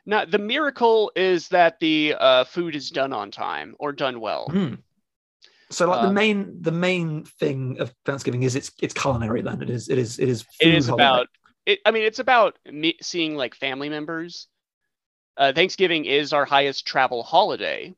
Not 0.07 0.31
the 0.31 0.39
miracle 0.39 1.11
is 1.17 1.49
that 1.49 1.81
the 1.81 2.15
uh, 2.19 2.45
food 2.45 2.77
is 2.77 2.91
done 2.91 3.13
on 3.13 3.31
time 3.31 3.75
or 3.79 3.93
done 3.93 4.21
well. 4.21 4.47
Hmm. 4.51 4.75
So 5.69 5.89
like 5.89 6.01
the 6.01 6.07
Um, 6.07 6.15
main 6.15 6.63
the 6.63 6.71
main 6.71 7.25
thing 7.25 7.81
of 7.81 7.93
Thanksgiving 8.05 8.45
is 8.45 8.55
it's 8.55 8.71
it's 8.81 8.95
culinary 8.95 9.43
then. 9.43 9.63
It 9.63 9.71
is 9.71 9.89
it 9.89 9.99
is 9.99 10.19
it 10.19 10.29
is 10.29 10.43
it 10.43 10.65
food 10.65 10.75
is 10.75 10.87
holiday. 10.89 11.05
about 11.07 11.29
it 11.67 11.81
i 11.85 11.91
mean 11.91 12.05
it's 12.05 12.21
about 12.21 12.57
me 12.71 12.97
seeing 13.03 13.35
like 13.35 13.55
family 13.55 13.89
members 13.89 14.47
uh, 15.37 15.53
thanksgiving 15.53 16.05
is 16.05 16.33
our 16.33 16.45
highest 16.45 16.87
travel 16.87 17.23
holiday 17.23 17.93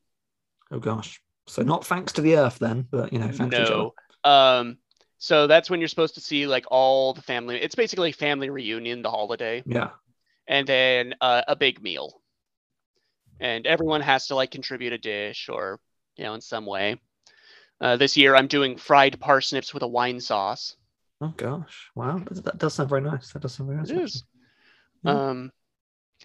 Oh 0.71 0.79
gosh. 0.79 1.21
So 1.47 1.63
not 1.63 1.85
thanks 1.85 2.13
to 2.15 2.21
the 2.21 2.37
earth 2.37 2.59
then, 2.59 2.87
but 2.91 3.13
you 3.13 3.19
know, 3.19 3.29
thanks 3.29 3.57
to 3.57 3.63
no 3.63 3.95
um 4.25 4.79
so 5.19 5.47
that's 5.47 5.71
when 5.71 5.81
you're 5.81 5.89
supposed 5.89 6.15
to 6.15 6.21
see 6.21 6.47
like 6.47 6.65
all 6.71 7.13
the 7.15 7.23
family 7.23 7.57
it's 7.61 7.75
basically 7.75 8.13
family 8.13 8.51
reunion 8.51 9.03
the 9.03 9.11
holiday 9.11 9.63
Yeah. 9.67 9.91
And 10.49 10.67
then 10.67 11.15
uh, 11.21 11.43
a 11.47 11.55
big 11.55 11.83
meal 11.83 12.21
and 13.41 13.67
everyone 13.67 14.01
has 14.01 14.27
to 14.27 14.35
like 14.35 14.51
contribute 14.51 14.93
a 14.93 14.99
dish 14.99 15.49
or 15.49 15.79
you 16.17 16.25
know 16.25 16.35
in 16.35 16.41
some 16.41 16.67
way 16.67 16.97
uh, 17.81 17.97
this 17.97 18.17
year 18.17 18.35
i'm 18.35 18.49
doing 18.49 18.77
fried 18.77 19.21
parsnips 19.21 19.73
with 19.73 19.83
a 19.83 19.89
wine 19.89 20.21
sauce 20.21 20.77
Oh 21.21 21.35
gosh. 21.37 21.91
Wow. 21.95 22.23
That, 22.31 22.59
does 22.59 22.75
sound 22.75 22.91
very 22.91 23.01
nice. 23.01 23.33
That 23.33 23.43
does 23.43 23.55
sound 23.55 23.69
very 23.69 23.81
nice. 23.81 23.91
It 23.91 23.99
is. 23.99 24.25
Yeah. 25.03 25.31
Um, 25.31 25.53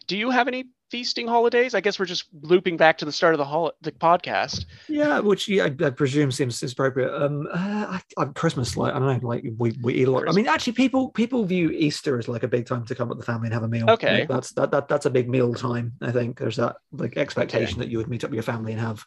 do 0.07 0.17
you 0.17 0.29
have 0.29 0.47
any 0.47 0.65
feasting 0.89 1.27
holidays? 1.27 1.73
I 1.73 1.81
guess 1.81 1.97
we're 1.97 2.05
just 2.05 2.25
looping 2.41 2.77
back 2.77 2.99
to 2.99 3.05
the 3.05 3.11
start 3.11 3.33
of 3.33 3.39
the 3.39 3.45
hol- 3.45 3.73
the 3.81 3.91
podcast. 3.91 4.65
Yeah, 4.87 5.19
which 5.19 5.49
yeah, 5.49 5.65
I, 5.65 5.85
I 5.85 5.89
presume 5.89 6.31
seems, 6.31 6.61
appropriate. 6.61 7.11
Um, 7.13 7.47
uh, 7.51 7.97
I, 7.97 8.01
I, 8.17 8.25
Christmas, 8.25 8.77
like 8.77 8.93
I 8.93 8.99
don't 8.99 9.23
know, 9.23 9.27
like 9.27 9.43
we, 9.57 9.73
we 9.81 9.95
eat 9.95 10.07
a 10.07 10.11
lot. 10.11 10.29
I 10.29 10.33
mean, 10.33 10.47
actually, 10.47 10.73
people 10.73 11.09
people 11.09 11.45
view 11.45 11.71
Easter 11.71 12.19
as 12.19 12.27
like 12.27 12.43
a 12.43 12.47
big 12.47 12.65
time 12.65 12.85
to 12.85 12.95
come 12.95 13.09
with 13.09 13.17
the 13.17 13.25
family 13.25 13.47
and 13.47 13.53
have 13.53 13.63
a 13.63 13.67
meal. 13.67 13.89
Okay. 13.89 14.19
Like, 14.19 14.29
that's 14.29 14.51
that, 14.53 14.71
that 14.71 14.87
that's 14.87 15.05
a 15.05 15.09
big 15.09 15.29
meal 15.29 15.53
time. 15.53 15.93
I 16.01 16.11
think 16.11 16.37
there's 16.37 16.57
that 16.57 16.75
like 16.91 17.17
expectation 17.17 17.79
that 17.79 17.89
you 17.89 17.97
would 17.97 18.09
meet 18.09 18.23
up 18.23 18.29
with 18.29 18.35
your 18.35 18.43
family 18.43 18.73
and 18.73 18.81
have 18.81 19.03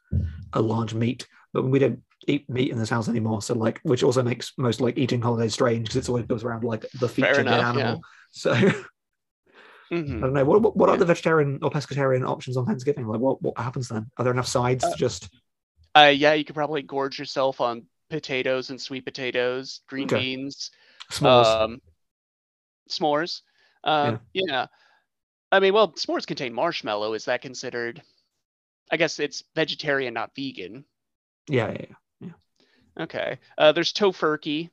a 0.53 0.61
large 0.61 0.95
meat, 0.95 1.27
but 1.53 1.63
we 1.63 1.79
don't 1.79 2.03
eat 2.27 2.51
meat 2.51 2.73
in 2.73 2.79
this 2.79 2.91
house 2.91 3.09
anymore. 3.09 3.43
So 3.43 3.55
like, 3.55 3.81
which 3.85 4.03
also 4.03 4.23
makes 4.23 4.53
most 4.59 4.81
like 4.81 4.99
eating 4.99 5.23
holidays 5.23 5.55
strange 5.55 5.85
because 5.85 5.97
it's 5.97 6.09
always 6.09 6.27
built 6.27 6.43
around 6.43 6.65
like 6.65 6.85
the 6.99 7.09
featured 7.09 7.47
enough, 7.47 7.77
animal. 7.77 8.01
So 8.33 8.73
I 9.91 9.95
Mhm. 9.95 10.21
don't 10.21 10.33
know 10.33 10.45
what 10.45 10.63
what, 10.63 10.77
what 10.77 10.89
are 10.89 10.97
the 10.97 11.05
vegetarian 11.05 11.59
or 11.63 11.71
pescatarian 11.71 12.27
options 12.29 12.57
on 12.57 12.67
Thanksgiving? 12.67 13.07
Like, 13.07 13.21
what 13.21 13.41
what 13.43 13.57
happens 13.59 13.89
then? 13.89 14.11
Are 14.17 14.25
there 14.25 14.33
enough 14.33 14.49
sides 14.49 14.85
Uh, 14.85 14.91
to 14.91 14.97
just 14.97 15.29
Uh, 15.95 16.13
yeah, 16.15 16.35
you 16.35 16.45
could 16.45 16.55
probably 16.57 16.83
gorge 16.83 17.19
yourself 17.19 17.61
on 17.61 17.87
potatoes 18.11 18.71
and 18.71 18.81
sweet 18.81 19.05
potatoes, 19.05 19.81
green 19.89 20.05
Okay. 20.07 20.19
beans, 20.21 20.71
s'mores? 21.11 21.47
um, 21.47 21.81
s'mores. 22.91 23.43
Um, 23.85 24.21
yeah. 24.33 24.67
I 25.53 25.61
mean, 25.61 25.73
well, 25.73 25.93
s'mores 25.93 26.27
contain 26.27 26.53
marshmallow. 26.53 27.15
Is 27.15 27.25
that 27.27 27.41
considered? 27.41 28.03
I 28.91 28.97
guess 28.97 29.19
it's 29.19 29.43
vegetarian, 29.55 30.15
not 30.15 30.35
vegan. 30.37 30.85
yeah, 31.49 31.71
yeah, 31.73 31.87
yeah. 32.21 32.33
Okay. 33.01 33.39
Uh, 33.57 33.73
there's 33.73 33.93
tofurkey. 33.93 34.71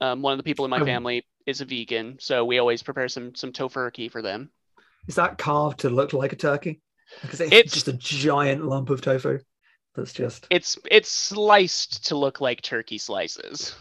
Um, 0.00 0.22
one 0.22 0.32
of 0.32 0.38
the 0.38 0.42
people 0.44 0.64
in 0.64 0.70
my 0.70 0.80
Oh. 0.80 0.84
family 0.84 1.26
is 1.48 1.60
a 1.62 1.64
vegan, 1.64 2.18
so 2.20 2.44
we 2.44 2.58
always 2.58 2.82
prepare 2.82 3.08
some 3.08 3.34
some 3.34 3.52
tofurkey 3.52 4.10
for 4.10 4.22
them. 4.22 4.50
Is 5.06 5.14
that 5.14 5.38
carved 5.38 5.80
to 5.80 5.90
look 5.90 6.12
like 6.12 6.32
a 6.32 6.36
turkey? 6.36 6.80
Because 7.22 7.40
it's, 7.40 7.52
It's- 7.52 7.72
just 7.72 7.88
a 7.88 7.94
giant 7.94 8.64
lump 8.64 8.90
of 8.90 9.00
tofu. 9.00 9.38
That's 9.94 10.12
just 10.12 10.46
It's 10.50 10.78
it's 10.90 11.10
sliced 11.10 12.06
to 12.08 12.16
look 12.16 12.40
like 12.40 12.60
turkey 12.62 12.98
slices. 12.98 13.74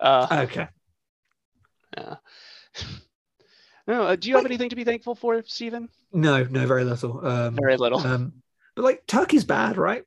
Uh, 0.00 0.44
okay. 0.48 0.68
yeah. 1.98 2.14
no, 3.86 4.04
uh, 4.04 4.16
do 4.16 4.30
you 4.30 4.36
have 4.36 4.46
anything 4.46 4.70
to 4.70 4.76
be 4.76 4.84
thankful 4.84 5.14
for, 5.14 5.42
Stephen? 5.44 5.90
No, 6.12 6.44
no, 6.44 6.66
very 6.66 6.84
little. 6.84 7.26
Um, 7.26 7.58
Very 7.60 7.76
little. 7.76 7.98
um, 7.98 8.32
but 8.74 8.84
like 8.84 9.06
turkey's 9.06 9.44
bad, 9.44 9.76
right? 9.76 10.04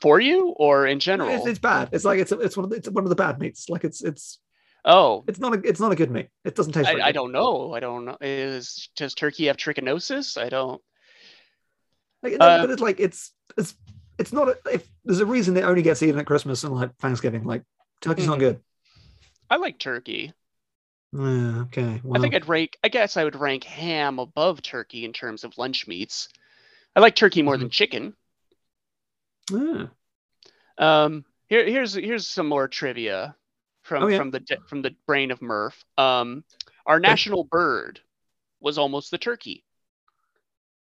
for 0.00 0.18
you 0.18 0.54
or 0.56 0.86
in 0.86 0.98
general? 0.98 1.28
It's, 1.30 1.46
it's 1.46 1.58
bad. 1.58 1.90
It's 1.92 2.04
like 2.04 2.18
it's 2.20 2.32
it's 2.32 2.56
one 2.56 2.64
of 2.64 2.70
the, 2.70 2.76
it's 2.76 2.88
one 2.88 3.04
of 3.04 3.10
the 3.10 3.16
bad 3.16 3.38
meats. 3.38 3.68
Like 3.68 3.84
it's 3.84 4.02
it's 4.02 4.38
oh, 4.84 5.24
it's 5.28 5.38
not 5.38 5.54
a 5.54 5.60
it's 5.68 5.80
not 5.80 5.92
a 5.92 5.96
good 5.96 6.10
meat. 6.10 6.28
It 6.44 6.54
doesn't 6.54 6.72
taste. 6.72 6.88
I, 6.88 6.92
very 6.92 7.02
I 7.02 7.12
don't 7.12 7.32
know. 7.32 7.72
I 7.74 7.80
don't 7.80 8.04
know. 8.04 8.16
Is 8.20 8.88
does 8.96 9.14
turkey 9.14 9.46
have 9.46 9.56
trichinosis? 9.56 10.40
I 10.40 10.48
don't. 10.48 10.80
Like, 12.22 12.34
Uh, 12.40 12.60
but 12.62 12.70
it's 12.70 12.82
like 12.82 13.00
it's 13.00 13.32
it's 13.56 13.74
it's 14.18 14.32
not. 14.32 14.48
A, 14.48 14.58
if 14.72 14.86
there's 15.04 15.20
a 15.20 15.26
reason 15.26 15.56
it 15.56 15.62
only 15.64 15.82
gets 15.82 16.02
eaten 16.02 16.18
at 16.20 16.26
Christmas 16.26 16.64
and 16.64 16.74
like 16.74 16.94
Thanksgiving, 16.96 17.44
like 17.44 17.62
turkey's 18.00 18.26
not 18.26 18.36
Mhm. 18.36 18.40
good. 18.40 18.60
I 19.48 19.56
like 19.56 19.78
turkey. 19.78 20.32
Yeah, 21.12 21.62
okay. 21.62 22.00
I 22.14 22.18
think 22.20 22.34
I'd 22.34 22.46
rank. 22.48 22.78
I 22.84 22.88
guess 22.88 23.16
I 23.16 23.24
would 23.24 23.34
rank 23.36 23.64
ham 23.64 24.18
above 24.20 24.62
turkey 24.62 25.04
in 25.04 25.12
terms 25.12 25.42
of 25.44 25.58
lunch 25.58 25.88
meats. 25.88 26.28
I 26.94 27.00
like 27.00 27.16
turkey 27.16 27.42
more 27.42 27.54
Mm-hmm. 27.54 27.62
than 27.62 27.70
chicken. 27.70 28.16
yeah. 29.50 29.86
Um, 30.78 31.24
here, 31.48 31.64
here's 31.66 31.94
here's 31.94 32.26
some 32.28 32.46
more 32.48 32.68
trivia 32.68 33.34
from 33.90 34.04
Oh, 34.04 34.06
yeah. 34.06 34.18
from 34.18 34.30
the 34.30 34.40
from 34.68 34.82
the 34.82 34.94
brain 35.04 35.32
of 35.32 35.42
Murph. 35.42 35.84
Um, 35.98 36.44
our 36.86 37.00
national 37.00 37.42
bird 37.42 38.00
was 38.60 38.78
almost 38.78 39.10
the 39.10 39.18
turkey. 39.18 39.64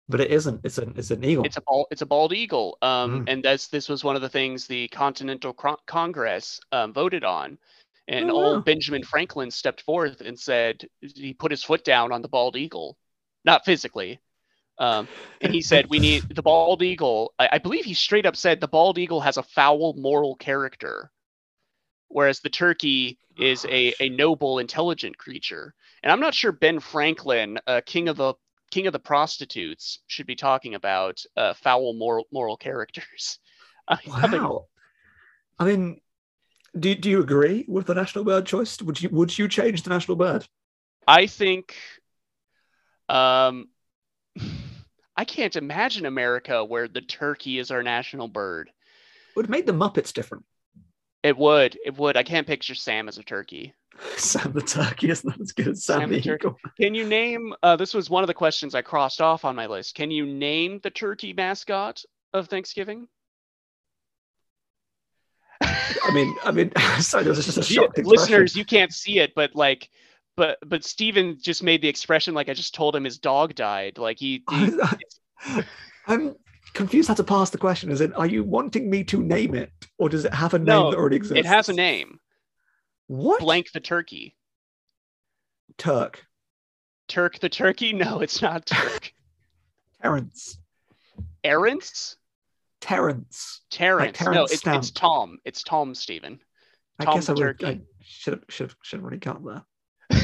but 0.07 0.19
it 0.21 0.29
isn't. 0.29 0.61
It's 0.63 0.77
an 0.77 0.93
it's 0.97 1.09
an 1.09 1.23
eagle. 1.23 1.43
It's 1.45 1.57
a 1.57 1.61
bald 1.61 1.87
it's 1.89 2.01
a 2.03 2.05
bald 2.05 2.31
eagle. 2.33 2.77
Um, 2.83 3.25
Mm. 3.25 3.29
and 3.31 3.43
that's 3.43 3.67
this 3.69 3.89
was 3.89 4.03
one 4.03 4.15
of 4.15 4.21
the 4.21 4.29
things 4.29 4.67
the 4.67 4.87
Continental 4.89 5.51
Cro- 5.53 5.79
Congress 5.87 6.59
um, 6.71 6.93
voted 6.93 7.23
on. 7.23 7.57
And 8.07 8.29
Oh, 8.29 8.35
old 8.35 8.57
wow. 8.57 8.61
Benjamin 8.61 9.03
Franklin 9.03 9.49
stepped 9.51 9.81
forth 9.81 10.21
and 10.21 10.37
said 10.39 10.85
he 11.01 11.33
put 11.33 11.49
his 11.51 11.63
foot 11.63 11.83
down 11.83 12.11
on 12.11 12.21
the 12.21 12.27
bald 12.27 12.55
eagle, 12.55 12.97
not 13.45 13.65
physically. 13.65 14.19
Um, 14.77 15.07
and 15.41 15.53
he 15.53 15.61
said, 15.61 15.87
"We 15.89 15.99
need 15.99 16.23
the 16.35 16.41
bald 16.43 16.81
eagle." 16.83 17.33
I, 17.39 17.49
I 17.53 17.57
believe 17.59 17.85
he 17.85 17.93
straight 17.93 18.25
up 18.25 18.35
said 18.35 18.59
the 18.59 18.67
bald 18.77 18.97
eagle 18.97 19.21
has 19.21 19.37
a 19.37 19.43
foul 19.43 19.93
moral 19.93 20.35
character, 20.35 21.09
whereas 22.11 22.39
the 22.39 22.49
turkey 22.49 23.17
is 23.37 23.65
a, 23.65 23.93
a 23.99 24.09
noble, 24.09 24.59
intelligent 24.59 25.17
creature. 25.17 25.73
And 26.03 26.11
I'm 26.11 26.19
not 26.19 26.33
sure 26.33 26.51
Ben 26.51 26.79
Franklin, 26.79 27.59
uh, 27.67 27.81
king 27.85 28.07
of 28.07 28.17
the 28.17 28.33
king 28.71 28.87
of 28.87 28.93
the 28.93 28.99
prostitutes, 28.99 29.99
should 30.07 30.27
be 30.27 30.35
talking 30.35 30.75
about 30.75 31.23
uh, 31.35 31.53
foul 31.53 31.93
moral 31.93 32.25
moral 32.31 32.57
characters. 32.57 33.39
I 33.87 34.27
mean, 34.27 34.41
Wow. 34.41 34.65
I 35.59 35.65
mean, 35.65 36.01
do, 36.79 36.95
do 36.95 37.09
you 37.09 37.21
agree 37.21 37.65
with 37.67 37.87
the 37.87 37.93
national 37.93 38.23
bird 38.23 38.45
choice? 38.45 38.81
Would 38.81 39.01
you 39.01 39.09
would 39.09 39.37
you 39.37 39.47
change 39.47 39.83
the 39.83 39.89
national 39.89 40.17
bird? 40.17 40.47
I 41.07 41.27
think 41.27 41.75
um 43.09 43.67
I 45.17 45.25
can't 45.25 45.55
imagine 45.55 46.05
America 46.05 46.63
where 46.63 46.87
the 46.87 47.01
turkey 47.01 47.59
is 47.59 47.69
our 47.69 47.83
national 47.83 48.27
bird. 48.27 48.69
It 48.69 49.35
would 49.35 49.49
make 49.49 49.65
the 49.65 49.73
Muppets 49.73 50.13
different. 50.13 50.45
It 51.23 51.37
would. 51.37 51.77
It 51.85 51.97
would. 51.97 52.17
I 52.17 52.23
can't 52.23 52.47
picture 52.47 52.75
Sam 52.75 53.07
as 53.07 53.17
a 53.17 53.23
turkey. 53.23 53.73
Sam 54.17 54.51
the 54.53 54.61
turkey 54.61 55.09
is 55.09 55.23
not 55.23 55.39
as 55.39 55.51
good 55.51 55.67
as 55.69 55.83
Sam, 55.83 56.01
Sam 56.01 56.09
the 56.09 56.21
turkey. 56.21 56.47
eagle. 56.47 56.57
Can 56.79 56.95
you 56.95 57.05
name 57.05 57.53
uh 57.61 57.75
this 57.75 57.93
was 57.93 58.09
one 58.09 58.23
of 58.23 58.27
the 58.27 58.33
questions 58.33 58.73
I 58.73 58.81
crossed 58.81 59.21
off 59.21 59.45
on 59.45 59.55
my 59.55 59.67
list. 59.67 59.95
Can 59.95 60.09
you 60.11 60.25
name 60.25 60.79
the 60.81 60.89
turkey 60.89 61.33
mascot 61.33 62.03
of 62.33 62.47
Thanksgiving? 62.47 63.07
I 66.03 66.11
mean, 66.13 66.35
I 66.43 66.51
mean, 66.51 66.71
sorry, 66.99 67.25
was 67.27 67.45
just 67.45 67.69
a 67.69 67.73
You- 67.73 67.89
listeners, 67.97 68.55
you 68.55 68.65
can't 68.65 68.91
see 68.93 69.19
it, 69.19 69.33
but 69.35 69.55
like 69.55 69.89
but 70.37 70.57
but 70.65 70.83
Steven 70.83 71.37
just 71.41 71.61
made 71.61 71.81
the 71.81 71.87
expression 71.89 72.33
like 72.33 72.49
I 72.49 72.53
just 72.53 72.73
told 72.73 72.95
him 72.95 73.03
his 73.03 73.19
dog 73.19 73.53
died. 73.53 73.97
Like 73.97 74.17
he, 74.17 74.43
he 74.49 74.71
I'm 76.07 76.35
confused 76.73 77.07
how 77.07 77.13
to 77.15 77.23
pass 77.23 77.49
the 77.49 77.57
question. 77.57 77.91
Is 77.91 78.01
it, 78.01 78.15
are 78.15 78.25
you 78.25 78.43
wanting 78.43 78.89
me 78.89 79.03
to 79.05 79.21
name 79.21 79.55
it, 79.55 79.71
or 79.97 80.09
does 80.09 80.25
it 80.25 80.33
have 80.33 80.53
a 80.53 80.59
name 80.59 80.65
No, 80.65 80.91
that 80.91 80.97
already 80.97 81.15
exists? 81.17 81.39
it 81.39 81.45
has 81.45 81.69
a 81.69 81.73
name. 81.73 82.19
What? 83.07 83.41
Blank 83.41 83.71
the 83.73 83.79
turkey. 83.79 84.35
Turk. 85.77 86.25
Turk 87.07 87.39
the 87.39 87.49
turkey? 87.49 87.93
No, 87.93 88.21
it's 88.21 88.41
not 88.41 88.65
Turk. 88.65 89.11
Terrence. 90.01 90.57
Terrence? 91.43 92.15
Terrence. 92.79 93.61
Terrence. 93.69 94.19
no, 94.21 94.25
Terrence 94.31 94.51
it's, 94.51 94.61
Stamp. 94.61 94.77
it's 94.77 94.91
Tom. 94.91 95.37
It's 95.45 95.63
Tom 95.63 95.93
Steven. 95.93 96.39
I 96.99 97.05
Tom 97.05 97.15
guess 97.15 97.29
I 97.29 97.33
would. 97.33 97.63
I 97.63 97.81
should 98.01 98.33
have 98.33 98.43
should 98.49 98.69
have 98.69 98.75
should 98.81 98.97
have 98.97 99.03
already 99.03 99.17
got 99.17 99.43
there. 99.43 99.63
I 100.11 100.17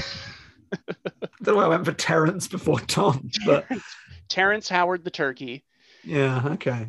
don't 1.44 1.54
know 1.54 1.56
why 1.56 1.66
I 1.66 1.68
went 1.68 1.86
for 1.86 1.94
Terrence 1.94 2.48
before 2.48 2.80
Tom, 2.80 3.30
but 3.46 3.66
Terrence 4.30 4.70
Howard 4.70 5.04
the 5.04 5.12
turkey. 5.12 5.64
Yeah, 6.08 6.42
okay. 6.54 6.88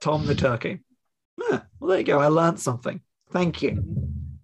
Tom 0.00 0.26
the 0.26 0.34
turkey. 0.34 0.80
Yeah, 1.38 1.60
well, 1.78 1.90
there 1.90 1.98
you 1.98 2.04
go. 2.04 2.18
I 2.20 2.28
learned 2.28 2.60
something. 2.60 3.00
Thank 3.32 3.62
you. 3.62 3.82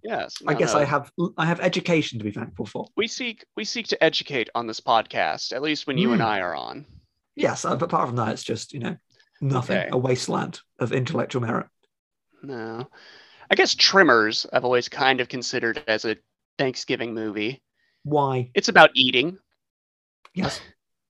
Yes. 0.02 0.36
I 0.46 0.54
guess 0.54 0.72
no. 0.74 0.80
I 0.80 0.84
have 0.84 1.10
I 1.36 1.46
have 1.46 1.60
education 1.60 2.18
to 2.18 2.24
be 2.24 2.30
thankful 2.30 2.66
for. 2.66 2.86
we 2.96 3.08
seek 3.08 3.44
we 3.56 3.64
seek 3.64 3.88
to 3.88 4.04
educate 4.04 4.48
on 4.54 4.66
this 4.66 4.80
podcast, 4.80 5.52
at 5.52 5.62
least 5.62 5.86
when 5.86 5.98
you 5.98 6.12
and 6.12 6.20
Hmm. 6.22 6.28
I 6.28 6.40
are 6.40 6.54
on. 6.54 6.86
Yes, 7.34 7.64
uh, 7.64 7.76
but 7.76 7.86
apart 7.86 8.08
from 8.08 8.16
that, 8.16 8.32
it's 8.32 8.44
just 8.44 8.72
you 8.72 8.80
know 8.80 8.96
nothing. 9.40 9.78
Okay. 9.78 9.88
A 9.92 9.96
wasteland 9.98 10.60
of 10.78 10.92
intellectual 10.92 11.42
merit. 11.42 11.66
No. 12.42 12.88
I 13.50 13.54
guess 13.54 13.74
Tremors 13.74 14.46
I've 14.52 14.64
always 14.64 14.88
kind 14.88 15.20
of 15.20 15.28
considered 15.28 15.82
as 15.86 16.04
a 16.04 16.16
Thanksgiving 16.58 17.14
movie. 17.14 17.62
Why? 18.04 18.50
It's 18.54 18.68
about 18.68 18.90
eating. 18.94 19.38
Yes. 20.34 20.60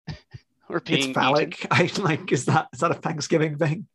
or 0.69 0.81
being 0.81 0.99
it's 0.99 1.05
eaten. 1.09 1.15
phallic. 1.15 1.67
I 1.71 1.91
like. 1.99 2.33
Is 2.33 2.47
that 2.47 2.69
is 2.73 2.81
that 2.81 2.91
a 2.91 2.95
Thanksgiving 2.95 3.57
thing? 3.57 3.87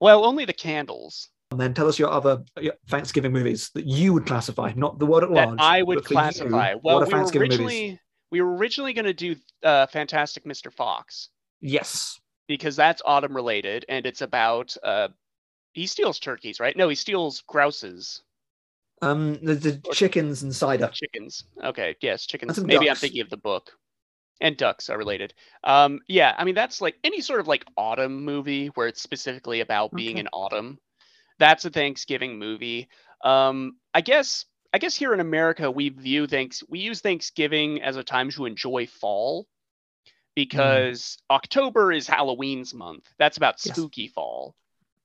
Well, 0.00 0.24
only 0.24 0.44
the 0.44 0.52
candles 0.52 1.28
And 1.52 1.60
then 1.60 1.74
tell 1.74 1.86
us 1.88 1.98
your 1.98 2.10
other 2.10 2.42
your 2.60 2.74
Thanksgiving 2.88 3.32
movies 3.32 3.70
that 3.74 3.86
you 3.86 4.12
would 4.14 4.26
classify, 4.26 4.72
not 4.76 4.98
the 4.98 5.06
world 5.06 5.22
at 5.24 5.28
that 5.34 5.46
large. 5.48 5.58
I 5.60 5.82
would 5.82 5.98
you, 5.98 6.02
classify. 6.02 6.74
what 6.74 6.84
well, 6.84 6.98
we 6.98 7.04
were 7.04 7.10
Thanksgiving 7.10 7.50
originally 7.50 8.00
we 8.30 8.40
were 8.40 8.56
originally 8.56 8.94
going 8.94 9.04
to 9.04 9.12
do 9.14 9.36
uh, 9.62 9.86
Fantastic 9.88 10.44
Mr. 10.44 10.72
Fox 10.72 11.28
Yes. 11.60 12.18
because 12.48 12.74
that's 12.74 13.02
autumn 13.04 13.34
related 13.36 13.84
and 13.88 14.06
it's 14.06 14.22
about 14.22 14.74
uh, 14.82 15.08
he 15.74 15.86
steals 15.86 16.18
turkeys, 16.18 16.58
right? 16.58 16.76
No, 16.76 16.88
he 16.88 16.94
steals 16.94 17.42
grouses, 17.46 18.22
Um, 19.02 19.34
the, 19.42 19.54
the 19.54 19.80
chickens 19.92 20.42
and 20.42 20.54
cider. 20.54 20.88
chickens. 20.92 21.44
Okay, 21.62 21.94
yes, 22.00 22.26
chickens. 22.26 22.58
Maybe 22.62 22.88
I'm 22.90 22.96
thinking 22.96 23.20
of 23.20 23.30
the 23.30 23.36
book. 23.36 23.70
And 24.40 24.56
ducks 24.56 24.90
are 24.90 24.98
related. 24.98 25.34
Um, 25.62 26.00
yeah, 26.08 26.34
I 26.36 26.44
mean 26.44 26.54
that's 26.56 26.80
like 26.80 26.96
any 27.04 27.20
sort 27.20 27.40
of 27.40 27.46
like 27.48 27.64
autumn 27.76 28.24
movie 28.24 28.68
where 28.68 28.88
it's 28.88 29.02
specifically 29.02 29.60
about 29.60 29.94
being 29.94 30.16
Okay. 30.16 30.20
in 30.20 30.28
autumn. 30.32 30.78
That's 31.38 31.64
a 31.64 31.70
Thanksgiving 31.70 32.38
movie. 32.38 32.88
Um, 33.24 33.76
I 33.94 34.00
guess 34.00 34.44
I 34.72 34.78
guess 34.78 34.96
here 34.96 35.14
in 35.14 35.20
America 35.20 35.70
we 35.70 35.90
view 35.90 36.26
thanks 36.26 36.62
we 36.68 36.80
use 36.80 37.00
Thanksgiving 37.00 37.82
as 37.82 37.96
a 37.96 38.02
time 38.02 38.30
to 38.30 38.46
enjoy 38.46 38.86
fall 38.86 39.46
because 40.34 41.18
October 41.30 41.92
is 41.92 42.06
Halloween's 42.06 42.74
month. 42.74 43.06
That's 43.18 43.36
about 43.36 43.64
Yes. 43.64 43.76
spooky 43.76 44.08
fall 44.08 44.54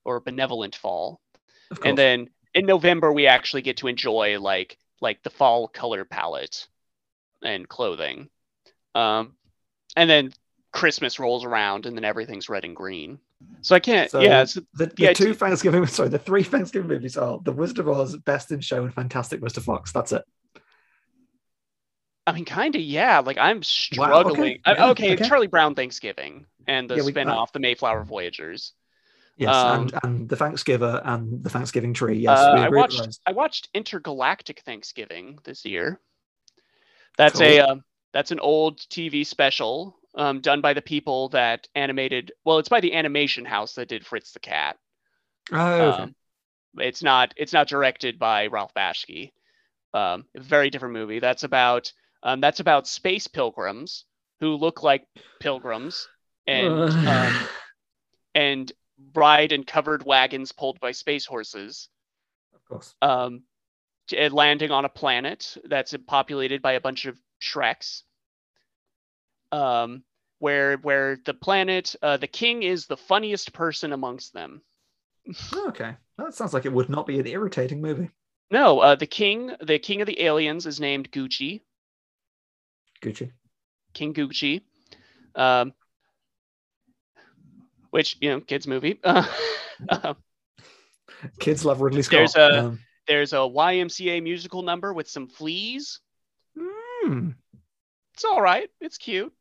or 0.04 0.20
benevolent 0.20 0.74
fall 0.74 1.20
and 1.84 1.96
then 1.98 2.30
in 2.54 2.66
November 2.66 3.12
we 3.12 3.26
actually 3.26 3.62
get 3.62 3.78
to 3.78 3.88
enjoy 3.88 4.40
like 4.40 4.78
like 5.00 5.22
the 5.22 5.30
fall 5.30 5.68
color 5.68 6.04
palette 6.04 6.66
and 7.42 7.68
clothing. 7.68 8.28
Um, 8.98 9.34
and 9.96 10.08
then 10.10 10.32
Christmas 10.72 11.18
rolls 11.18 11.44
around 11.44 11.86
and 11.86 11.96
then 11.96 12.04
everything's 12.04 12.48
red 12.48 12.64
and 12.64 12.74
green. 12.76 13.18
So 13.62 13.74
I 13.76 13.80
can't. 13.80 14.10
So- 14.10 14.20
yeah, 14.20 14.42
it's, 14.42 14.54
the, 14.54 14.66
the 14.74 14.92
yeah, 14.98 15.12
two 15.12 15.34
Thanksgiving, 15.34 15.86
sorry, 15.98 16.08
the 16.08 16.18
three 16.18 16.42
Thanksgiving 16.42 16.88
movies 16.88 17.16
are 17.16 17.40
The 17.42 17.52
Wizard 17.52 17.78
of 17.78 17.88
Oz, 17.88 18.16
Best 18.16 18.50
in 18.50 18.60
Show, 18.60 18.84
and 18.84 18.92
Fantastic 18.94 19.40
Mr. 19.40 19.60
Fox. 19.62 19.92
That's 19.92 20.12
it. 20.12 20.22
I 22.26 22.32
mean, 22.32 22.44
kind 22.44 22.74
of. 22.74 22.82
Yeah, 22.82 23.20
like 23.20 23.38
I'm 23.38 23.56
Wow, 23.56 23.60
okay, 23.60 23.62
struggling. 24.30 24.58
I- 24.66 24.90
okay, 24.90 25.14
okay. 25.14 25.28
Charlie 25.28 25.46
Brown 25.46 25.74
Thanksgiving 25.74 26.46
and 26.66 26.88
the 26.90 26.96
Yeah, 26.96 27.04
we- 27.04 27.12
spin-off, 27.12 27.52
the 27.52 27.60
Mayflower 27.60 28.04
Voyagers. 28.04 28.72
Yes, 29.36 29.54
Um, 29.54 29.82
and, 29.82 29.94
and 30.02 30.28
the 30.28 30.34
Thanksgiver 30.36 31.00
and 31.04 31.42
the 31.44 31.48
Thanksgiving 31.50 31.94
tree. 31.94 32.18
Yes, 32.18 32.38
Uh, 32.40 32.54
I 32.58 32.68
watched. 32.68 33.20
I 33.24 33.30
watched 33.32 33.68
Intergalactic 33.72 34.60
Thanksgiving 34.62 35.38
this 35.44 35.64
year. 35.64 36.00
That's 37.16 37.38
Cool. 37.38 37.46
a 37.46 37.60
um, 37.60 37.84
that's 38.12 38.30
an 38.30 38.40
old 38.40 38.78
TV 38.78 39.26
special 39.26 39.98
um, 40.14 40.40
done 40.40 40.60
by 40.60 40.74
the 40.74 40.82
people 40.82 41.28
that 41.30 41.68
animated. 41.74 42.32
Well, 42.44 42.58
it's 42.58 42.68
by 42.68 42.80
the 42.80 42.94
animation 42.94 43.44
house 43.44 43.74
that 43.74 43.88
did 43.88 44.06
Fritz 44.06 44.32
the 44.32 44.40
Cat. 44.40 44.76
Oh, 45.52 45.72
okay. 45.80 46.02
Um, 46.02 46.14
it's 46.78 47.02
not 47.02 47.34
it's 47.36 47.52
not 47.52 47.68
directed 47.68 48.18
by 48.18 48.46
Ralph 48.46 48.74
Bakshi. 48.74 49.32
Um, 49.94 50.24
very 50.36 50.70
different 50.70 50.94
movie. 50.94 51.18
That's 51.18 51.44
about 51.44 51.92
um, 52.22 52.40
that's 52.40 52.60
about 52.60 52.86
space 52.86 53.26
pilgrims 53.26 54.04
who 54.40 54.56
look 54.56 54.82
like 54.82 55.06
pilgrims 55.40 56.08
and 56.46 57.08
um, 57.08 57.48
and 58.34 58.72
bride 58.98 59.52
and 59.52 59.66
covered 59.66 60.04
wagons 60.04 60.52
pulled 60.52 60.80
by 60.80 60.92
space 60.92 61.24
horses 61.24 61.88
of 62.54 62.64
course. 62.64 62.94
um, 63.00 63.42
landing 64.32 64.70
on 64.70 64.84
a 64.84 64.88
planet 64.88 65.56
that's 65.64 65.94
populated 66.06 66.60
by 66.62 66.72
a 66.72 66.80
bunch 66.80 67.06
of 67.06 67.18
Shreks. 67.40 68.02
Um, 69.52 70.02
where 70.40 70.76
where 70.76 71.18
the 71.24 71.34
planet, 71.34 71.96
uh, 72.02 72.16
the 72.16 72.26
king 72.26 72.62
is 72.62 72.86
the 72.86 72.96
funniest 72.96 73.52
person 73.52 73.92
amongst 73.92 74.32
them. 74.32 74.62
Okay. 75.54 75.94
That 76.16 76.34
sounds 76.34 76.54
like 76.54 76.64
it 76.66 76.72
would 76.72 76.88
not 76.88 77.06
be 77.06 77.18
an 77.18 77.26
irritating 77.26 77.80
movie. 77.80 78.10
No, 78.50 78.80
uh, 78.80 78.94
the 78.94 79.06
king, 79.06 79.52
the 79.60 79.78
king 79.78 80.00
of 80.00 80.06
the 80.06 80.22
aliens, 80.22 80.66
is 80.66 80.80
named 80.80 81.10
Gucci, 81.10 81.60
Gucci. 83.02 83.30
King 83.92 84.14
Gucci. 84.14 84.62
Um, 85.34 85.72
which 87.90 88.16
you 88.20 88.30
know, 88.30 88.40
kids 88.40 88.66
movie. 88.66 88.98
Uh, 89.04 89.26
um, 89.88 90.16
Kids 91.40 91.64
love 91.64 91.80
Ridley 91.80 92.02
Scott. 92.02 92.18
There's 92.18 92.36
a- 92.36 92.58
Um, 92.66 92.78
there's 93.06 93.32
a 93.32 93.36
YMCA 93.36 94.22
musical 94.22 94.62
number 94.62 94.92
with 94.92 95.08
some 95.08 95.26
fleas. 95.28 96.00
Hmm, 97.02 97.30
It's 98.14 98.24
all 98.24 98.40
right. 98.42 98.68
It's 98.80 98.98
cute. 98.98 99.32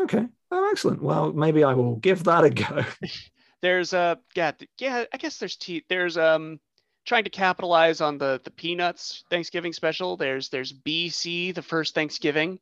okay. 0.00 0.26
Oh, 0.52 0.68
excellent. 0.72 1.00
Well, 1.02 1.32
maybe 1.32 1.62
I 1.62 1.74
will 1.74 1.96
give 1.96 2.24
that 2.24 2.44
a 2.44 2.50
go. 2.50 2.84
there's 3.62 3.92
uh 3.92 4.14
yeah 4.34 4.52
yeah 4.78 5.04
i 5.12 5.16
guess 5.18 5.36
there's 5.36 5.56
t 5.56 5.84
there's 5.90 6.16
um 6.16 6.58
trying 7.04 7.24
to 7.24 7.30
capitalize 7.30 8.00
on 8.00 8.16
the 8.16 8.40
the 8.44 8.50
peanuts 8.50 9.22
thanksgiving 9.30 9.72
special 9.72 10.16
there's 10.16 10.48
there's 10.48 10.72
bc 10.72 11.54
the 11.54 11.60
first 11.62 11.94
thanksgiving 11.94 12.52
Did 12.52 12.58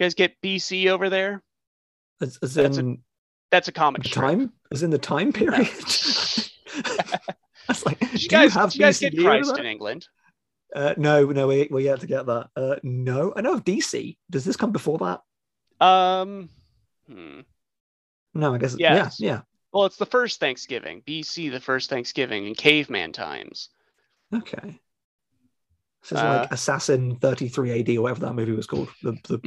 you 0.00 0.04
guys 0.04 0.14
get 0.14 0.40
bc 0.42 0.88
over 0.88 1.08
there 1.08 1.42
As, 2.20 2.36
as 2.42 2.54
That's 2.54 2.78
a 2.78 2.80
in 2.80 2.98
that's 3.52 3.68
a 3.68 3.72
comic 3.72 4.02
time? 4.02 4.52
Is 4.72 4.82
in 4.82 4.90
the 4.90 4.98
time 4.98 5.32
period? 5.32 5.68
That's 7.68 7.86
like, 7.86 7.98
did 8.00 8.10
do 8.10 8.18
you 8.18 8.28
guys, 8.28 8.54
have 8.54 8.70
did 8.72 8.78
you 8.78 8.84
guys 8.84 8.98
BCD 9.00 9.10
get 9.12 9.22
christ 9.24 9.58
in 9.58 9.66
england 9.66 10.08
Uh, 10.76 10.94
no, 10.98 11.24
no, 11.24 11.46
we, 11.46 11.68
we're 11.70 11.80
yet 11.80 12.00
to 12.00 12.06
get 12.06 12.26
that. 12.26 12.50
Uh, 12.54 12.76
no, 12.82 13.32
I 13.34 13.40
know 13.40 13.54
of 13.54 13.64
DC. 13.64 14.18
Does 14.28 14.44
this 14.44 14.56
come 14.56 14.72
before 14.72 14.98
that? 14.98 15.20
um 15.84 16.48
hmm. 17.06 17.40
No, 18.34 18.54
I 18.54 18.58
guess. 18.58 18.76
Yes. 18.78 19.16
Yeah, 19.18 19.42
well 19.72 19.84
it's 19.84 19.96
the 19.96 20.06
first 20.06 20.40
thanksgiving 20.40 21.02
bc 21.06 21.50
the 21.50 21.60
first 21.60 21.90
thanksgiving 21.90 22.46
in 22.46 22.54
caveman 22.54 23.12
times. 23.12 23.68
Okay. 24.34 24.80
This 26.02 26.12
is 26.12 26.18
Uh, 26.18 26.38
like 26.40 26.52
Assassin 26.52 27.16
33 27.16 27.80
AD 27.80 27.96
or 27.96 28.02
whatever 28.02 28.20
that 28.20 28.34
movie 28.34 28.52
was 28.52 28.66
called. 28.66 28.88
The, 29.02 29.12
the 29.24 29.40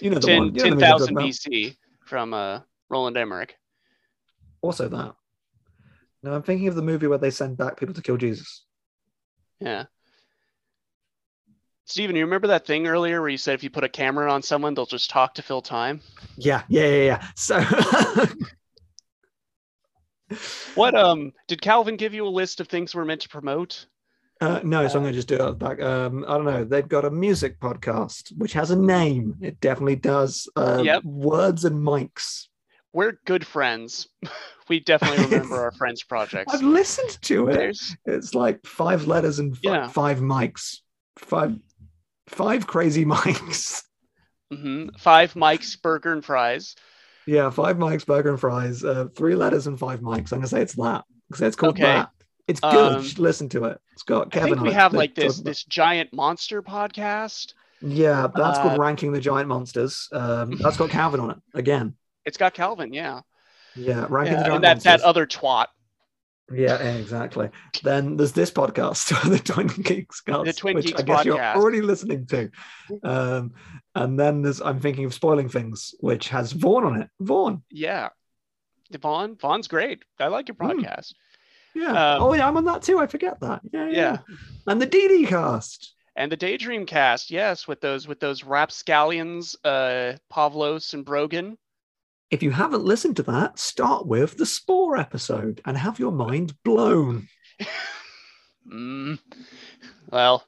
you 0.00 0.10
know 0.10 0.18
the 0.18 0.26
10 0.26 0.38
one. 0.38 0.54
You 0.54 0.62
know 0.64 0.70
the 0.70 0.74
movie 0.76 0.86
I'm 0.86 0.98
talking 0.98 1.16
10000 1.16 1.16
bc 1.16 1.76
from 2.04 2.34
uh 2.34 2.60
roland 2.88 3.16
emmerich 3.16 3.54
Also 4.62 4.88
that. 4.88 5.14
No, 6.22 6.34
I'm 6.34 6.42
thinking 6.42 6.66
of 6.66 6.74
the 6.74 6.82
movie 6.82 7.06
where 7.06 7.18
they 7.18 7.30
send 7.30 7.56
back 7.56 7.78
people 7.78 7.94
to 7.94 8.02
kill 8.02 8.16
Jesus. 8.16 8.64
Yeah. 9.60 9.84
Steven, 11.88 12.14
you 12.14 12.24
remember 12.24 12.48
that 12.48 12.66
thing 12.66 12.86
earlier 12.86 13.20
where 13.22 13.30
you 13.30 13.38
said 13.38 13.54
if 13.54 13.64
you 13.64 13.70
put 13.70 13.82
a 13.82 13.88
camera 13.88 14.30
on 14.30 14.42
someone, 14.42 14.74
they'll 14.74 14.84
just 14.84 15.08
talk 15.08 15.32
to 15.34 15.42
fill 15.42 15.62
time? 15.62 16.02
Yeah, 16.36 16.62
yeah, 16.68 16.86
yeah, 16.86 17.02
yeah. 17.04 17.26
So 17.34 17.58
What 20.74 20.94
um 20.94 21.32
did 21.46 21.62
Calvin 21.62 21.96
give 21.96 22.12
you 22.12 22.26
a 22.26 22.28
list 22.28 22.60
of 22.60 22.68
things 22.68 22.94
we're 22.94 23.06
meant 23.06 23.22
to 23.22 23.28
promote? 23.30 23.86
uh, 24.42 24.60
no, 24.62 24.86
so 24.86 24.98
I'm 24.98 25.02
gonna 25.04 25.14
just 25.14 25.28
do 25.28 25.36
it 25.48 25.58
back. 25.58 25.80
Um, 25.80 26.24
I 26.28 26.34
don't 26.36 26.44
know. 26.44 26.62
They've 26.62 26.86
got 26.86 27.06
a 27.06 27.10
music 27.10 27.58
podcast 27.58 28.36
which 28.36 28.52
has 28.52 28.70
a 28.70 28.76
name. 28.76 29.36
It 29.40 29.58
definitely 29.60 29.96
does. 29.96 30.46
Uh, 30.54 30.82
Yep. 30.84 31.04
Words 31.04 31.64
and 31.64 31.76
mics. 31.82 32.48
We're 32.92 33.14
good 33.24 33.46
friends. 33.46 34.08
we 34.68 34.80
definitely 34.80 35.24
remember 35.30 35.56
our 35.62 35.72
friends' 35.72 36.02
projects. 36.02 36.52
I've 36.52 36.62
listened 36.62 37.16
to 37.22 37.48
it. 37.48 37.54
There's 37.54 37.96
It's 38.04 38.34
like 38.34 38.64
five 38.66 39.06
letters 39.06 39.38
and 39.38 39.56
fi- 39.56 39.70
Yeah. 39.70 39.88
five 39.88 40.18
mics. 40.20 40.80
Five, 41.16 41.56
five 42.28 42.66
crazy 42.66 43.04
mics. 43.06 43.82
mhm, 44.52 44.98
five 44.98 45.34
mics, 45.34 45.80
burger 45.80 46.12
and 46.12 46.24
fries. 46.24 46.74
Yeah, 47.26 47.50
five 47.50 47.76
mics, 47.76 48.06
burger 48.06 48.30
and 48.30 48.40
fries. 48.40 48.82
Uh, 48.84 49.08
three 49.14 49.34
letters 49.34 49.66
and 49.66 49.78
five 49.78 50.00
mics. 50.00 50.32
I'm 50.32 50.38
gonna 50.38 50.46
say 50.46 50.62
it's 50.62 50.74
that 50.74 51.04
because 51.28 51.42
it's 51.42 51.56
called 51.56 51.74
Okay. 51.74 51.82
that. 51.82 52.10
It's 52.46 52.60
good. 52.60 52.92
Um, 52.96 53.06
listen 53.18 53.48
to 53.50 53.64
it. 53.66 53.78
It's 53.92 54.02
got 54.02 54.34
I 54.34 54.44
think 54.44 54.60
we 54.62 54.68
it 54.70 54.74
have 54.74 54.92
that 54.92 54.98
like 54.98 55.14
this 55.14 55.40
this 55.40 55.64
giant 55.64 56.14
monster 56.14 56.62
podcast. 56.62 57.52
Yeah, 57.82 58.28
that's 58.34 58.58
uh, 58.58 58.62
called 58.62 58.78
ranking 58.78 59.12
the 59.12 59.20
giant 59.20 59.48
monsters. 59.48 60.08
Um, 60.12 60.56
that's 60.56 60.78
got 60.78 60.88
Calvin 60.98 61.20
on 61.20 61.30
it 61.30 61.38
again. 61.54 61.94
It's 62.24 62.38
got 62.38 62.54
Calvin, 62.54 62.92
yeah. 62.92 63.20
Yeah, 63.76 64.06
ranking 64.08 64.38
the 64.38 64.44
giant 64.44 64.54
and 64.56 64.64
that, 64.64 64.82
that 64.84 65.00
other 65.02 65.26
twat. 65.26 65.66
Yeah, 66.52 66.76
exactly. 66.78 67.50
Then 67.82 68.16
there's 68.16 68.32
this 68.32 68.50
podcast, 68.50 69.08
the 69.30 69.38
Twin 69.38 69.66
Geeks 69.66 70.20
Cast, 70.22 70.44
The 70.46 70.52
Twin 70.52 70.76
which 70.76 70.86
Geeks 70.86 71.00
I 71.00 71.04
guess 71.04 71.24
you're 71.24 71.38
already 71.40 71.82
listening 71.82 72.26
to. 72.26 72.50
Um, 73.02 73.52
and 73.94 74.18
then 74.18 74.42
there's 74.42 74.60
I'm 74.62 74.80
thinking 74.80 75.04
of 75.04 75.12
spoiling 75.14 75.48
things, 75.48 75.94
which 76.00 76.28
has 76.30 76.52
Vaughn 76.52 76.84
on 76.84 77.02
it. 77.02 77.08
Vaughn, 77.20 77.62
Yeah. 77.70 78.08
Vaughn, 79.00 79.36
Vaughn's 79.36 79.68
great. 79.68 80.02
I 80.18 80.28
like 80.28 80.48
your 80.48 80.54
Mm. 80.54 80.80
podcast. 80.80 81.12
yeah. 81.74 82.14
Um, 82.14 82.22
oh 82.22 82.32
yeah, 82.32 82.48
I'm 82.48 82.56
on 82.56 82.64
that 82.64 82.80
too. 82.82 82.98
I 82.98 83.06
forget 83.06 83.38
that. 83.40 83.60
Yeah, 83.72 83.86
yeah. 83.88 83.92
Yeah. 83.92 84.18
And 84.66 84.80
the 84.80 84.86
DD 84.86 85.26
Cast. 85.28 85.94
And 86.16 86.32
the 86.32 86.36
Daydream 86.36 86.84
cast, 86.84 87.30
yes, 87.30 87.68
with 87.68 87.80
those 87.80 88.08
with 88.08 88.18
those 88.18 88.42
rapscallions, 88.42 89.54
uh, 89.64 90.14
Pavlos 90.32 90.92
and 90.94 91.04
Brogan. 91.04 91.56
If 92.30 92.42
you 92.42 92.50
haven't 92.50 92.84
listened 92.84 93.16
to 93.16 93.22
that, 93.24 93.58
start 93.58 94.06
with 94.06 94.36
the 94.36 94.44
Spore 94.44 94.98
episode 94.98 95.60
and 95.64 95.76
have 95.78 95.98
your 95.98 96.12
mind 96.12 96.54
blown. 96.62 97.28
Mm. 98.70 99.18
Well, 100.10 100.44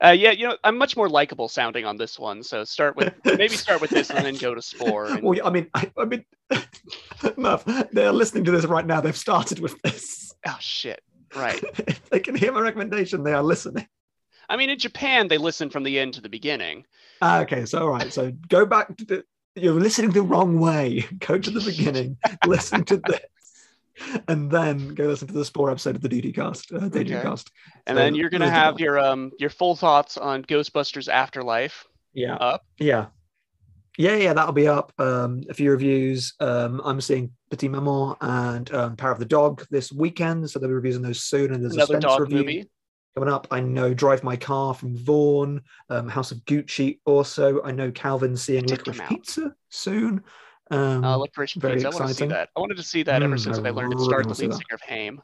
Uh, 0.00 0.10
yeah, 0.10 0.30
you 0.30 0.46
know, 0.46 0.56
I'm 0.62 0.78
much 0.78 0.96
more 0.96 1.08
likable 1.08 1.48
sounding 1.48 1.84
on 1.84 1.96
this 1.96 2.20
one. 2.20 2.44
So 2.44 2.62
start 2.62 2.94
with 2.94 3.12
maybe 3.24 3.56
start 3.56 3.80
with 3.80 3.90
this 3.90 4.10
and 4.10 4.24
then 4.24 4.36
go 4.36 4.54
to 4.54 4.62
Spore. 4.62 5.06
And... 5.06 5.22
Well, 5.24 5.40
I 5.44 5.50
mean, 5.50 5.68
I, 5.74 5.90
I 5.98 6.04
mean, 6.04 6.24
Murph, 7.36 7.64
they're 7.90 8.12
listening 8.12 8.44
to 8.44 8.52
this 8.52 8.64
right 8.64 8.86
now. 8.86 9.00
They've 9.00 9.16
started 9.16 9.58
with 9.58 9.80
this. 9.82 10.32
Oh 10.46 10.56
shit! 10.60 11.02
Right. 11.34 11.60
if 11.88 12.08
they 12.10 12.20
can 12.20 12.36
hear 12.36 12.52
my 12.52 12.60
recommendation, 12.60 13.24
they 13.24 13.32
are 13.32 13.42
listening. 13.42 13.88
I 14.48 14.56
mean, 14.56 14.70
in 14.70 14.78
Japan, 14.78 15.26
they 15.26 15.36
listen 15.36 15.68
from 15.68 15.82
the 15.82 15.98
end 15.98 16.14
to 16.14 16.20
the 16.20 16.28
beginning. 16.28 16.86
Ah, 17.20 17.40
okay, 17.40 17.66
so 17.66 17.80
all 17.80 17.90
right. 17.90 18.12
So 18.12 18.30
go 18.48 18.64
back 18.64 18.96
to 18.98 19.04
the. 19.04 19.24
You're 19.60 19.74
listening 19.80 20.10
the 20.10 20.22
wrong 20.22 20.58
way. 20.58 21.06
Go 21.26 21.38
to 21.38 21.50
the 21.50 21.60
beginning. 21.60 22.16
listen 22.46 22.84
to 22.86 22.96
this 22.98 23.20
and 24.28 24.48
then 24.50 24.94
go 24.94 25.06
listen 25.06 25.26
to 25.26 25.34
the 25.34 25.44
Spore 25.44 25.70
episode 25.72 25.96
of 25.96 26.02
the 26.02 26.08
DD 26.08 26.32
Cast, 26.34 26.72
uh, 26.72 26.78
DD 26.88 27.00
Okay. 27.12 27.20
Cast. 27.22 27.50
And 27.86 27.96
So, 27.96 28.02
then 28.02 28.14
you're 28.14 28.30
gonna 28.30 28.48
have 28.48 28.76
that. 28.76 28.82
your 28.82 28.98
um 29.00 29.32
your 29.40 29.50
full 29.50 29.74
thoughts 29.74 30.16
on 30.16 30.44
Ghostbusters 30.44 31.08
Afterlife 31.08 31.84
yeah, 32.14 32.34
up. 32.36 32.64
yeah, 32.78 33.06
yeah, 33.98 34.14
yeah. 34.14 34.32
That'll 34.34 34.52
be 34.52 34.68
up. 34.68 34.92
Um, 34.98 35.42
a 35.50 35.54
few 35.54 35.70
reviews. 35.72 36.34
Um, 36.40 36.80
I'm 36.84 37.00
seeing 37.00 37.32
Petite 37.50 37.70
Maman 37.72 38.14
and 38.20 38.72
um, 38.74 38.96
Power 38.96 39.10
of 39.12 39.18
the 39.18 39.24
Dog 39.24 39.66
this 39.70 39.90
weekend, 39.92 40.48
so 40.48 40.58
they'll 40.60 40.68
be 40.68 40.74
reviewing 40.74 41.02
those 41.02 41.22
soon. 41.24 41.52
And 41.52 41.62
there's 41.62 41.74
Another 41.74 41.96
a 41.96 42.00
Spence 42.00 42.04
dog 42.04 42.20
review 42.20 42.38
movie. 42.38 42.70
Coming 43.18 43.34
up. 43.34 43.48
I 43.50 43.58
know 43.58 43.92
Drive 43.94 44.22
My 44.22 44.36
Car 44.36 44.72
from 44.74 44.96
Vaughn, 44.96 45.60
um, 45.90 46.08
House 46.08 46.30
of 46.30 46.38
Gucci. 46.44 47.00
Also, 47.04 47.60
I 47.64 47.72
know 47.72 47.90
Calvin's 47.90 48.42
seeing 48.42 48.62
Licorice. 48.64 49.08
Pizza 49.08 49.54
soon. 49.70 50.22
Um, 50.70 51.02
Uh, 51.04 51.16
Licorice 51.16 51.54
very 51.60 51.74
Pizza. 51.82 51.88
I 51.88 51.94
want 51.96 52.08
to 52.10 52.14
see 52.14 52.26
that. 52.26 52.50
I 52.56 52.60
wanted 52.60 52.76
to 52.76 52.84
see 52.84 53.02
that 53.02 53.20
ever 53.24 53.34
Mm, 53.34 53.40
since 53.40 53.58
I 53.58 53.66
I 53.66 53.70
learned 53.70 53.94
it 53.94 54.00
starred 54.00 54.26
the 54.26 54.34
lead 54.40 54.52
that. 54.52 54.54
singer 54.54 54.74
of 54.74 54.80
Haim. 54.82 55.20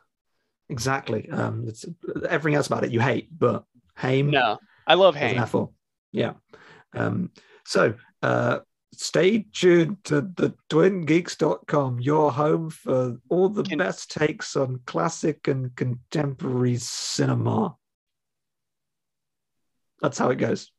exactly. 0.68 1.30
Um, 1.30 1.66
it's 1.68 1.84
everything 2.28 2.56
else 2.56 2.66
about 2.66 2.82
it 2.82 2.90
you 2.90 2.98
hate, 3.00 3.28
but 3.38 3.64
Haim. 3.94 4.30
No, 4.32 4.58
I 4.88 4.94
love 4.94 5.14
Haim. 5.14 5.38
apple. 5.38 5.72
Yeah. 6.10 6.32
Um, 6.94 7.30
so 7.64 7.94
uh, 8.22 8.58
stay 8.92 9.46
tuned 9.52 10.02
to 10.06 10.20
the 10.22 10.54
twingeeks.com, 10.68 12.00
your 12.00 12.32
home 12.32 12.70
for 12.70 13.18
all 13.28 13.48
the 13.50 13.62
Can- 13.62 13.78
best 13.78 14.10
takes 14.10 14.56
on 14.56 14.80
classic 14.84 15.46
and 15.46 15.76
contemporary 15.76 16.76
cinema. 16.78 17.76
That's 20.04 20.18
how 20.18 20.28
it 20.28 20.36
goes. 20.36 20.70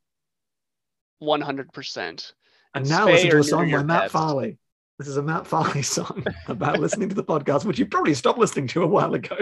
One 1.18 1.42
hundred 1.42 1.74
percent. 1.74 2.34
And 2.76 2.84
And 2.84 2.92
now 2.92 3.08
spay 3.08 3.14
listen 3.14 3.30
to 3.32 3.38
a 3.40 3.44
song 3.44 3.72
by 3.72 3.82
Matt 3.84 4.02
pets. 4.04 4.14
Farley. 4.14 4.60
This 5.00 5.08
is 5.08 5.18
a 5.18 5.24
Matt 5.24 5.48
Farley 5.48 5.82
song 5.82 6.24
about 6.48 6.80
listening 6.80 7.10
to 7.10 7.16
the 7.16 7.24
podcast, 7.24 7.66
which 7.66 7.80
you 7.80 7.88
probably 7.88 8.14
stopped 8.14 8.38
listening 8.38 8.68
to 8.68 8.84
a 8.84 8.88
while 8.88 9.16
ago. 9.16 9.36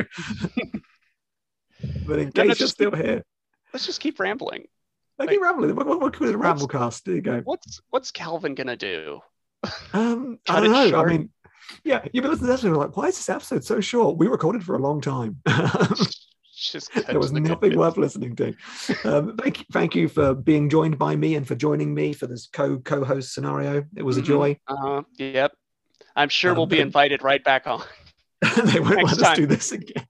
but 2.08 2.20
in 2.20 2.32
No, 2.34 2.48
case 2.48 2.62
you're 2.62 2.70
still 2.70 2.92
here, 2.96 3.24
Let's 3.74 3.86
just 3.86 4.00
keep 4.00 4.22
rambling. 4.22 4.68
I 5.20 5.28
keep 5.28 5.42
rambling. 5.42 5.76
What, 5.76 5.86
what, 5.86 6.00
what 6.00 6.14
could 6.16 6.34
ramblecast? 6.34 7.04
There 7.04 7.16
you 7.16 7.22
go. 7.22 7.42
What's 7.44 7.82
what's 7.90 8.12
Calvin 8.12 8.56
gonna 8.56 8.78
do? 8.78 9.20
Um, 9.94 10.40
I 10.48 10.62
don't 10.62 10.72
know. 10.72 10.90
short. 10.90 11.10
I 11.10 11.12
mean, 11.12 11.30
yeah, 11.84 12.06
you've 12.14 12.22
been 12.22 12.32
listening 12.32 12.48
to 12.48 12.54
this 12.54 12.64
and 12.64 12.72
you're 12.74 12.82
like, 12.82 12.96
why 12.96 13.08
is 13.08 13.18
this 13.18 13.28
episode 13.30 13.66
so 13.66 13.82
short? 13.82 14.18
We 14.18 14.28
recorded 14.28 14.64
for 14.64 14.76
a 14.76 14.80
long 14.80 15.02
time. 15.02 15.42
Just 16.72 16.92
there 17.08 17.20
was 17.20 17.32
the 17.32 17.40
nothing 17.40 17.78
worth 17.78 17.98
listening 17.98 18.36
to. 18.38 18.54
Um, 19.04 19.36
thank, 19.42 19.60
you, 19.60 19.66
thank 19.72 19.96
you 19.96 20.08
for 20.08 20.34
being 20.34 20.70
joined 20.70 20.98
by 20.98 21.16
me 21.16 21.36
and 21.36 21.48
for 21.48 21.56
joining 21.56 21.94
me 21.94 22.14
for 22.14 22.28
this 22.28 22.48
co 22.48 22.78
co-host 22.80 23.34
scenario. 23.34 23.84
It 23.96 24.04
was 24.04 24.18
a 24.18 24.22
Mhm. 24.22 24.26
joy. 24.26 24.60
Uh, 24.68 25.02
yep. 25.18 25.52
I'm 26.16 26.30
sure 26.30 26.52
Um, 26.52 26.58
we'll 26.58 26.66
be 26.68 26.80
invited 26.80 27.24
right 27.24 27.44
back 27.44 27.68
on. 27.68 27.84
they 28.66 28.80
won't 28.80 28.96
Next 28.96 29.18
let 29.18 29.20
us 29.20 29.28
time. 29.30 29.36
do 29.36 29.46
this 29.48 29.72
again. 29.72 30.06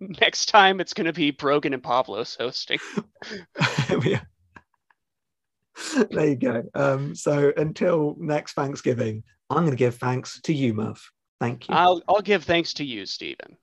Next 0.00 0.46
time 0.46 0.80
it's 0.80 0.94
gonna 0.94 1.12
be 1.12 1.30
Brogan 1.32 1.74
and 1.74 1.82
Pablos 1.82 2.36
hosting. 2.38 2.78
There 6.10 6.28
you 6.28 6.36
go. 6.36 6.62
Um, 6.74 7.14
so 7.14 7.52
until 7.56 8.16
next 8.18 8.54
Thanksgiving, 8.54 9.22
I'm 9.50 9.58
going 9.58 9.70
to 9.70 9.76
give 9.76 9.96
thanks 9.96 10.40
to 10.42 10.52
you, 10.54 10.72
Murph. 10.74 11.10
Thank 11.38 11.68
you. 11.68 11.74
I'll 11.74 12.02
I'll 12.08 12.22
give 12.22 12.44
thanks 12.44 12.72
to 12.74 12.84
you, 12.84 13.04
Stephen. 13.06 13.56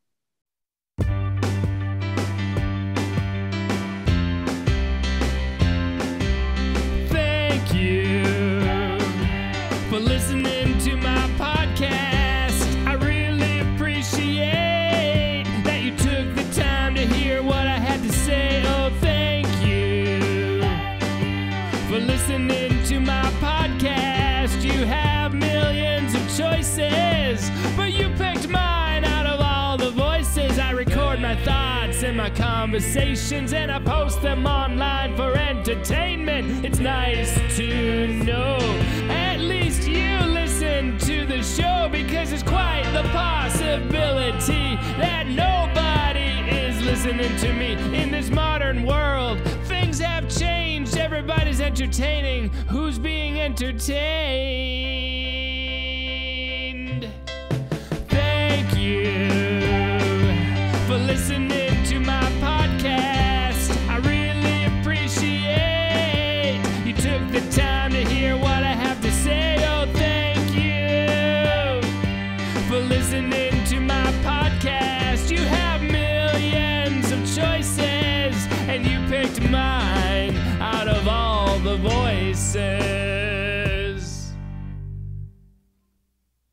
Conversations 32.64 33.52
and 33.52 33.69
I 33.69 33.77
post 33.77 34.22
them 34.22 34.45
online 34.45 35.18
for 35.18 35.35
entertainment. 35.38 36.64
It's 36.64 36.80
nice 36.80 37.35
to 37.57 38.07
know 38.23 38.56
at 39.10 39.41
least 39.41 39.85
you 39.85 40.18
listen 40.19 40.98
to 40.99 41.26
the 41.26 41.44
show 41.44 41.90
because 41.91 42.31
it's 42.31 42.41
quite 42.41 42.85
the 42.94 43.03
possibility 43.10 44.77
that 44.98 45.27
nobody 45.27 46.30
is 46.57 46.81
listening 46.85 47.35
to 47.40 47.52
me 47.52 47.73
in 48.02 48.11
this 48.11 48.30
modern 48.30 48.85
world. 48.85 49.41
Things 49.65 49.99
have 49.99 50.30
changed, 50.30 50.95
everybody's 50.95 51.60
entertaining. 51.60 52.49
Who's 52.69 52.98
being 52.98 53.41
entertained? 53.41 53.91
Thank 58.07 58.77
you 58.77 59.27
for 60.88 60.98
listening 60.98 61.43